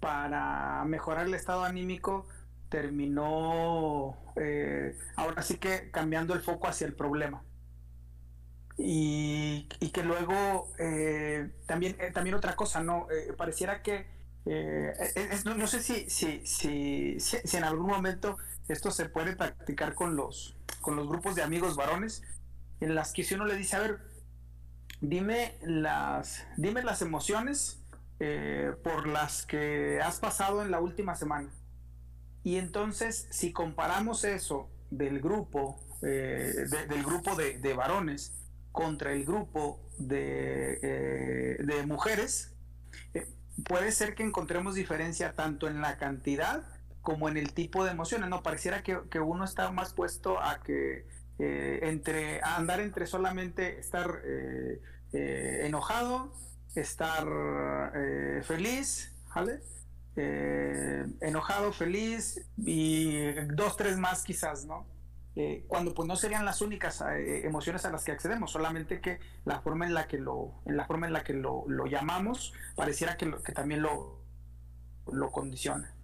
para 0.00 0.82
mejorar 0.86 1.26
el 1.26 1.34
estado 1.34 1.62
anímico 1.62 2.26
terminó 2.70 4.16
eh, 4.36 4.96
ahora 5.16 5.42
sí 5.42 5.58
que 5.58 5.90
cambiando 5.90 6.32
el 6.32 6.40
foco 6.40 6.68
hacia 6.68 6.86
el 6.86 6.94
problema. 6.94 7.42
Y, 8.78 9.68
que 9.92 10.02
luego 10.02 10.72
eh, 10.78 11.50
también, 11.66 11.96
eh, 12.00 12.12
también 12.14 12.34
otra 12.34 12.56
cosa, 12.56 12.82
¿no? 12.82 13.08
pareciera 13.36 13.82
que 13.82 14.06
no, 15.44 15.54
no, 15.54 15.66
sé 15.66 15.82
si, 15.82 16.08
si, 16.08 16.40
si, 16.46 17.20
si, 17.20 17.56
en 17.58 17.64
algún 17.64 17.88
momento 17.88 18.38
esto 18.68 18.90
se 18.90 19.10
puede 19.10 19.36
practicar 19.36 19.94
con 19.94 20.16
los, 20.16 20.56
con 20.80 20.96
los 20.96 21.08
grupos 21.08 21.34
de 21.34 21.42
amigos 21.42 21.76
varones, 21.76 22.22
en 22.80 22.94
las 22.94 23.12
que 23.12 23.22
si 23.22 23.34
uno 23.34 23.44
le 23.44 23.56
dice, 23.56 23.76
a 23.76 23.80
ver, 23.80 24.09
dime 25.00 25.54
las, 25.62 26.46
dime 26.56 26.82
las 26.82 27.02
emociones 27.02 27.82
eh, 28.18 28.74
por 28.82 29.06
las 29.06 29.46
que 29.46 30.00
has 30.00 30.18
pasado 30.18 30.62
en 30.62 30.70
la 30.70 30.80
última 30.80 31.14
semana. 31.14 31.50
Y 32.42 32.56
entonces, 32.56 33.26
si 33.30 33.52
comparamos 33.52 34.24
eso 34.24 34.70
del 34.90 35.20
grupo, 35.20 35.78
eh, 36.02 36.52
del 36.88 37.02
grupo 37.04 37.34
de, 37.34 37.74
varones 37.74 38.34
contra 38.72 39.12
el 39.12 39.24
grupo 39.24 39.80
de, 39.98 40.78
eh, 40.82 41.56
de 41.62 41.86
mujeres, 41.86 42.54
puede 43.64 43.92
ser 43.92 44.14
que 44.14 44.22
encontremos 44.22 44.74
diferencia 44.74 45.34
tanto 45.34 45.68
en 45.68 45.80
la 45.80 45.98
cantidad 45.98 46.62
como 47.02 47.28
en 47.28 47.36
el 47.36 47.52
tipo 47.52 47.84
de 47.84 47.90
emociones. 47.90 48.28
No, 48.30 48.42
pareciera 48.42 48.82
que, 48.82 49.00
que 49.10 49.20
uno 49.20 49.44
está 49.44 49.70
más 49.70 49.92
puesto 49.92 50.40
a 50.42 50.62
que 50.62 51.06
eh, 51.42 51.88
entre 51.88 52.42
andar 52.42 52.80
entre 52.80 53.06
solamente 53.06 53.78
estar 53.78 54.20
eh, 54.24 54.82
eh, 55.14 55.62
enojado, 55.64 56.34
estar 56.74 57.24
feliz, 58.42 59.16
¿vale? 59.34 59.60
enojado, 60.16 61.72
feliz 61.72 62.46
y 62.58 63.32
dos, 63.54 63.76
tres 63.76 63.96
más 63.96 64.22
quizás, 64.22 64.66
¿no? 64.66 64.86
cuando 65.68 65.94
pues 65.94 66.06
no 66.06 66.16
serían 66.16 66.44
las 66.44 66.60
únicas 66.60 67.02
emociones 67.16 67.86
a 67.86 67.90
las 67.90 68.04
que 68.04 68.12
accedemos, 68.12 68.50
solamente 68.50 69.00
que 69.00 69.18
la 69.46 69.62
forma 69.62 69.86
en 69.86 69.94
la 69.94 70.06
que 70.06 70.18
lo, 70.18 70.60
en 70.66 70.76
la 70.76 70.84
forma 70.84 71.06
en 71.06 71.14
la 71.14 71.24
que 71.24 71.32
lo, 71.32 71.64
lo 71.66 71.86
llamamos, 71.86 72.52
pareciera 72.76 73.16
que, 73.16 73.32
que 73.42 73.52
también 73.52 73.80
lo, 73.80 74.20
lo 75.10 75.30
condiciona. 75.30 75.94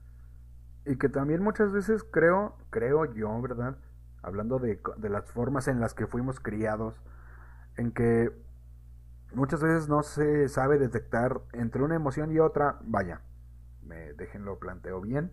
Y 0.87 0.97
que 0.97 1.11
también 1.11 1.43
muchas 1.43 1.71
veces 1.73 2.03
creo, 2.05 2.57
creo 2.71 3.13
yo, 3.13 3.43
¿verdad? 3.43 3.77
Hablando 4.27 4.59
de, 4.59 4.81
las 5.09 5.31
formas 5.31 5.69
en 5.69 5.79
las 5.79 5.95
que 5.95 6.09
fuimos 6.09 6.41
criados, 6.41 7.01
en 7.77 7.93
que 7.93 8.33
muchas 9.33 9.63
veces 9.63 9.89
no 9.89 10.03
se 10.03 10.49
sabe 10.49 10.79
detectar 10.79 11.41
entre 11.53 11.83
una 11.83 11.95
emoción 11.95 12.33
y 12.33 12.41
otra, 12.41 12.81
vaya, 12.83 13.21
me 13.85 14.15
déjenlo 14.15 14.59
planteo 14.59 15.01
bien, 15.01 15.31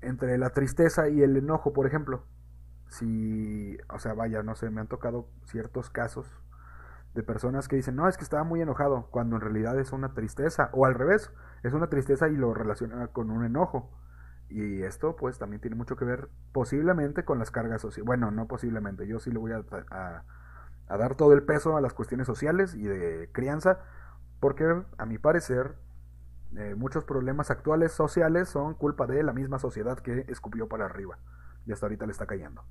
entre 0.00 0.36
la 0.36 0.50
tristeza 0.50 1.08
y 1.08 1.22
el 1.22 1.36
enojo, 1.36 1.72
por 1.72 1.86
ejemplo. 1.86 2.24
Si, 2.88 3.78
o 3.88 4.00
sea, 4.00 4.14
vaya, 4.14 4.42
no 4.42 4.56
sé, 4.56 4.68
me 4.70 4.80
han 4.80 4.88
tocado 4.88 5.28
ciertos 5.44 5.88
casos 5.88 6.26
de 7.14 7.22
personas 7.22 7.68
que 7.68 7.76
dicen, 7.76 7.94
no, 7.94 8.08
es 8.08 8.16
que 8.16 8.24
estaba 8.24 8.42
muy 8.42 8.60
enojado, 8.60 9.06
cuando 9.12 9.36
en 9.36 9.42
realidad 9.42 9.78
es 9.78 9.92
una 9.92 10.12
tristeza, 10.12 10.70
o 10.72 10.86
al 10.86 10.94
revés, 10.94 11.30
es 11.62 11.72
una 11.72 11.88
tristeza 11.88 12.28
y 12.28 12.36
lo 12.36 12.52
relaciona 12.52 13.06
con 13.08 13.30
un 13.30 13.44
enojo. 13.44 13.92
Y 14.48 14.82
esto 14.82 15.16
pues 15.16 15.38
también 15.38 15.60
tiene 15.60 15.76
mucho 15.76 15.96
que 15.96 16.04
ver 16.04 16.28
posiblemente 16.52 17.24
con 17.24 17.38
las 17.38 17.50
cargas 17.50 17.82
sociales. 17.82 18.06
Bueno, 18.06 18.30
no 18.30 18.46
posiblemente, 18.46 19.06
yo 19.06 19.18
sí 19.18 19.30
le 19.30 19.38
voy 19.38 19.52
a, 19.52 19.64
a, 20.88 20.96
dar 20.96 21.16
todo 21.16 21.32
el 21.32 21.42
peso 21.42 21.76
a 21.76 21.80
las 21.80 21.94
cuestiones 21.94 22.26
sociales 22.26 22.74
y 22.74 22.84
de 22.84 23.30
crianza, 23.32 23.80
porque 24.38 24.82
a 24.98 25.06
mi 25.06 25.18
parecer 25.18 25.74
eh, 26.56 26.74
muchos 26.76 27.04
problemas 27.04 27.50
actuales 27.50 27.92
sociales 27.92 28.48
son 28.48 28.74
culpa 28.74 29.06
de 29.06 29.22
la 29.22 29.32
misma 29.32 29.58
sociedad 29.58 29.98
que 29.98 30.24
escupió 30.28 30.68
para 30.68 30.86
arriba 30.86 31.18
y 31.66 31.72
hasta 31.72 31.86
ahorita 31.86 32.06
le 32.06 32.12
está 32.12 32.26
cayendo. 32.26 32.64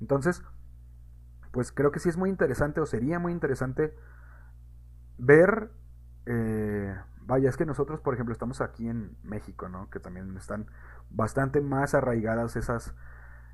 Entonces, 0.00 0.42
pues 1.50 1.72
creo 1.72 1.90
que 1.90 1.98
sí 1.98 2.08
es 2.08 2.16
muy 2.16 2.30
interesante 2.30 2.80
o 2.80 2.86
sería 2.86 3.18
muy 3.18 3.32
interesante 3.32 3.94
ver, 5.18 5.70
eh, 6.26 6.94
vaya, 7.26 7.48
es 7.48 7.56
que 7.56 7.66
nosotros, 7.66 8.00
por 8.00 8.14
ejemplo, 8.14 8.32
estamos 8.32 8.60
aquí 8.60 8.88
en 8.88 9.16
México, 9.22 9.68
¿no? 9.68 9.90
Que 9.90 10.00
también 10.00 10.36
están 10.36 10.66
bastante 11.10 11.60
más 11.60 11.94
arraigadas 11.94 12.56
esas, 12.56 12.94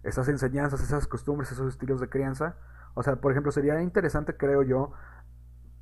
esas 0.03 0.29
enseñanzas, 0.29 0.83
esas 0.83 1.07
costumbres, 1.07 1.51
esos 1.53 1.69
estilos 1.69 2.01
de 2.01 2.09
crianza. 2.09 2.57
O 2.95 3.03
sea, 3.03 3.17
por 3.17 3.33
ejemplo, 3.33 3.51
sería 3.53 3.81
interesante, 3.81 4.37
creo 4.37 4.63
yo, 4.63 4.93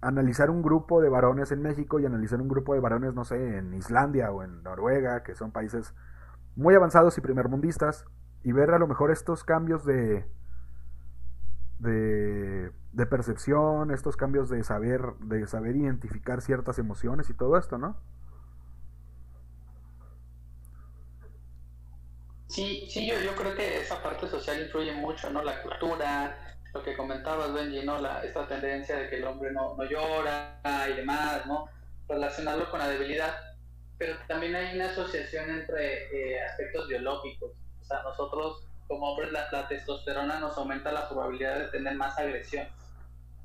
analizar 0.01 0.51
un 0.51 0.63
grupo 0.63 1.01
de 1.03 1.09
varones 1.09 1.53
en 1.53 1.63
México 1.63 1.99
y 1.99 2.07
analizar 2.07 2.41
un 2.41 2.49
grupo 2.49 2.75
de 2.75 2.81
varones, 2.81 3.15
no 3.15 3.25
sé, 3.25 3.59
en 3.59 3.75
Islandia 3.75 4.31
o 4.31 4.43
en 4.43 4.63
Noruega, 4.63 5.23
que 5.23 5.35
son 5.35 5.51
países 5.51 5.95
muy 6.57 6.75
avanzados 6.75 7.19
y 7.19 7.21
primermundistas, 7.21 8.07
y 8.43 8.53
ver 8.53 8.71
a 8.71 8.79
lo 8.79 8.87
mejor 8.87 9.11
estos 9.11 9.45
cambios 9.45 9.85
de, 9.85 10.27
de, 11.81 12.71
de 12.93 13.07
percepción, 13.07 13.91
estos 13.91 14.17
cambios 14.17 14.49
de 14.49 14.63
saber, 14.65 15.01
de 15.21 15.47
saber 15.47 15.77
identificar 15.77 16.41
ciertas 16.43 16.79
emociones 16.79 17.31
y 17.31 17.35
todo 17.35 17.59
esto, 17.59 17.79
¿no? 17.79 17.97
Sí, 22.49 22.87
sí, 22.91 23.07
yo, 23.07 23.19
yo 23.21 23.35
creo 23.37 23.55
que 23.55 23.81
esa 23.81 24.03
parte 24.03 24.29
social 24.29 24.61
influye 24.61 24.93
mucho, 24.93 25.31
¿no? 25.31 25.43
La 25.43 25.63
cultura, 25.63 26.37
lo 26.75 26.83
que 26.83 26.97
comentabas, 26.97 27.53
Benji, 27.55 27.85
¿no? 27.85 27.99
La, 27.99 28.25
esta 28.25 28.47
tendencia 28.49 28.97
de 28.97 29.09
que 29.09 29.17
el 29.19 29.25
hombre 29.25 29.53
no, 29.53 29.77
no 29.77 29.85
llora 29.85 30.61
y 30.91 30.95
demás, 30.95 31.47
¿no? 31.47 31.67
Relacionarlo 32.09 32.69
con 32.71 32.81
la 32.81 32.89
debilidad. 32.89 33.35
Pero 33.99 34.17
también 34.27 34.57
hay 34.57 34.75
una 34.75 34.87
asociación 34.87 35.49
entre 35.49 36.09
eh, 36.13 36.43
aspectos 36.43 36.89
biológicos. 36.89 37.53
O 37.83 37.85
sea, 37.85 38.03
nosotros 38.03 38.67
como 38.91 39.13
hombres 39.13 39.31
la, 39.31 39.47
la, 39.53 39.69
testosterona 39.69 40.41
nos 40.41 40.59
aumenta 40.59 40.91
la 40.91 41.09
probabilidad 41.09 41.61
de 41.61 41.69
tener 41.69 41.95
más 41.95 42.19
agresión. 42.19 42.67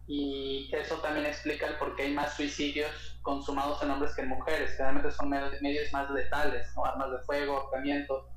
Y 0.07 0.72
eso 0.73 0.95
también 0.97 1.27
explica 1.27 1.67
el 1.67 1.76
por 1.76 1.95
qué 1.95 2.03
hay 2.03 2.13
más 2.13 2.34
suicidios 2.34 3.19
consumados 3.22 3.81
en 3.84 3.91
hombres 3.91 4.15
que 4.15 4.23
en 4.23 4.30
mujeres. 4.30 4.72
Generalmente 4.72 5.11
son 5.11 5.30
medios 5.30 5.93
más 5.93 6.09
letales, 6.09 6.67
¿no? 6.76 6.85
Armas 6.85 7.11
de 7.11 7.19
fuego, 7.19 7.57
ahorcamiento 7.57 8.27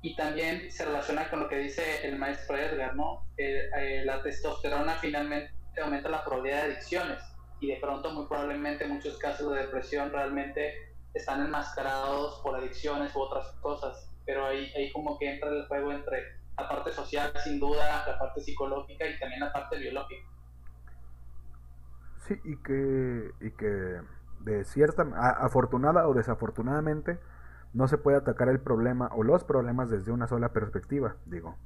y 0.00 0.16
también 0.16 0.70
se 0.70 0.86
relaciona 0.86 1.28
con 1.28 1.40
lo 1.40 1.48
que 1.48 1.56
dice 1.56 2.06
el 2.06 2.18
maestro 2.18 2.56
Edgar, 2.56 2.94
¿no? 2.96 3.26
Eh, 3.36 3.70
eh, 3.78 4.02
la 4.06 4.22
testosterona 4.22 4.92
finalmente 4.94 5.50
aumenta 5.82 6.08
la 6.08 6.24
probabilidad 6.24 6.64
de 6.64 6.72
adicciones 6.72 7.22
y 7.60 7.68
de 7.68 7.76
pronto 7.76 8.10
muy 8.12 8.26
probablemente 8.26 8.86
muchos 8.86 9.18
casos 9.18 9.52
de 9.52 9.60
depresión 9.60 10.10
realmente 10.12 10.74
están 11.14 11.42
enmascarados 11.42 12.40
por 12.42 12.56
adicciones 12.56 13.14
u 13.14 13.20
otras 13.20 13.50
cosas, 13.62 14.10
pero 14.26 14.46
ahí, 14.46 14.72
ahí 14.76 14.90
como 14.92 15.18
que 15.18 15.32
entra 15.32 15.48
el 15.48 15.66
juego 15.68 15.92
entre 15.92 16.43
la 16.56 16.68
parte 16.68 16.92
social 16.92 17.32
sin 17.42 17.58
duda, 17.58 18.04
la 18.06 18.18
parte 18.18 18.40
psicológica 18.40 19.06
y 19.06 19.18
también 19.18 19.40
la 19.40 19.52
parte 19.52 19.78
biológica. 19.78 20.26
Sí, 22.26 22.40
y 22.44 22.56
que, 22.56 23.30
y 23.40 23.50
que 23.50 24.00
de 24.40 24.64
cierta, 24.64 25.02
afortunada 25.40 26.08
o 26.08 26.14
desafortunadamente, 26.14 27.18
no 27.72 27.88
se 27.88 27.98
puede 27.98 28.16
atacar 28.16 28.48
el 28.48 28.60
problema 28.60 29.10
o 29.12 29.22
los 29.24 29.44
problemas 29.44 29.90
desde 29.90 30.12
una 30.12 30.26
sola 30.26 30.50
perspectiva, 30.50 31.16
digo. 31.26 31.56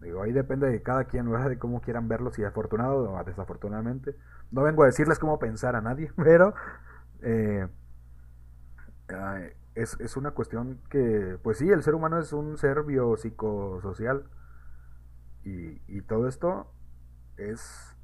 Digo, 0.00 0.22
ahí 0.22 0.32
depende 0.32 0.68
de 0.70 0.82
cada 0.82 1.04
quien, 1.04 1.30
¿verdad? 1.30 1.50
De 1.50 1.58
cómo 1.58 1.82
quieran 1.82 2.08
verlo, 2.08 2.30
si 2.30 2.42
afortunado 2.42 3.12
o 3.12 3.24
desafortunadamente. 3.24 4.16
No 4.50 4.62
vengo 4.62 4.82
a 4.82 4.86
decirles 4.86 5.18
cómo 5.18 5.38
pensar 5.38 5.76
a 5.76 5.82
nadie, 5.82 6.10
pero 6.16 6.54
eh, 7.22 7.68
es, 9.74 9.98
es, 10.00 10.16
una 10.16 10.32
cuestión 10.32 10.80
que, 10.88 11.38
pues 11.42 11.58
sí, 11.58 11.70
el 11.70 11.82
ser 11.82 11.94
humano 11.94 12.18
es 12.18 12.32
un 12.32 12.56
ser 12.58 12.82
biopsicosocial. 12.82 14.24
Y, 15.44 15.80
y 15.88 16.02
todo 16.02 16.28
esto 16.28 16.72
es... 17.36 17.96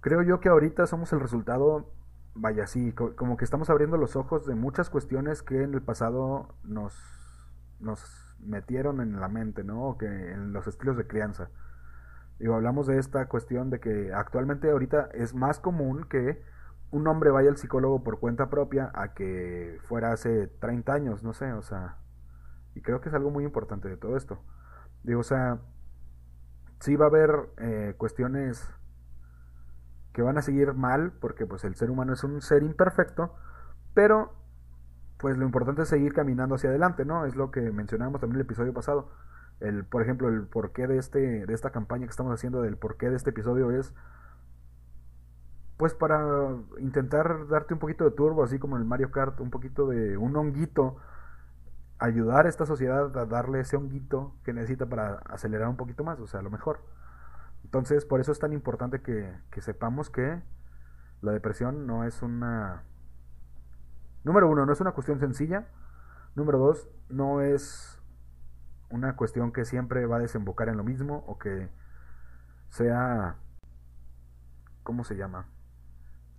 Creo 0.00 0.22
yo 0.22 0.40
que 0.40 0.48
ahorita 0.48 0.86
somos 0.86 1.12
el 1.12 1.20
resultado 1.20 1.92
vaya, 2.40 2.66
sí, 2.66 2.92
como 2.92 3.36
que 3.36 3.44
estamos 3.44 3.68
abriendo 3.70 3.96
los 3.96 4.16
ojos 4.16 4.46
de 4.46 4.54
muchas 4.54 4.90
cuestiones 4.90 5.42
que 5.42 5.62
en 5.62 5.74
el 5.74 5.82
pasado 5.82 6.54
nos, 6.62 6.94
nos 7.80 8.36
metieron 8.38 9.00
en 9.00 9.20
la 9.20 9.28
mente, 9.28 9.64
¿no? 9.64 9.96
Que 9.98 10.06
en 10.06 10.52
los 10.52 10.66
estilos 10.66 10.96
de 10.96 11.06
crianza. 11.06 11.50
Digo, 12.38 12.54
hablamos 12.54 12.86
de 12.86 12.98
esta 12.98 13.26
cuestión 13.26 13.70
de 13.70 13.80
que 13.80 14.12
actualmente 14.12 14.70
ahorita 14.70 15.08
es 15.12 15.34
más 15.34 15.58
común 15.58 16.04
que 16.08 16.42
un 16.90 17.06
hombre 17.06 17.30
vaya 17.30 17.50
al 17.50 17.56
psicólogo 17.56 18.02
por 18.02 18.18
cuenta 18.18 18.48
propia 18.48 18.90
a 18.94 19.14
que 19.14 19.78
fuera 19.82 20.12
hace 20.12 20.46
30 20.46 20.92
años, 20.92 21.22
no 21.22 21.34
sé, 21.34 21.52
o 21.52 21.62
sea, 21.62 21.98
y 22.74 22.80
creo 22.80 23.00
que 23.00 23.08
es 23.08 23.14
algo 23.14 23.30
muy 23.30 23.44
importante 23.44 23.88
de 23.88 23.96
todo 23.96 24.16
esto. 24.16 24.38
Digo, 25.02 25.20
o 25.20 25.24
sea, 25.24 25.58
sí 26.80 26.96
va 26.96 27.06
a 27.06 27.08
haber 27.08 27.50
eh, 27.58 27.94
cuestiones 27.98 28.70
que 30.12 30.22
van 30.22 30.38
a 30.38 30.42
seguir 30.42 30.74
mal, 30.74 31.12
porque 31.20 31.46
pues 31.46 31.64
el 31.64 31.74
ser 31.74 31.90
humano 31.90 32.12
es 32.12 32.24
un 32.24 32.40
ser 32.40 32.62
imperfecto, 32.62 33.34
pero 33.94 34.32
pues 35.18 35.36
lo 35.36 35.44
importante 35.44 35.82
es 35.82 35.88
seguir 35.88 36.12
caminando 36.12 36.54
hacia 36.54 36.70
adelante, 36.70 37.04
¿no? 37.04 37.26
Es 37.26 37.36
lo 37.36 37.50
que 37.50 37.60
mencionábamos 37.72 38.20
también 38.20 38.36
en 38.36 38.40
el 38.40 38.46
episodio 38.46 38.72
pasado. 38.72 39.10
El, 39.60 39.84
por 39.84 40.02
ejemplo, 40.02 40.28
el 40.28 40.46
porqué 40.46 40.86
de 40.86 40.98
este, 40.98 41.46
de 41.46 41.52
esta 41.52 41.70
campaña 41.70 42.06
que 42.06 42.10
estamos 42.10 42.32
haciendo, 42.32 42.62
del 42.62 42.76
porqué 42.76 43.10
de 43.10 43.16
este 43.16 43.30
episodio 43.30 43.72
es 43.72 43.92
pues 45.78 45.94
para 45.94 46.56
intentar 46.80 47.46
darte 47.46 47.72
un 47.72 47.80
poquito 47.80 48.04
de 48.04 48.10
turbo, 48.10 48.42
así 48.42 48.58
como 48.58 48.76
en 48.76 48.82
el 48.82 48.88
Mario 48.88 49.12
Kart, 49.12 49.40
un 49.40 49.50
poquito 49.50 49.86
de 49.86 50.18
un 50.18 50.36
honguito, 50.36 50.96
ayudar 52.00 52.46
a 52.46 52.48
esta 52.48 52.66
sociedad 52.66 53.16
a 53.16 53.26
darle 53.26 53.60
ese 53.60 53.76
honguito 53.76 54.34
que 54.44 54.52
necesita 54.52 54.86
para 54.86 55.20
acelerar 55.30 55.68
un 55.68 55.76
poquito 55.76 56.02
más, 56.02 56.18
o 56.18 56.26
sea, 56.26 56.42
lo 56.42 56.50
mejor. 56.50 56.80
Entonces, 57.62 58.04
por 58.04 58.20
eso 58.20 58.32
es 58.32 58.40
tan 58.40 58.52
importante 58.52 59.02
que, 59.02 59.32
sepamos 59.60 60.10
que 60.10 60.42
la 61.22 61.32
depresión 61.32 61.86
no 61.86 62.04
es 62.04 62.22
una... 62.22 62.82
Número 64.24 64.48
uno, 64.48 64.66
no 64.66 64.72
es 64.72 64.80
una 64.80 64.92
cuestión 64.92 65.20
sencilla. 65.20 65.68
Número 66.34 66.58
dos, 66.58 66.88
no 67.08 67.40
es 67.40 68.02
una 68.90 69.14
cuestión 69.14 69.52
que 69.52 69.64
siempre 69.64 70.06
va 70.06 70.16
a 70.16 70.20
desembocar 70.20 70.68
en 70.68 70.76
lo 70.76 70.82
mismo 70.82 71.24
o 71.28 71.38
que 71.38 71.68
sea... 72.68 73.36
¿Cómo 74.82 75.04
se 75.04 75.16
llama? 75.16 75.46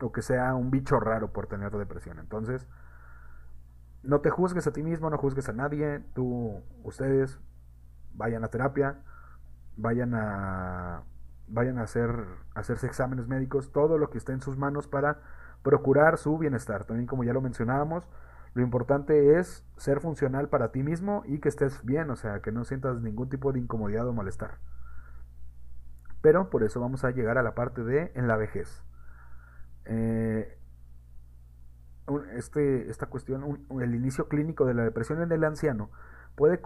O 0.02 0.12
que 0.12 0.22
sea 0.22 0.56
un 0.56 0.72
bicho 0.72 1.00
raro 1.00 1.34
por 1.34 1.48
tener 1.48 1.72
depresión. 1.72 2.20
Entonces, 2.20 2.68
no 4.04 4.22
te 4.22 4.30
juzgues 4.30 4.66
a 4.68 4.72
ti 4.72 4.84
mismo, 4.84 5.10
no 5.10 5.18
juzgues 5.18 5.50
a 5.50 5.54
nadie. 5.54 6.02
Tú, 6.14 6.62
ustedes, 6.84 7.40
vayan 8.14 8.44
a 8.44 8.50
terapia, 8.50 9.02
vayan 9.78 10.14
a 10.16 11.04
vayan 11.52 11.80
a 11.80 11.84
hacer 11.84 12.12
hacerse 12.54 12.86
exámenes 12.88 13.28
médicos, 13.28 13.72
todo 13.72 13.98
lo 13.98 14.10
que 14.12 14.20
esté 14.20 14.34
en 14.34 14.42
sus 14.42 14.56
manos 14.56 14.88
para 14.88 15.20
procurar 15.64 16.18
su 16.18 16.38
bienestar. 16.38 16.86
También 16.86 17.08
como 17.08 17.24
ya 17.24 17.34
lo 17.34 17.42
mencionábamos, 17.42 18.08
lo 18.54 18.62
importante 18.64 19.40
es 19.40 19.66
ser 19.78 20.00
funcional 20.00 20.50
para 20.50 20.72
ti 20.72 20.84
mismo 20.84 21.24
y 21.26 21.40
que 21.40 21.50
estés 21.50 21.84
bien, 21.84 22.10
o 22.10 22.16
sea, 22.16 22.42
que 22.42 22.52
no 22.52 22.64
sientas 22.64 23.02
ningún 23.02 23.30
tipo 23.30 23.52
de 23.52 23.60
incomodidad 23.60 24.08
o 24.08 24.14
malestar. 24.14 24.60
Pero 26.22 26.50
por 26.50 26.64
eso 26.64 26.80
vamos 26.80 27.04
a 27.04 27.12
llegar 27.12 27.38
a 27.38 27.44
la 27.44 27.56
parte 27.56 27.84
de 27.84 28.12
en 28.16 28.28
la 28.28 28.38
vejez. 28.38 28.84
Eh, 29.92 30.56
este, 32.36 32.90
esta 32.90 33.08
cuestión, 33.08 33.66
el 33.82 33.96
inicio 33.96 34.28
clínico 34.28 34.66
de 34.66 34.76
la 34.76 34.84
depresión 34.84 35.22
en 35.22 35.32
el 35.32 35.44
anciano 35.44 35.90
puede, 36.36 36.62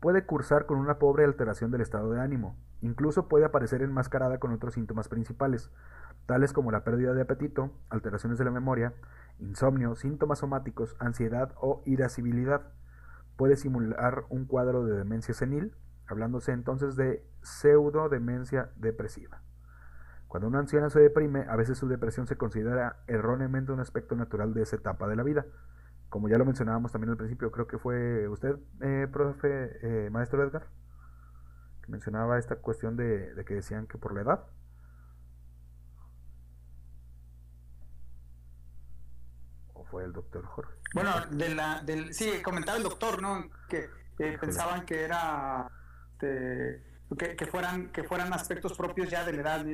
puede 0.00 0.24
cursar 0.24 0.66
con 0.66 0.78
una 0.78 0.98
pobre 0.98 1.24
alteración 1.24 1.70
del 1.70 1.80
estado 1.80 2.12
de 2.12 2.20
ánimo. 2.20 2.56
Incluso 2.80 3.28
puede 3.28 3.44
aparecer 3.44 3.82
enmascarada 3.82 4.38
con 4.38 4.52
otros 4.52 4.74
síntomas 4.74 5.08
principales, 5.08 5.70
tales 6.26 6.52
como 6.52 6.70
la 6.70 6.84
pérdida 6.84 7.12
de 7.12 7.22
apetito, 7.22 7.72
alteraciones 7.90 8.38
de 8.38 8.44
la 8.44 8.50
memoria, 8.50 8.94
insomnio, 9.40 9.96
síntomas 9.96 10.38
somáticos, 10.38 10.96
ansiedad 10.98 11.52
o 11.60 11.82
irascibilidad. 11.86 12.72
Puede 13.36 13.56
simular 13.56 14.24
un 14.28 14.46
cuadro 14.46 14.84
de 14.84 14.96
demencia 14.96 15.34
senil, 15.34 15.74
hablándose 16.06 16.52
entonces 16.52 16.96
de 16.96 17.24
pseudodemencia 17.42 18.70
depresiva. 18.76 19.42
Cuando 20.30 20.48
un 20.48 20.56
anciano 20.56 20.88
se 20.88 21.00
deprime, 21.00 21.44
a 21.46 21.56
veces 21.56 21.76
su 21.76 21.88
depresión 21.88 22.26
se 22.26 22.36
considera 22.36 23.02
erróneamente 23.06 23.72
un 23.72 23.80
aspecto 23.80 24.16
natural 24.16 24.54
de 24.54 24.62
esa 24.62 24.76
etapa 24.76 25.06
de 25.06 25.16
la 25.16 25.22
vida 25.22 25.44
como 26.10 26.28
ya 26.28 26.36
lo 26.36 26.44
mencionábamos 26.44 26.92
también 26.92 27.10
al 27.10 27.16
principio, 27.16 27.50
creo 27.50 27.66
que 27.66 27.78
fue 27.78 28.28
usted, 28.28 28.56
eh, 28.82 29.06
profe, 29.10 29.78
eh, 29.80 30.10
maestro 30.10 30.42
Edgar, 30.42 30.66
que 31.82 31.90
mencionaba 31.90 32.36
esta 32.38 32.56
cuestión 32.56 32.96
de, 32.96 33.32
que 33.46 33.54
decían 33.54 33.86
que 33.86 33.96
por 33.96 34.12
la 34.12 34.22
edad. 34.22 34.46
¿O 39.72 39.84
fue 39.84 40.04
el 40.04 40.12
doctor 40.12 40.44
Jorge? 40.44 40.74
Bueno, 40.94 41.12
de 41.30 41.54
la, 41.54 41.80
del, 41.82 42.12
sí, 42.12 42.42
comentaba 42.42 42.76
el 42.76 42.82
doctor, 42.82 43.22
¿no? 43.22 43.48
Que 43.68 43.88
eh, 44.18 44.36
pensaban 44.38 44.84
que 44.84 45.04
era, 45.04 45.70
este, 46.12 46.82
que, 47.16 47.36
que, 47.36 47.46
fueran, 47.46 47.92
que 47.92 48.02
fueran 48.02 48.32
aspectos 48.32 48.76
propios 48.76 49.08
ya 49.08 49.24
de 49.24 49.32
la 49.32 49.42
edad. 49.42 49.64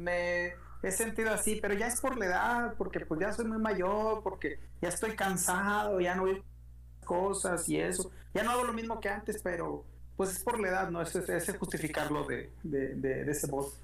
Me 0.00 0.54
he 0.82 0.90
sentido 0.90 1.30
así, 1.32 1.58
pero 1.60 1.74
ya 1.74 1.86
es 1.86 2.00
por 2.00 2.16
la 2.16 2.26
edad, 2.26 2.74
porque 2.76 3.00
pues 3.00 3.20
ya 3.20 3.32
soy 3.32 3.46
muy 3.46 3.58
mayor, 3.58 4.22
porque 4.22 4.58
ya 4.80 4.88
estoy 4.88 5.14
cansado, 5.14 6.00
ya 6.00 6.14
no 6.14 6.24
veo 6.24 6.42
cosas 7.04 7.68
y 7.68 7.78
eso. 7.78 8.10
Ya 8.32 8.42
no 8.42 8.50
hago 8.50 8.64
lo 8.64 8.72
mismo 8.72 9.00
que 9.00 9.08
antes, 9.08 9.42
pero 9.42 9.84
pues 10.16 10.30
es 10.30 10.44
por 10.44 10.60
la 10.60 10.68
edad, 10.68 10.90
¿no? 10.90 11.02
Ese, 11.02 11.20
ese 11.36 11.58
justificarlo 11.58 12.24
de, 12.24 12.52
de, 12.62 12.94
de, 12.94 13.30
ese 13.30 13.46
voz. 13.46 13.80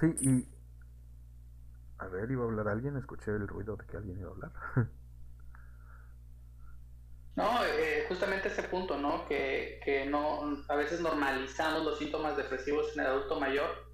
Sí, 0.00 0.14
y... 0.20 0.48
A 1.98 2.06
ver, 2.06 2.30
iba 2.30 2.44
a 2.44 2.46
hablar 2.46 2.68
alguien, 2.68 2.96
escuché 2.96 3.32
el 3.32 3.48
ruido 3.48 3.76
de 3.76 3.84
que 3.86 3.96
alguien 3.96 4.18
iba 4.18 4.28
a 4.28 4.32
hablar. 4.32 4.52
No, 7.38 7.64
eh, 7.64 8.04
justamente 8.08 8.48
ese 8.48 8.64
punto, 8.64 8.96
¿no? 8.98 9.24
Que, 9.28 9.78
que 9.84 10.04
no, 10.06 10.60
a 10.68 10.74
veces 10.74 11.00
normalizamos 11.00 11.84
los 11.84 11.96
síntomas 11.96 12.36
depresivos 12.36 12.92
en 12.94 13.02
el 13.02 13.06
adulto 13.06 13.38
mayor 13.38 13.92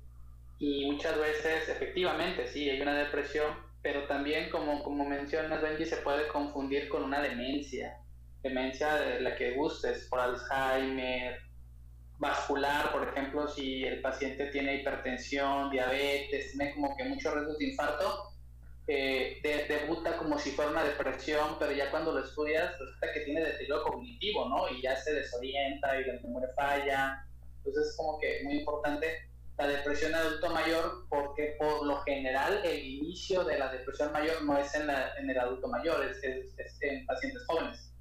y 0.58 0.90
muchas 0.90 1.18
veces, 1.18 1.68
efectivamente, 1.68 2.48
sí, 2.48 2.70
hay 2.70 2.80
una 2.80 2.94
depresión, 2.94 3.54
pero 3.82 4.06
también, 4.06 4.48
como, 4.48 4.82
como 4.82 5.04
mencionas, 5.04 5.60
Benji, 5.60 5.84
se 5.84 5.98
puede 5.98 6.26
confundir 6.28 6.88
con 6.88 7.04
una 7.04 7.20
demencia, 7.20 7.98
demencia 8.42 8.94
de 8.94 9.20
la 9.20 9.36
que 9.36 9.50
gustes, 9.50 10.06
por 10.08 10.20
Alzheimer, 10.20 11.38
vascular, 12.16 12.92
por 12.92 13.06
ejemplo, 13.06 13.46
si 13.46 13.84
el 13.84 14.00
paciente 14.00 14.46
tiene 14.46 14.76
hipertensión, 14.76 15.70
diabetes, 15.70 16.52
tiene 16.52 16.72
como 16.72 16.96
que 16.96 17.04
muchos 17.04 17.34
riesgos 17.34 17.58
de 17.58 17.66
infarto, 17.66 18.33
debuta 18.86 20.16
como 20.16 20.38
si 20.38 20.50
fuera 20.50 20.70
una 20.70 20.84
depresión, 20.84 21.56
pero 21.58 21.72
ya 21.72 21.90
cuando 21.90 22.12
lo 22.12 22.24
estudias 22.24 22.78
resulta 22.78 23.12
que 23.12 23.20
tiene 23.20 23.44
deterioro 23.44 23.84
cognitivo, 23.84 24.48
¿no? 24.48 24.68
Y 24.68 24.82
ya 24.82 24.96
se 24.96 25.14
desorienta 25.14 26.00
y 26.00 26.04
la 26.04 26.20
memoria 26.22 26.50
falla. 26.54 27.26
Entonces 27.58 27.90
es 27.90 27.96
como 27.96 28.18
que 28.20 28.42
muy 28.44 28.58
importante 28.58 29.30
la 29.56 29.68
depresión 29.68 30.14
adulto 30.14 30.50
mayor 30.50 31.06
porque 31.08 31.54
por 31.58 31.86
lo 31.86 32.02
general 32.02 32.60
el 32.64 32.84
inicio 32.84 33.44
de 33.44 33.58
la 33.58 33.70
depresión 33.70 34.12
mayor 34.12 34.42
no 34.42 34.58
es 34.58 34.74
en, 34.74 34.90
en 34.90 35.30
el 35.30 35.38
adulto 35.38 35.68
mayor, 35.68 36.04
es, 36.04 36.22
es, 36.22 36.82
en 36.82 37.06
pacientes 37.06 37.42
jóvenes. 37.46 37.94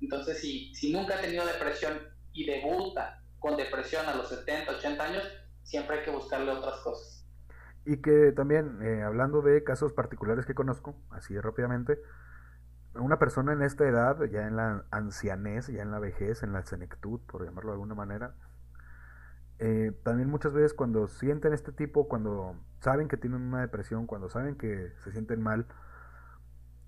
Entonces 0.00 0.40
si, 0.40 0.74
si 0.74 0.92
nunca 0.92 1.16
ha 1.16 1.20
tenido 1.20 1.46
depresión 1.46 1.98
y 2.32 2.44
debuta 2.44 3.22
con 3.38 3.56
depresión 3.56 4.06
a 4.06 4.14
los 4.14 4.28
70, 4.28 4.70
80 4.72 5.04
años, 5.04 5.24
siempre 5.62 5.98
hay 5.98 6.04
que 6.04 6.10
buscarle 6.10 6.50
otras 6.50 6.80
cosas. 6.80 7.17
Y 7.88 8.02
que 8.02 8.32
también, 8.32 8.82
eh, 8.82 9.02
hablando 9.02 9.40
de 9.40 9.64
casos 9.64 9.94
particulares 9.94 10.44
que 10.44 10.52
conozco, 10.52 10.94
así 11.08 11.40
rápidamente, 11.40 11.98
una 12.94 13.18
persona 13.18 13.54
en 13.54 13.62
esta 13.62 13.88
edad, 13.88 14.22
ya 14.24 14.46
en 14.46 14.56
la 14.56 14.84
ancianez, 14.90 15.68
ya 15.68 15.80
en 15.80 15.90
la 15.90 15.98
vejez, 15.98 16.42
en 16.42 16.52
la 16.52 16.62
senectud, 16.64 17.18
por 17.26 17.46
llamarlo 17.46 17.70
de 17.70 17.76
alguna 17.76 17.94
manera, 17.94 18.34
eh, 19.58 19.98
también 20.02 20.28
muchas 20.28 20.52
veces 20.52 20.74
cuando 20.74 21.08
sienten 21.08 21.54
este 21.54 21.72
tipo, 21.72 22.08
cuando 22.08 22.56
saben 22.80 23.08
que 23.08 23.16
tienen 23.16 23.40
una 23.40 23.62
depresión, 23.62 24.06
cuando 24.06 24.28
saben 24.28 24.56
que 24.56 24.92
se 25.02 25.10
sienten 25.10 25.40
mal, 25.40 25.66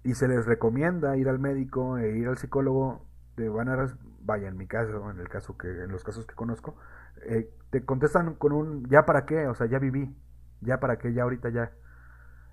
y 0.04 0.12
se 0.12 0.28
les 0.28 0.44
recomienda 0.44 1.16
ir 1.16 1.30
al 1.30 1.38
médico 1.38 1.96
e 1.96 2.14
ir 2.18 2.28
al 2.28 2.36
psicólogo, 2.36 3.06
te 3.36 3.48
van 3.48 3.70
a, 3.70 3.86
vaya, 4.20 4.48
en 4.48 4.58
mi 4.58 4.66
caso, 4.66 5.10
en 5.10 5.18
el 5.18 5.30
caso 5.30 5.56
que, 5.56 5.66
en 5.66 5.90
los 5.92 6.04
casos 6.04 6.26
que 6.26 6.34
conozco, 6.34 6.76
eh, 7.22 7.50
te 7.70 7.86
contestan 7.86 8.34
con 8.34 8.52
un, 8.52 8.86
ya 8.90 9.06
para 9.06 9.24
qué, 9.24 9.46
o 9.46 9.54
sea, 9.54 9.66
ya 9.66 9.78
viví, 9.78 10.14
ya 10.60 10.80
para 10.80 10.98
qué, 10.98 11.12
ya 11.12 11.22
ahorita 11.24 11.48
ya. 11.50 11.72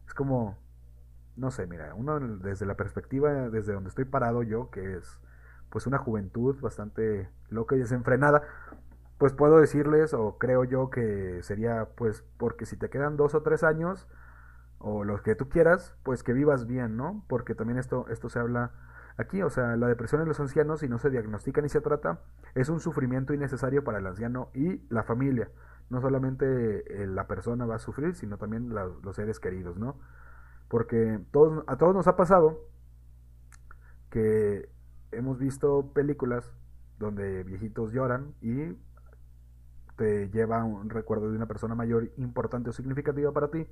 Es 0.07 0.13
como, 0.13 0.57
no 1.35 1.51
sé, 1.51 1.67
mira, 1.67 1.93
uno 1.95 2.19
desde 2.19 2.65
la 2.65 2.75
perspectiva, 2.75 3.49
desde 3.49 3.73
donde 3.73 3.89
estoy 3.89 4.05
parado 4.05 4.43
yo, 4.43 4.69
que 4.71 4.97
es 4.97 5.19
pues 5.69 5.85
una 5.85 5.97
juventud 5.97 6.55
bastante 6.61 7.29
loca 7.49 7.75
y 7.75 7.79
desenfrenada, 7.79 8.41
pues 9.17 9.33
puedo 9.33 9.59
decirles, 9.59 10.13
o 10.13 10.37
creo 10.37 10.63
yo 10.63 10.89
que 10.89 11.41
sería, 11.43 11.89
pues, 11.95 12.23
porque 12.37 12.65
si 12.65 12.77
te 12.77 12.89
quedan 12.89 13.17
dos 13.17 13.35
o 13.35 13.41
tres 13.41 13.63
años, 13.63 14.07
o 14.79 15.03
los 15.03 15.21
que 15.21 15.35
tú 15.35 15.49
quieras, 15.49 15.95
pues 16.03 16.23
que 16.23 16.33
vivas 16.33 16.67
bien, 16.67 16.97
¿no? 16.97 17.25
Porque 17.27 17.55
también 17.55 17.79
esto, 17.79 18.05
esto 18.09 18.29
se 18.29 18.39
habla 18.39 18.71
aquí, 19.17 19.41
o 19.41 19.49
sea, 19.49 19.75
la 19.75 19.87
depresión 19.87 20.21
en 20.21 20.27
los 20.27 20.39
ancianos, 20.39 20.81
si 20.81 20.87
no 20.87 20.99
se 20.99 21.09
diagnostica 21.09 21.61
ni 21.61 21.69
se 21.69 21.81
trata, 21.81 22.19
es 22.53 22.69
un 22.69 22.79
sufrimiento 22.79 23.33
innecesario 23.33 23.83
para 23.83 23.97
el 23.97 24.05
anciano 24.05 24.49
y 24.53 24.85
la 24.89 25.03
familia 25.03 25.49
no 25.89 26.01
solamente 26.01 27.03
eh, 27.03 27.07
la 27.07 27.27
persona 27.27 27.65
va 27.65 27.75
a 27.75 27.79
sufrir, 27.79 28.15
sino 28.15 28.37
también 28.37 28.73
los 28.73 29.15
seres 29.15 29.39
queridos, 29.39 29.77
¿no? 29.77 29.99
Porque 30.67 31.19
todos, 31.31 31.63
a 31.67 31.77
todos 31.77 31.93
nos 31.95 32.07
ha 32.07 32.15
pasado 32.15 32.67
que 34.09 34.69
hemos 35.11 35.39
visto 35.39 35.91
películas 35.93 36.51
donde 36.99 37.43
viejitos 37.43 37.93
lloran 37.93 38.33
y 38.41 38.75
te 39.97 40.29
lleva 40.29 40.63
un 40.63 40.89
recuerdo 40.89 41.29
de 41.29 41.37
una 41.37 41.47
persona 41.47 41.75
mayor 41.75 42.11
importante 42.17 42.69
o 42.69 42.73
significativa 42.73 43.31
para 43.31 43.49
ti 43.49 43.67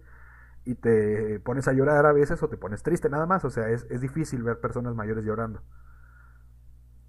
y 0.65 0.75
te 0.75 1.39
pones 1.41 1.67
a 1.67 1.73
llorar 1.73 2.05
a 2.05 2.13
veces 2.13 2.41
o 2.41 2.49
te 2.49 2.57
pones 2.57 2.81
triste 2.81 3.09
nada 3.09 3.27
más, 3.27 3.45
o 3.45 3.49
sea, 3.51 3.69
es, 3.69 3.85
es 3.89 4.01
difícil 4.01 4.41
ver 4.43 4.59
personas 4.59 4.95
mayores 4.95 5.23
llorando. 5.23 5.61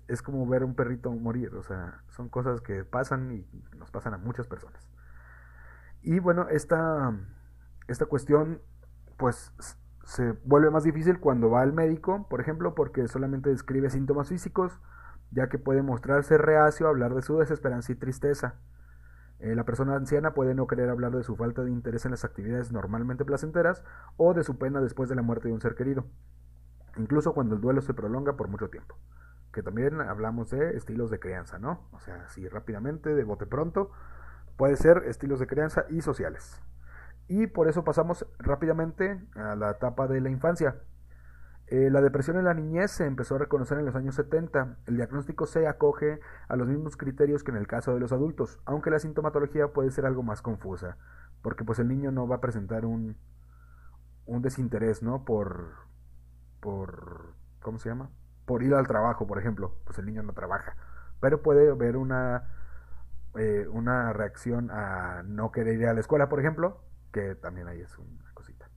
Es 0.08 0.22
como 0.22 0.46
ver 0.46 0.62
un 0.62 0.74
perrito 0.74 1.10
morir, 1.10 1.54
o 1.54 1.62
sea, 1.62 2.02
son 2.10 2.28
cosas 2.28 2.60
que 2.60 2.84
pasan 2.84 3.32
y 3.32 3.46
nos 3.76 3.90
pasan 3.90 4.14
a 4.14 4.18
muchas 4.18 4.46
personas. 4.46 4.88
Y 6.06 6.20
bueno, 6.20 6.46
esta, 6.48 7.18
esta 7.88 8.06
cuestión 8.06 8.62
pues 9.16 9.52
se 10.04 10.32
vuelve 10.44 10.70
más 10.70 10.84
difícil 10.84 11.18
cuando 11.18 11.50
va 11.50 11.62
al 11.62 11.72
médico, 11.72 12.28
por 12.30 12.40
ejemplo, 12.40 12.76
porque 12.76 13.08
solamente 13.08 13.50
describe 13.50 13.90
síntomas 13.90 14.28
físicos, 14.28 14.80
ya 15.32 15.48
que 15.48 15.58
puede 15.58 15.82
mostrarse 15.82 16.38
reacio 16.38 16.86
a 16.86 16.90
hablar 16.90 17.12
de 17.12 17.22
su 17.22 17.36
desesperanza 17.38 17.90
y 17.90 17.96
tristeza. 17.96 18.54
Eh, 19.40 19.56
la 19.56 19.64
persona 19.64 19.96
anciana 19.96 20.32
puede 20.32 20.54
no 20.54 20.68
querer 20.68 20.90
hablar 20.90 21.10
de 21.10 21.24
su 21.24 21.34
falta 21.34 21.64
de 21.64 21.72
interés 21.72 22.04
en 22.04 22.12
las 22.12 22.24
actividades 22.24 22.70
normalmente 22.70 23.24
placenteras 23.24 23.82
o 24.16 24.32
de 24.32 24.44
su 24.44 24.58
pena 24.58 24.80
después 24.80 25.08
de 25.08 25.16
la 25.16 25.22
muerte 25.22 25.48
de 25.48 25.54
un 25.54 25.60
ser 25.60 25.74
querido, 25.74 26.06
incluso 26.98 27.34
cuando 27.34 27.56
el 27.56 27.60
duelo 27.60 27.80
se 27.82 27.94
prolonga 27.94 28.36
por 28.36 28.46
mucho 28.46 28.70
tiempo. 28.70 28.96
Que 29.52 29.64
también 29.64 30.00
hablamos 30.00 30.50
de 30.50 30.76
estilos 30.76 31.10
de 31.10 31.18
crianza, 31.18 31.58
¿no? 31.58 31.88
O 31.90 31.98
sea, 31.98 32.26
así 32.26 32.46
rápidamente, 32.46 33.12
de 33.12 33.24
bote 33.24 33.46
pronto, 33.46 33.90
Puede 34.56 34.76
ser 34.76 35.04
estilos 35.06 35.40
de 35.40 35.46
crianza 35.46 35.84
y 35.90 36.00
sociales. 36.00 36.60
Y 37.28 37.46
por 37.48 37.68
eso 37.68 37.84
pasamos 37.84 38.26
rápidamente 38.38 39.20
a 39.34 39.56
la 39.56 39.70
etapa 39.70 40.06
de 40.06 40.20
la 40.20 40.30
infancia. 40.30 40.76
Eh, 41.68 41.90
la 41.90 42.00
depresión 42.00 42.36
en 42.36 42.44
la 42.44 42.54
niñez 42.54 42.92
se 42.92 43.06
empezó 43.06 43.34
a 43.34 43.38
reconocer 43.38 43.78
en 43.78 43.86
los 43.86 43.96
años 43.96 44.14
70. 44.14 44.76
El 44.86 44.96
diagnóstico 44.96 45.46
se 45.46 45.66
acoge 45.66 46.20
a 46.48 46.54
los 46.54 46.68
mismos 46.68 46.96
criterios 46.96 47.42
que 47.42 47.50
en 47.50 47.56
el 47.56 47.66
caso 47.66 47.92
de 47.92 48.00
los 48.00 48.12
adultos, 48.12 48.60
aunque 48.64 48.90
la 48.90 49.00
sintomatología 49.00 49.72
puede 49.72 49.90
ser 49.90 50.06
algo 50.06 50.22
más 50.22 50.42
confusa, 50.42 50.96
porque 51.42 51.64
pues 51.64 51.80
el 51.80 51.88
niño 51.88 52.12
no 52.12 52.28
va 52.28 52.36
a 52.36 52.40
presentar 52.40 52.84
un, 52.86 53.16
un 54.26 54.42
desinterés, 54.42 55.02
¿no? 55.02 55.24
Por, 55.24 55.72
por, 56.60 57.34
¿cómo 57.60 57.78
se 57.78 57.88
llama? 57.88 58.10
Por 58.44 58.62
ir 58.62 58.74
al 58.74 58.86
trabajo, 58.86 59.26
por 59.26 59.40
ejemplo. 59.40 59.74
Pues 59.84 59.98
el 59.98 60.06
niño 60.06 60.22
no 60.22 60.34
trabaja, 60.34 60.76
pero 61.20 61.42
puede 61.42 61.68
haber 61.68 61.96
una 61.96 62.44
eh, 63.38 63.66
una 63.68 64.12
reacción 64.12 64.70
a 64.70 65.22
no 65.24 65.52
querer 65.52 65.80
ir 65.80 65.86
a 65.86 65.94
la 65.94 66.00
escuela, 66.00 66.28
por 66.28 66.40
ejemplo, 66.40 66.80
que 67.12 67.34
también 67.34 67.68
ahí 67.68 67.80
es 67.80 67.98
una 67.98 68.32
cosita. 68.34 68.68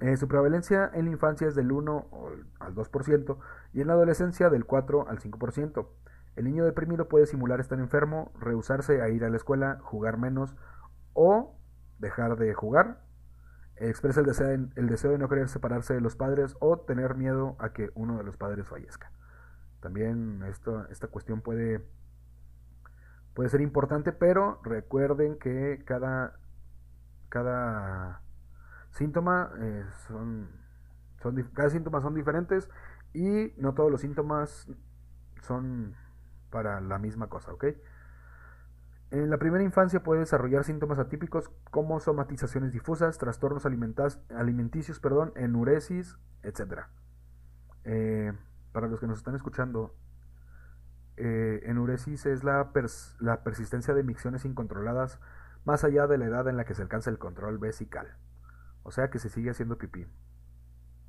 Eh, 0.00 0.16
su 0.16 0.28
prevalencia 0.28 0.90
en 0.94 1.06
la 1.06 1.10
infancia 1.10 1.48
es 1.48 1.54
del 1.54 1.72
1 1.72 2.08
al 2.60 2.74
2% 2.74 3.38
y 3.72 3.80
en 3.80 3.86
la 3.88 3.94
adolescencia 3.94 4.48
del 4.48 4.64
4 4.64 5.08
al 5.08 5.18
5%. 5.18 5.88
El 6.36 6.44
niño 6.44 6.64
deprimido 6.64 7.08
puede 7.08 7.26
simular 7.26 7.58
estar 7.58 7.80
enfermo, 7.80 8.32
rehusarse 8.38 9.02
a 9.02 9.08
ir 9.08 9.24
a 9.24 9.28
la 9.28 9.36
escuela, 9.36 9.80
jugar 9.82 10.18
menos 10.18 10.56
o 11.12 11.58
dejar 11.98 12.36
de 12.36 12.54
jugar. 12.54 13.02
Expresa 13.74 14.20
el 14.20 14.26
deseo, 14.88 15.10
de 15.10 15.18
no 15.18 15.28
querer 15.28 15.48
separarse 15.48 15.94
de 15.94 16.00
los 16.00 16.16
padres 16.16 16.56
o 16.60 16.78
tener 16.78 17.16
miedo 17.16 17.56
a 17.58 17.72
que 17.72 17.90
uno 17.94 18.18
de 18.18 18.24
los 18.24 18.36
padres 18.36 18.68
fallezca. 18.68 19.10
También 19.80 20.42
esta 20.44 21.08
cuestión 21.08 21.40
puede 21.40 21.84
puede 23.38 23.50
ser 23.50 23.60
importante, 23.60 24.10
pero 24.10 24.58
recuerden 24.64 25.38
que 25.38 25.84
cada, 25.84 26.40
cada 27.28 28.20
síntoma 28.90 29.52
eh, 29.60 29.84
son, 30.08 30.48
son, 31.22 31.36
cada 31.54 31.70
síntoma 31.70 32.00
son 32.00 32.16
diferentes 32.16 32.68
y 33.14 33.52
no 33.56 33.74
todos 33.74 33.92
los 33.92 34.00
síntomas 34.00 34.66
son 35.42 35.94
para 36.50 36.80
la 36.80 36.98
misma 36.98 37.28
cosa, 37.28 37.52
¿ok? 37.52 37.66
En 39.12 39.30
la 39.30 39.38
primera 39.38 39.62
infancia 39.62 40.02
puede 40.02 40.18
desarrollar 40.18 40.64
síntomas 40.64 40.98
atípicos 40.98 41.48
como 41.70 42.00
somatizaciones 42.00 42.72
difusas, 42.72 43.18
trastornos 43.18 43.64
alimenticios, 43.64 44.98
perdón, 44.98 45.32
enuresis, 45.36 46.18
etc. 46.42 46.86
Eh, 47.84 48.32
para 48.72 48.88
los 48.88 48.98
que 48.98 49.06
nos 49.06 49.18
están 49.18 49.36
escuchando, 49.36 49.94
eh, 51.18 51.60
enuresis 51.64 52.26
es 52.26 52.44
la, 52.44 52.72
persistencia 52.72 53.94
de 53.94 54.02
micciones 54.02 54.44
incontroladas 54.44 55.18
más 55.64 55.84
allá 55.84 56.06
de 56.06 56.18
la 56.18 56.26
edad 56.26 56.48
en 56.48 56.56
la 56.56 56.64
que 56.64 56.74
se 56.74 56.82
alcanza 56.82 57.10
el 57.10 57.18
control 57.18 57.58
vesical. 57.58 58.16
O 58.82 58.90
sea 58.90 59.10
que 59.10 59.18
se 59.18 59.28
sigue 59.28 59.50
haciendo 59.50 59.78
pipí. 59.78 60.06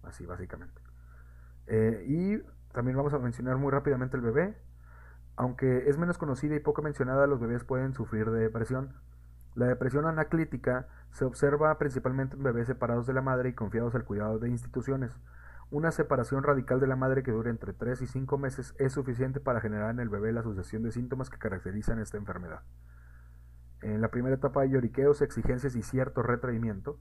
Así 0.04 0.26
básicamente. 0.26 0.82
Eh, 1.68 2.04
y 2.08 2.40
también 2.74 2.98
vamos 2.98 3.14
a 3.14 3.20
mencionar 3.20 3.58
muy 3.58 3.72
rápidamente 3.72 4.18
el 4.18 4.24
bebé. 4.24 4.58
Aunque 5.36 5.90
es 5.90 5.98
menos 5.98 6.18
conocida 6.18 6.56
y 6.56 6.60
poco 6.60 6.82
mencionada, 6.82 7.28
los 7.28 7.40
bebés 7.40 7.64
pueden 7.64 7.94
sufrir 7.94 8.30
de 8.32 8.42
depresión. 8.42 8.94
La 9.56 9.68
depresión 9.68 10.06
anaclítica 10.06 10.88
se 11.12 11.26
observa 11.26 11.78
principalmente 11.78 12.36
en 12.36 12.44
bebés 12.44 12.68
separados 12.68 13.08
de 13.08 13.14
la 13.14 13.22
madre 13.22 13.50
y 13.50 13.54
confiados 13.54 13.96
al 13.96 14.04
cuidado 14.04 14.40
de 14.40 14.50
instituciones. 14.50 15.12
Una 15.72 15.92
separación 15.92 16.44
radical 16.44 16.80
de 16.80 16.88
la 16.88 16.96
madre 16.96 17.22
que 17.22 17.32
dure 17.32 17.50
entre 17.50 17.74
3 17.74 18.02
y 18.02 18.08
5 18.08 18.38
meses 18.38 18.74
es 18.80 18.94
suficiente 18.94 19.40
para 19.40 19.62
generar 19.62 19.92
en 19.92 20.00
el 20.00 20.10
bebé 20.10 20.32
la 20.34 20.42
sucesión 20.42 20.82
de 20.82 20.92
síntomas 20.92 21.30
que 21.30 21.38
caracterizan 21.38 22.00
esta 22.00 22.18
enfermedad. 22.18 22.62
En 23.82 24.02
la 24.02 24.10
primera 24.10 24.36
etapa 24.36 24.62
hay 24.62 24.72
lloriqueos, 24.72 25.22
exigencias 25.22 25.76
y 25.76 25.84
cierto 25.84 26.24
retraimiento. 26.24 27.00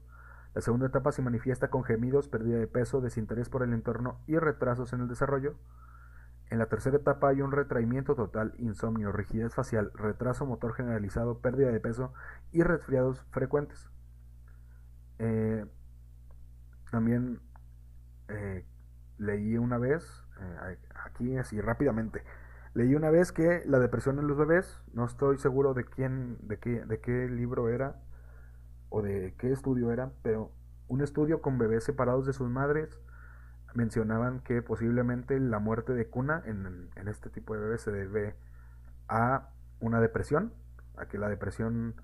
La 0.53 0.61
segunda 0.61 0.87
etapa 0.87 1.11
se 1.11 1.21
manifiesta 1.21 1.69
con 1.69 1.83
gemidos, 1.83 2.27
pérdida 2.27 2.57
de 2.57 2.67
peso, 2.67 3.01
desinterés 3.01 3.49
por 3.49 3.63
el 3.63 3.73
entorno 3.73 4.19
y 4.27 4.37
retrasos 4.37 4.93
en 4.93 5.01
el 5.01 5.07
desarrollo. 5.07 5.55
En 6.49 6.57
la 6.57 6.67
tercera 6.67 6.97
etapa 6.97 7.29
hay 7.29 7.41
un 7.41 7.51
retraimiento 7.51 8.15
total, 8.15 8.53
insomnio, 8.57 9.11
rigidez 9.11 9.53
facial, 9.53 9.91
retraso 9.93 10.45
motor 10.45 10.73
generalizado, 10.73 11.39
pérdida 11.39 11.71
de 11.71 11.79
peso 11.79 12.13
y 12.51 12.63
resfriados 12.63 13.25
frecuentes. 13.31 13.89
Eh, 15.19 15.65
también 16.89 17.39
eh, 18.29 18.65
leí 19.17 19.57
una 19.57 19.77
vez, 19.77 20.05
eh, 20.39 20.77
aquí 21.05 21.37
así 21.37 21.59
rápidamente, 21.61 22.23
leí 22.73 22.95
una 22.95 23.09
vez 23.09 23.31
que 23.31 23.63
la 23.65 23.79
depresión 23.79 24.19
en 24.19 24.27
los 24.27 24.37
bebés, 24.37 24.81
no 24.93 25.05
estoy 25.05 25.37
seguro 25.37 25.73
de 25.73 25.85
quién, 25.85 26.37
de 26.47 26.57
qué, 26.57 26.85
de 26.85 26.99
qué 26.99 27.27
libro 27.27 27.69
era 27.69 28.01
o 28.89 29.01
de 29.01 29.35
qué 29.37 29.51
estudio 29.51 29.91
era, 29.91 30.11
pero 30.23 30.51
un 30.87 31.01
estudio 31.01 31.41
con 31.41 31.57
bebés 31.57 31.83
separados 31.83 32.25
de 32.25 32.33
sus 32.33 32.49
madres 32.49 32.99
mencionaban 33.75 34.39
que 34.39 34.61
posiblemente 34.61 35.39
la 35.39 35.59
muerte 35.59 35.93
de 35.93 36.07
cuna 36.07 36.41
en, 36.45 36.89
en 36.95 37.07
este 37.07 37.29
tipo 37.29 37.53
de 37.53 37.61
bebés 37.61 37.81
se 37.81 37.91
debe 37.91 38.35
a 39.07 39.49
una 39.79 40.01
depresión, 40.01 40.53
a 40.97 41.07
que 41.07 41.17
la 41.17 41.29
depresión 41.29 41.95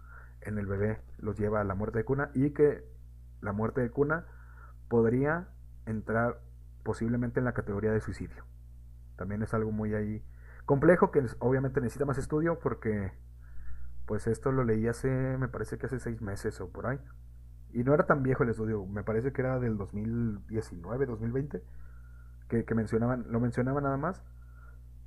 en 0.41 0.57
el 0.57 0.67
bebé 0.67 1.01
los 1.17 1.37
lleva 1.37 1.61
a 1.61 1.63
la 1.63 1.75
muerte 1.75 1.99
de 1.99 2.05
cuna 2.05 2.29
y 2.33 2.51
que 2.51 2.83
la 3.41 3.51
muerte 3.51 3.81
de 3.81 3.89
cuna 3.89 4.25
podría 4.87 5.47
entrar 5.85 6.41
posiblemente 6.83 7.39
en 7.39 7.45
la 7.45 7.53
categoría 7.53 7.91
de 7.91 8.01
suicidio. 8.01 8.45
También 9.15 9.41
es 9.43 9.53
algo 9.53 9.71
muy 9.71 9.93
ahí 9.93 10.23
complejo 10.65 11.11
que 11.11 11.23
obviamente 11.39 11.81
necesita 11.81 12.05
más 12.05 12.17
estudio 12.17 12.59
porque 12.59 13.11
pues 14.05 14.27
esto 14.27 14.51
lo 14.51 14.63
leí 14.63 14.87
hace, 14.87 15.09
me 15.09 15.47
parece 15.47 15.77
que 15.77 15.87
hace 15.87 15.99
seis 15.99 16.21
meses 16.21 16.61
o 16.61 16.69
por 16.69 16.87
ahí. 16.87 16.99
Y 17.73 17.83
no 17.83 17.93
era 17.93 18.05
tan 18.05 18.23
viejo 18.23 18.43
el 18.43 18.49
estudio, 18.49 18.85
me 18.85 19.03
parece 19.03 19.33
que 19.33 19.41
era 19.41 19.59
del 19.59 19.77
2019, 19.77 21.05
2020, 21.05 21.63
que, 22.47 22.65
que 22.65 22.75
mencionaban, 22.75 23.25
lo 23.29 23.39
mencionaba 23.39 23.81
nada 23.81 23.97
más. 23.97 24.23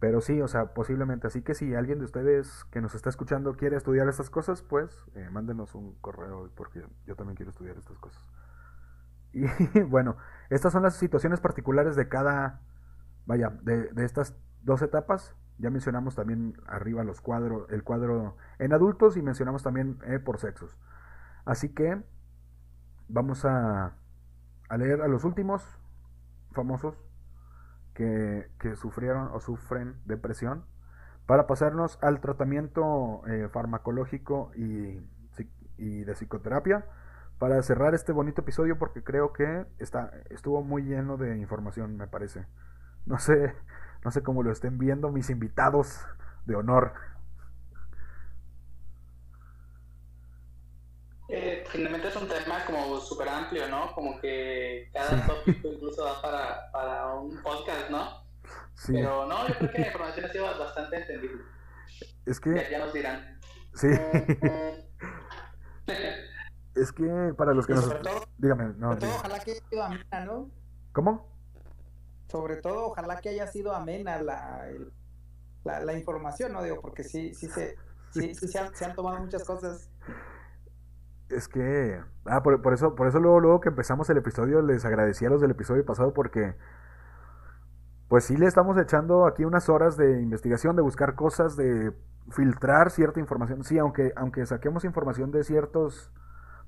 Pero 0.01 0.21
sí, 0.21 0.41
o 0.41 0.49
sea, 0.49 0.75
posiblemente. 0.75 1.27
Así 1.27 1.43
que 1.43 1.55
si 1.55 1.75
alguien 1.75 1.99
de 1.99 2.05
ustedes 2.05 2.65
que 2.71 2.81
nos 2.81 2.95
está 2.95 3.11
escuchando 3.11 3.55
quiere 3.55 3.77
estudiar 3.77 4.09
estas 4.09 4.31
cosas, 4.31 4.63
pues 4.63 5.07
eh, 5.15 5.29
mándenos 5.31 5.75
un 5.75 5.95
correo 5.97 6.51
porque 6.55 6.85
yo 7.07 7.17
también 7.17 7.37
quiero 7.37 7.51
estudiar 7.51 7.77
estas 7.77 7.99
cosas. 7.99 8.23
Y 9.33 9.45
bueno, 9.89 10.17
estas 10.51 10.73
son 10.73 10.83
las 10.83 10.97
situaciones 10.97 11.41
particulares 11.41 11.97
de 11.97 12.09
cada, 12.09 12.61
vaya, 13.27 13.51
de, 13.63 13.93
de 13.93 14.05
estas 14.05 14.35
dos 14.63 14.83
etapas. 14.83 15.35
Ya 15.59 15.71
mencionamos 15.71 16.15
también 16.15 16.61
arriba 16.67 17.03
los 17.03 17.21
cuadros, 17.21 17.69
el 17.71 17.83
cuadro 17.83 18.37
en 18.59 18.73
adultos 18.73 19.17
y 19.17 19.23
mencionamos 19.23 19.63
también 19.63 19.99
eh, 20.07 20.19
por 20.19 20.39
sexos. 20.39 20.77
Así 21.45 21.71
que 21.71 22.01
vamos 23.09 23.45
a, 23.45 23.93
a 24.69 24.77
leer 24.77 25.03
a 25.03 25.09
los 25.09 25.25
últimos 25.25 25.65
famosos 26.53 26.95
que, 27.95 28.51
que, 28.61 28.77
sufrieron 28.77 29.29
o 29.33 29.41
sufren 29.41 29.97
depresión 30.05 30.65
para 31.27 31.47
pasarnos 31.47 31.99
al 32.03 32.21
tratamiento 32.21 33.23
eh, 33.27 33.49
farmacológico 33.51 34.53
y, 34.55 35.01
y, 35.77 36.05
de 36.05 36.13
psicoterapia 36.15 36.87
para 37.39 37.63
cerrar 37.63 37.95
este 37.95 38.13
bonito 38.13 38.41
episodio 38.41 38.79
porque 38.79 39.03
creo 39.03 39.33
que 39.33 39.65
está, 39.79 40.13
estuvo 40.31 40.63
muy 40.63 40.83
lleno 40.83 41.17
de 41.17 41.39
información 41.39 41.97
me 41.97 42.07
parece 42.07 42.47
no 43.07 43.19
sé 43.19 43.55
no 44.05 44.11
sé 44.11 44.23
cómo 44.23 44.43
lo 44.43 44.53
estén 44.53 44.79
viendo 44.79 45.11
mis 45.11 45.31
invitados 45.31 46.01
de 46.47 46.55
honor. 46.55 46.93
Eh, 51.29 51.65
finalmente 51.69 52.09
es 52.09 52.17
un 52.17 52.27
tema 52.27 52.65
como 52.65 52.99
súper 53.01 53.29
amplio, 53.29 53.69
¿no? 53.69 53.93
Como 53.93 54.19
que 54.21 54.89
cada 54.95 55.27
tópico 55.27 55.69
incluso 55.69 56.05
da 56.05 56.23
para, 56.23 56.71
para 56.73 57.15
un 57.17 57.43
podcast, 57.43 57.91
¿no? 57.91 58.25
Sí. 58.75 58.93
Pero 58.95 59.27
no, 59.27 59.47
yo 59.47 59.55
creo 59.59 59.73
que 59.73 59.79
la 59.79 59.87
información 59.89 60.25
ha 60.25 60.33
sido 60.33 60.59
bastante 60.59 60.97
entendible. 60.97 61.43
Es 62.25 62.41
que... 62.41 62.67
Ya, 62.71 62.79
nos 62.79 62.95
dirán. 62.95 63.39
Sí. 63.75 63.89
es 66.81 66.93
que 66.93 67.35
para 67.37 67.53
los 67.55 67.67
que 67.67 67.75
nos... 67.75 67.91
dígame, 68.39 68.75
no. 68.77 68.97
Todo, 68.97 69.11
ojalá 69.11 69.41
que 69.41 69.61
amena, 69.81 70.25
¿no? 70.25 70.51
¿Cómo? 70.93 71.39
sobre 72.29 72.57
todo 72.57 72.87
ojalá 72.87 73.21
que 73.21 73.31
haya 73.31 73.47
sido 73.47 73.75
amena 73.75 74.23
la, 74.23 74.67
la, 75.65 75.81
la 75.81 75.93
información, 75.95 76.53
¿no? 76.53 76.63
Digo, 76.63 76.81
porque 76.81 77.03
sí, 77.03 77.35
sí, 77.35 77.49
se, 77.49 77.77
sí, 78.11 78.35
sí 78.35 78.49
se, 78.49 78.59
han, 78.59 78.75
se 78.75 78.85
han 78.85 78.95
tomado 78.95 79.19
muchas 79.19 79.45
cosas. 79.45 79.91
Es 81.31 81.49
que, 81.49 82.01
ah, 82.27 82.43
por, 82.43 82.63
por, 82.63 82.75
eso, 82.75 82.95
por 82.95 83.07
eso 83.07 83.19
luego, 83.19 83.41
luego 83.41 83.61
que 83.61 83.69
empezamos 83.71 84.09
el 84.11 84.19
episodio 84.19 84.63
les 84.63 84.85
agradecí 84.85 85.27
a 85.27 85.31
los 85.31 85.41
del 85.41 85.51
episodio 85.51 85.85
pasado 85.85 86.13
porque, 86.15 86.55
pues 88.09 88.25
sí 88.25 88.37
le 88.37 88.47
estamos 88.47 88.79
echando 88.79 89.27
aquí 89.27 89.45
unas 89.45 89.69
horas 89.69 89.97
de 89.97 90.21
investigación, 90.21 90.77
de 90.77 90.83
buscar 90.83 91.15
cosas, 91.15 91.57
de 91.57 91.93
filtrar 92.31 92.91
cierta 92.91 93.21
información. 93.21 93.65
Sí, 93.65 93.79
aunque, 93.79 94.13
aunque 94.17 94.45
saquemos 94.45 94.85
información 94.85 95.31
de 95.31 95.45
ciertos, 95.45 96.11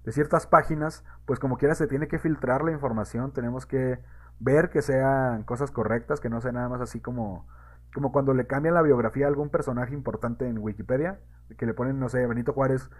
de 0.04 0.12
ciertas 0.12 0.46
páginas, 0.46 1.04
pues 1.26 1.38
como 1.38 1.58
quiera 1.58 1.74
se 1.74 1.86
tiene 1.86 2.08
que 2.08 2.18
filtrar 2.18 2.64
la 2.64 2.72
información, 2.72 3.32
tenemos 3.32 3.66
que 3.66 4.00
ver 4.38 4.70
que 4.70 4.82
sean 4.82 5.42
cosas 5.44 5.70
correctas, 5.70 6.20
que 6.20 6.30
no 6.30 6.40
sea 6.40 6.52
nada 6.52 6.68
más 6.68 6.80
así 6.80 7.00
como, 7.00 7.46
como 7.94 8.12
cuando 8.12 8.34
le 8.34 8.46
cambian 8.46 8.74
la 8.74 8.82
biografía 8.82 9.26
a 9.26 9.28
algún 9.28 9.50
personaje 9.50 9.92
importante 9.94 10.48
en 10.48 10.58
Wikipedia, 10.58 11.20
que 11.58 11.66
le 11.66 11.74
ponen, 11.74 12.00
no 12.00 12.08
sé, 12.08 12.26
Benito 12.26 12.52
Juárez, 12.52 12.90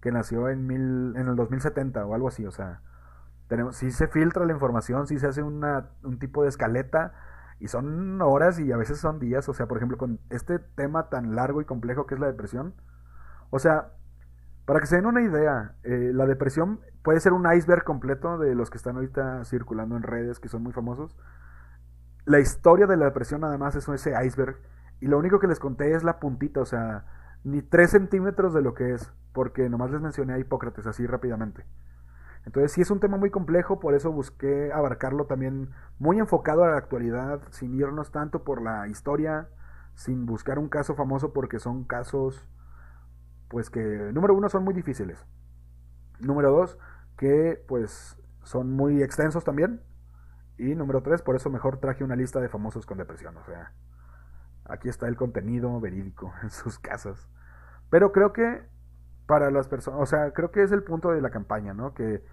que 0.00 0.12
nació 0.12 0.48
en, 0.48 0.66
mil, 0.66 1.14
en 1.16 1.28
el 1.28 1.36
2070 1.36 2.04
o 2.04 2.14
algo 2.14 2.28
así, 2.28 2.46
o 2.46 2.50
sea, 2.50 2.82
tenemos, 3.48 3.76
si 3.76 3.90
se 3.90 4.08
filtra 4.08 4.44
la 4.44 4.52
información, 4.52 5.06
si 5.06 5.18
se 5.18 5.26
hace 5.26 5.42
una, 5.42 5.88
un 6.02 6.18
tipo 6.18 6.42
de 6.42 6.48
escaleta, 6.48 7.14
y 7.58 7.68
son 7.68 8.20
horas 8.22 8.58
y 8.58 8.72
a 8.72 8.76
veces 8.76 8.98
son 8.98 9.18
días, 9.18 9.48
o 9.48 9.54
sea, 9.54 9.66
por 9.66 9.76
ejemplo, 9.76 9.98
con 9.98 10.18
este 10.30 10.58
tema 10.58 11.10
tan 11.10 11.34
largo 11.34 11.60
y 11.60 11.66
complejo 11.66 12.06
que 12.06 12.14
es 12.14 12.20
la 12.20 12.26
depresión, 12.26 12.74
o 13.50 13.58
sea, 13.58 13.92
para 14.70 14.78
que 14.78 14.86
se 14.86 14.94
den 14.94 15.06
una 15.06 15.20
idea, 15.20 15.74
eh, 15.82 16.12
la 16.14 16.26
depresión 16.26 16.78
puede 17.02 17.18
ser 17.18 17.32
un 17.32 17.44
iceberg 17.52 17.82
completo 17.82 18.38
de 18.38 18.54
los 18.54 18.70
que 18.70 18.76
están 18.76 18.94
ahorita 18.94 19.44
circulando 19.44 19.96
en 19.96 20.04
redes, 20.04 20.38
que 20.38 20.46
son 20.46 20.62
muy 20.62 20.72
famosos. 20.72 21.18
La 22.24 22.38
historia 22.38 22.86
de 22.86 22.96
la 22.96 23.06
depresión 23.06 23.40
nada 23.40 23.58
más 23.58 23.74
es 23.74 23.88
ese 23.88 24.12
iceberg. 24.24 24.58
Y 25.00 25.08
lo 25.08 25.18
único 25.18 25.40
que 25.40 25.48
les 25.48 25.58
conté 25.58 25.92
es 25.96 26.04
la 26.04 26.20
puntita, 26.20 26.60
o 26.60 26.64
sea, 26.64 27.04
ni 27.42 27.62
tres 27.62 27.90
centímetros 27.90 28.54
de 28.54 28.62
lo 28.62 28.74
que 28.74 28.94
es, 28.94 29.12
porque 29.32 29.68
nomás 29.68 29.90
les 29.90 30.00
mencioné 30.00 30.34
a 30.34 30.38
Hipócrates 30.38 30.86
así 30.86 31.04
rápidamente. 31.04 31.64
Entonces 32.46 32.70
sí 32.70 32.82
es 32.82 32.92
un 32.92 33.00
tema 33.00 33.16
muy 33.16 33.30
complejo, 33.30 33.80
por 33.80 33.94
eso 33.94 34.12
busqué 34.12 34.72
abarcarlo 34.72 35.26
también 35.26 35.70
muy 35.98 36.20
enfocado 36.20 36.62
a 36.62 36.68
la 36.68 36.76
actualidad, 36.76 37.40
sin 37.50 37.74
irnos 37.74 38.12
tanto 38.12 38.44
por 38.44 38.62
la 38.62 38.86
historia, 38.86 39.48
sin 39.96 40.26
buscar 40.26 40.60
un 40.60 40.68
caso 40.68 40.94
famoso, 40.94 41.32
porque 41.32 41.58
son 41.58 41.82
casos, 41.82 42.46
pues 43.50 43.68
que, 43.68 43.80
número 43.80 44.32
uno, 44.34 44.48
son 44.48 44.62
muy 44.62 44.72
difíciles. 44.72 45.26
Número 46.20 46.52
dos, 46.52 46.78
que 47.18 47.62
pues 47.66 48.16
son 48.44 48.72
muy 48.72 49.02
extensos 49.02 49.42
también. 49.44 49.82
Y 50.56 50.76
número 50.76 51.02
tres, 51.02 51.20
por 51.20 51.34
eso 51.34 51.50
mejor 51.50 51.78
traje 51.78 52.04
una 52.04 52.14
lista 52.14 52.40
de 52.40 52.48
famosos 52.48 52.86
con 52.86 52.96
depresión. 52.96 53.36
O 53.36 53.44
sea, 53.44 53.72
aquí 54.66 54.88
está 54.88 55.08
el 55.08 55.16
contenido 55.16 55.80
verídico 55.80 56.32
en 56.42 56.50
sus 56.50 56.78
casas. 56.78 57.28
Pero 57.90 58.12
creo 58.12 58.32
que 58.32 58.62
para 59.26 59.50
las 59.50 59.66
personas, 59.66 60.00
o 60.00 60.06
sea, 60.06 60.32
creo 60.32 60.52
que 60.52 60.62
es 60.62 60.70
el 60.70 60.84
punto 60.84 61.10
de 61.10 61.20
la 61.20 61.30
campaña, 61.30 61.74
¿no? 61.74 61.92
Que, 61.92 62.24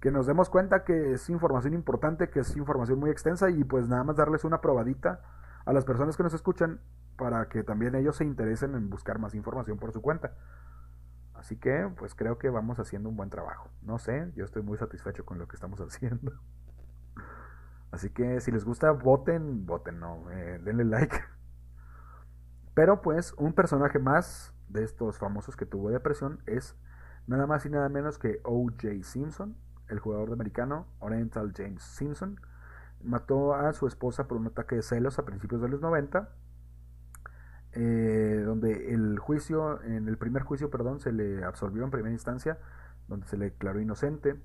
que 0.00 0.10
nos 0.10 0.26
demos 0.26 0.48
cuenta 0.48 0.82
que 0.84 1.12
es 1.12 1.28
información 1.28 1.74
importante, 1.74 2.30
que 2.30 2.40
es 2.40 2.56
información 2.56 2.98
muy 2.98 3.10
extensa 3.10 3.50
y 3.50 3.64
pues 3.64 3.86
nada 3.86 4.02
más 4.02 4.16
darles 4.16 4.44
una 4.44 4.62
probadita 4.62 5.20
a 5.66 5.74
las 5.74 5.84
personas 5.84 6.16
que 6.16 6.22
nos 6.22 6.32
escuchan 6.32 6.80
para 7.16 7.48
que 7.48 7.62
también 7.62 7.94
ellos 7.94 8.16
se 8.16 8.24
interesen 8.24 8.74
en 8.74 8.90
buscar 8.90 9.18
más 9.18 9.34
información 9.34 9.78
por 9.78 9.92
su 9.92 10.02
cuenta. 10.02 10.34
Así 11.34 11.56
que, 11.56 11.90
pues 11.98 12.14
creo 12.14 12.38
que 12.38 12.48
vamos 12.48 12.78
haciendo 12.78 13.08
un 13.08 13.16
buen 13.16 13.30
trabajo. 13.30 13.68
No 13.82 13.98
sé, 13.98 14.32
yo 14.34 14.44
estoy 14.44 14.62
muy 14.62 14.78
satisfecho 14.78 15.24
con 15.24 15.38
lo 15.38 15.46
que 15.46 15.56
estamos 15.56 15.80
haciendo. 15.80 16.32
Así 17.90 18.10
que 18.10 18.40
si 18.40 18.50
les 18.50 18.64
gusta, 18.64 18.90
voten, 18.90 19.66
voten, 19.66 20.00
no, 20.00 20.30
eh, 20.30 20.60
denle 20.64 20.84
like. 20.84 21.16
Pero 22.74 23.02
pues 23.02 23.34
un 23.34 23.52
personaje 23.52 23.98
más 23.98 24.52
de 24.68 24.82
estos 24.82 25.18
famosos 25.18 25.56
que 25.56 25.66
tuvo 25.66 25.90
depresión 25.90 26.42
es 26.46 26.76
nada 27.26 27.46
más 27.46 27.64
y 27.66 27.70
nada 27.70 27.88
menos 27.88 28.18
que 28.18 28.40
O.J. 28.42 29.02
Simpson, 29.02 29.56
el 29.88 30.00
jugador 30.00 30.28
de 30.28 30.34
americano 30.34 30.86
Oriental 30.98 31.52
James 31.56 31.82
Simpson. 31.82 32.40
Mató 33.02 33.54
a 33.54 33.72
su 33.74 33.86
esposa 33.86 34.26
por 34.26 34.38
un 34.38 34.46
ataque 34.46 34.76
de 34.76 34.82
celos 34.82 35.18
a 35.18 35.24
principios 35.24 35.60
de 35.60 35.68
los 35.68 35.80
90 35.80 36.30
eh, 37.76 38.42
donde 38.44 38.94
el 38.94 39.18
juicio, 39.18 39.82
en 39.82 40.08
el 40.08 40.16
primer 40.16 40.42
juicio, 40.42 40.70
perdón, 40.70 41.00
se 41.00 41.12
le 41.12 41.42
absolvió 41.44 41.82
en 41.82 41.90
primera 41.90 42.12
instancia, 42.12 42.58
donde 43.08 43.26
se 43.26 43.36
le 43.36 43.46
declaró 43.46 43.80
inocente. 43.80 44.36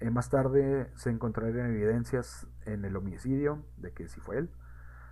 Eh, 0.00 0.10
más 0.10 0.30
tarde 0.30 0.90
se 0.96 1.10
encontrarían 1.10 1.66
evidencias 1.70 2.46
en 2.64 2.84
el 2.84 2.96
homicidio 2.96 3.64
de 3.76 3.92
que 3.92 4.08
sí 4.08 4.20
fue 4.20 4.38
él. 4.38 4.50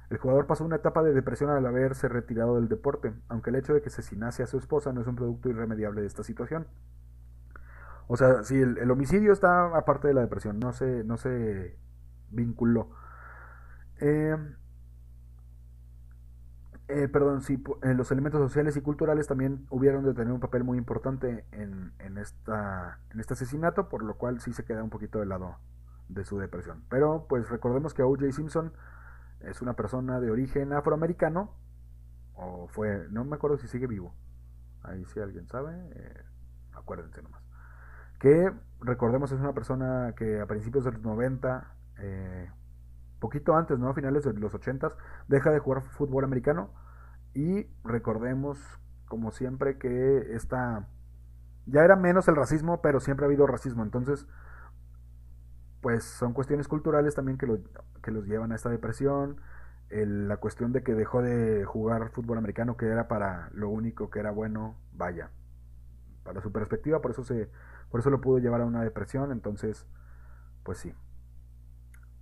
El 0.09 0.19
jugador 0.19 0.47
pasó 0.47 0.65
una 0.65 0.77
etapa 0.77 1.03
de 1.03 1.13
depresión 1.13 1.51
al 1.51 1.65
haberse 1.67 2.09
retirado 2.09 2.57
del 2.57 2.69
deporte, 2.69 3.13
aunque 3.29 3.51
el 3.51 3.57
hecho 3.57 3.75
de 3.75 3.83
que 3.83 3.89
asesinase 3.89 4.43
a 4.43 4.47
su 4.47 4.59
esposa 4.59 4.93
no 4.93 5.03
es 5.03 5.07
un 5.07 5.17
producto 5.17 5.51
irremediable 5.51 6.01
de 6.01 6.07
esta 6.07 6.23
situación. 6.23 6.67
O 8.09 8.17
sea, 8.17 8.43
si 8.45 8.61
el, 8.61 8.91
homicidio 8.91 9.33
está 9.33 9.77
aparte 9.77 10.09
de 10.09 10.15
la 10.15 10.23
depresión, 10.23 10.59
no 10.59 10.73
se, 10.73 11.05
no 11.05 11.17
se 11.17 11.79
vinculó. 12.31 12.91
Eh, 14.01 14.37
eh, 16.89 17.09
perdón, 17.09 17.43
sí, 17.43 17.63
eh, 17.83 17.95
los 17.95 18.11
elementos 18.11 18.41
sociales 18.41 18.77
y 18.77 18.81
culturales 18.81 19.27
también 19.27 19.67
hubieron 19.71 20.05
de 20.05 20.15
tener 20.15 20.33
un 20.33 20.41
papel 20.41 20.65
muy 20.65 20.79
importante 20.79 21.45
en, 21.53 21.93
en, 21.99 22.19
esta, 22.19 22.99
en 23.11 23.21
este 23.21 23.35
asesinato, 23.35 23.89
por 23.89 24.03
lo 24.03 24.17
cual 24.17 24.41
sí 24.41 24.53
se 24.53 24.65
queda 24.65 24.83
un 24.83 24.91
poquito 24.91 25.21
de 25.21 25.27
lado 25.27 25.57
de 26.09 26.25
su 26.25 26.39
depresión. 26.39 26.85
Pero 26.89 27.27
pues 27.29 27.49
recordemos 27.49 27.95
que 27.95 28.03
O.J. 28.03 28.33
Simpson 28.33 28.73
es 29.41 29.63
una 29.63 29.75
persona 29.75 30.21
de 30.21 30.31
origen 30.31 30.73
afroamericano, 30.73 31.55
o 32.35 32.69
fue, 32.69 33.07
no 33.11 33.25
me 33.25 33.37
acuerdo 33.37 33.59
si 33.59 33.69
sigue 33.69 33.87
vivo, 33.87 34.15
ahí 34.83 35.05
si 35.07 35.21
alguien 35.21 35.47
sabe, 35.49 35.73
eh, 35.95 36.25
acuérdense 36.73 37.23
nomás. 37.23 37.43
Que 38.19 38.53
recordemos 38.81 39.33
es 39.33 39.41
una 39.41 39.53
persona 39.53 40.15
que 40.17 40.41
a 40.41 40.47
principios 40.47 40.85
de 40.85 40.93
los 40.93 41.03
90, 41.03 41.75
eh, 41.99 42.51
poquito 43.23 43.57
antes, 43.57 43.79
¿no? 43.79 43.89
A 43.89 43.95
finales 43.95 44.25
de 44.25 44.35
los 44.35 44.53
80, 44.53 44.89
deja 45.29 45.51
de 45.51 45.61
jugar 45.61 45.83
fútbol 45.83 46.25
americano 46.25 46.71
y 47.35 47.67
recordemos, 47.85 48.59
como 49.07 49.31
siempre, 49.31 49.79
que 49.79 50.35
esta... 50.35 50.89
Ya 51.67 51.85
era 51.85 51.95
menos 51.95 52.27
el 52.27 52.35
racismo, 52.35 52.83
pero 52.83 52.99
siempre 52.99 53.25
ha 53.25 53.29
habido 53.29 53.47
racismo. 53.47 53.85
Entonces, 53.85 54.27
pues 55.81 56.03
son 56.05 56.33
cuestiones 56.33 56.67
culturales 56.67 57.15
también 57.15 57.39
que, 57.39 57.47
lo, 57.47 57.59
que 58.03 58.11
los 58.11 58.27
llevan 58.27 58.51
a 58.51 58.57
esta 58.57 58.69
depresión. 58.69 59.41
la 59.91 60.39
cuestión 60.39 60.73
de 60.73 60.83
que 60.83 60.95
dejó 60.95 61.23
de 61.23 61.65
jugar 61.65 62.11
fútbol 62.11 62.39
americano, 62.39 62.77
que 62.77 62.87
era 62.87 63.07
para 63.07 63.51
lo 63.53 63.69
único 63.69 64.11
que 64.11 64.19
era 64.19 64.33
bueno, 64.33 64.75
vaya. 64.93 65.31
Para 66.25 66.41
su 66.41 66.51
perspectiva, 66.51 67.01
por 67.01 67.13
eso, 67.13 67.23
se, 67.23 67.49
por 67.91 68.01
eso 68.01 68.11
lo 68.11 68.21
pudo 68.21 68.39
llevar 68.39 68.63
a 68.63 68.67
una 68.67 68.83
depresión. 68.83 69.31
Entonces, 69.31 69.87
pues 70.65 70.79
sí. 70.79 70.93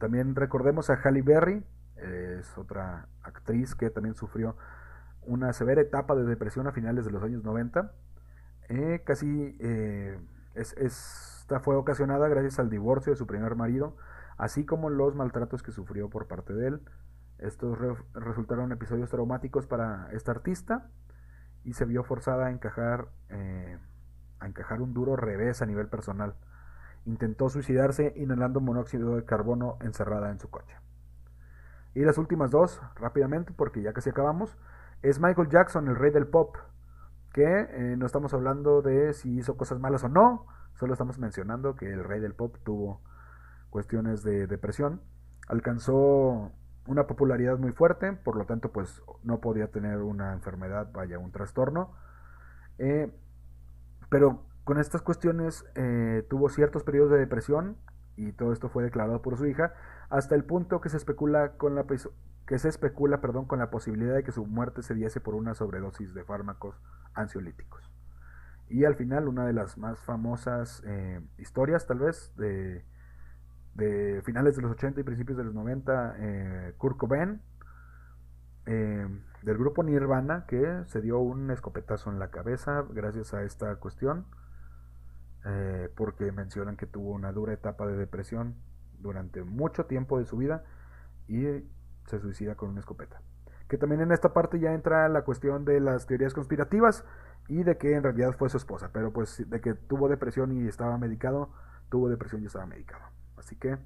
También 0.01 0.35
recordemos 0.35 0.89
a 0.89 0.95
Halle 0.95 1.21
Berry, 1.21 1.63
es 1.97 2.57
otra 2.57 3.07
actriz 3.23 3.75
que 3.75 3.91
también 3.91 4.15
sufrió 4.15 4.57
una 5.21 5.53
severa 5.53 5.83
etapa 5.83 6.15
de 6.15 6.25
depresión 6.25 6.67
a 6.67 6.73
finales 6.73 7.05
de 7.05 7.11
los 7.11 7.23
años 7.23 7.45
90. 7.45 7.93
Eh, 8.71 9.03
casi 9.05 9.55
eh, 9.61 10.19
esta 10.55 11.61
fue 11.61 11.77
ocasionada 11.77 12.29
gracias 12.29 12.59
al 12.59 12.71
divorcio 12.71 13.13
de 13.13 13.19
su 13.19 13.27
primer 13.27 13.57
marido, 13.57 13.95
así 14.39 14.65
como 14.65 14.89
los 14.89 15.15
maltratos 15.15 15.63
que 15.63 15.71
sufrió 15.71 16.09
por 16.09 16.29
parte 16.29 16.55
de 16.55 16.69
él. 16.69 16.81
Estos 17.37 17.79
resultaron 18.15 18.73
episodios 18.73 19.11
traumáticos 19.11 19.67
para 19.67 20.09
esta 20.13 20.33
artista 20.33 20.89
y 21.63 21.75
se 21.75 21.85
vio 21.85 22.05
forzada 22.05 22.47
a 22.47 22.51
encajar, 22.51 23.09
eh, 23.29 23.79
a 24.39 24.47
encajar 24.47 24.81
un 24.81 24.95
duro 24.95 25.15
revés 25.15 25.61
a 25.61 25.67
nivel 25.67 25.89
personal. 25.89 26.37
Intentó 27.07 27.49
suicidarse 27.49 28.13
inhalando 28.17 28.61
monóxido 28.61 29.17
de 29.17 29.25
carbono 29.25 29.79
encerrada 29.81 30.31
en 30.31 30.39
su 30.39 30.51
coche. 30.51 30.77
Y 31.95 32.01
las 32.05 32.19
últimas 32.19 32.51
dos, 32.51 32.81
rápidamente, 32.97 33.53
porque 33.53 33.83
ya 33.83 33.93
casi 33.93 34.11
acabamos 34.11 34.57
es 35.03 35.19
Michael 35.19 35.49
Jackson, 35.49 35.89
el 35.89 35.97
rey 35.97 36.11
del 36.11 36.27
pop, 36.27 36.57
que 37.33 37.43
eh, 37.45 37.97
no 37.97 38.07
estamos 38.07 38.35
hablando 38.35 38.83
de 38.83 39.15
si 39.15 39.39
hizo 39.39 39.57
cosas 39.57 39.79
malas 39.79 40.05
o 40.05 40.09
no, 40.09 40.47
solo 40.75 40.93
estamos 40.93 41.19
mencionando 41.19 41.75
que 41.75 41.91
el 41.91 42.05
rey 42.05 42.21
del 42.21 42.35
pop 42.35 42.57
tuvo 42.65 43.01
cuestiones 43.71 44.23
de 44.23 44.47
depresión, 44.47 45.01
alcanzó 45.49 46.53
una 46.87 47.07
popularidad 47.07 47.59
muy 47.59 47.73
fuerte, 47.73 48.13
por 48.13 48.37
lo 48.37 48.45
tanto 48.45 48.73
pues 48.73 49.03
no 49.23 49.41
podía 49.41 49.69
tener 49.69 49.99
una 49.99 50.33
enfermedad, 50.33 50.91
vaya, 50.93 51.19
un 51.19 51.33
trastorno, 51.33 51.95
eh, 52.79 53.11
pero 54.11 54.45
con 54.71 54.79
estas 54.79 55.03
cuestiones 55.03 55.65
eh, 55.75 56.25
tuvo 56.31 56.49
ciertos 56.49 56.85
periodos 56.85 57.11
de 57.11 57.19
depresión 57.19 57.77
y 58.15 58.31
todo 58.31 58.53
esto 58.53 58.69
fue 58.69 58.85
declarado 58.85 59.21
por 59.21 59.37
su 59.37 59.47
hija, 59.47 59.75
hasta 60.11 60.37
el 60.37 60.45
punto 60.45 60.81
que 60.81 60.89
se 60.89 60.97
especula 60.97 61.55
con 61.57 61.75
la 61.75 61.87
que 62.47 62.57
se 62.57 62.69
especula, 62.69 63.21
perdón, 63.21 63.47
con 63.47 63.59
la 63.59 63.69
posibilidad 63.69 64.15
de 64.15 64.23
que 64.23 64.31
su 64.31 64.47
muerte 64.47 64.83
se 64.83 64.95
diese 64.95 65.21
por 65.21 65.35
una 65.35 65.55
sobredosis 65.55 66.15
de 66.15 66.23
fármacos 66.23 66.81
ansiolíticos. 67.15 67.91
Y 68.69 68.85
al 68.85 68.95
final, 68.95 69.27
una 69.27 69.45
de 69.45 69.55
las 69.55 69.77
más 69.77 69.99
famosas 70.05 70.85
eh, 70.87 71.21
historias, 71.37 71.89
tal 71.89 71.99
vez, 71.99 72.33
de, 72.37 72.85
finales 74.23 74.55
de 74.55 74.63
los 74.63 74.71
80 74.71 75.01
y 75.01 75.03
principios 75.03 75.37
de 75.37 75.43
los 75.43 75.53
90, 75.53 76.15
eh, 76.17 76.75
Kurt 76.79 76.97
Cobain, 76.97 77.43
eh, 78.67 79.09
del 79.43 79.59
grupo 79.59 79.83
Nirvana, 79.83 80.45
que 80.47 80.85
se 80.87 81.01
dio 81.01 81.19
un 81.19 81.51
escopetazo 81.51 82.09
en 82.09 82.21
la 82.21 82.31
cabeza 82.31 82.85
gracias 82.89 83.35
a 83.35 83.43
esta 83.43 83.75
cuestión, 83.75 84.27
eh, 85.45 85.89
porque 85.97 86.33
mencionan 86.33 86.77
que 86.77 86.87
tuvo 86.87 87.11
una 87.11 87.33
dura 87.33 87.53
etapa 87.53 87.87
de 87.87 87.97
depresión 87.97 88.57
durante 88.99 89.43
mucho 89.43 89.87
tiempo 89.87 90.19
de 90.19 90.27
su 90.27 90.37
vida 90.37 90.65
y 91.29 91.45
se 92.07 92.21
suicida 92.21 92.57
con 92.57 92.71
una 92.71 92.81
escopeta. 92.81 93.23
Que 93.69 93.79
también 93.79 94.01
en 94.01 94.13
esta 94.13 94.33
parte 94.33 94.59
ya 94.59 94.75
entra 94.75 95.09
la 95.09 95.23
cuestión 95.23 95.65
de 95.65 95.81
las 95.81 96.07
teorías 96.07 96.35
conspirativas 96.35 97.05
y 97.49 97.63
de 97.63 97.79
que 97.79 97.95
en 97.95 98.03
realidad 98.03 98.35
fue 98.37 98.49
su 98.49 98.57
esposa, 98.57 98.91
pero 98.93 99.13
pues 99.13 99.49
de 99.49 99.61
que 99.61 99.75
tuvo 99.75 100.09
depresión 100.09 100.53
y 100.53 100.69
estaba 100.69 100.99
medicado, 100.99 101.51
tuvo 101.89 102.09
depresión 102.09 102.43
y 102.43 102.47
estaba 102.47 102.67
medicado. 102.67 103.03
Así 103.37 103.57
que 103.57 103.79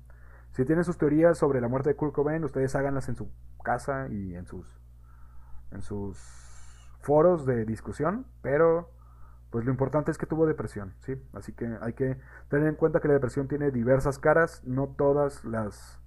si 0.53 0.65
tienen 0.65 0.85
sus 0.85 0.99
teorías 0.99 1.39
sobre 1.39 1.61
la 1.61 1.69
muerte 1.69 1.91
de 1.91 1.97
Kurt 1.97 2.15
Cobain, 2.15 2.45
ustedes 2.45 2.75
háganlas 2.75 3.09
en 3.09 3.17
su 3.17 3.31
casa 3.63 4.09
y 4.09 4.35
en 4.35 4.47
sus 4.47 4.67
en 5.71 5.83
sus 5.83 6.19
foros 7.01 7.45
de 7.45 7.65
discusión, 7.65 8.27
pero 8.41 8.94
pues 9.55 9.65
lo 9.65 9.71
importante 9.71 10.11
es 10.11 10.19
que 10.19 10.27
tuvo 10.27 10.47
depresión, 10.47 10.95
¿sí? 10.99 11.15
Así 11.33 11.53
que 11.53 11.79
hay 11.81 11.93
que 11.93 12.19
tener 12.49 12.67
en 12.67 12.75
cuenta 12.75 12.99
que 12.99 13.07
la 13.07 13.15
depresión 13.15 13.47
tiene 13.47 13.71
diversas 13.71 14.19
caras, 14.19 14.65
no 14.65 14.89
todas 14.89 15.45
las 15.45 16.01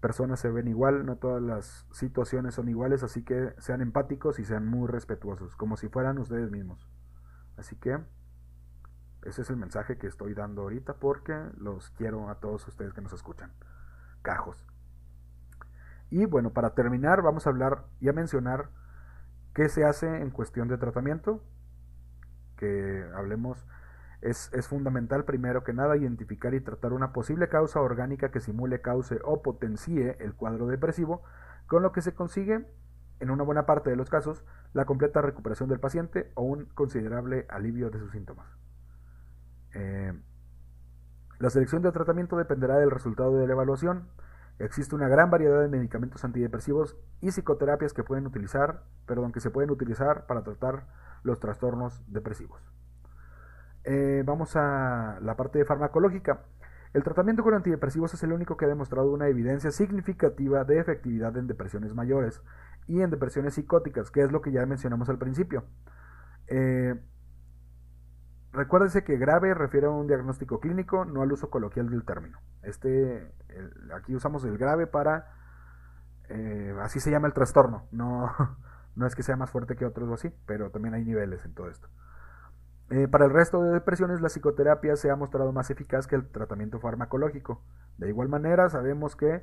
personas 0.00 0.40
se 0.40 0.50
ven 0.50 0.66
igual, 0.66 1.06
no 1.06 1.14
todas 1.14 1.40
las 1.40 1.86
situaciones 1.92 2.56
son 2.56 2.68
iguales, 2.68 3.04
así 3.04 3.22
que 3.22 3.54
sean 3.58 3.82
empáticos 3.82 4.40
y 4.40 4.44
sean 4.44 4.66
muy 4.66 4.88
respetuosos, 4.88 5.54
como 5.54 5.76
si 5.76 5.88
fueran 5.90 6.18
ustedes 6.18 6.50
mismos. 6.50 6.90
Así 7.56 7.76
que 7.76 8.00
ese 9.26 9.42
es 9.42 9.50
el 9.50 9.58
mensaje 9.58 9.96
que 9.96 10.08
estoy 10.08 10.34
dando 10.34 10.62
ahorita 10.62 10.94
porque 10.94 11.40
los 11.58 11.90
quiero 11.90 12.30
a 12.30 12.40
todos 12.40 12.66
ustedes 12.66 12.92
que 12.94 13.00
nos 13.00 13.12
escuchan. 13.12 13.52
Cajos. 14.22 14.66
Y 16.10 16.24
bueno, 16.24 16.50
para 16.50 16.74
terminar 16.74 17.22
vamos 17.22 17.46
a 17.46 17.50
hablar 17.50 17.84
y 18.00 18.08
a 18.08 18.12
mencionar 18.12 18.70
qué 19.54 19.68
se 19.68 19.84
hace 19.84 20.20
en 20.20 20.30
cuestión 20.30 20.66
de 20.66 20.78
tratamiento, 20.78 21.44
que 22.62 23.04
hablemos 23.16 23.66
es, 24.20 24.50
fundamental 24.68 25.24
primero 25.24 25.64
que 25.64 25.72
nada 25.72 25.96
identificar 25.96 26.54
y 26.54 26.60
tratar 26.60 26.92
una 26.92 27.12
posible 27.12 27.48
causa 27.48 27.80
orgánica 27.80 28.30
que 28.30 28.38
simule, 28.38 28.80
cause 28.80 29.18
o 29.24 29.42
potencie 29.42 30.16
el 30.20 30.34
cuadro 30.34 30.68
depresivo, 30.68 31.24
con 31.66 31.82
lo 31.82 31.90
que 31.90 32.02
se 32.02 32.14
consigue, 32.14 32.64
en 33.18 33.30
una 33.30 33.42
buena 33.42 33.66
parte 33.66 33.90
de 33.90 33.96
los 33.96 34.10
casos, 34.10 34.44
la 34.74 34.84
completa 34.84 35.22
recuperación 35.22 35.68
del 35.68 35.80
paciente 35.80 36.30
o 36.34 36.42
un 36.42 36.66
considerable 36.66 37.46
alivio 37.48 37.90
de 37.90 37.98
sus 37.98 38.12
síntomas. 38.12 38.46
Eh, 39.74 40.12
la 41.40 41.50
selección 41.50 41.82
de 41.82 41.90
tratamiento 41.90 42.36
dependerá 42.36 42.78
del 42.78 42.92
resultado 42.92 43.36
de 43.38 43.46
la 43.48 43.54
evaluación. 43.54 44.08
Existe 44.62 44.94
una 44.94 45.08
gran 45.08 45.28
variedad 45.28 45.60
de 45.60 45.68
medicamentos 45.68 46.24
antidepresivos 46.24 46.96
y 47.20 47.32
psicoterapias 47.32 47.92
que 47.92 48.04
pueden 48.04 48.28
utilizar, 48.28 48.84
perdón, 49.06 49.32
que 49.32 49.40
se 49.40 49.50
pueden 49.50 49.72
utilizar 49.72 50.26
para 50.26 50.44
tratar 50.44 50.86
los 51.24 51.40
trastornos 51.40 52.00
depresivos. 52.06 52.62
Eh, 53.82 54.22
vamos 54.24 54.54
a 54.54 55.18
la 55.20 55.34
parte 55.36 55.64
farmacológica. 55.64 56.42
El 56.94 57.02
tratamiento 57.02 57.42
con 57.42 57.54
antidepresivos 57.54 58.14
es 58.14 58.22
el 58.22 58.32
único 58.32 58.56
que 58.56 58.66
ha 58.66 58.68
demostrado 58.68 59.10
una 59.10 59.26
evidencia 59.26 59.72
significativa 59.72 60.62
de 60.62 60.78
efectividad 60.78 61.36
en 61.36 61.48
depresiones 61.48 61.92
mayores 61.92 62.40
y 62.86 63.00
en 63.00 63.10
depresiones 63.10 63.54
psicóticas, 63.54 64.12
que 64.12 64.22
es 64.22 64.30
lo 64.30 64.42
que 64.42 64.52
ya 64.52 64.64
mencionamos 64.64 65.08
al 65.08 65.18
principio. 65.18 65.64
Eh, 66.46 66.94
recuérdese 68.52 69.04
que 69.04 69.16
grave 69.16 69.54
refiere 69.54 69.86
a 69.86 69.90
un 69.90 70.06
diagnóstico 70.06 70.60
clínico, 70.60 71.04
no 71.04 71.22
al 71.22 71.32
uso 71.32 71.50
coloquial 71.50 71.90
del 71.90 72.04
término. 72.04 72.38
Este, 72.62 73.32
aquí 73.94 74.14
usamos 74.14 74.44
el 74.44 74.58
grave 74.58 74.86
para, 74.86 75.32
eh, 76.28 76.74
así 76.80 77.00
se 77.00 77.10
llama 77.10 77.26
el 77.26 77.32
trastorno. 77.32 77.86
No, 77.92 78.30
no 78.96 79.06
es 79.06 79.14
que 79.14 79.22
sea 79.22 79.36
más 79.36 79.50
fuerte 79.50 79.76
que 79.76 79.86
otros 79.86 80.08
o 80.08 80.14
así, 80.14 80.30
pero 80.46 80.70
también 80.70 80.94
hay 80.94 81.04
niveles 81.04 81.44
en 81.44 81.54
todo 81.54 81.68
esto. 81.68 81.88
Eh, 82.90 83.08
para 83.08 83.24
el 83.24 83.30
resto 83.30 83.62
de 83.62 83.72
depresiones, 83.72 84.20
la 84.20 84.28
psicoterapia 84.28 84.96
se 84.96 85.10
ha 85.10 85.16
mostrado 85.16 85.50
más 85.52 85.70
eficaz 85.70 86.06
que 86.06 86.14
el 86.14 86.28
tratamiento 86.28 86.78
farmacológico. 86.78 87.62
De 87.96 88.08
igual 88.08 88.28
manera, 88.28 88.68
sabemos 88.68 89.16
que 89.16 89.42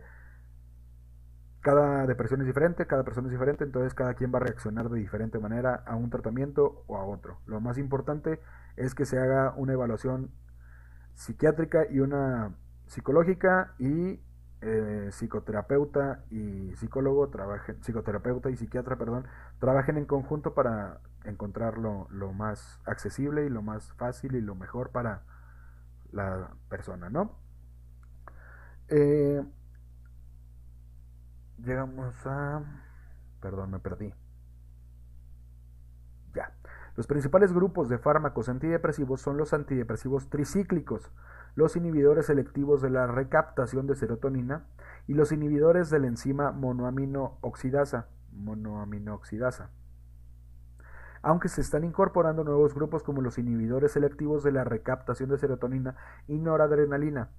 cada 1.62 2.06
depresión 2.06 2.42
es 2.42 2.48
diferente, 2.48 2.86
cada 2.86 3.04
persona 3.04 3.28
es 3.28 3.32
diferente, 3.32 3.64
entonces 3.64 3.94
cada 3.94 4.14
quien 4.14 4.32
va 4.34 4.38
a 4.38 4.42
reaccionar 4.42 4.90
de 4.90 5.00
diferente 5.00 5.40
manera 5.40 5.84
a 5.86 5.96
un 5.96 6.10
tratamiento 6.10 6.84
o 6.88 6.98
a 6.98 7.04
otro. 7.04 7.40
Lo 7.48 7.60
más 7.60 7.78
importante 7.78 8.40
es 8.80 8.96
que 8.96 9.06
se 9.06 9.20
haga 9.20 9.54
una 9.58 9.74
evaluación 9.74 10.32
psiquiátrica 11.14 11.86
y 11.90 12.00
una 12.00 12.56
psicológica 12.88 13.74
y 13.78 14.22
eh, 14.62 15.10
psicoterapeuta 15.12 16.24
y 16.30 16.74
psicólogo 16.78 17.28
trabajen, 17.30 17.84
psicoterapeuta 17.84 18.50
y 18.50 18.56
psiquiatra, 18.56 18.96
perdón, 18.96 19.28
trabajen 19.60 19.98
en 19.98 20.06
conjunto 20.06 20.54
para 20.54 21.02
encontrar 21.26 21.78
lo, 21.78 22.08
más 22.34 22.80
accesible 22.86 23.46
y 23.46 23.50
lo 23.50 23.62
más 23.62 23.92
fácil 23.94 24.36
y 24.36 24.42
lo 24.42 24.56
mejor 24.56 24.92
para 24.92 25.24
la 26.14 26.52
persona, 26.70 27.10
¿no? 27.10 27.36
Eh, 28.88 29.44
llegamos 31.58 32.16
a... 32.26 32.64
Perdón, 33.42 33.72
me 33.72 33.80
perdí. 33.80 34.14
Ya. 36.34 36.54
Los 36.96 37.08
principales 37.08 37.54
grupos 37.54 37.90
de 37.90 37.98
fármacos 37.98 38.50
antidepresivos 38.50 39.22
son 39.22 39.38
los 39.38 39.54
antidepresivos 39.54 40.30
tricíclicos, 40.30 41.12
los 41.56 41.76
inhibidores 41.76 42.26
selectivos 42.26 42.82
de 42.82 42.90
la 42.90 43.08
recaptación 43.08 43.88
de 43.88 43.96
serotonina 43.96 44.66
y 45.08 45.14
los 45.14 45.32
inhibidores 45.32 45.90
de 45.90 46.00
la 46.00 46.08
enzima 46.08 46.52
monoaminooxidasa, 46.52 48.08
monoaminooxidasa. 48.34 49.70
Aunque 51.22 51.50
se 51.50 51.62
están 51.62 51.84
incorporando 51.84 52.44
nuevos 52.44 52.74
grupos 52.74 53.04
como 53.04 53.22
los 53.22 53.38
inhibidores 53.38 53.92
selectivos 53.92 54.44
de 54.44 54.54
la 54.54 54.64
recaptación 54.64 55.30
de 55.30 55.38
serotonina 55.38 55.96
y 56.28 56.38
noradrenalina, 56.38 57.30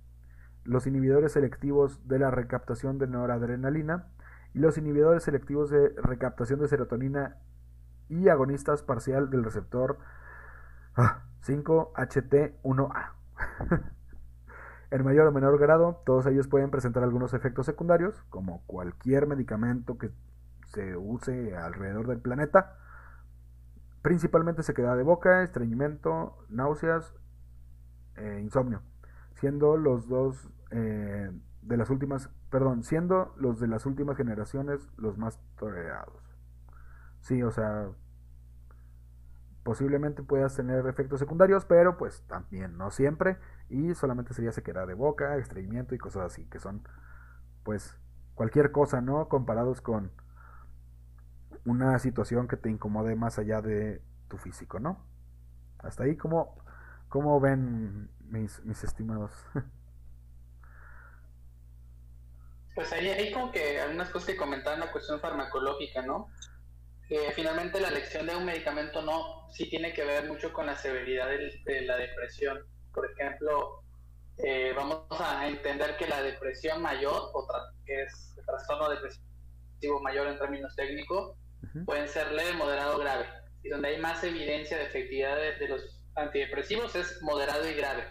los 0.64 0.86
inhibidores 0.86 1.32
selectivos 1.32 2.06
de 2.06 2.18
la 2.18 2.30
recaptación 2.30 2.98
de 2.98 3.06
noradrenalina 3.06 4.08
y 4.52 4.58
los 4.58 4.76
inhibidores 4.76 5.22
selectivos 5.22 5.70
de 5.70 5.90
recaptación 6.02 6.60
de 6.60 6.68
serotonina 6.68 7.38
y 8.10 8.28
agonistas 8.28 8.82
parcial 8.82 9.30
del 9.30 9.44
receptor 9.44 9.98
5-HT1A. 11.46 12.90
Ah, 12.92 13.14
en 14.90 15.04
mayor 15.04 15.28
o 15.28 15.32
menor 15.32 15.58
grado, 15.58 16.02
todos 16.04 16.26
ellos 16.26 16.48
pueden 16.48 16.70
presentar 16.70 17.02
algunos 17.02 17.32
efectos 17.32 17.66
secundarios, 17.66 18.22
como 18.28 18.62
cualquier 18.66 19.26
medicamento 19.26 19.96
que 19.96 20.10
se 20.66 20.96
use 20.96 21.56
alrededor 21.56 22.08
del 22.08 22.18
planeta. 22.18 22.76
Principalmente 24.02 24.62
se 24.62 24.74
queda 24.74 24.96
de 24.96 25.02
boca, 25.02 25.42
estreñimiento, 25.42 26.36
náuseas, 26.48 27.14
e 28.16 28.40
insomnio, 28.40 28.82
siendo 29.34 29.76
los 29.76 30.08
dos 30.08 30.50
eh, 30.70 31.30
de 31.62 31.76
las 31.76 31.90
últimas, 31.90 32.28
perdón, 32.50 32.82
siendo 32.82 33.34
los 33.36 33.60
de 33.60 33.68
las 33.68 33.86
últimas 33.86 34.16
generaciones 34.16 34.88
los 34.96 35.16
más 35.16 35.40
tolerados. 35.56 36.29
Sí, 37.20 37.42
o 37.42 37.50
sea, 37.50 37.90
posiblemente 39.62 40.22
puedas 40.22 40.56
tener 40.56 40.86
efectos 40.86 41.20
secundarios, 41.20 41.64
pero 41.64 41.96
pues 41.96 42.22
también 42.26 42.76
no 42.76 42.90
siempre. 42.90 43.38
Y 43.68 43.94
solamente 43.94 44.34
sería 44.34 44.52
sequedad 44.52 44.86
de 44.86 44.94
boca, 44.94 45.36
estreñimiento 45.36 45.94
y 45.94 45.98
cosas 45.98 46.24
así, 46.32 46.44
que 46.46 46.58
son 46.58 46.82
pues 47.62 47.96
cualquier 48.34 48.72
cosa, 48.72 49.00
¿no? 49.00 49.28
Comparados 49.28 49.80
con 49.80 50.12
una 51.64 51.98
situación 51.98 52.48
que 52.48 52.56
te 52.56 52.70
incomode 52.70 53.14
más 53.16 53.38
allá 53.38 53.60
de 53.60 54.02
tu 54.28 54.38
físico, 54.38 54.80
¿no? 54.80 55.04
Hasta 55.78 56.04
ahí, 56.04 56.16
¿cómo, 56.16 56.56
cómo 57.08 57.38
ven 57.40 58.10
mis, 58.20 58.64
mis 58.64 58.82
estimados? 58.84 59.32
Pues 62.72 62.92
ahí 62.92 63.08
hay 63.08 63.32
como 63.32 63.50
que 63.50 63.80
algunas 63.80 64.08
cosas 64.10 64.28
que 64.28 64.36
comentar 64.36 64.74
en 64.74 64.80
la 64.80 64.92
cuestión 64.92 65.20
farmacológica, 65.20 66.02
¿no? 66.02 66.28
Finalmente 67.34 67.80
la 67.80 67.88
elección 67.88 68.26
de 68.26 68.36
un 68.36 68.44
medicamento 68.44 69.02
no, 69.02 69.48
sí 69.50 69.68
tiene 69.68 69.92
que 69.92 70.04
ver 70.04 70.28
mucho 70.28 70.52
con 70.52 70.66
la 70.66 70.76
severidad 70.76 71.28
de, 71.28 71.82
la 71.82 71.96
depresión. 71.96 72.60
Por 72.94 73.10
ejemplo, 73.10 73.82
eh, 74.38 74.72
vamos 74.76 75.04
a 75.10 75.48
entender 75.48 75.96
que 75.96 76.06
la 76.06 76.22
depresión 76.22 76.80
mayor, 76.80 77.30
o 77.34 77.46
que 77.84 78.02
es 78.02 78.34
el 78.38 78.46
trastorno 78.46 78.88
depresivo 78.90 80.00
mayor 80.02 80.28
en 80.28 80.38
términos 80.38 80.74
técnicos, 80.76 81.36
pueden 81.84 82.08
ser 82.08 82.30
leve, 82.32 82.52
moderado, 82.52 82.98
grave. 82.98 83.26
Y 83.62 83.70
donde 83.70 83.88
hay 83.88 83.98
más 83.98 84.22
evidencia 84.22 84.78
de 84.78 84.84
efectividad 84.84 85.36
de, 85.36 85.68
los 85.68 86.00
antidepresivos 86.14 86.94
es 86.94 87.20
moderado 87.22 87.68
y 87.68 87.74
grave. 87.74 88.04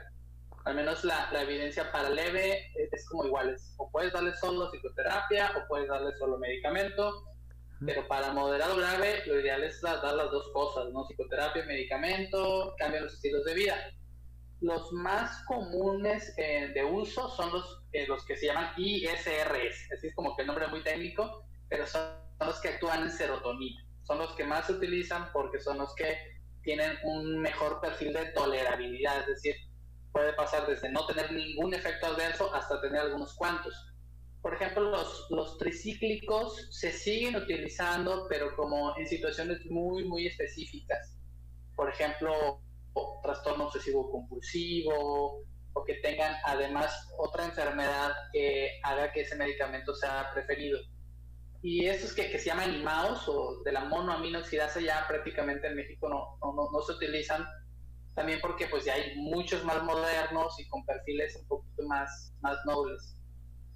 Al 0.65 0.75
menos 0.75 1.05
la, 1.05 1.31
la 1.31 1.43
evidencia 1.43 1.89
para 1.91 2.09
leve 2.09 2.69
es, 2.75 2.91
es 2.91 3.07
como 3.07 3.25
iguales. 3.25 3.73
O 3.77 3.89
puedes 3.89 4.11
darle 4.11 4.35
solo 4.35 4.69
psicoterapia 4.69 5.51
o 5.57 5.67
puedes 5.69 5.87
darle 5.87 6.11
solo 6.17 6.37
medicamento 6.37 7.23
pero 7.85 8.07
para 8.07 8.33
moderado 8.33 8.75
grave, 8.75 9.23
lo 9.25 9.39
ideal 9.39 9.63
es 9.63 9.81
dar 9.81 10.13
las 10.13 10.31
dos 10.31 10.49
cosas, 10.51 10.91
¿no? 10.91 11.05
Psicoterapia, 11.05 11.65
medicamento, 11.65 12.75
cambian 12.77 13.03
los 13.03 13.13
estilos 13.13 13.45
de 13.45 13.53
vida. 13.53 13.75
Los 14.61 14.91
más 14.91 15.43
comunes 15.45 16.33
eh, 16.37 16.71
de 16.73 16.83
uso 16.83 17.29
son 17.29 17.51
los, 17.53 17.81
eh, 17.93 18.05
los 18.07 18.25
que 18.25 18.35
se 18.35 18.47
llaman 18.47 18.73
ISRS, 18.75 19.91
así 19.93 20.07
es 20.07 20.15
como 20.15 20.35
que 20.35 20.41
el 20.41 20.47
nombre 20.47 20.65
es 20.65 20.71
muy 20.71 20.83
técnico, 20.83 21.45
pero 21.69 21.87
son 21.87 22.01
los 22.41 22.59
que 22.59 22.69
actúan 22.69 23.03
en 23.03 23.11
serotonina. 23.11 23.85
Son 24.03 24.17
los 24.17 24.33
que 24.35 24.43
más 24.43 24.65
se 24.67 24.73
utilizan 24.73 25.31
porque 25.31 25.59
son 25.59 25.77
los 25.77 25.95
que 25.95 26.17
tienen 26.63 26.97
un 27.03 27.39
mejor 27.39 27.79
perfil 27.79 28.11
de 28.11 28.25
tolerabilidad, 28.33 29.21
es 29.21 29.27
decir, 29.27 29.55
puede 30.11 30.33
pasar 30.33 30.67
desde 30.67 30.91
no 30.91 31.05
tener 31.05 31.31
ningún 31.31 31.73
efecto 31.73 32.07
adverso 32.07 32.53
hasta 32.53 32.81
tener 32.81 33.01
algunos 33.01 33.33
cuantos 33.35 33.88
por 34.41 34.53
ejemplo, 34.53 34.91
los, 35.29 35.57
tricíclicos 35.57 36.67
se 36.71 36.91
siguen 36.91 37.35
utilizando, 37.35 38.25
pero 38.29 38.55
como 38.55 38.97
en 38.97 39.05
situaciones 39.05 39.65
muy, 39.69 40.05
muy 40.05 40.27
específicas. 40.27 41.17
Por 41.75 41.89
ejemplo, 41.89 42.61
trastorno 43.21 43.65
obsesivo 43.65 44.09
compulsivo 44.11 45.43
o 45.73 45.83
que 45.85 45.95
tengan 45.95 46.35
además 46.45 47.09
otra 47.17 47.45
enfermedad 47.45 48.11
que 48.31 48.79
haga 48.83 49.11
que 49.11 49.21
ese 49.21 49.35
medicamento 49.35 49.93
sea 49.93 50.31
preferido. 50.33 50.79
Y 51.61 51.85
estos 51.85 52.13
que, 52.13 52.39
se 52.39 52.45
llaman 52.45 52.73
IMAOS 52.75 53.27
o 53.27 53.61
de 53.63 53.73
la 53.73 53.83
monoaminoxidasa 53.85 54.79
ya 54.79 55.05
prácticamente 55.07 55.67
en 55.67 55.75
México 55.75 56.07
no, 56.07 56.37
no, 56.41 56.69
no, 56.71 56.81
se 56.81 56.93
utilizan, 56.93 57.45
también 58.15 58.39
porque 58.41 58.67
pues 58.67 58.85
ya 58.85 58.93
hay 58.93 59.17
muchos 59.17 59.65
más 59.65 59.83
modernos 59.83 60.57
y 60.59 60.67
con 60.69 60.85
perfiles 60.85 61.35
un 61.35 61.47
poquito 61.47 61.83
más, 61.83 62.33
más 62.39 62.57
nobles 62.65 63.18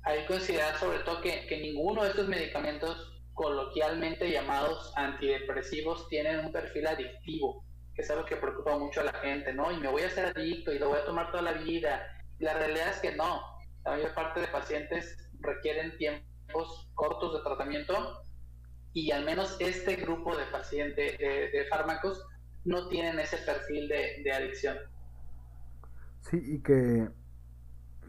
hay 0.04 0.22
que 0.22 0.28
considerar 0.28 0.78
sobre 0.78 1.00
todo 1.00 1.22
que, 1.22 1.48
ninguno 1.62 2.04
de 2.04 2.10
estos 2.10 2.28
medicamentos 2.28 3.22
coloquialmente 3.34 4.30
llamados 4.30 4.94
antidepresivos 4.96 6.08
tienen 6.10 6.40
un 6.46 6.52
perfil 6.52 6.88
adictivo, 6.88 7.66
que 7.96 8.02
es 8.02 8.12
algo 8.12 8.26
que 8.26 8.36
preocupa 8.36 8.78
mucho 8.78 9.02
a 9.02 9.06
la 9.06 9.14
gente, 9.14 9.54
¿no? 9.54 9.72
Y 9.72 9.78
me 9.78 9.90
voy 9.90 10.04
a 10.04 10.08
hacer 10.08 10.26
adicto 10.38 10.72
y 10.72 10.80
lo 10.80 10.90
voy 10.90 11.00
a 11.00 11.06
tomar 11.06 11.32
toda 11.32 11.44
la 11.44 11.54
vida. 11.54 12.06
la 12.40 12.54
realidad 12.54 12.90
es 12.90 13.00
que 13.00 13.16
no. 13.16 13.42
La 13.86 13.92
mayor 13.92 14.14
parte 14.14 14.42
de 14.42 14.48
pacientes 14.48 15.18
requieren 15.40 15.98
tiempos 15.98 16.90
cortos 16.94 17.34
de 17.34 17.44
tratamiento 17.44 18.22
y 18.94 19.12
al 19.12 19.26
menos 19.26 19.56
este 19.60 19.96
grupo 19.96 20.36
de 20.36 20.46
pacientes 20.46 21.18
de, 21.18 21.66
fármacos 21.70 22.24
no 22.66 22.88
tienen 22.90 23.20
ese 23.20 23.38
perfil 23.38 23.88
de 23.88 24.32
adicción. 24.32 24.78
Sí, 26.22 26.40
y 26.42 26.62
que 26.62 27.10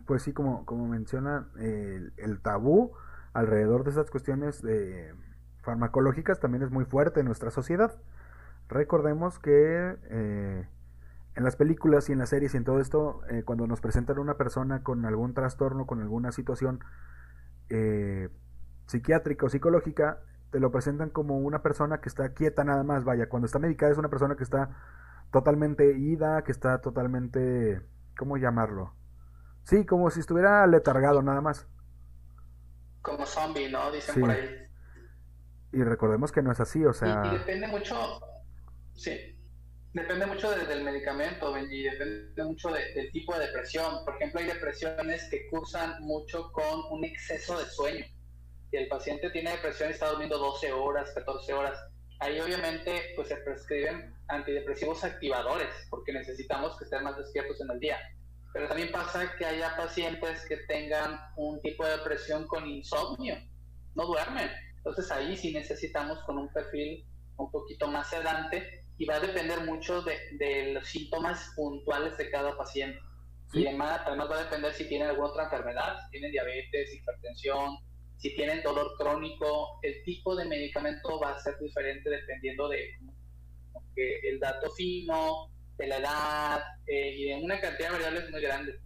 pues 0.06 0.22
sí, 0.22 0.32
como, 0.32 0.64
como 0.66 0.86
menciona, 0.86 1.48
el, 1.58 2.40
tabú 2.42 2.92
alrededor 3.32 3.84
de 3.84 3.90
esas 3.90 4.10
cuestiones 4.10 4.62
de 4.62 5.14
farmacológicas 5.62 6.40
también 6.40 6.62
es 6.62 6.70
muy 6.70 6.84
fuerte 6.84 7.20
en 7.20 7.26
nuestra 7.26 7.50
sociedad. 7.50 7.94
Recordemos 8.68 9.38
que 9.38 9.96
eh, 10.10 10.68
en 11.36 11.44
las 11.44 11.56
películas 11.56 12.08
y 12.08 12.12
en 12.12 12.18
las 12.18 12.28
series 12.30 12.54
y 12.54 12.56
en 12.56 12.64
todo 12.64 12.80
esto, 12.80 13.22
eh, 13.28 13.42
cuando 13.44 13.66
nos 13.66 13.80
presentan 13.80 14.18
una 14.18 14.34
persona 14.34 14.82
con 14.82 15.04
algún 15.04 15.34
trastorno, 15.34 15.86
con 15.86 16.00
alguna 16.00 16.32
situación 16.32 16.80
eh, 17.70 18.28
psiquiátrica 18.86 19.46
o 19.46 19.48
psicológica, 19.48 20.20
te 20.50 20.60
lo 20.60 20.70
presentan 20.70 21.10
como 21.10 21.38
una 21.38 21.62
persona 21.62 22.00
que 22.00 22.08
está 22.08 22.32
quieta 22.34 22.62
nada 22.62 22.84
más. 22.84 23.04
Vaya, 23.04 23.28
cuando 23.28 23.46
está 23.46 23.58
medicada 23.58 23.90
es 23.90 23.98
una 23.98 24.10
persona 24.10 24.36
que 24.36 24.44
está 24.44 24.70
totalmente 25.32 25.98
ida, 25.98 26.44
que 26.44 26.52
está 26.52 26.80
totalmente, 26.80 27.82
¿cómo 28.16 28.36
llamarlo? 28.36 28.92
Sí, 29.64 29.86
como 29.86 30.10
si 30.10 30.20
estuviera 30.20 30.66
letargado 30.66 31.22
nada 31.22 31.40
más. 31.40 31.66
Como 33.00 33.24
zombie, 33.26 33.70
¿no? 33.70 33.90
Dicen 33.90 34.20
por 34.20 34.30
ahí. 34.30 34.60
Y 35.72 35.82
recordemos 35.82 36.30
que 36.30 36.42
no 36.42 36.52
es 36.52 36.60
así, 36.60 36.84
o 36.84 36.92
sea... 36.92 37.22
Y, 37.26 37.38
depende 37.38 37.66
mucho, 37.66 38.20
sí, 38.94 39.36
depende 39.92 40.26
mucho 40.26 40.50
del 40.52 40.84
medicamento, 40.84 41.52
Benji, 41.52 41.82
depende 41.82 42.44
mucho 42.44 42.70
del 42.70 43.10
tipo 43.10 43.34
de 43.34 43.46
depresión. 43.46 44.04
Por 44.04 44.14
ejemplo, 44.14 44.40
hay 44.40 44.46
depresiones 44.46 45.28
que 45.30 45.48
cursan 45.48 46.00
mucho 46.02 46.52
con 46.52 46.80
un 46.90 47.04
exceso 47.04 47.58
de 47.58 47.64
sueño. 47.64 48.04
Si 48.70 48.76
el 48.76 48.86
paciente 48.86 49.30
tiene 49.30 49.50
depresión 49.50 49.88
y 49.88 49.92
está 49.92 50.10
durmiendo 50.10 50.38
12 50.38 50.72
horas, 50.72 51.10
14 51.14 51.52
horas, 51.54 51.78
ahí 52.20 52.38
obviamente 52.38 53.12
pues 53.16 53.28
se 53.28 53.36
prescriben 53.38 54.14
antidepresivos 54.28 55.02
activadores, 55.02 55.74
porque 55.90 56.12
necesitamos 56.12 56.78
que 56.78 56.84
estén 56.84 57.02
más 57.02 57.16
despiertos 57.16 57.60
en 57.60 57.70
el 57.70 57.80
día 57.80 57.98
pero 58.54 58.68
también 58.68 58.92
pasa 58.92 59.34
que 59.36 59.44
haya 59.44 59.76
pacientes 59.76 60.46
que 60.46 60.56
tengan 60.68 61.18
un 61.34 61.60
tipo 61.60 61.84
de 61.84 61.96
depresión 61.96 62.46
con 62.46 62.64
insomnio, 62.64 63.36
no 63.96 64.06
duermen. 64.06 64.48
Entonces 64.76 65.10
ahí 65.10 65.36
sí 65.36 65.52
necesitamos 65.52 66.20
con 66.20 66.38
un 66.38 66.48
perfil 66.52 67.04
un 67.36 67.50
poquito 67.50 67.88
más 67.88 68.08
sedante 68.10 68.84
y 68.96 69.06
va 69.06 69.16
a 69.16 69.20
depender 69.20 69.60
mucho 69.64 70.02
de, 70.02 70.72
los 70.72 70.86
síntomas 70.86 71.52
puntuales 71.56 72.16
de 72.16 72.30
cada 72.30 72.56
paciente. 72.56 73.00
Y 73.54 73.66
además, 73.66 74.02
además 74.06 74.30
va 74.30 74.36
a 74.36 74.44
depender 74.44 74.72
si 74.72 74.86
tienen 74.86 75.08
alguna 75.08 75.30
otra 75.30 75.44
enfermedad, 75.44 75.98
si 76.04 76.10
tienen 76.12 76.30
diabetes, 76.30 76.94
hipertensión, 76.94 77.78
si 78.18 78.36
tienen 78.36 78.62
dolor 78.62 78.92
crónico, 78.96 79.80
el 79.82 80.00
tipo 80.04 80.36
de 80.36 80.44
medicamento 80.44 81.18
va 81.18 81.32
a 81.32 81.40
ser 81.40 81.58
diferente 81.58 82.08
dependiendo 82.08 82.68
de 82.68 83.00
el 83.96 84.38
dato 84.38 84.70
fino, 84.70 85.50
de 85.78 85.86
la 85.86 85.98
edad 85.98 86.60
eh, 86.86 87.14
y 87.16 87.28
de 87.28 87.44
una 87.44 87.60
cantidad 87.60 87.88
de 87.88 87.94
variables 87.94 88.30
muy 88.30 88.42
grandes. 88.42 88.80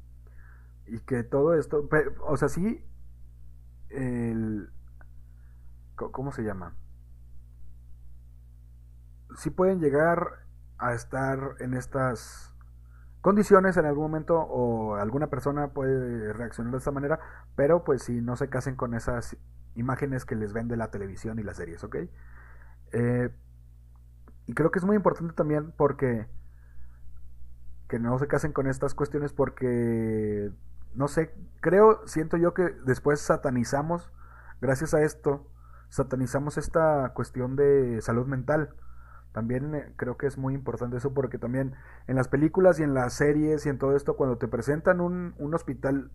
Y 0.87 1.01
que 1.01 1.23
todo 1.23 1.55
esto, 1.55 1.89
o 2.27 2.37
sea, 2.37 2.49
sí, 2.49 2.83
el, 3.91 4.71
¿cómo 5.97 6.33
se 6.33 6.43
llama? 6.43 6.75
Sí 9.37 9.51
pueden 9.51 9.81
llegar 9.81 10.47
a 10.79 10.95
estar 10.95 11.57
en 11.61 11.75
estas 11.75 12.55
condiciones 13.21 13.77
en 13.77 13.85
algún 13.85 14.05
momento 14.05 14.39
o 14.39 14.95
alguna 14.95 15.27
persona 15.29 15.69
puede 15.69 16.33
reaccionar 16.33 16.73
de 16.73 16.79
esta 16.79 16.93
manera, 16.93 17.21
pero 17.57 17.85
pues 17.85 18.05
si 18.05 18.21
no 18.21 18.37
se 18.37 18.49
casen 18.49 18.77
con 18.77 18.95
esas 18.95 19.37
imágenes 19.75 20.25
que 20.25 20.37
les 20.37 20.53
vende 20.53 20.77
la 20.77 20.91
televisión 20.91 21.39
y 21.39 21.43
las 21.43 21.57
series, 21.57 21.85
¿ok? 21.85 21.97
Eh, 22.93 23.31
y 24.47 24.55
creo 24.55 24.71
que 24.71 24.79
es 24.79 24.85
muy 24.85 24.97
importante 24.97 25.35
también 25.35 25.73
porque 25.77 26.27
que 27.89 27.99
no 27.99 28.19
se 28.19 28.27
casen 28.27 28.53
con 28.53 28.67
estas 28.67 28.95
cuestiones 28.95 29.33
porque 29.33 30.51
no 30.95 31.09
sé, 31.09 31.35
creo, 31.61 32.07
siento 32.07 32.37
yo 32.37 32.55
que 32.55 32.65
después 32.85 33.21
satanizamos, 33.21 34.11
gracias 34.61 34.95
a 34.95 35.03
esto, 35.03 35.47
satanizamos 35.89 36.59
esta 36.59 37.13
cuestión 37.15 37.57
de 37.57 38.01
salud 38.03 38.27
mental. 38.27 38.75
También 39.33 39.75
eh, 39.75 39.93
creo 39.97 40.17
que 40.17 40.27
es 40.27 40.39
muy 40.39 40.55
importante 40.55 40.97
eso 40.97 41.15
porque 41.15 41.39
también 41.39 41.75
en 42.07 42.17
las 42.17 42.29
películas 42.29 42.81
y 42.81 42.83
en 42.83 42.95
las 42.95 43.13
series 43.15 43.65
y 43.67 43.69
en 43.69 43.79
todo 43.79 43.95
esto, 43.95 44.17
cuando 44.17 44.39
te 44.39 44.49
presentan 44.49 45.01
un, 45.01 45.35
un 45.39 45.55
hospital 45.55 46.11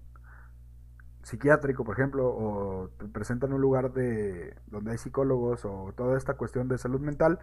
psiquiátrico, 1.24 1.86
por 1.86 1.96
ejemplo, 1.96 2.28
o 2.28 2.90
te 3.00 3.08
presentan 3.08 3.54
un 3.54 3.62
lugar 3.62 3.94
de 3.94 4.56
donde 4.68 4.92
hay 4.92 4.98
psicólogos 4.98 5.64
o 5.66 5.94
toda 5.96 6.18
esta 6.18 6.34
cuestión 6.34 6.68
de 6.68 6.78
salud 6.78 7.00
mental, 7.00 7.40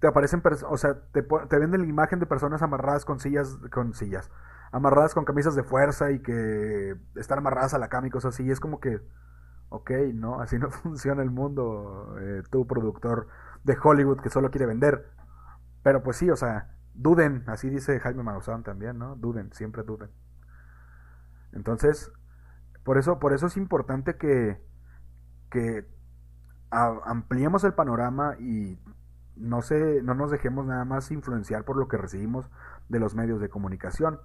te 0.00 0.06
aparecen, 0.06 0.42
o 0.68 0.76
sea, 0.76 1.00
te, 1.12 1.22
te 1.22 1.58
venden 1.58 1.82
la 1.82 1.86
imagen 1.86 2.18
de 2.18 2.26
personas 2.26 2.62
amarradas 2.62 3.04
con 3.04 3.20
sillas, 3.20 3.58
con 3.72 3.94
sillas, 3.94 4.30
amarradas 4.72 5.14
con 5.14 5.24
camisas 5.24 5.54
de 5.54 5.62
fuerza 5.62 6.10
y 6.10 6.20
que 6.20 6.96
están 7.16 7.38
amarradas 7.38 7.74
a 7.74 7.78
la 7.78 7.88
cama 7.88 8.08
y 8.08 8.10
cosas 8.10 8.34
así. 8.34 8.44
Y 8.44 8.50
es 8.50 8.60
como 8.60 8.80
que, 8.80 9.00
ok, 9.68 9.90
no, 10.14 10.40
así 10.40 10.58
no 10.58 10.70
funciona 10.70 11.22
el 11.22 11.30
mundo, 11.30 12.16
eh, 12.20 12.42
tu 12.50 12.66
productor 12.66 13.28
de 13.64 13.76
Hollywood 13.82 14.20
que 14.20 14.30
solo 14.30 14.50
quiere 14.50 14.66
vender. 14.66 15.10
Pero 15.82 16.02
pues 16.02 16.16
sí, 16.16 16.30
o 16.30 16.36
sea, 16.36 16.74
duden, 16.94 17.44
así 17.46 17.68
dice 17.68 18.00
Jaime 18.00 18.22
Maussan 18.22 18.62
también, 18.62 18.98
¿no? 18.98 19.16
Duden, 19.16 19.52
siempre 19.52 19.82
duden. 19.82 20.10
Entonces, 21.52 22.10
por 22.84 22.98
eso, 22.98 23.18
por 23.18 23.32
eso 23.32 23.46
es 23.46 23.56
importante 23.56 24.16
que, 24.16 24.60
que 25.50 25.86
ampliemos 26.70 27.64
el 27.64 27.74
panorama 27.74 28.36
y 28.40 28.78
no, 29.36 29.62
se, 29.62 30.02
no 30.02 30.14
nos 30.14 30.30
dejemos 30.30 30.66
nada 30.66 30.84
más 30.84 31.10
influenciar 31.10 31.64
por 31.64 31.76
lo 31.76 31.88
que 31.88 31.96
recibimos 31.96 32.50
de 32.88 33.00
los 33.00 33.14
medios 33.14 33.40
de 33.40 33.48
comunicación. 33.48 34.20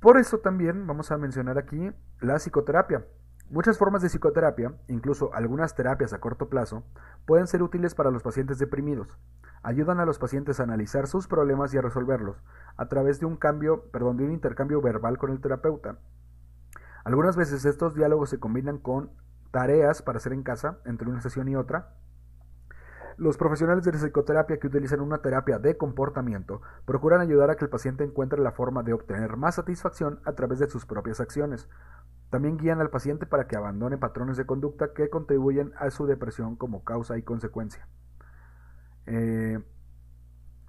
Por 0.00 0.18
eso 0.18 0.38
también 0.38 0.86
vamos 0.86 1.10
a 1.10 1.18
mencionar 1.18 1.58
aquí 1.58 1.90
la 2.20 2.36
psicoterapia. 2.36 3.06
Muchas 3.48 3.78
formas 3.78 4.02
de 4.02 4.08
psicoterapia, 4.08 4.74
incluso 4.88 5.32
algunas 5.32 5.74
terapias 5.74 6.12
a 6.12 6.18
corto 6.18 6.48
plazo, 6.48 6.84
pueden 7.26 7.46
ser 7.46 7.62
útiles 7.62 7.94
para 7.94 8.10
los 8.10 8.22
pacientes 8.22 8.58
deprimidos. 8.58 9.16
Ayudan 9.62 10.00
a 10.00 10.04
los 10.04 10.18
pacientes 10.18 10.58
a 10.58 10.64
analizar 10.64 11.06
sus 11.06 11.28
problemas 11.28 11.72
y 11.72 11.78
a 11.78 11.82
resolverlos 11.82 12.42
a 12.76 12.86
través 12.86 13.20
de 13.20 13.26
un 13.26 13.36
cambio, 13.36 13.84
perdón, 13.90 14.16
de 14.16 14.24
un 14.24 14.32
intercambio 14.32 14.80
verbal 14.80 15.18
con 15.18 15.30
el 15.30 15.40
terapeuta. 15.40 15.98
Algunas 17.04 17.36
veces 17.36 17.64
estos 17.64 17.94
diálogos 17.94 18.30
se 18.30 18.40
combinan 18.40 18.78
con 18.78 19.10
tareas 19.52 20.02
para 20.02 20.18
hacer 20.18 20.32
en 20.32 20.42
casa 20.42 20.78
entre 20.84 21.08
una 21.08 21.20
sesión 21.20 21.48
y 21.48 21.56
otra, 21.56 21.94
los 23.16 23.36
profesionales 23.36 23.84
de 23.84 23.92
psicoterapia 23.92 24.58
que 24.58 24.66
utilizan 24.66 25.00
una 25.00 25.18
terapia 25.18 25.58
de 25.58 25.76
comportamiento 25.76 26.60
procuran 26.84 27.20
ayudar 27.20 27.50
a 27.50 27.56
que 27.56 27.64
el 27.64 27.70
paciente 27.70 28.04
encuentre 28.04 28.40
la 28.40 28.52
forma 28.52 28.82
de 28.82 28.92
obtener 28.92 29.36
más 29.36 29.54
satisfacción 29.54 30.20
a 30.24 30.32
través 30.32 30.58
de 30.58 30.68
sus 30.68 30.84
propias 30.84 31.20
acciones. 31.20 31.68
También 32.30 32.58
guían 32.58 32.80
al 32.80 32.90
paciente 32.90 33.24
para 33.24 33.46
que 33.46 33.56
abandone 33.56 33.98
patrones 33.98 34.36
de 34.36 34.46
conducta 34.46 34.92
que 34.92 35.08
contribuyen 35.08 35.72
a 35.78 35.90
su 35.90 36.06
depresión 36.06 36.56
como 36.56 36.84
causa 36.84 37.16
y 37.16 37.22
consecuencia. 37.22 37.88
Eh, 39.06 39.60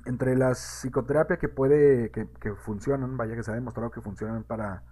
entre 0.06 0.38
las 0.38 0.60
psicoterapia 0.82 1.38
que 1.38 1.50
puede 1.50 2.12
que, 2.12 2.56
funcionan, 2.56 3.18
vaya 3.18 3.36
que 3.36 3.44
se 3.44 3.52
ha 3.52 3.56
demostrado 3.56 3.92
que 3.92 4.02
funcionan 4.02 4.44
para, 4.44 4.84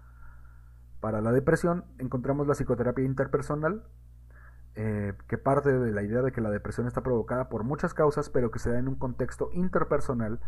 para 1.00 1.22
la 1.22 1.32
depresión, 1.32 1.86
encontramos 2.00 2.48
la 2.48 2.54
psicoterapia 2.54 3.06
interpersonal, 3.06 3.84
eh, 4.76 5.14
que 5.28 5.38
parte 5.38 5.72
de 5.72 5.92
la 5.92 6.04
idea 6.04 6.22
de 6.22 6.32
que 6.32 6.42
la 6.42 6.50
depresión 6.50 6.88
está 6.88 7.02
provocada 7.02 7.50
por 7.50 7.64
muchas 7.64 7.94
causas, 7.94 8.30
pero 8.30 8.52
que 8.52 8.60
se 8.60 8.72
da 8.72 8.80
en 8.80 8.88
un 8.88 8.96
contexto 8.96 9.50
interpersonal, 9.54 10.40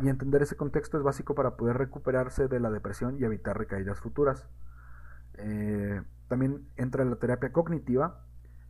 y 0.00 0.08
entender 0.08 0.42
ese 0.42 0.56
contexto 0.56 0.98
es 0.98 1.02
básico 1.02 1.34
para 1.34 1.56
poder 1.56 1.78
recuperarse 1.78 2.48
de 2.48 2.60
la 2.60 2.70
depresión 2.70 3.16
y 3.18 3.24
evitar 3.24 3.56
recaídas 3.58 4.00
futuras. 4.00 4.46
Eh, 5.34 6.02
también 6.28 6.66
entra 6.76 7.04
la 7.04 7.16
terapia 7.16 7.52
cognitiva, 7.52 8.22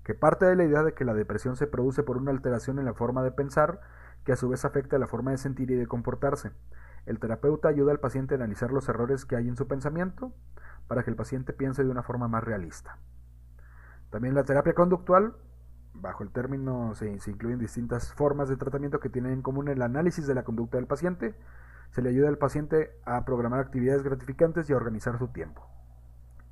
que 0.05 0.15
parte 0.15 0.47
de 0.47 0.55
la 0.55 0.65
idea 0.65 0.83
de 0.83 0.95
que 0.95 1.05
la 1.05 1.15
depresión 1.15 1.57
se 1.57 1.67
produce 1.67 2.03
por 2.03 2.17
una 2.17 2.31
alteración 2.31 2.79
en 2.79 2.85
la 2.85 2.95
forma 2.95 3.23
de 3.23 3.33
pensar, 3.33 3.81
que 4.25 4.33
a 4.33 4.37
su 4.37 4.49
vez 4.49 4.65
afecta 4.65 4.99
la 4.99 5.07
forma 5.07 5.31
de 5.31 5.39
sentir 5.39 5.71
y 5.71 5.75
de 5.75 5.87
comportarse. 5.87 6.53
El 7.07 7.21
terapeuta 7.21 7.69
ayuda 7.69 7.93
al 7.93 8.01
paciente 8.01 8.35
a 8.35 8.37
analizar 8.37 8.73
los 8.73 8.89
errores 8.89 9.25
que 9.25 9.37
hay 9.37 9.49
en 9.49 9.57
su 9.57 9.69
pensamiento 9.69 10.33
para 10.89 11.05
que 11.05 11.11
el 11.11 11.17
paciente 11.17 11.53
piense 11.53 11.85
de 11.85 11.91
una 11.91 12.03
forma 12.03 12.29
más 12.29 12.43
realista. 12.43 12.99
También 14.11 14.35
la 14.35 14.45
terapia 14.45 14.75
conductual, 14.75 15.35
bajo 15.95 16.23
el 16.23 16.31
término 16.31 16.95
se, 16.95 17.09
incluyen 17.09 17.59
distintas 17.59 18.13
formas 18.13 18.49
de 18.49 18.57
tratamiento 18.57 19.01
que 19.01 19.09
tienen 19.09 19.33
en 19.33 19.43
común 19.43 19.69
el 19.69 19.83
análisis 19.83 20.27
de 20.27 20.35
la 20.35 20.45
conducta 20.45 20.79
del 20.79 20.87
paciente. 20.87 21.35
Se 21.91 22.03
le 22.03 22.11
ayuda 22.11 22.29
al 22.29 22.39
paciente 22.39 22.91
a 23.05 23.25
programar 23.25 23.61
actividades 23.61 24.03
gratificantes 24.03 24.69
y 24.69 24.73
a 24.73 24.77
organizar 24.77 25.19
su 25.19 25.29
tiempo. 25.29 25.67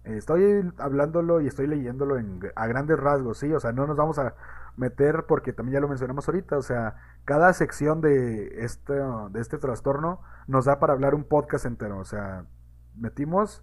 Estoy 0.05 0.71
hablándolo 0.79 1.41
y 1.41 1.47
estoy 1.47 1.67
leyéndolo 1.67 2.17
a 2.55 2.67
grandes 2.67 2.99
rasgos, 2.99 3.39
sí, 3.39 3.51
o 3.53 3.59
sea, 3.59 3.73
no 3.73 3.87
nos 3.87 3.97
vamos 3.97 4.19
a 4.19 4.35
meter 4.77 5.25
porque 5.27 5.55
también 5.55 5.75
ya 5.75 5.81
lo 5.81 5.89
mencionamos 5.89 6.29
ahorita, 6.29 6.59
o 6.59 6.63
sea, 6.63 6.97
cada 7.25 7.51
sección 7.55 8.03
de 8.03 8.65
este, 8.65 8.93
de 8.93 9.41
este 9.41 9.57
trastorno 9.57 10.21
nos 10.47 10.67
da 10.67 10.79
para 10.79 10.93
hablar 10.93 11.15
un 11.15 11.25
podcast 11.25 11.65
entero, 11.65 11.99
o 11.99 12.05
sea, 12.05 12.45
metimos 12.97 13.63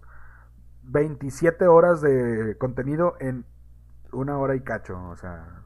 27 0.82 1.68
horas 1.68 2.00
de 2.00 2.56
contenido 2.58 3.14
en 3.20 3.44
una 4.12 4.38
hora 4.38 4.54
y 4.54 4.60
cacho, 4.60 5.02
o 5.08 5.16
sea, 5.16 5.62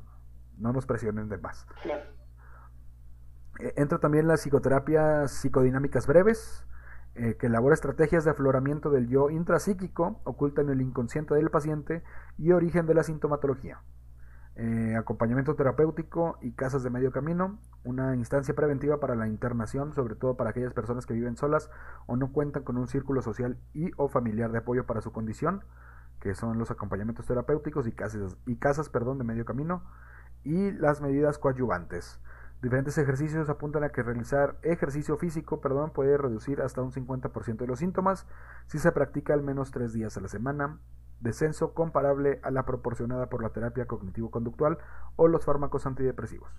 no 0.59 0.73
nos 0.73 0.87
presionen 0.87 1.29
de 1.29 1.39
más. 1.39 1.67
Eh, 3.59 3.75
entra 3.77 3.99
también 3.99 4.29
las 4.29 4.41
psicoterapias 4.41 5.31
psicodinámicas 5.31 6.07
breves, 6.07 6.65
eh, 7.15 7.37
que 7.39 7.47
elabora 7.47 7.75
estrategias 7.75 8.25
de 8.25 8.31
afloramiento 8.31 8.91
del 8.91 9.09
yo 9.09 9.31
intrapsíquico, 9.31 10.21
oculta 10.25 10.61
en 10.61 10.71
el 10.71 10.81
inconsciente 10.81 11.35
del 11.35 11.51
paciente 11.51 12.03
y 12.39 12.53
origen 12.53 12.87
de 12.87 12.95
la 12.95 13.03
sintomatología. 13.03 13.81
Eh, 14.59 14.97
acompañamiento 14.97 15.55
terapéutico 15.55 16.39
y 16.41 16.53
casas 16.53 16.83
de 16.83 16.89
medio 16.89 17.13
camino, 17.13 17.59
una 17.85 18.17
instancia 18.17 18.55
preventiva 18.55 19.01
para 19.01 19.15
la 19.15 19.29
internación, 19.29 19.93
sobre 19.95 20.15
todo 20.15 20.37
para 20.37 20.51
aquellas 20.51 20.73
personas 20.73 21.05
que 21.05 21.13
viven 21.13 21.37
solas 21.37 21.71
o 22.07 22.17
no 22.17 22.33
cuentan 22.33 22.63
con 22.63 22.79
un 22.79 22.89
círculo 22.89 23.21
social 23.21 23.59
y 23.75 23.91
o 23.99 24.09
familiar 24.09 24.53
de 24.53 24.59
apoyo 24.59 24.87
para 24.87 25.03
su 25.03 25.13
condición 25.13 25.63
que 26.27 26.35
son 26.35 26.59
los 26.59 26.73
acompañamientos 26.73 27.25
terapéuticos 27.27 27.87
y 27.87 27.93
casas, 27.93 28.37
y 28.47 28.57
casas 28.57 28.89
perdón, 28.89 29.19
de 29.19 29.23
medio 29.23 29.45
camino, 29.45 29.85
y 30.43 30.73
las 30.73 31.01
medidas 31.01 31.39
coadyuvantes. 31.39 32.19
Diferentes 32.61 32.99
ejercicios 32.99 33.49
apuntan 33.49 33.85
a 33.85 33.91
que 33.91 34.03
realizar 34.03 34.59
ejercicio 34.63 35.17
físico 35.19 35.61
perdón, 35.61 35.93
puede 35.93 36.19
reducir 36.19 36.63
hasta 36.63 36.83
un 36.83 36.91
50% 36.91 37.59
de 37.59 37.67
los 37.69 37.79
síntomas 37.79 38.27
si 38.67 38.81
se 38.81 38.91
practica 38.91 39.35
al 39.35 39.45
menos 39.45 39.71
tres 39.71 39.93
días 39.93 40.17
a 40.17 40.21
la 40.21 40.27
semana, 40.27 40.81
descenso 41.21 41.75
comparable 41.75 42.41
a 42.43 42.51
la 42.51 42.65
proporcionada 42.65 43.29
por 43.29 43.41
la 43.41 43.51
terapia 43.51 43.87
cognitivo-conductual 43.87 44.79
o 45.15 45.29
los 45.29 45.45
fármacos 45.45 45.87
antidepresivos. 45.87 46.51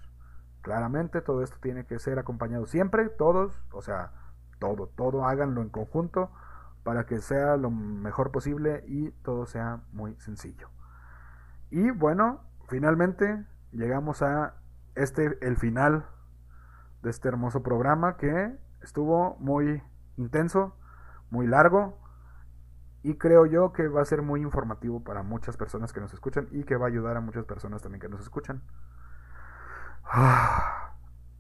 Claramente 0.61 1.19
todo 1.19 1.43
esto 1.43 1.57
tiene 1.61 1.85
que 1.85 1.99
ser 1.99 2.19
acompañado 2.19 2.67
siempre, 2.67 3.09
todos, 3.09 3.61
o 3.73 3.81
sea, 3.81 4.13
todo, 4.59 4.87
todo 4.87 5.25
háganlo 5.25 5.61
en 5.61 5.67
conjunto 5.67 6.31
para 6.87 7.05
que 7.05 7.19
sea 7.19 7.57
lo 7.57 7.69
mejor 7.69 8.31
posible 8.31 8.81
y 8.87 9.11
todo 9.11 9.45
sea 9.45 9.81
muy 9.91 10.15
sencillo. 10.21 10.69
Y 11.69 11.91
bueno, 11.91 12.45
finalmente 12.69 13.45
llegamos 13.73 14.21
a 14.21 14.53
este 14.95 15.37
el 15.45 15.57
final 15.57 16.05
de 17.03 17.09
este 17.09 17.27
hermoso 17.27 17.61
programa 17.61 18.15
que 18.15 18.57
estuvo 18.81 19.35
muy 19.41 19.83
intenso, 20.15 20.77
muy 21.29 21.45
largo 21.45 21.99
y 23.03 23.15
creo 23.17 23.45
yo 23.45 23.73
que 23.73 23.89
va 23.89 24.01
a 24.01 24.05
ser 24.05 24.21
muy 24.21 24.39
informativo 24.39 25.03
para 25.03 25.23
muchas 25.23 25.57
personas 25.57 25.91
que 25.91 25.99
nos 25.99 26.13
escuchan 26.13 26.47
y 26.51 26.63
que 26.63 26.77
va 26.77 26.85
a 26.85 26.87
ayudar 26.87 27.17
a 27.17 27.19
muchas 27.19 27.43
personas 27.43 27.81
también 27.81 27.99
que 27.99 28.07
nos 28.07 28.21
escuchan. 28.21 28.63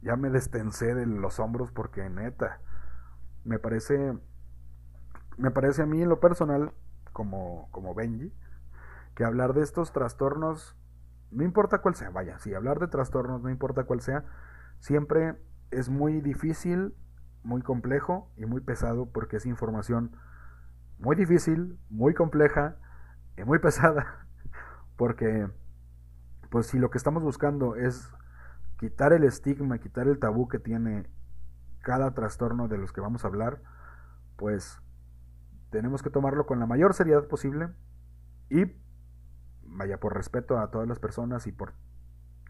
ya 0.01 0.17
me 0.17 0.29
destensé 0.29 0.93
de 0.93 1.05
los 1.05 1.39
hombros 1.39 1.71
porque 1.71 2.09
neta 2.09 2.59
me 3.45 3.59
parece 3.59 4.19
me 5.37 5.51
parece 5.51 5.83
a 5.83 5.85
mí 5.85 6.01
en 6.01 6.09
lo 6.09 6.19
personal, 6.19 6.71
como, 7.13 7.69
como 7.71 7.93
Benji, 7.93 8.33
que 9.15 9.23
hablar 9.23 9.53
de 9.53 9.61
estos 9.61 9.91
trastornos, 9.91 10.75
no 11.31 11.43
importa 11.43 11.79
cuál 11.79 11.95
sea, 11.95 12.09
vaya, 12.09 12.39
si 12.39 12.53
hablar 12.53 12.79
de 12.79 12.87
trastornos, 12.87 13.41
no 13.41 13.49
importa 13.49 13.83
cuál 13.83 14.01
sea, 14.01 14.23
siempre 14.79 15.35
es 15.71 15.89
muy 15.89 16.21
difícil, 16.21 16.95
muy 17.43 17.61
complejo 17.61 18.29
y 18.37 18.45
muy 18.45 18.61
pesado 18.61 19.07
porque 19.11 19.37
es 19.37 19.45
información 19.45 20.15
muy 20.99 21.15
difícil, 21.15 21.77
muy 21.89 22.13
compleja 22.13 22.75
y 23.37 23.43
muy 23.43 23.59
pesada. 23.67 24.27
Porque, 24.95 25.49
pues 26.49 26.67
si 26.67 26.79
lo 26.79 26.89
que 26.89 26.97
estamos 26.97 27.23
buscando 27.23 27.75
es 27.75 28.11
quitar 28.79 29.13
el 29.13 29.23
estigma, 29.23 29.79
quitar 29.79 30.07
el 30.07 30.19
tabú 30.19 30.47
que 30.47 30.59
tiene 30.59 31.07
cada 31.81 32.13
trastorno 32.13 32.67
de 32.67 32.77
los 32.77 32.91
que 32.91 33.01
vamos 33.01 33.23
a 33.23 33.27
hablar, 33.27 33.61
pues 34.35 34.81
tenemos 35.69 36.01
que 36.03 36.09
tomarlo 36.09 36.45
con 36.45 36.59
la 36.59 36.65
mayor 36.65 36.93
seriedad 36.93 37.27
posible 37.27 37.69
y 38.49 38.65
vaya 39.63 39.99
por 39.99 40.15
respeto 40.15 40.57
a 40.57 40.71
todas 40.71 40.87
las 40.87 40.99
personas 40.99 41.47
y 41.47 41.51
por 41.51 41.73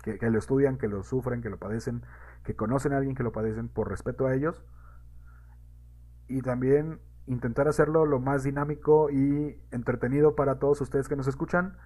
que, 0.03 0.29
lo 0.29 0.39
estudian, 0.39 0.77
que 0.77 0.87
lo 0.87 1.03
sufren, 1.03 1.41
que 1.41 1.49
lo 1.49 1.57
padecen, 1.57 2.03
que 2.43 2.55
conocen 2.55 2.93
a 2.93 2.97
alguien 2.97 3.15
que 3.15 3.23
lo 3.23 3.31
padecen, 3.31 3.67
por 3.67 3.89
respeto 3.89 4.25
a 4.27 4.33
ellos. 4.33 4.63
Y 6.27 6.41
también 6.41 7.01
intentar 7.25 7.67
hacerlo 7.67 8.05
lo 8.05 8.19
más 8.19 8.43
dinámico 8.43 9.09
y 9.09 9.59
entretenido 9.71 10.35
para 10.35 10.59
todos 10.59 10.79
ustedes 10.81 11.09
que 11.09 11.15
nos 11.15 11.27
escuchan. 11.27 11.77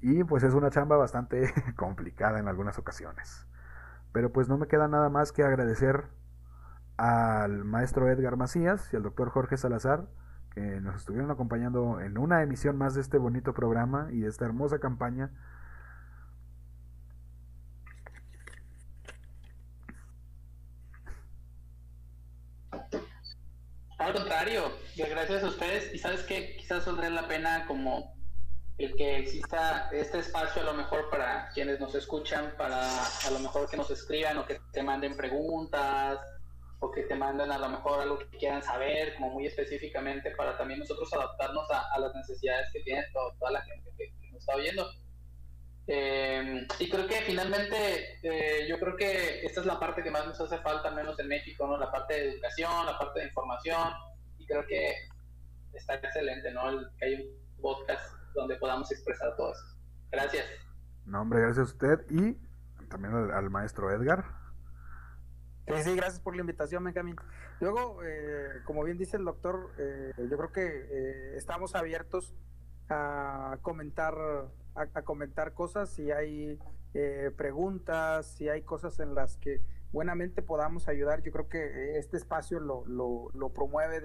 Y 0.00 0.24
pues 0.24 0.42
es 0.42 0.54
una 0.54 0.70
chamba 0.70 0.96
bastante 0.96 1.52
complicada 1.76 2.38
en 2.38 2.48
algunas 2.48 2.78
ocasiones. 2.78 3.46
Pero 4.12 4.32
pues 4.32 4.48
no 4.48 4.58
me 4.58 4.66
queda 4.66 4.88
nada 4.88 5.08
más 5.08 5.32
que 5.32 5.42
agradecer 5.42 6.08
al 6.96 7.64
maestro 7.64 8.08
Edgar 8.08 8.36
Macías 8.36 8.92
y 8.92 8.96
al 8.96 9.02
doctor 9.02 9.30
Jorge 9.30 9.56
Salazar 9.56 10.06
que 10.54 10.80
nos 10.80 10.96
estuvieron 10.96 11.30
acompañando 11.30 12.00
en 12.00 12.16
una 12.16 12.42
emisión 12.42 12.76
más 12.78 12.94
de 12.94 13.00
este 13.00 13.18
bonito 13.18 13.52
programa 13.52 14.08
y 14.12 14.20
de 14.20 14.28
esta 14.28 14.44
hermosa 14.44 14.78
campaña. 14.78 15.30
Al 23.98 24.12
contrario, 24.12 24.62
gracias 24.96 25.42
a 25.42 25.46
ustedes 25.46 25.92
y 25.92 25.98
sabes 25.98 26.22
que 26.22 26.56
quizás 26.56 26.86
valdría 26.86 27.10
la 27.10 27.26
pena 27.26 27.66
como 27.66 28.14
el 28.78 28.94
que 28.96 29.18
exista 29.18 29.88
este 29.92 30.18
espacio 30.18 30.62
a 30.62 30.66
lo 30.66 30.74
mejor 30.74 31.08
para 31.10 31.48
quienes 31.50 31.80
nos 31.80 31.94
escuchan, 31.94 32.54
para 32.58 32.86
a 32.86 33.30
lo 33.32 33.38
mejor 33.38 33.68
que 33.68 33.76
nos 33.76 33.90
escriban 33.90 34.36
o 34.38 34.46
que 34.46 34.60
te 34.72 34.82
manden 34.82 35.16
preguntas 35.16 36.18
o 36.84 36.90
que 36.90 37.02
te 37.04 37.14
manden 37.14 37.50
a 37.50 37.58
lo 37.58 37.68
mejor 37.70 38.00
algo 38.00 38.18
que 38.18 38.36
quieran 38.36 38.62
saber, 38.62 39.14
como 39.14 39.30
muy 39.30 39.46
específicamente, 39.46 40.32
para 40.32 40.56
también 40.58 40.80
nosotros 40.80 41.10
adaptarnos 41.14 41.66
a, 41.70 41.98
las 41.98 42.14
necesidades 42.14 42.68
que 42.72 42.80
tiene 42.80 43.06
toda 43.12 43.50
la 43.50 43.62
gente 43.62 43.90
que, 43.96 44.12
nos 44.30 44.40
está 44.40 44.54
oyendo. 44.54 44.86
Eh, 45.86 46.66
y 46.78 46.90
creo 46.90 47.06
que 47.06 47.22
finalmente, 47.22 48.18
eh, 48.22 48.66
yo 48.68 48.78
creo 48.78 48.96
que 48.96 49.46
esta 49.46 49.60
es 49.60 49.66
la 49.66 49.80
parte 49.80 50.02
que 50.02 50.10
más 50.10 50.26
nos 50.26 50.40
hace 50.40 50.58
falta, 50.58 50.88
al 50.88 50.94
menos 50.94 51.18
en 51.18 51.28
México, 51.28 51.66
¿no? 51.66 51.78
La 51.78 51.90
parte 51.90 52.14
de 52.14 52.32
educación, 52.32 52.84
la 52.84 52.98
parte 52.98 53.20
de 53.20 53.26
información, 53.26 53.92
y 54.38 54.46
creo 54.46 54.66
que 54.66 54.94
está 55.72 55.94
excelente, 55.94 56.52
¿no? 56.52 56.64
que 56.98 57.04
hay 57.04 57.14
un 57.14 57.62
podcast 57.62 58.14
donde 58.34 58.56
podamos 58.56 58.90
expresar 58.92 59.34
todo 59.36 59.52
eso. 59.52 59.64
Gracias. 60.10 60.44
No, 61.06 61.22
hombre, 61.22 61.40
gracias 61.40 61.66
a 61.66 61.72
usted 61.72 62.06
y 62.10 62.36
también 62.88 63.14
al 63.14 63.50
maestro 63.50 63.90
Edgar 63.90 64.43
Sí, 65.66 65.72
sí, 65.82 65.96
gracias 65.96 66.20
por 66.20 66.36
la 66.36 66.42
invitación, 66.42 66.84
Benjamín. 66.84 67.16
Luego, 67.60 68.02
eh, 68.04 68.60
como 68.66 68.84
bien 68.84 68.98
dice 68.98 69.16
el 69.16 69.24
doctor, 69.24 69.70
eh, 69.78 70.12
yo 70.18 70.36
creo 70.36 70.52
que 70.52 70.66
eh, 70.66 71.36
estamos 71.36 71.74
abiertos 71.74 72.34
a 72.90 73.56
comentar, 73.62 74.14
a, 74.74 75.02
comentar 75.02 75.54
cosas, 75.54 75.88
si 75.88 76.10
hay 76.10 76.58
preguntas, 77.36 78.26
si 78.36 78.48
hay 78.48 78.62
cosas 78.62 79.00
en 79.00 79.14
las 79.14 79.36
que 79.38 79.62
buenamente 79.90 80.42
podamos 80.42 80.86
ayudar. 80.86 81.22
Yo 81.22 81.32
creo 81.32 81.48
que 81.48 81.98
este 81.98 82.18
espacio 82.18 82.60
lo 82.60 83.52
promueve 83.54 84.02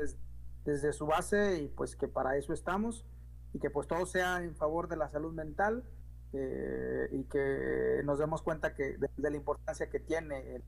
desde 0.63 0.93
su 0.93 1.05
base 1.05 1.61
y 1.61 1.67
pues 1.67 1.97
que 1.97 2.07
para 2.07 2.37
eso 2.37 2.53
estamos 2.53 3.05
y 3.53 3.59
que 3.59 3.69
pues 3.69 3.85
todo 3.87 4.05
sea 4.05 4.41
en 4.43 4.55
favor 4.55 4.87
de 4.87 4.95
la 4.95 5.09
salud 5.09 5.33
mental 5.33 5.83
y 6.31 7.23
que 7.25 8.01
nos 8.05 8.17
demos 8.17 8.41
cuenta 8.41 8.73
que 8.73 8.97
de, 8.97 9.09
de 9.17 9.29
la 9.29 9.37
importancia 9.37 9.89
que 9.89 9.99
tiene 9.99 10.55
el, 10.55 10.63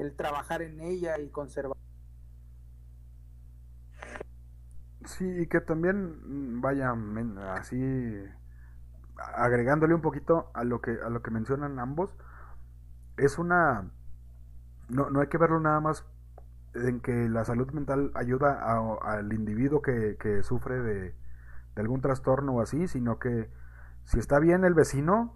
el 0.00 0.14
trabajar 0.14 0.62
en 0.62 0.80
ella 0.80 1.18
y 1.18 1.28
conservar. 1.28 1.76
Sí, 5.04 5.24
y 5.24 5.46
que 5.46 5.60
también 5.60 6.56
mm, 6.56 6.60
vaya 6.60 6.94
así 7.54 8.24
agregándole 9.16 9.94
un 9.94 10.00
poquito 10.00 10.50
a 10.54 10.64
lo 10.64 10.80
que 10.80 10.92
a 11.04 11.10
lo 11.10 11.22
que 11.22 11.30
mencionan 11.30 11.78
ambos 11.78 12.16
es 13.18 13.38
una 13.38 13.90
no, 14.88 15.10
no 15.10 15.20
hay 15.20 15.28
que 15.28 15.36
verlo 15.36 15.60
nada 15.60 15.80
más 15.80 16.06
en 16.74 17.00
que 17.00 17.28
la 17.28 17.44
salud 17.44 17.70
mental 17.72 18.12
ayuda 18.14 18.60
al 19.02 19.32
individuo 19.32 19.82
que, 19.82 20.16
que 20.18 20.42
sufre 20.42 20.80
de, 20.80 21.00
de, 21.00 21.14
algún 21.76 22.00
trastorno 22.00 22.52
o 22.54 22.60
así, 22.60 22.86
sino 22.86 23.18
que 23.18 23.50
si 24.04 24.18
está 24.18 24.38
bien 24.38 24.64
el 24.64 24.74
vecino, 24.74 25.34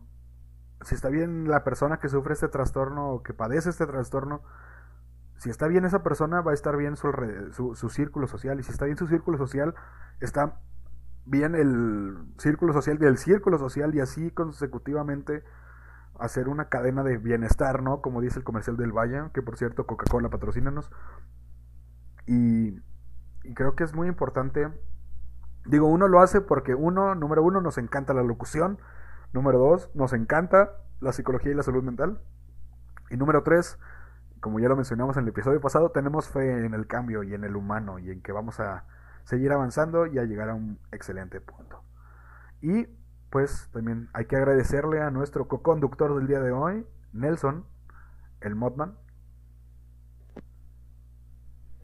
si 0.84 0.94
está 0.94 1.08
bien 1.08 1.48
la 1.48 1.64
persona 1.64 1.98
que 1.98 2.08
sufre 2.08 2.34
este 2.34 2.48
trastorno 2.48 3.10
o 3.10 3.22
que 3.22 3.32
padece 3.34 3.70
este 3.70 3.86
trastorno, 3.86 4.42
si 5.36 5.50
está 5.50 5.66
bien 5.66 5.84
esa 5.84 6.02
persona, 6.02 6.40
va 6.40 6.52
a 6.52 6.54
estar 6.54 6.76
bien 6.76 6.96
su, 6.96 7.90
círculo 7.90 8.26
social. 8.26 8.60
Y 8.60 8.62
si 8.62 8.70
está 8.70 8.84
bien 8.84 8.96
su 8.96 9.06
círculo 9.06 9.36
social, 9.36 9.74
está 10.20 10.60
bien 11.26 11.54
el 11.54 12.16
círculo 12.38 12.72
social 12.72 12.98
del 12.98 13.18
círculo 13.18 13.58
social 13.58 13.94
y 13.94 14.00
así 14.00 14.30
consecutivamente 14.30 15.42
hacer 16.18 16.48
una 16.48 16.68
cadena 16.68 17.02
de 17.02 17.18
bienestar, 17.18 17.82
¿no? 17.82 18.00
Como 18.00 18.20
dice 18.20 18.38
el 18.38 18.44
comercial 18.44 18.76
del 18.76 18.92
Valle, 18.92 19.30
que 19.32 19.42
por 19.42 19.56
cierto 19.56 19.86
Coca-Cola 19.86 20.28
patrocínanos. 20.28 20.90
Y, 22.26 22.80
y 23.42 23.54
creo 23.54 23.74
que 23.74 23.84
es 23.84 23.94
muy 23.94 24.08
importante. 24.08 24.68
Digo, 25.66 25.88
uno 25.88 26.08
lo 26.08 26.20
hace 26.20 26.40
porque 26.40 26.74
uno, 26.74 27.14
número 27.14 27.42
uno, 27.42 27.60
nos 27.60 27.78
encanta 27.78 28.14
la 28.14 28.22
locución. 28.22 28.78
Número 29.34 29.58
dos, 29.58 29.90
nos 29.94 30.12
encanta 30.12 30.76
la 31.00 31.12
psicología 31.12 31.50
y 31.50 31.56
la 31.56 31.64
salud 31.64 31.82
mental. 31.82 32.20
Y 33.10 33.16
número 33.16 33.42
tres, 33.42 33.80
como 34.38 34.60
ya 34.60 34.68
lo 34.68 34.76
mencionamos 34.76 35.16
en 35.16 35.24
el 35.24 35.30
episodio 35.30 35.60
pasado, 35.60 35.90
tenemos 35.90 36.28
fe 36.28 36.64
en 36.64 36.72
el 36.72 36.86
cambio 36.86 37.24
y 37.24 37.34
en 37.34 37.42
el 37.42 37.56
humano 37.56 37.98
y 37.98 38.12
en 38.12 38.22
que 38.22 38.30
vamos 38.30 38.60
a 38.60 38.84
seguir 39.24 39.50
avanzando 39.50 40.06
y 40.06 40.20
a 40.20 40.22
llegar 40.22 40.50
a 40.50 40.54
un 40.54 40.78
excelente 40.92 41.40
punto. 41.40 41.82
Y 42.62 42.86
pues 43.30 43.68
también 43.72 44.08
hay 44.12 44.26
que 44.26 44.36
agradecerle 44.36 45.02
a 45.02 45.10
nuestro 45.10 45.48
co-conductor 45.48 46.14
del 46.14 46.28
día 46.28 46.38
de 46.38 46.52
hoy, 46.52 46.86
Nelson, 47.12 47.64
el 48.40 48.54
Modman. 48.54 48.94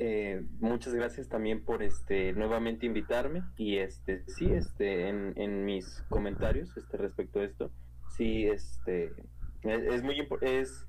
Eh, 0.03 0.41
muchas 0.61 0.95
gracias 0.95 1.29
también 1.29 1.63
por 1.63 1.83
este 1.83 2.33
nuevamente 2.33 2.87
invitarme 2.87 3.43
y 3.59 3.77
este 3.77 4.25
sí 4.29 4.51
este 4.51 5.11
en, 5.11 5.35
en 5.37 5.67
mis 5.67 6.03
comentarios 6.09 6.75
este 6.75 6.97
respecto 6.97 7.41
a 7.41 7.45
esto 7.45 7.71
sí 8.17 8.47
este 8.47 9.13
es, 9.63 10.03
muy 10.03 10.27
es 10.41 10.87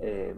eh, 0.00 0.36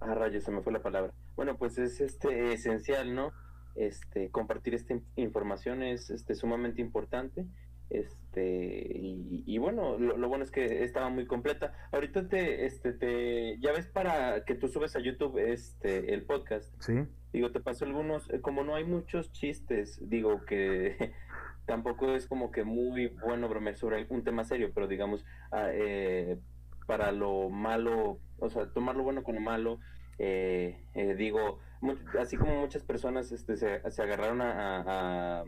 ah 0.00 0.14
rayos 0.14 0.44
se 0.44 0.50
me 0.50 0.60
fue 0.60 0.74
la 0.74 0.82
palabra. 0.82 1.14
Bueno 1.34 1.56
pues 1.56 1.78
es 1.78 1.98
este 2.02 2.52
esencial 2.52 3.14
no 3.14 3.32
este 3.74 4.28
compartir 4.28 4.74
esta 4.74 4.94
información 5.16 5.82
es 5.82 6.10
este 6.10 6.34
sumamente 6.34 6.82
importante 6.82 7.46
este 7.88 8.86
y, 9.00 9.56
bueno 9.56 9.98
lo, 9.98 10.28
bueno 10.28 10.44
es 10.44 10.50
que 10.50 10.84
estaba 10.84 11.08
muy 11.08 11.24
completa. 11.26 11.72
Ahorita 11.90 12.28
te 12.28 12.66
este 12.66 12.92
te 12.92 13.58
ya 13.60 13.72
ves 13.72 13.86
para 13.86 14.44
que 14.44 14.56
tú 14.56 14.68
subes 14.68 14.94
a 14.94 15.00
YouTube 15.00 15.38
este 15.38 16.12
el 16.12 16.26
podcast. 16.26 16.70
Sí 16.82 17.06
digo 17.32 17.50
te 17.50 17.60
paso 17.60 17.84
algunos 17.84 18.28
eh, 18.30 18.40
como 18.40 18.64
no 18.64 18.74
hay 18.74 18.84
muchos 18.84 19.32
chistes 19.32 19.98
digo 20.08 20.44
que 20.44 21.12
tampoco 21.66 22.14
es 22.14 22.26
como 22.26 22.50
que 22.50 22.64
muy 22.64 23.08
bueno 23.08 23.48
bromear 23.48 23.76
sobre 23.76 24.06
un 24.10 24.24
tema 24.24 24.44
serio 24.44 24.72
pero 24.74 24.88
digamos 24.88 25.24
ah, 25.50 25.68
eh, 25.72 26.38
para 26.86 27.12
lo 27.12 27.48
malo 27.48 28.18
o 28.38 28.50
sea 28.50 28.66
tomar 28.72 28.96
lo 28.96 29.04
bueno 29.04 29.22
con 29.22 29.34
lo 29.36 29.40
malo 29.40 29.78
eh, 30.18 30.84
digo 31.16 31.58
así 32.20 32.36
como 32.36 32.60
muchas 32.60 32.84
personas 32.84 33.32
este 33.32 33.56
se, 33.56 34.02
agarraron 34.02 34.40
a 34.42 35.44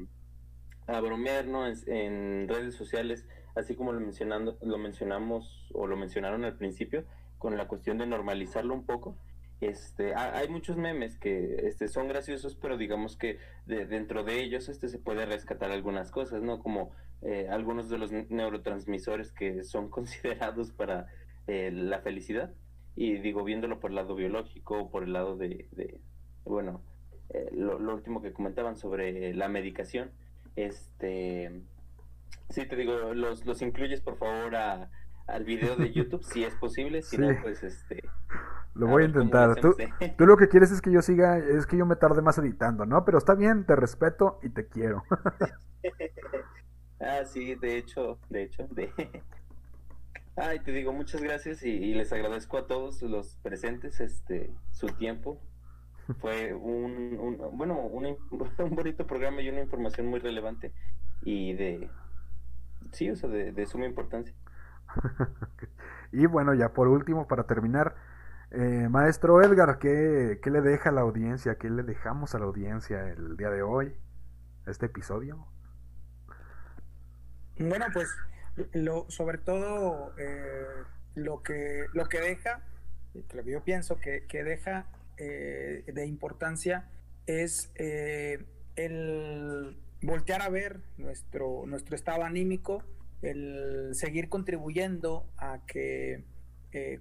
a 0.87 1.01
bromear 1.01 1.47
¿no? 1.47 1.67
en, 1.67 2.49
redes 2.49 2.75
sociales, 2.75 3.27
así 3.55 3.75
como 3.75 3.93
lo, 3.93 4.01
mencionando, 4.01 4.59
lo 4.63 4.79
mencionamos 4.79 5.69
o 5.73 5.87
lo 5.87 5.97
mencionaron 5.97 6.45
al 6.45 6.57
principio, 6.57 7.05
con 7.39 7.57
la 7.57 7.69
cuestión 7.69 7.99
de 7.99 8.07
normalizarlo 8.07 8.75
un 8.75 8.85
poco. 8.85 9.17
Este, 9.61 10.15
hay 10.15 10.49
muchos 10.49 10.77
memes 10.77 11.17
que 11.17 11.67
este, 11.67 11.89
son 11.89 12.09
graciosos, 12.09 12.55
pero 12.55 12.77
digamos 12.77 13.17
que 13.17 13.39
dentro 13.67 14.25
de 14.25 14.43
ellos 14.43 14.69
este, 14.69 14.89
se 14.89 14.99
puede 14.99 15.27
rescatar 15.27 15.71
algunas 15.71 16.11
cosas, 16.11 16.43
¿no? 16.43 16.59
Como 16.59 16.93
eh, 17.23 17.49
algunos 17.51 17.89
de 17.89 17.97
los 17.97 18.13
neurotransmisores 18.13 19.33
que 19.33 19.65
son 19.65 19.89
considerados 19.91 20.73
para 20.73 21.07
eh, 21.47 21.71
la 21.73 22.01
felicidad. 22.01 22.53
Y 22.97 23.15
digo, 23.19 23.43
viéndolo 23.43 23.81
por 23.81 23.91
el 23.91 23.97
lado 23.97 24.15
biológico, 24.15 24.91
por 24.91 25.05
el 25.05 25.13
lado 25.13 25.37
de, 25.37 25.67
de 25.73 26.01
bueno, 26.45 26.83
eh, 27.31 27.49
lo, 27.53 27.77
último 27.77 28.23
que 28.23 28.33
comentaban 28.33 28.77
sobre 28.77 29.35
la 29.35 29.49
medicación, 29.49 30.11
este, 30.57 31.63
sí 32.51 32.67
te 32.67 32.77
digo, 32.77 33.15
los, 33.15 33.47
los 33.47 33.63
incluyes 33.63 34.01
por 34.01 34.17
favor 34.19 34.55
a, 34.55 34.91
al 35.27 35.45
video 35.45 35.77
de 35.77 35.93
YouTube 35.93 36.23
si 36.25 36.45
es 36.45 36.55
posible, 36.55 37.03
si 37.03 37.19
no, 37.19 37.29
pues 37.43 37.63
este... 37.63 38.03
Lo 38.75 38.89
voy 38.89 39.05
a, 39.05 39.07
intentar. 39.07 39.55
Tú, 39.61 39.77
tú, 40.19 40.27
lo 40.27 40.37
que 40.37 40.49
quieres 40.49 40.73
es 40.73 40.83
que 40.83 40.91
yo 40.91 41.01
siga, 41.01 41.39
es 41.39 41.65
que 41.65 41.77
yo 41.77 41.87
me 41.87 41.95
tarde 41.95 42.23
más 42.23 42.39
editando, 42.39 42.85
¿no? 42.85 43.05
Pero 43.05 43.19
está 43.19 43.37
bien, 43.37 43.65
te 43.65 43.77
respeto 43.77 44.41
y 44.43 44.49
te 44.49 44.67
quiero. 44.67 45.05
ah, 47.01 47.25
sí, 47.25 47.55
de 47.55 47.77
hecho, 47.77 48.19
de 48.31 48.43
hecho, 48.43 48.67
de... 48.73 48.93
Ay, 50.37 50.59
te 50.59 50.73
digo 50.73 50.93
muchas 50.93 51.23
gracias 51.23 51.63
y, 51.63 51.95
les 51.95 52.13
agradezco 52.13 52.59
a 52.59 52.67
todos 52.67 53.01
los 53.03 53.37
presentes 53.37 54.01
este 54.01 54.51
su 54.73 54.89
tiempo. 54.89 55.41
Fue 56.19 56.53
un, 56.53 57.17
un 57.21 57.57
bueno, 57.57 57.79
un, 57.79 58.05
un, 58.33 58.75
bonito 58.75 59.07
programa 59.07 59.41
y 59.41 59.49
una 59.49 59.61
información 59.61 60.09
muy 60.09 60.19
relevante 60.19 60.73
y 61.23 61.55
de, 61.55 61.89
sí, 62.91 63.09
o 63.11 63.17
sea, 63.17 63.31
de, 63.31 63.53
de 63.53 63.67
suma 63.67 63.87
importancia. 63.87 64.35
y 66.13 66.27
bueno, 66.27 66.55
ya 66.55 66.73
por 66.73 66.89
último, 66.89 67.27
para 67.27 67.45
terminar, 67.45 67.95
eh, 68.51 68.89
maestro 68.89 69.43
Edgar, 69.43 69.79
¿qué, 69.79 70.39
¿qué, 70.43 70.51
le 70.51 70.61
deja 70.61 70.91
a 70.91 70.93
la 70.93 71.01
audiencia? 71.01 71.57
¿Qué 71.57 71.71
le 71.71 71.83
dejamos 71.83 72.35
a 72.35 72.39
la 72.39 72.45
audiencia 72.45 73.09
el 73.09 73.37
día 73.37 73.51
de 73.51 73.63
hoy? 73.63 73.97
Este 74.67 74.87
episodio. 74.87 75.47
Bueno, 77.59 77.87
pues 77.93 78.09
lo, 78.73 79.09
sobre 79.11 79.39
todo 79.39 80.15
eh, 80.19 80.85
lo, 81.15 81.43
que, 81.43 81.87
lo 81.93 82.07
que 82.07 82.21
deja, 82.21 82.63
yo 83.45 83.65
pienso 83.65 83.99
que, 83.99 84.27
que 84.27 84.45
deja 84.45 84.87
eh, 85.17 85.85
de 85.93 86.07
importancia 86.07 86.89
es 87.27 87.73
el 87.77 89.77
voltear 90.03 90.43
a 90.43 90.49
ver 90.49 90.81
nuestro, 90.97 91.65
nuestro 91.67 91.97
estado 91.97 92.25
anímico, 92.25 92.83
el 93.25 93.95
seguir 93.95 94.29
contribuyendo 94.29 95.27
a 95.37 95.65
que 95.67 96.25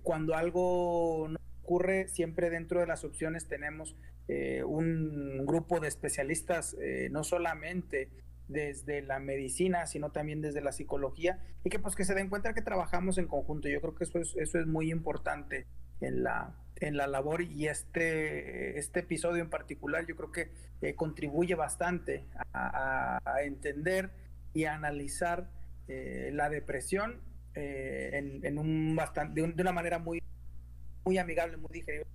cuando 0.03 0.35
algo 0.35 1.27
no 1.29 1.39
ocurre 1.63 2.07
siempre 2.07 2.51
dentro 2.51 2.79
de 2.79 2.85
las 2.85 3.03
opciones 3.03 3.47
tenemos 3.47 3.95
eh, 4.27 4.63
un 4.63 5.45
grupo 5.45 5.81
de 5.81 5.89
especialistas, 5.89 6.77
eh, 6.79 7.09
no 7.11 7.23
solamente 7.25 8.09
desde 8.47 9.01
la 9.01 9.19
medicina, 9.19 9.85
sino 9.85 10.11
también 10.11 10.41
desde 10.41 10.61
la 10.61 10.71
psicología, 10.71 11.39
y 11.63 11.69
que 11.69 11.79
pues 11.79 11.95
que 11.95 12.05
se 12.05 12.13
den 12.13 12.29
cuenta 12.29 12.53
que 12.53 12.61
trabajamos 12.61 13.17
en 13.17 13.27
conjunto. 13.27 13.67
Yo 13.67 13.81
creo 13.81 13.95
que 13.95 14.05
eso 14.05 14.19
es, 14.19 14.35
eso 14.37 14.59
es 14.59 14.67
muy 14.67 14.91
importante 14.91 15.65
en 15.99 16.23
la, 16.23 16.55
en 16.77 16.95
la 16.95 17.07
labor 17.07 17.41
y 17.41 17.67
este, 17.67 18.77
este 18.77 19.01
episodio 19.01 19.41
en 19.41 19.49
particular 19.49 20.05
yo 20.05 20.15
creo 20.15 20.31
que 20.31 20.51
eh, 20.81 20.95
contribuye 20.95 21.55
bastante 21.55 22.25
a, 22.53 23.19
entender 23.43 24.11
y 24.53 24.65
a 24.65 24.75
analizar 24.75 25.49
la 25.87 26.49
depresión 26.49 27.21
en, 27.55 28.57
un 28.57 28.95
bastante, 28.95 29.41
de 29.41 29.61
una 29.61 29.71
manera 29.71 29.99
muy 29.99 30.23
muy 31.05 31.17
amigable, 31.17 31.57
muy 31.57 31.69
digerible. 31.71 32.07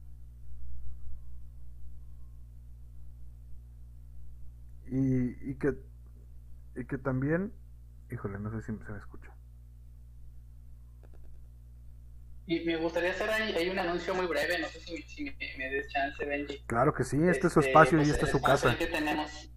Y, 4.87 5.51
y, 5.51 5.55
que, 5.57 5.75
y 6.77 6.85
que 6.87 6.97
también, 6.97 7.53
híjole, 8.11 8.39
no 8.39 8.51
sé 8.51 8.61
si 8.61 8.67
se 8.85 8.93
me 8.93 8.99
escucha. 8.99 9.35
Y 12.47 12.65
me 12.65 12.77
gustaría 12.77 13.11
hacer 13.11 13.29
ahí, 13.29 13.53
hay 13.53 13.69
un 13.69 13.79
anuncio 13.79 14.15
muy 14.15 14.27
breve, 14.27 14.59
no 14.59 14.69
sé 14.69 14.81
si, 14.81 15.03
si 15.03 15.25
me, 15.25 15.37
me, 15.59 15.69
des 15.69 15.93
chance, 15.93 16.25
Benji. 16.25 16.65
Claro 16.67 16.95
que 16.95 17.05
sí, 17.05 17.19
este, 17.29 17.49
es 17.49 17.53
su 17.53 17.61
este, 17.61 17.71
espacio 17.71 17.99
y 17.99 18.05
pues, 18.05 18.15
esta 18.15 18.25
es 18.25 18.33
su 18.33 18.41
casa. 18.41 18.79
Que 18.79 18.87
tenemos, 18.87 19.53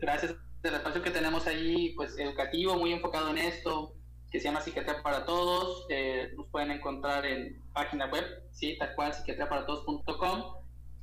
gracias 0.00 0.34
al 0.64 0.74
espacio 0.74 1.02
que 1.02 1.10
tenemos 1.10 1.46
ahí, 1.46 1.90
pues 1.94 2.18
educativo, 2.18 2.76
muy 2.76 2.92
enfocado 2.92 3.30
en 3.30 3.38
esto, 3.38 3.94
que 4.30 4.40
se 4.40 4.46
llama 4.46 4.60
Psiquiatría 4.60 5.02
para 5.02 5.24
Todos. 5.24 5.86
Eh, 5.88 6.32
nos 6.36 6.48
pueden 6.48 6.72
encontrar 6.72 7.24
en 7.24 7.62
página 7.72 8.06
web, 8.06 8.24
sí, 8.50 8.76
tal 8.78 8.94
cual, 8.94 9.14
psiquiatriaparatodos.com. 9.14 10.56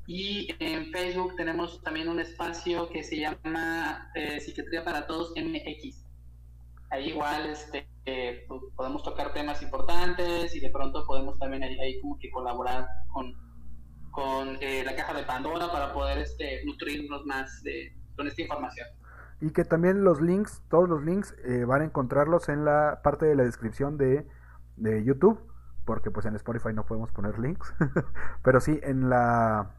Y 0.07 0.53
en 0.59 0.91
Facebook 0.91 1.35
tenemos 1.35 1.81
también 1.81 2.09
un 2.09 2.19
espacio 2.19 2.89
que 2.89 3.03
se 3.03 3.17
llama 3.17 4.11
eh, 4.13 4.39
Psiquiatría 4.39 4.83
para 4.83 5.07
Todos 5.07 5.33
MX. 5.35 6.05
Ahí 6.91 7.09
igual 7.09 7.47
este, 7.47 7.87
eh, 8.05 8.45
podemos 8.75 9.01
tocar 9.03 9.33
temas 9.33 9.61
importantes 9.63 10.53
y 10.55 10.59
de 10.59 10.69
pronto 10.69 11.05
podemos 11.07 11.39
también 11.39 11.63
ahí, 11.63 11.99
como 12.01 12.19
que 12.19 12.29
colaborar 12.29 12.87
con, 13.11 13.33
con 14.11 14.59
la 14.59 14.95
caja 14.95 15.13
de 15.13 15.23
Pandora 15.23 15.71
para 15.71 15.91
poder 15.91 16.19
este, 16.19 16.63
nutrirnos 16.65 17.25
más 17.25 17.63
de, 17.63 17.91
con 18.15 18.27
esta 18.27 18.43
información. 18.43 18.87
Y 19.41 19.51
que 19.51 19.65
también 19.65 20.03
los 20.03 20.21
links, 20.21 20.61
todos 20.69 20.87
los 20.87 21.03
links 21.03 21.35
eh, 21.43 21.65
van 21.65 21.81
a 21.81 21.85
encontrarlos 21.85 22.49
en 22.49 22.65
la 22.65 23.01
parte 23.03 23.25
de 23.25 23.35
la 23.35 23.43
descripción 23.43 23.97
de, 23.97 24.27
de 24.77 25.03
YouTube, 25.03 25.39
porque 25.83 26.11
pues 26.11 26.25
en 26.25 26.35
Spotify 26.35 26.73
no 26.73 26.85
podemos 26.85 27.11
poner 27.11 27.37
links, 27.39 27.73
pero 28.43 28.59
sí 28.59 28.79
en 28.83 29.09
la 29.09 29.71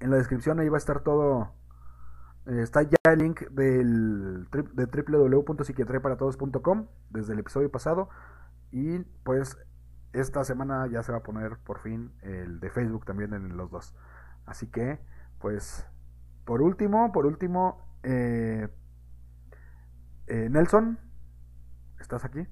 en 0.00 0.10
la 0.10 0.16
descripción 0.16 0.58
ahí 0.58 0.68
va 0.68 0.76
a 0.76 0.78
estar 0.78 1.00
todo 1.00 1.52
eh, 2.46 2.62
está 2.62 2.82
ya 2.82 2.96
el 3.04 3.18
link 3.18 3.42
del 3.50 4.48
de 4.50 4.86
www.psiquiatriaparatodos.com 4.86 6.86
desde 7.10 7.34
el 7.34 7.38
episodio 7.38 7.70
pasado 7.70 8.08
y 8.72 9.00
pues 9.24 9.58
esta 10.12 10.44
semana 10.44 10.86
ya 10.88 11.02
se 11.02 11.12
va 11.12 11.18
a 11.18 11.22
poner 11.22 11.58
por 11.58 11.80
fin 11.80 12.12
el 12.22 12.60
de 12.60 12.70
Facebook 12.70 13.04
también 13.04 13.34
en 13.34 13.56
los 13.56 13.70
dos. 13.70 13.94
Así 14.46 14.66
que 14.66 14.98
pues 15.38 15.86
por 16.44 16.62
último, 16.62 17.12
por 17.12 17.26
último 17.26 17.86
eh, 18.02 18.68
eh, 20.26 20.48
Nelson, 20.50 20.98
¿estás 22.00 22.24
aquí? 22.24 22.46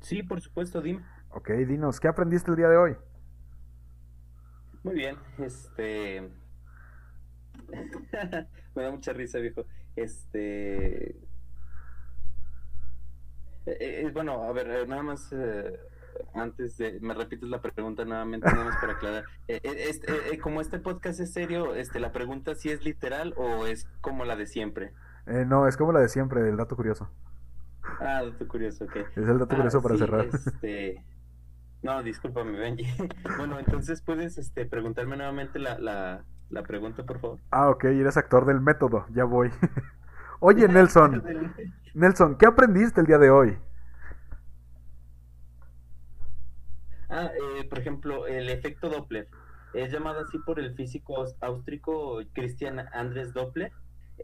Sí, 0.00 0.22
por 0.22 0.40
supuesto, 0.40 0.80
dime. 0.80 1.04
Ok, 1.30 1.50
dinos, 1.50 2.00
¿qué 2.00 2.08
aprendiste 2.08 2.50
el 2.50 2.56
día 2.56 2.68
de 2.68 2.76
hoy? 2.76 2.96
Muy 4.82 4.94
bien, 4.94 5.16
este... 5.38 6.30
Me 8.74 8.82
da 8.82 8.90
mucha 8.90 9.12
risa, 9.12 9.38
viejo. 9.38 9.64
Este... 9.96 11.10
Eh, 13.66 14.04
eh, 14.04 14.10
bueno, 14.12 14.44
a 14.44 14.52
ver, 14.52 14.88
nada 14.88 15.02
más 15.02 15.32
antes 16.34 16.76
de, 16.76 16.98
me 17.00 17.14
repites 17.14 17.48
la 17.48 17.60
pregunta 17.60 18.04
nuevamente, 18.04 18.46
nada 18.50 18.64
más 18.64 18.76
para 18.80 18.94
aclarar. 18.94 19.24
Eh, 19.48 19.60
eh, 19.62 19.88
este, 19.88 20.34
eh, 20.34 20.38
como 20.38 20.60
este 20.60 20.78
podcast 20.78 21.20
es 21.20 21.32
serio, 21.32 21.74
este, 21.74 22.00
la 22.00 22.12
pregunta 22.12 22.54
si 22.54 22.70
es 22.70 22.84
literal 22.84 23.34
o 23.36 23.66
es 23.66 23.88
como 24.00 24.24
la 24.24 24.36
de 24.36 24.46
siempre. 24.46 24.92
no, 25.26 25.66
es 25.66 25.76
como 25.76 25.92
la 25.92 26.00
de 26.00 26.08
siempre, 26.08 26.48
el 26.48 26.56
dato 26.56 26.76
curioso. 26.76 27.10
Ah, 28.00 28.22
dato 28.22 28.48
curioso, 28.48 28.84
ok. 28.84 28.96
Es 28.96 29.28
el 29.28 29.38
dato 29.38 29.54
curioso 29.54 29.78
ah, 29.78 29.82
para 29.82 29.96
cerrar. 29.96 30.26
Este... 30.26 31.04
No, 31.82 32.02
discúlpame, 32.02 32.58
Benji. 32.58 32.86
bueno, 33.36 33.58
entonces 33.58 34.02
puedes 34.02 34.38
este, 34.38 34.66
preguntarme 34.66 35.16
nuevamente 35.16 35.58
la, 35.58 35.78
la, 35.78 36.24
la 36.50 36.62
pregunta, 36.62 37.04
por 37.04 37.20
favor. 37.20 37.38
Ah, 37.50 37.70
ok, 37.70 37.84
eres 37.84 38.16
actor 38.16 38.44
del 38.44 38.60
método, 38.60 39.06
ya 39.10 39.24
voy. 39.24 39.50
Oye, 40.40 40.68
Nelson. 40.72 41.22
Nelson, 41.94 42.36
¿qué 42.36 42.46
aprendiste 42.46 43.00
el 43.00 43.06
día 43.06 43.18
de 43.18 43.30
hoy? 43.30 43.58
Ah, 47.18 47.30
eh, 47.34 47.64
por 47.64 47.78
ejemplo, 47.78 48.26
el 48.26 48.50
efecto 48.50 48.90
Doppler. 48.90 49.26
Es 49.72 49.90
llamado 49.90 50.20
así 50.20 50.38
por 50.38 50.60
el 50.60 50.74
físico 50.74 51.24
austríaco 51.40 52.20
Christian 52.34 52.78
Andres 52.92 53.32
Doppler. 53.32 53.72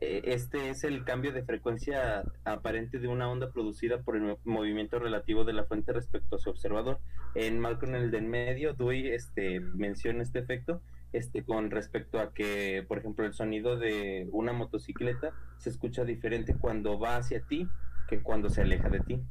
Eh, 0.02 0.20
este 0.26 0.68
es 0.68 0.84
el 0.84 1.02
cambio 1.02 1.32
de 1.32 1.42
frecuencia 1.42 2.22
aparente 2.44 2.98
de 2.98 3.08
una 3.08 3.30
onda 3.30 3.50
producida 3.50 4.02
por 4.02 4.16
el 4.16 4.36
movimiento 4.44 4.98
relativo 4.98 5.44
de 5.44 5.54
la 5.54 5.64
fuente 5.64 5.94
respecto 5.94 6.36
a 6.36 6.38
su 6.38 6.50
observador. 6.50 7.00
En 7.34 7.58
Malcolm 7.60 7.94
el 7.94 8.10
de 8.10 8.18
en 8.18 8.28
medio, 8.28 8.74
Dewey 8.74 9.08
este, 9.08 9.60
menciona 9.60 10.22
este 10.22 10.40
efecto 10.40 10.82
este, 11.14 11.44
con 11.44 11.70
respecto 11.70 12.20
a 12.20 12.34
que, 12.34 12.84
por 12.86 12.98
ejemplo, 12.98 13.24
el 13.24 13.32
sonido 13.32 13.78
de 13.78 14.28
una 14.32 14.52
motocicleta 14.52 15.32
se 15.56 15.70
escucha 15.70 16.04
diferente 16.04 16.54
cuando 16.60 16.98
va 16.98 17.16
hacia 17.16 17.40
ti 17.40 17.66
que 18.06 18.20
cuando 18.20 18.50
se 18.50 18.60
aleja 18.60 18.90
de 18.90 19.00
ti. 19.00 19.22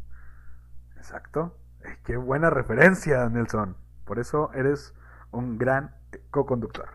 Exacto. 0.98 1.61
Qué 2.03 2.18
buena 2.18 2.49
referencia, 2.49 3.28
Nelson. 3.30 3.76
Por 4.06 4.20
eso 4.20 4.52
eres 4.53 4.94
un 5.32 5.58
gran 5.58 5.95
co-conductor. 6.30 6.90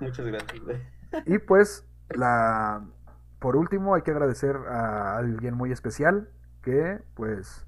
Muchas 0.00 0.26
gracias. 0.26 0.62
Y 1.26 1.38
pues, 1.38 1.86
la 2.10 2.82
por 3.40 3.56
último, 3.56 3.94
hay 3.94 4.02
que 4.02 4.10
agradecer 4.10 4.54
a 4.68 5.16
alguien 5.16 5.54
muy 5.54 5.72
especial 5.72 6.28
que, 6.62 7.02
pues, 7.14 7.66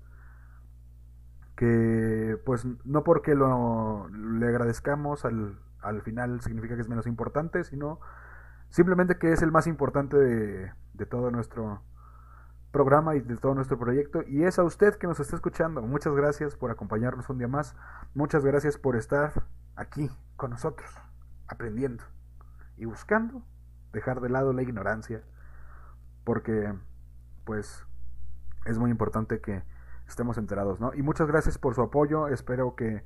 que, 1.57 2.39
pues, 2.45 2.67
no 2.85 3.05
porque 3.05 3.35
lo, 3.35 4.07
le 4.11 4.49
agradezcamos 4.49 5.25
al, 5.25 5.59
al 5.81 6.03
final 6.03 6.43
significa 6.43 6.75
que 6.75 6.83
es 6.83 6.91
menos 6.91 7.07
importante, 7.07 7.65
sino 7.65 8.01
simplemente 8.69 9.17
que 9.19 9.33
es 9.33 9.41
el 9.41 9.51
más 9.51 9.67
importante 9.67 10.19
de, 10.19 10.73
de 10.93 11.07
todo 11.07 11.31
nuestro 11.31 11.81
programa 12.73 13.15
y 13.15 13.21
de 13.21 13.37
todo 13.37 13.55
nuestro 13.55 13.79
proyecto. 13.79 14.23
Y 14.27 14.45
es 14.45 14.59
a 14.59 14.65
usted 14.65 14.97
que 14.97 15.07
nos 15.07 15.21
está 15.21 15.37
escuchando. 15.37 15.83
Muchas 15.83 16.15
gracias 16.15 16.57
por 16.57 16.71
acompañarnos 16.71 17.29
un 17.29 17.39
día 17.39 17.49
más. 17.49 17.77
Muchas 18.15 18.45
gracias 18.45 18.79
por 18.79 18.97
estar 18.97 19.45
aquí 19.77 20.11
con 20.37 20.51
nosotros, 20.51 20.91
aprendiendo 21.47 22.03
y 22.77 22.87
buscando 22.87 23.43
dejar 23.93 24.21
de 24.21 24.31
lado 24.31 24.53
la 24.53 24.63
ignorancia. 24.63 25.23
Porque, 26.25 26.75
pues, 27.45 27.87
es 28.65 28.79
muy 28.79 28.91
importante 28.91 29.41
que 29.41 29.63
estemos 30.09 30.39
enterados, 30.39 30.81
¿no? 30.81 30.95
Y 30.95 31.03
muchas 31.03 31.29
gracias 31.29 31.59
por 31.59 31.75
su 31.75 31.83
apoyo. 31.83 32.29
Espero 32.29 32.75
que 32.75 33.05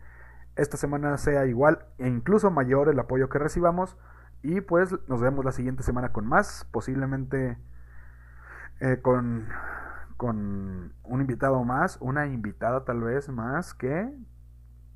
esta 0.55 0.77
semana 0.77 1.17
sea 1.19 1.47
igual 1.47 1.87
e 1.99 2.09
incluso 2.09 2.51
mayor 2.51 2.89
el 2.89 2.99
apoyo 2.99 3.29
que 3.29 3.39
recibamos. 3.39 3.97
Y 4.43 4.61
pues 4.61 4.95
nos 5.09 5.21
vemos 5.21 5.45
la 5.45 5.53
siguiente 5.53 5.83
semana 5.83 6.13
con 6.13 6.27
más, 6.27 6.67
posiblemente 6.71 7.59
eh, 8.81 9.01
con, 9.01 9.49
con 10.17 10.93
un 11.03 11.21
invitado 11.21 11.63
más, 11.65 11.99
una 12.01 12.27
invitada 12.27 12.85
tal 12.85 13.01
vez 13.03 13.29
más, 13.29 13.75
que 13.75 14.13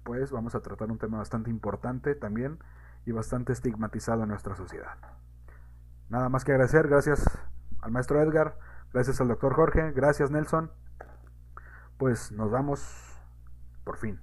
pues 0.05 0.31
vamos 0.32 0.55
a 0.55 0.61
tratar 0.61 0.90
un 0.90 0.98
tema 0.98 1.19
bastante 1.19 1.51
importante 1.51 2.15
también 2.15 2.59
y 3.07 3.12
bastante 3.12 3.52
estigmatizado 3.52 4.23
en 4.23 4.28
nuestra 4.31 4.55
sociedad. 4.55 4.97
Nada 6.09 6.28
más 6.28 6.44
que 6.44 6.52
agradecer, 6.52 6.89
gracias 6.89 7.39
al 7.81 7.93
maestro 7.93 8.20
Edgar, 8.20 8.59
gracias 8.93 9.20
al 9.20 9.28
doctor 9.28 9.55
Jorge, 9.55 9.93
gracias 9.93 10.31
Nelson. 10.31 10.70
Pues 11.98 12.32
nos 12.32 12.51
vamos 12.51 13.23
por 13.85 13.97
fin. 13.97 14.20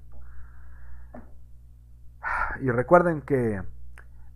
Y 2.60 2.70
recuerden 2.72 3.22
que 3.22 3.62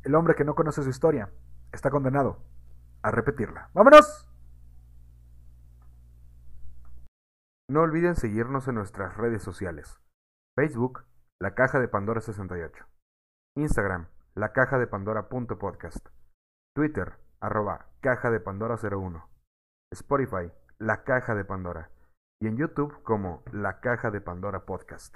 el 0.04 0.16
hombre 0.16 0.36
que 0.36 0.46
no 0.46 0.56
conoce 0.56 0.84
su 0.84 0.90
historia 0.90 1.30
está 1.72 1.90
condenado 1.90 2.40
a 3.02 3.12
repetirla. 3.12 3.70
¡Vámonos! 3.74 4.31
No 7.72 7.84
olviden 7.84 8.18
seguirnos 8.18 8.68
en 8.68 8.76
nuestras 8.76 9.16
redes 9.16 9.44
sociales. 9.44 10.02
Facebook, 10.58 11.06
La 11.40 11.56
Caja 11.56 11.80
de 11.80 11.88
Pandora 11.88 12.20
68. 12.20 12.86
Instagram, 13.56 14.10
La 14.36 14.52
Caja 14.52 14.78
de 14.78 14.88
Pandora.podcast. 14.88 16.06
Twitter, 16.76 17.14
arroba 17.40 17.86
Caja 18.02 18.30
de 18.30 18.42
Pandora 18.42 18.76
01. 18.76 19.26
Spotify, 19.94 20.52
La 20.80 21.06
Caja 21.06 21.34
de 21.34 21.46
Pandora. 21.46 21.90
Y 22.42 22.48
en 22.48 22.58
YouTube 22.58 23.02
como 23.04 23.42
La 23.54 23.80
Caja 23.80 24.12
de 24.12 24.20
Pandora 24.20 24.66
Podcast. 24.66 25.16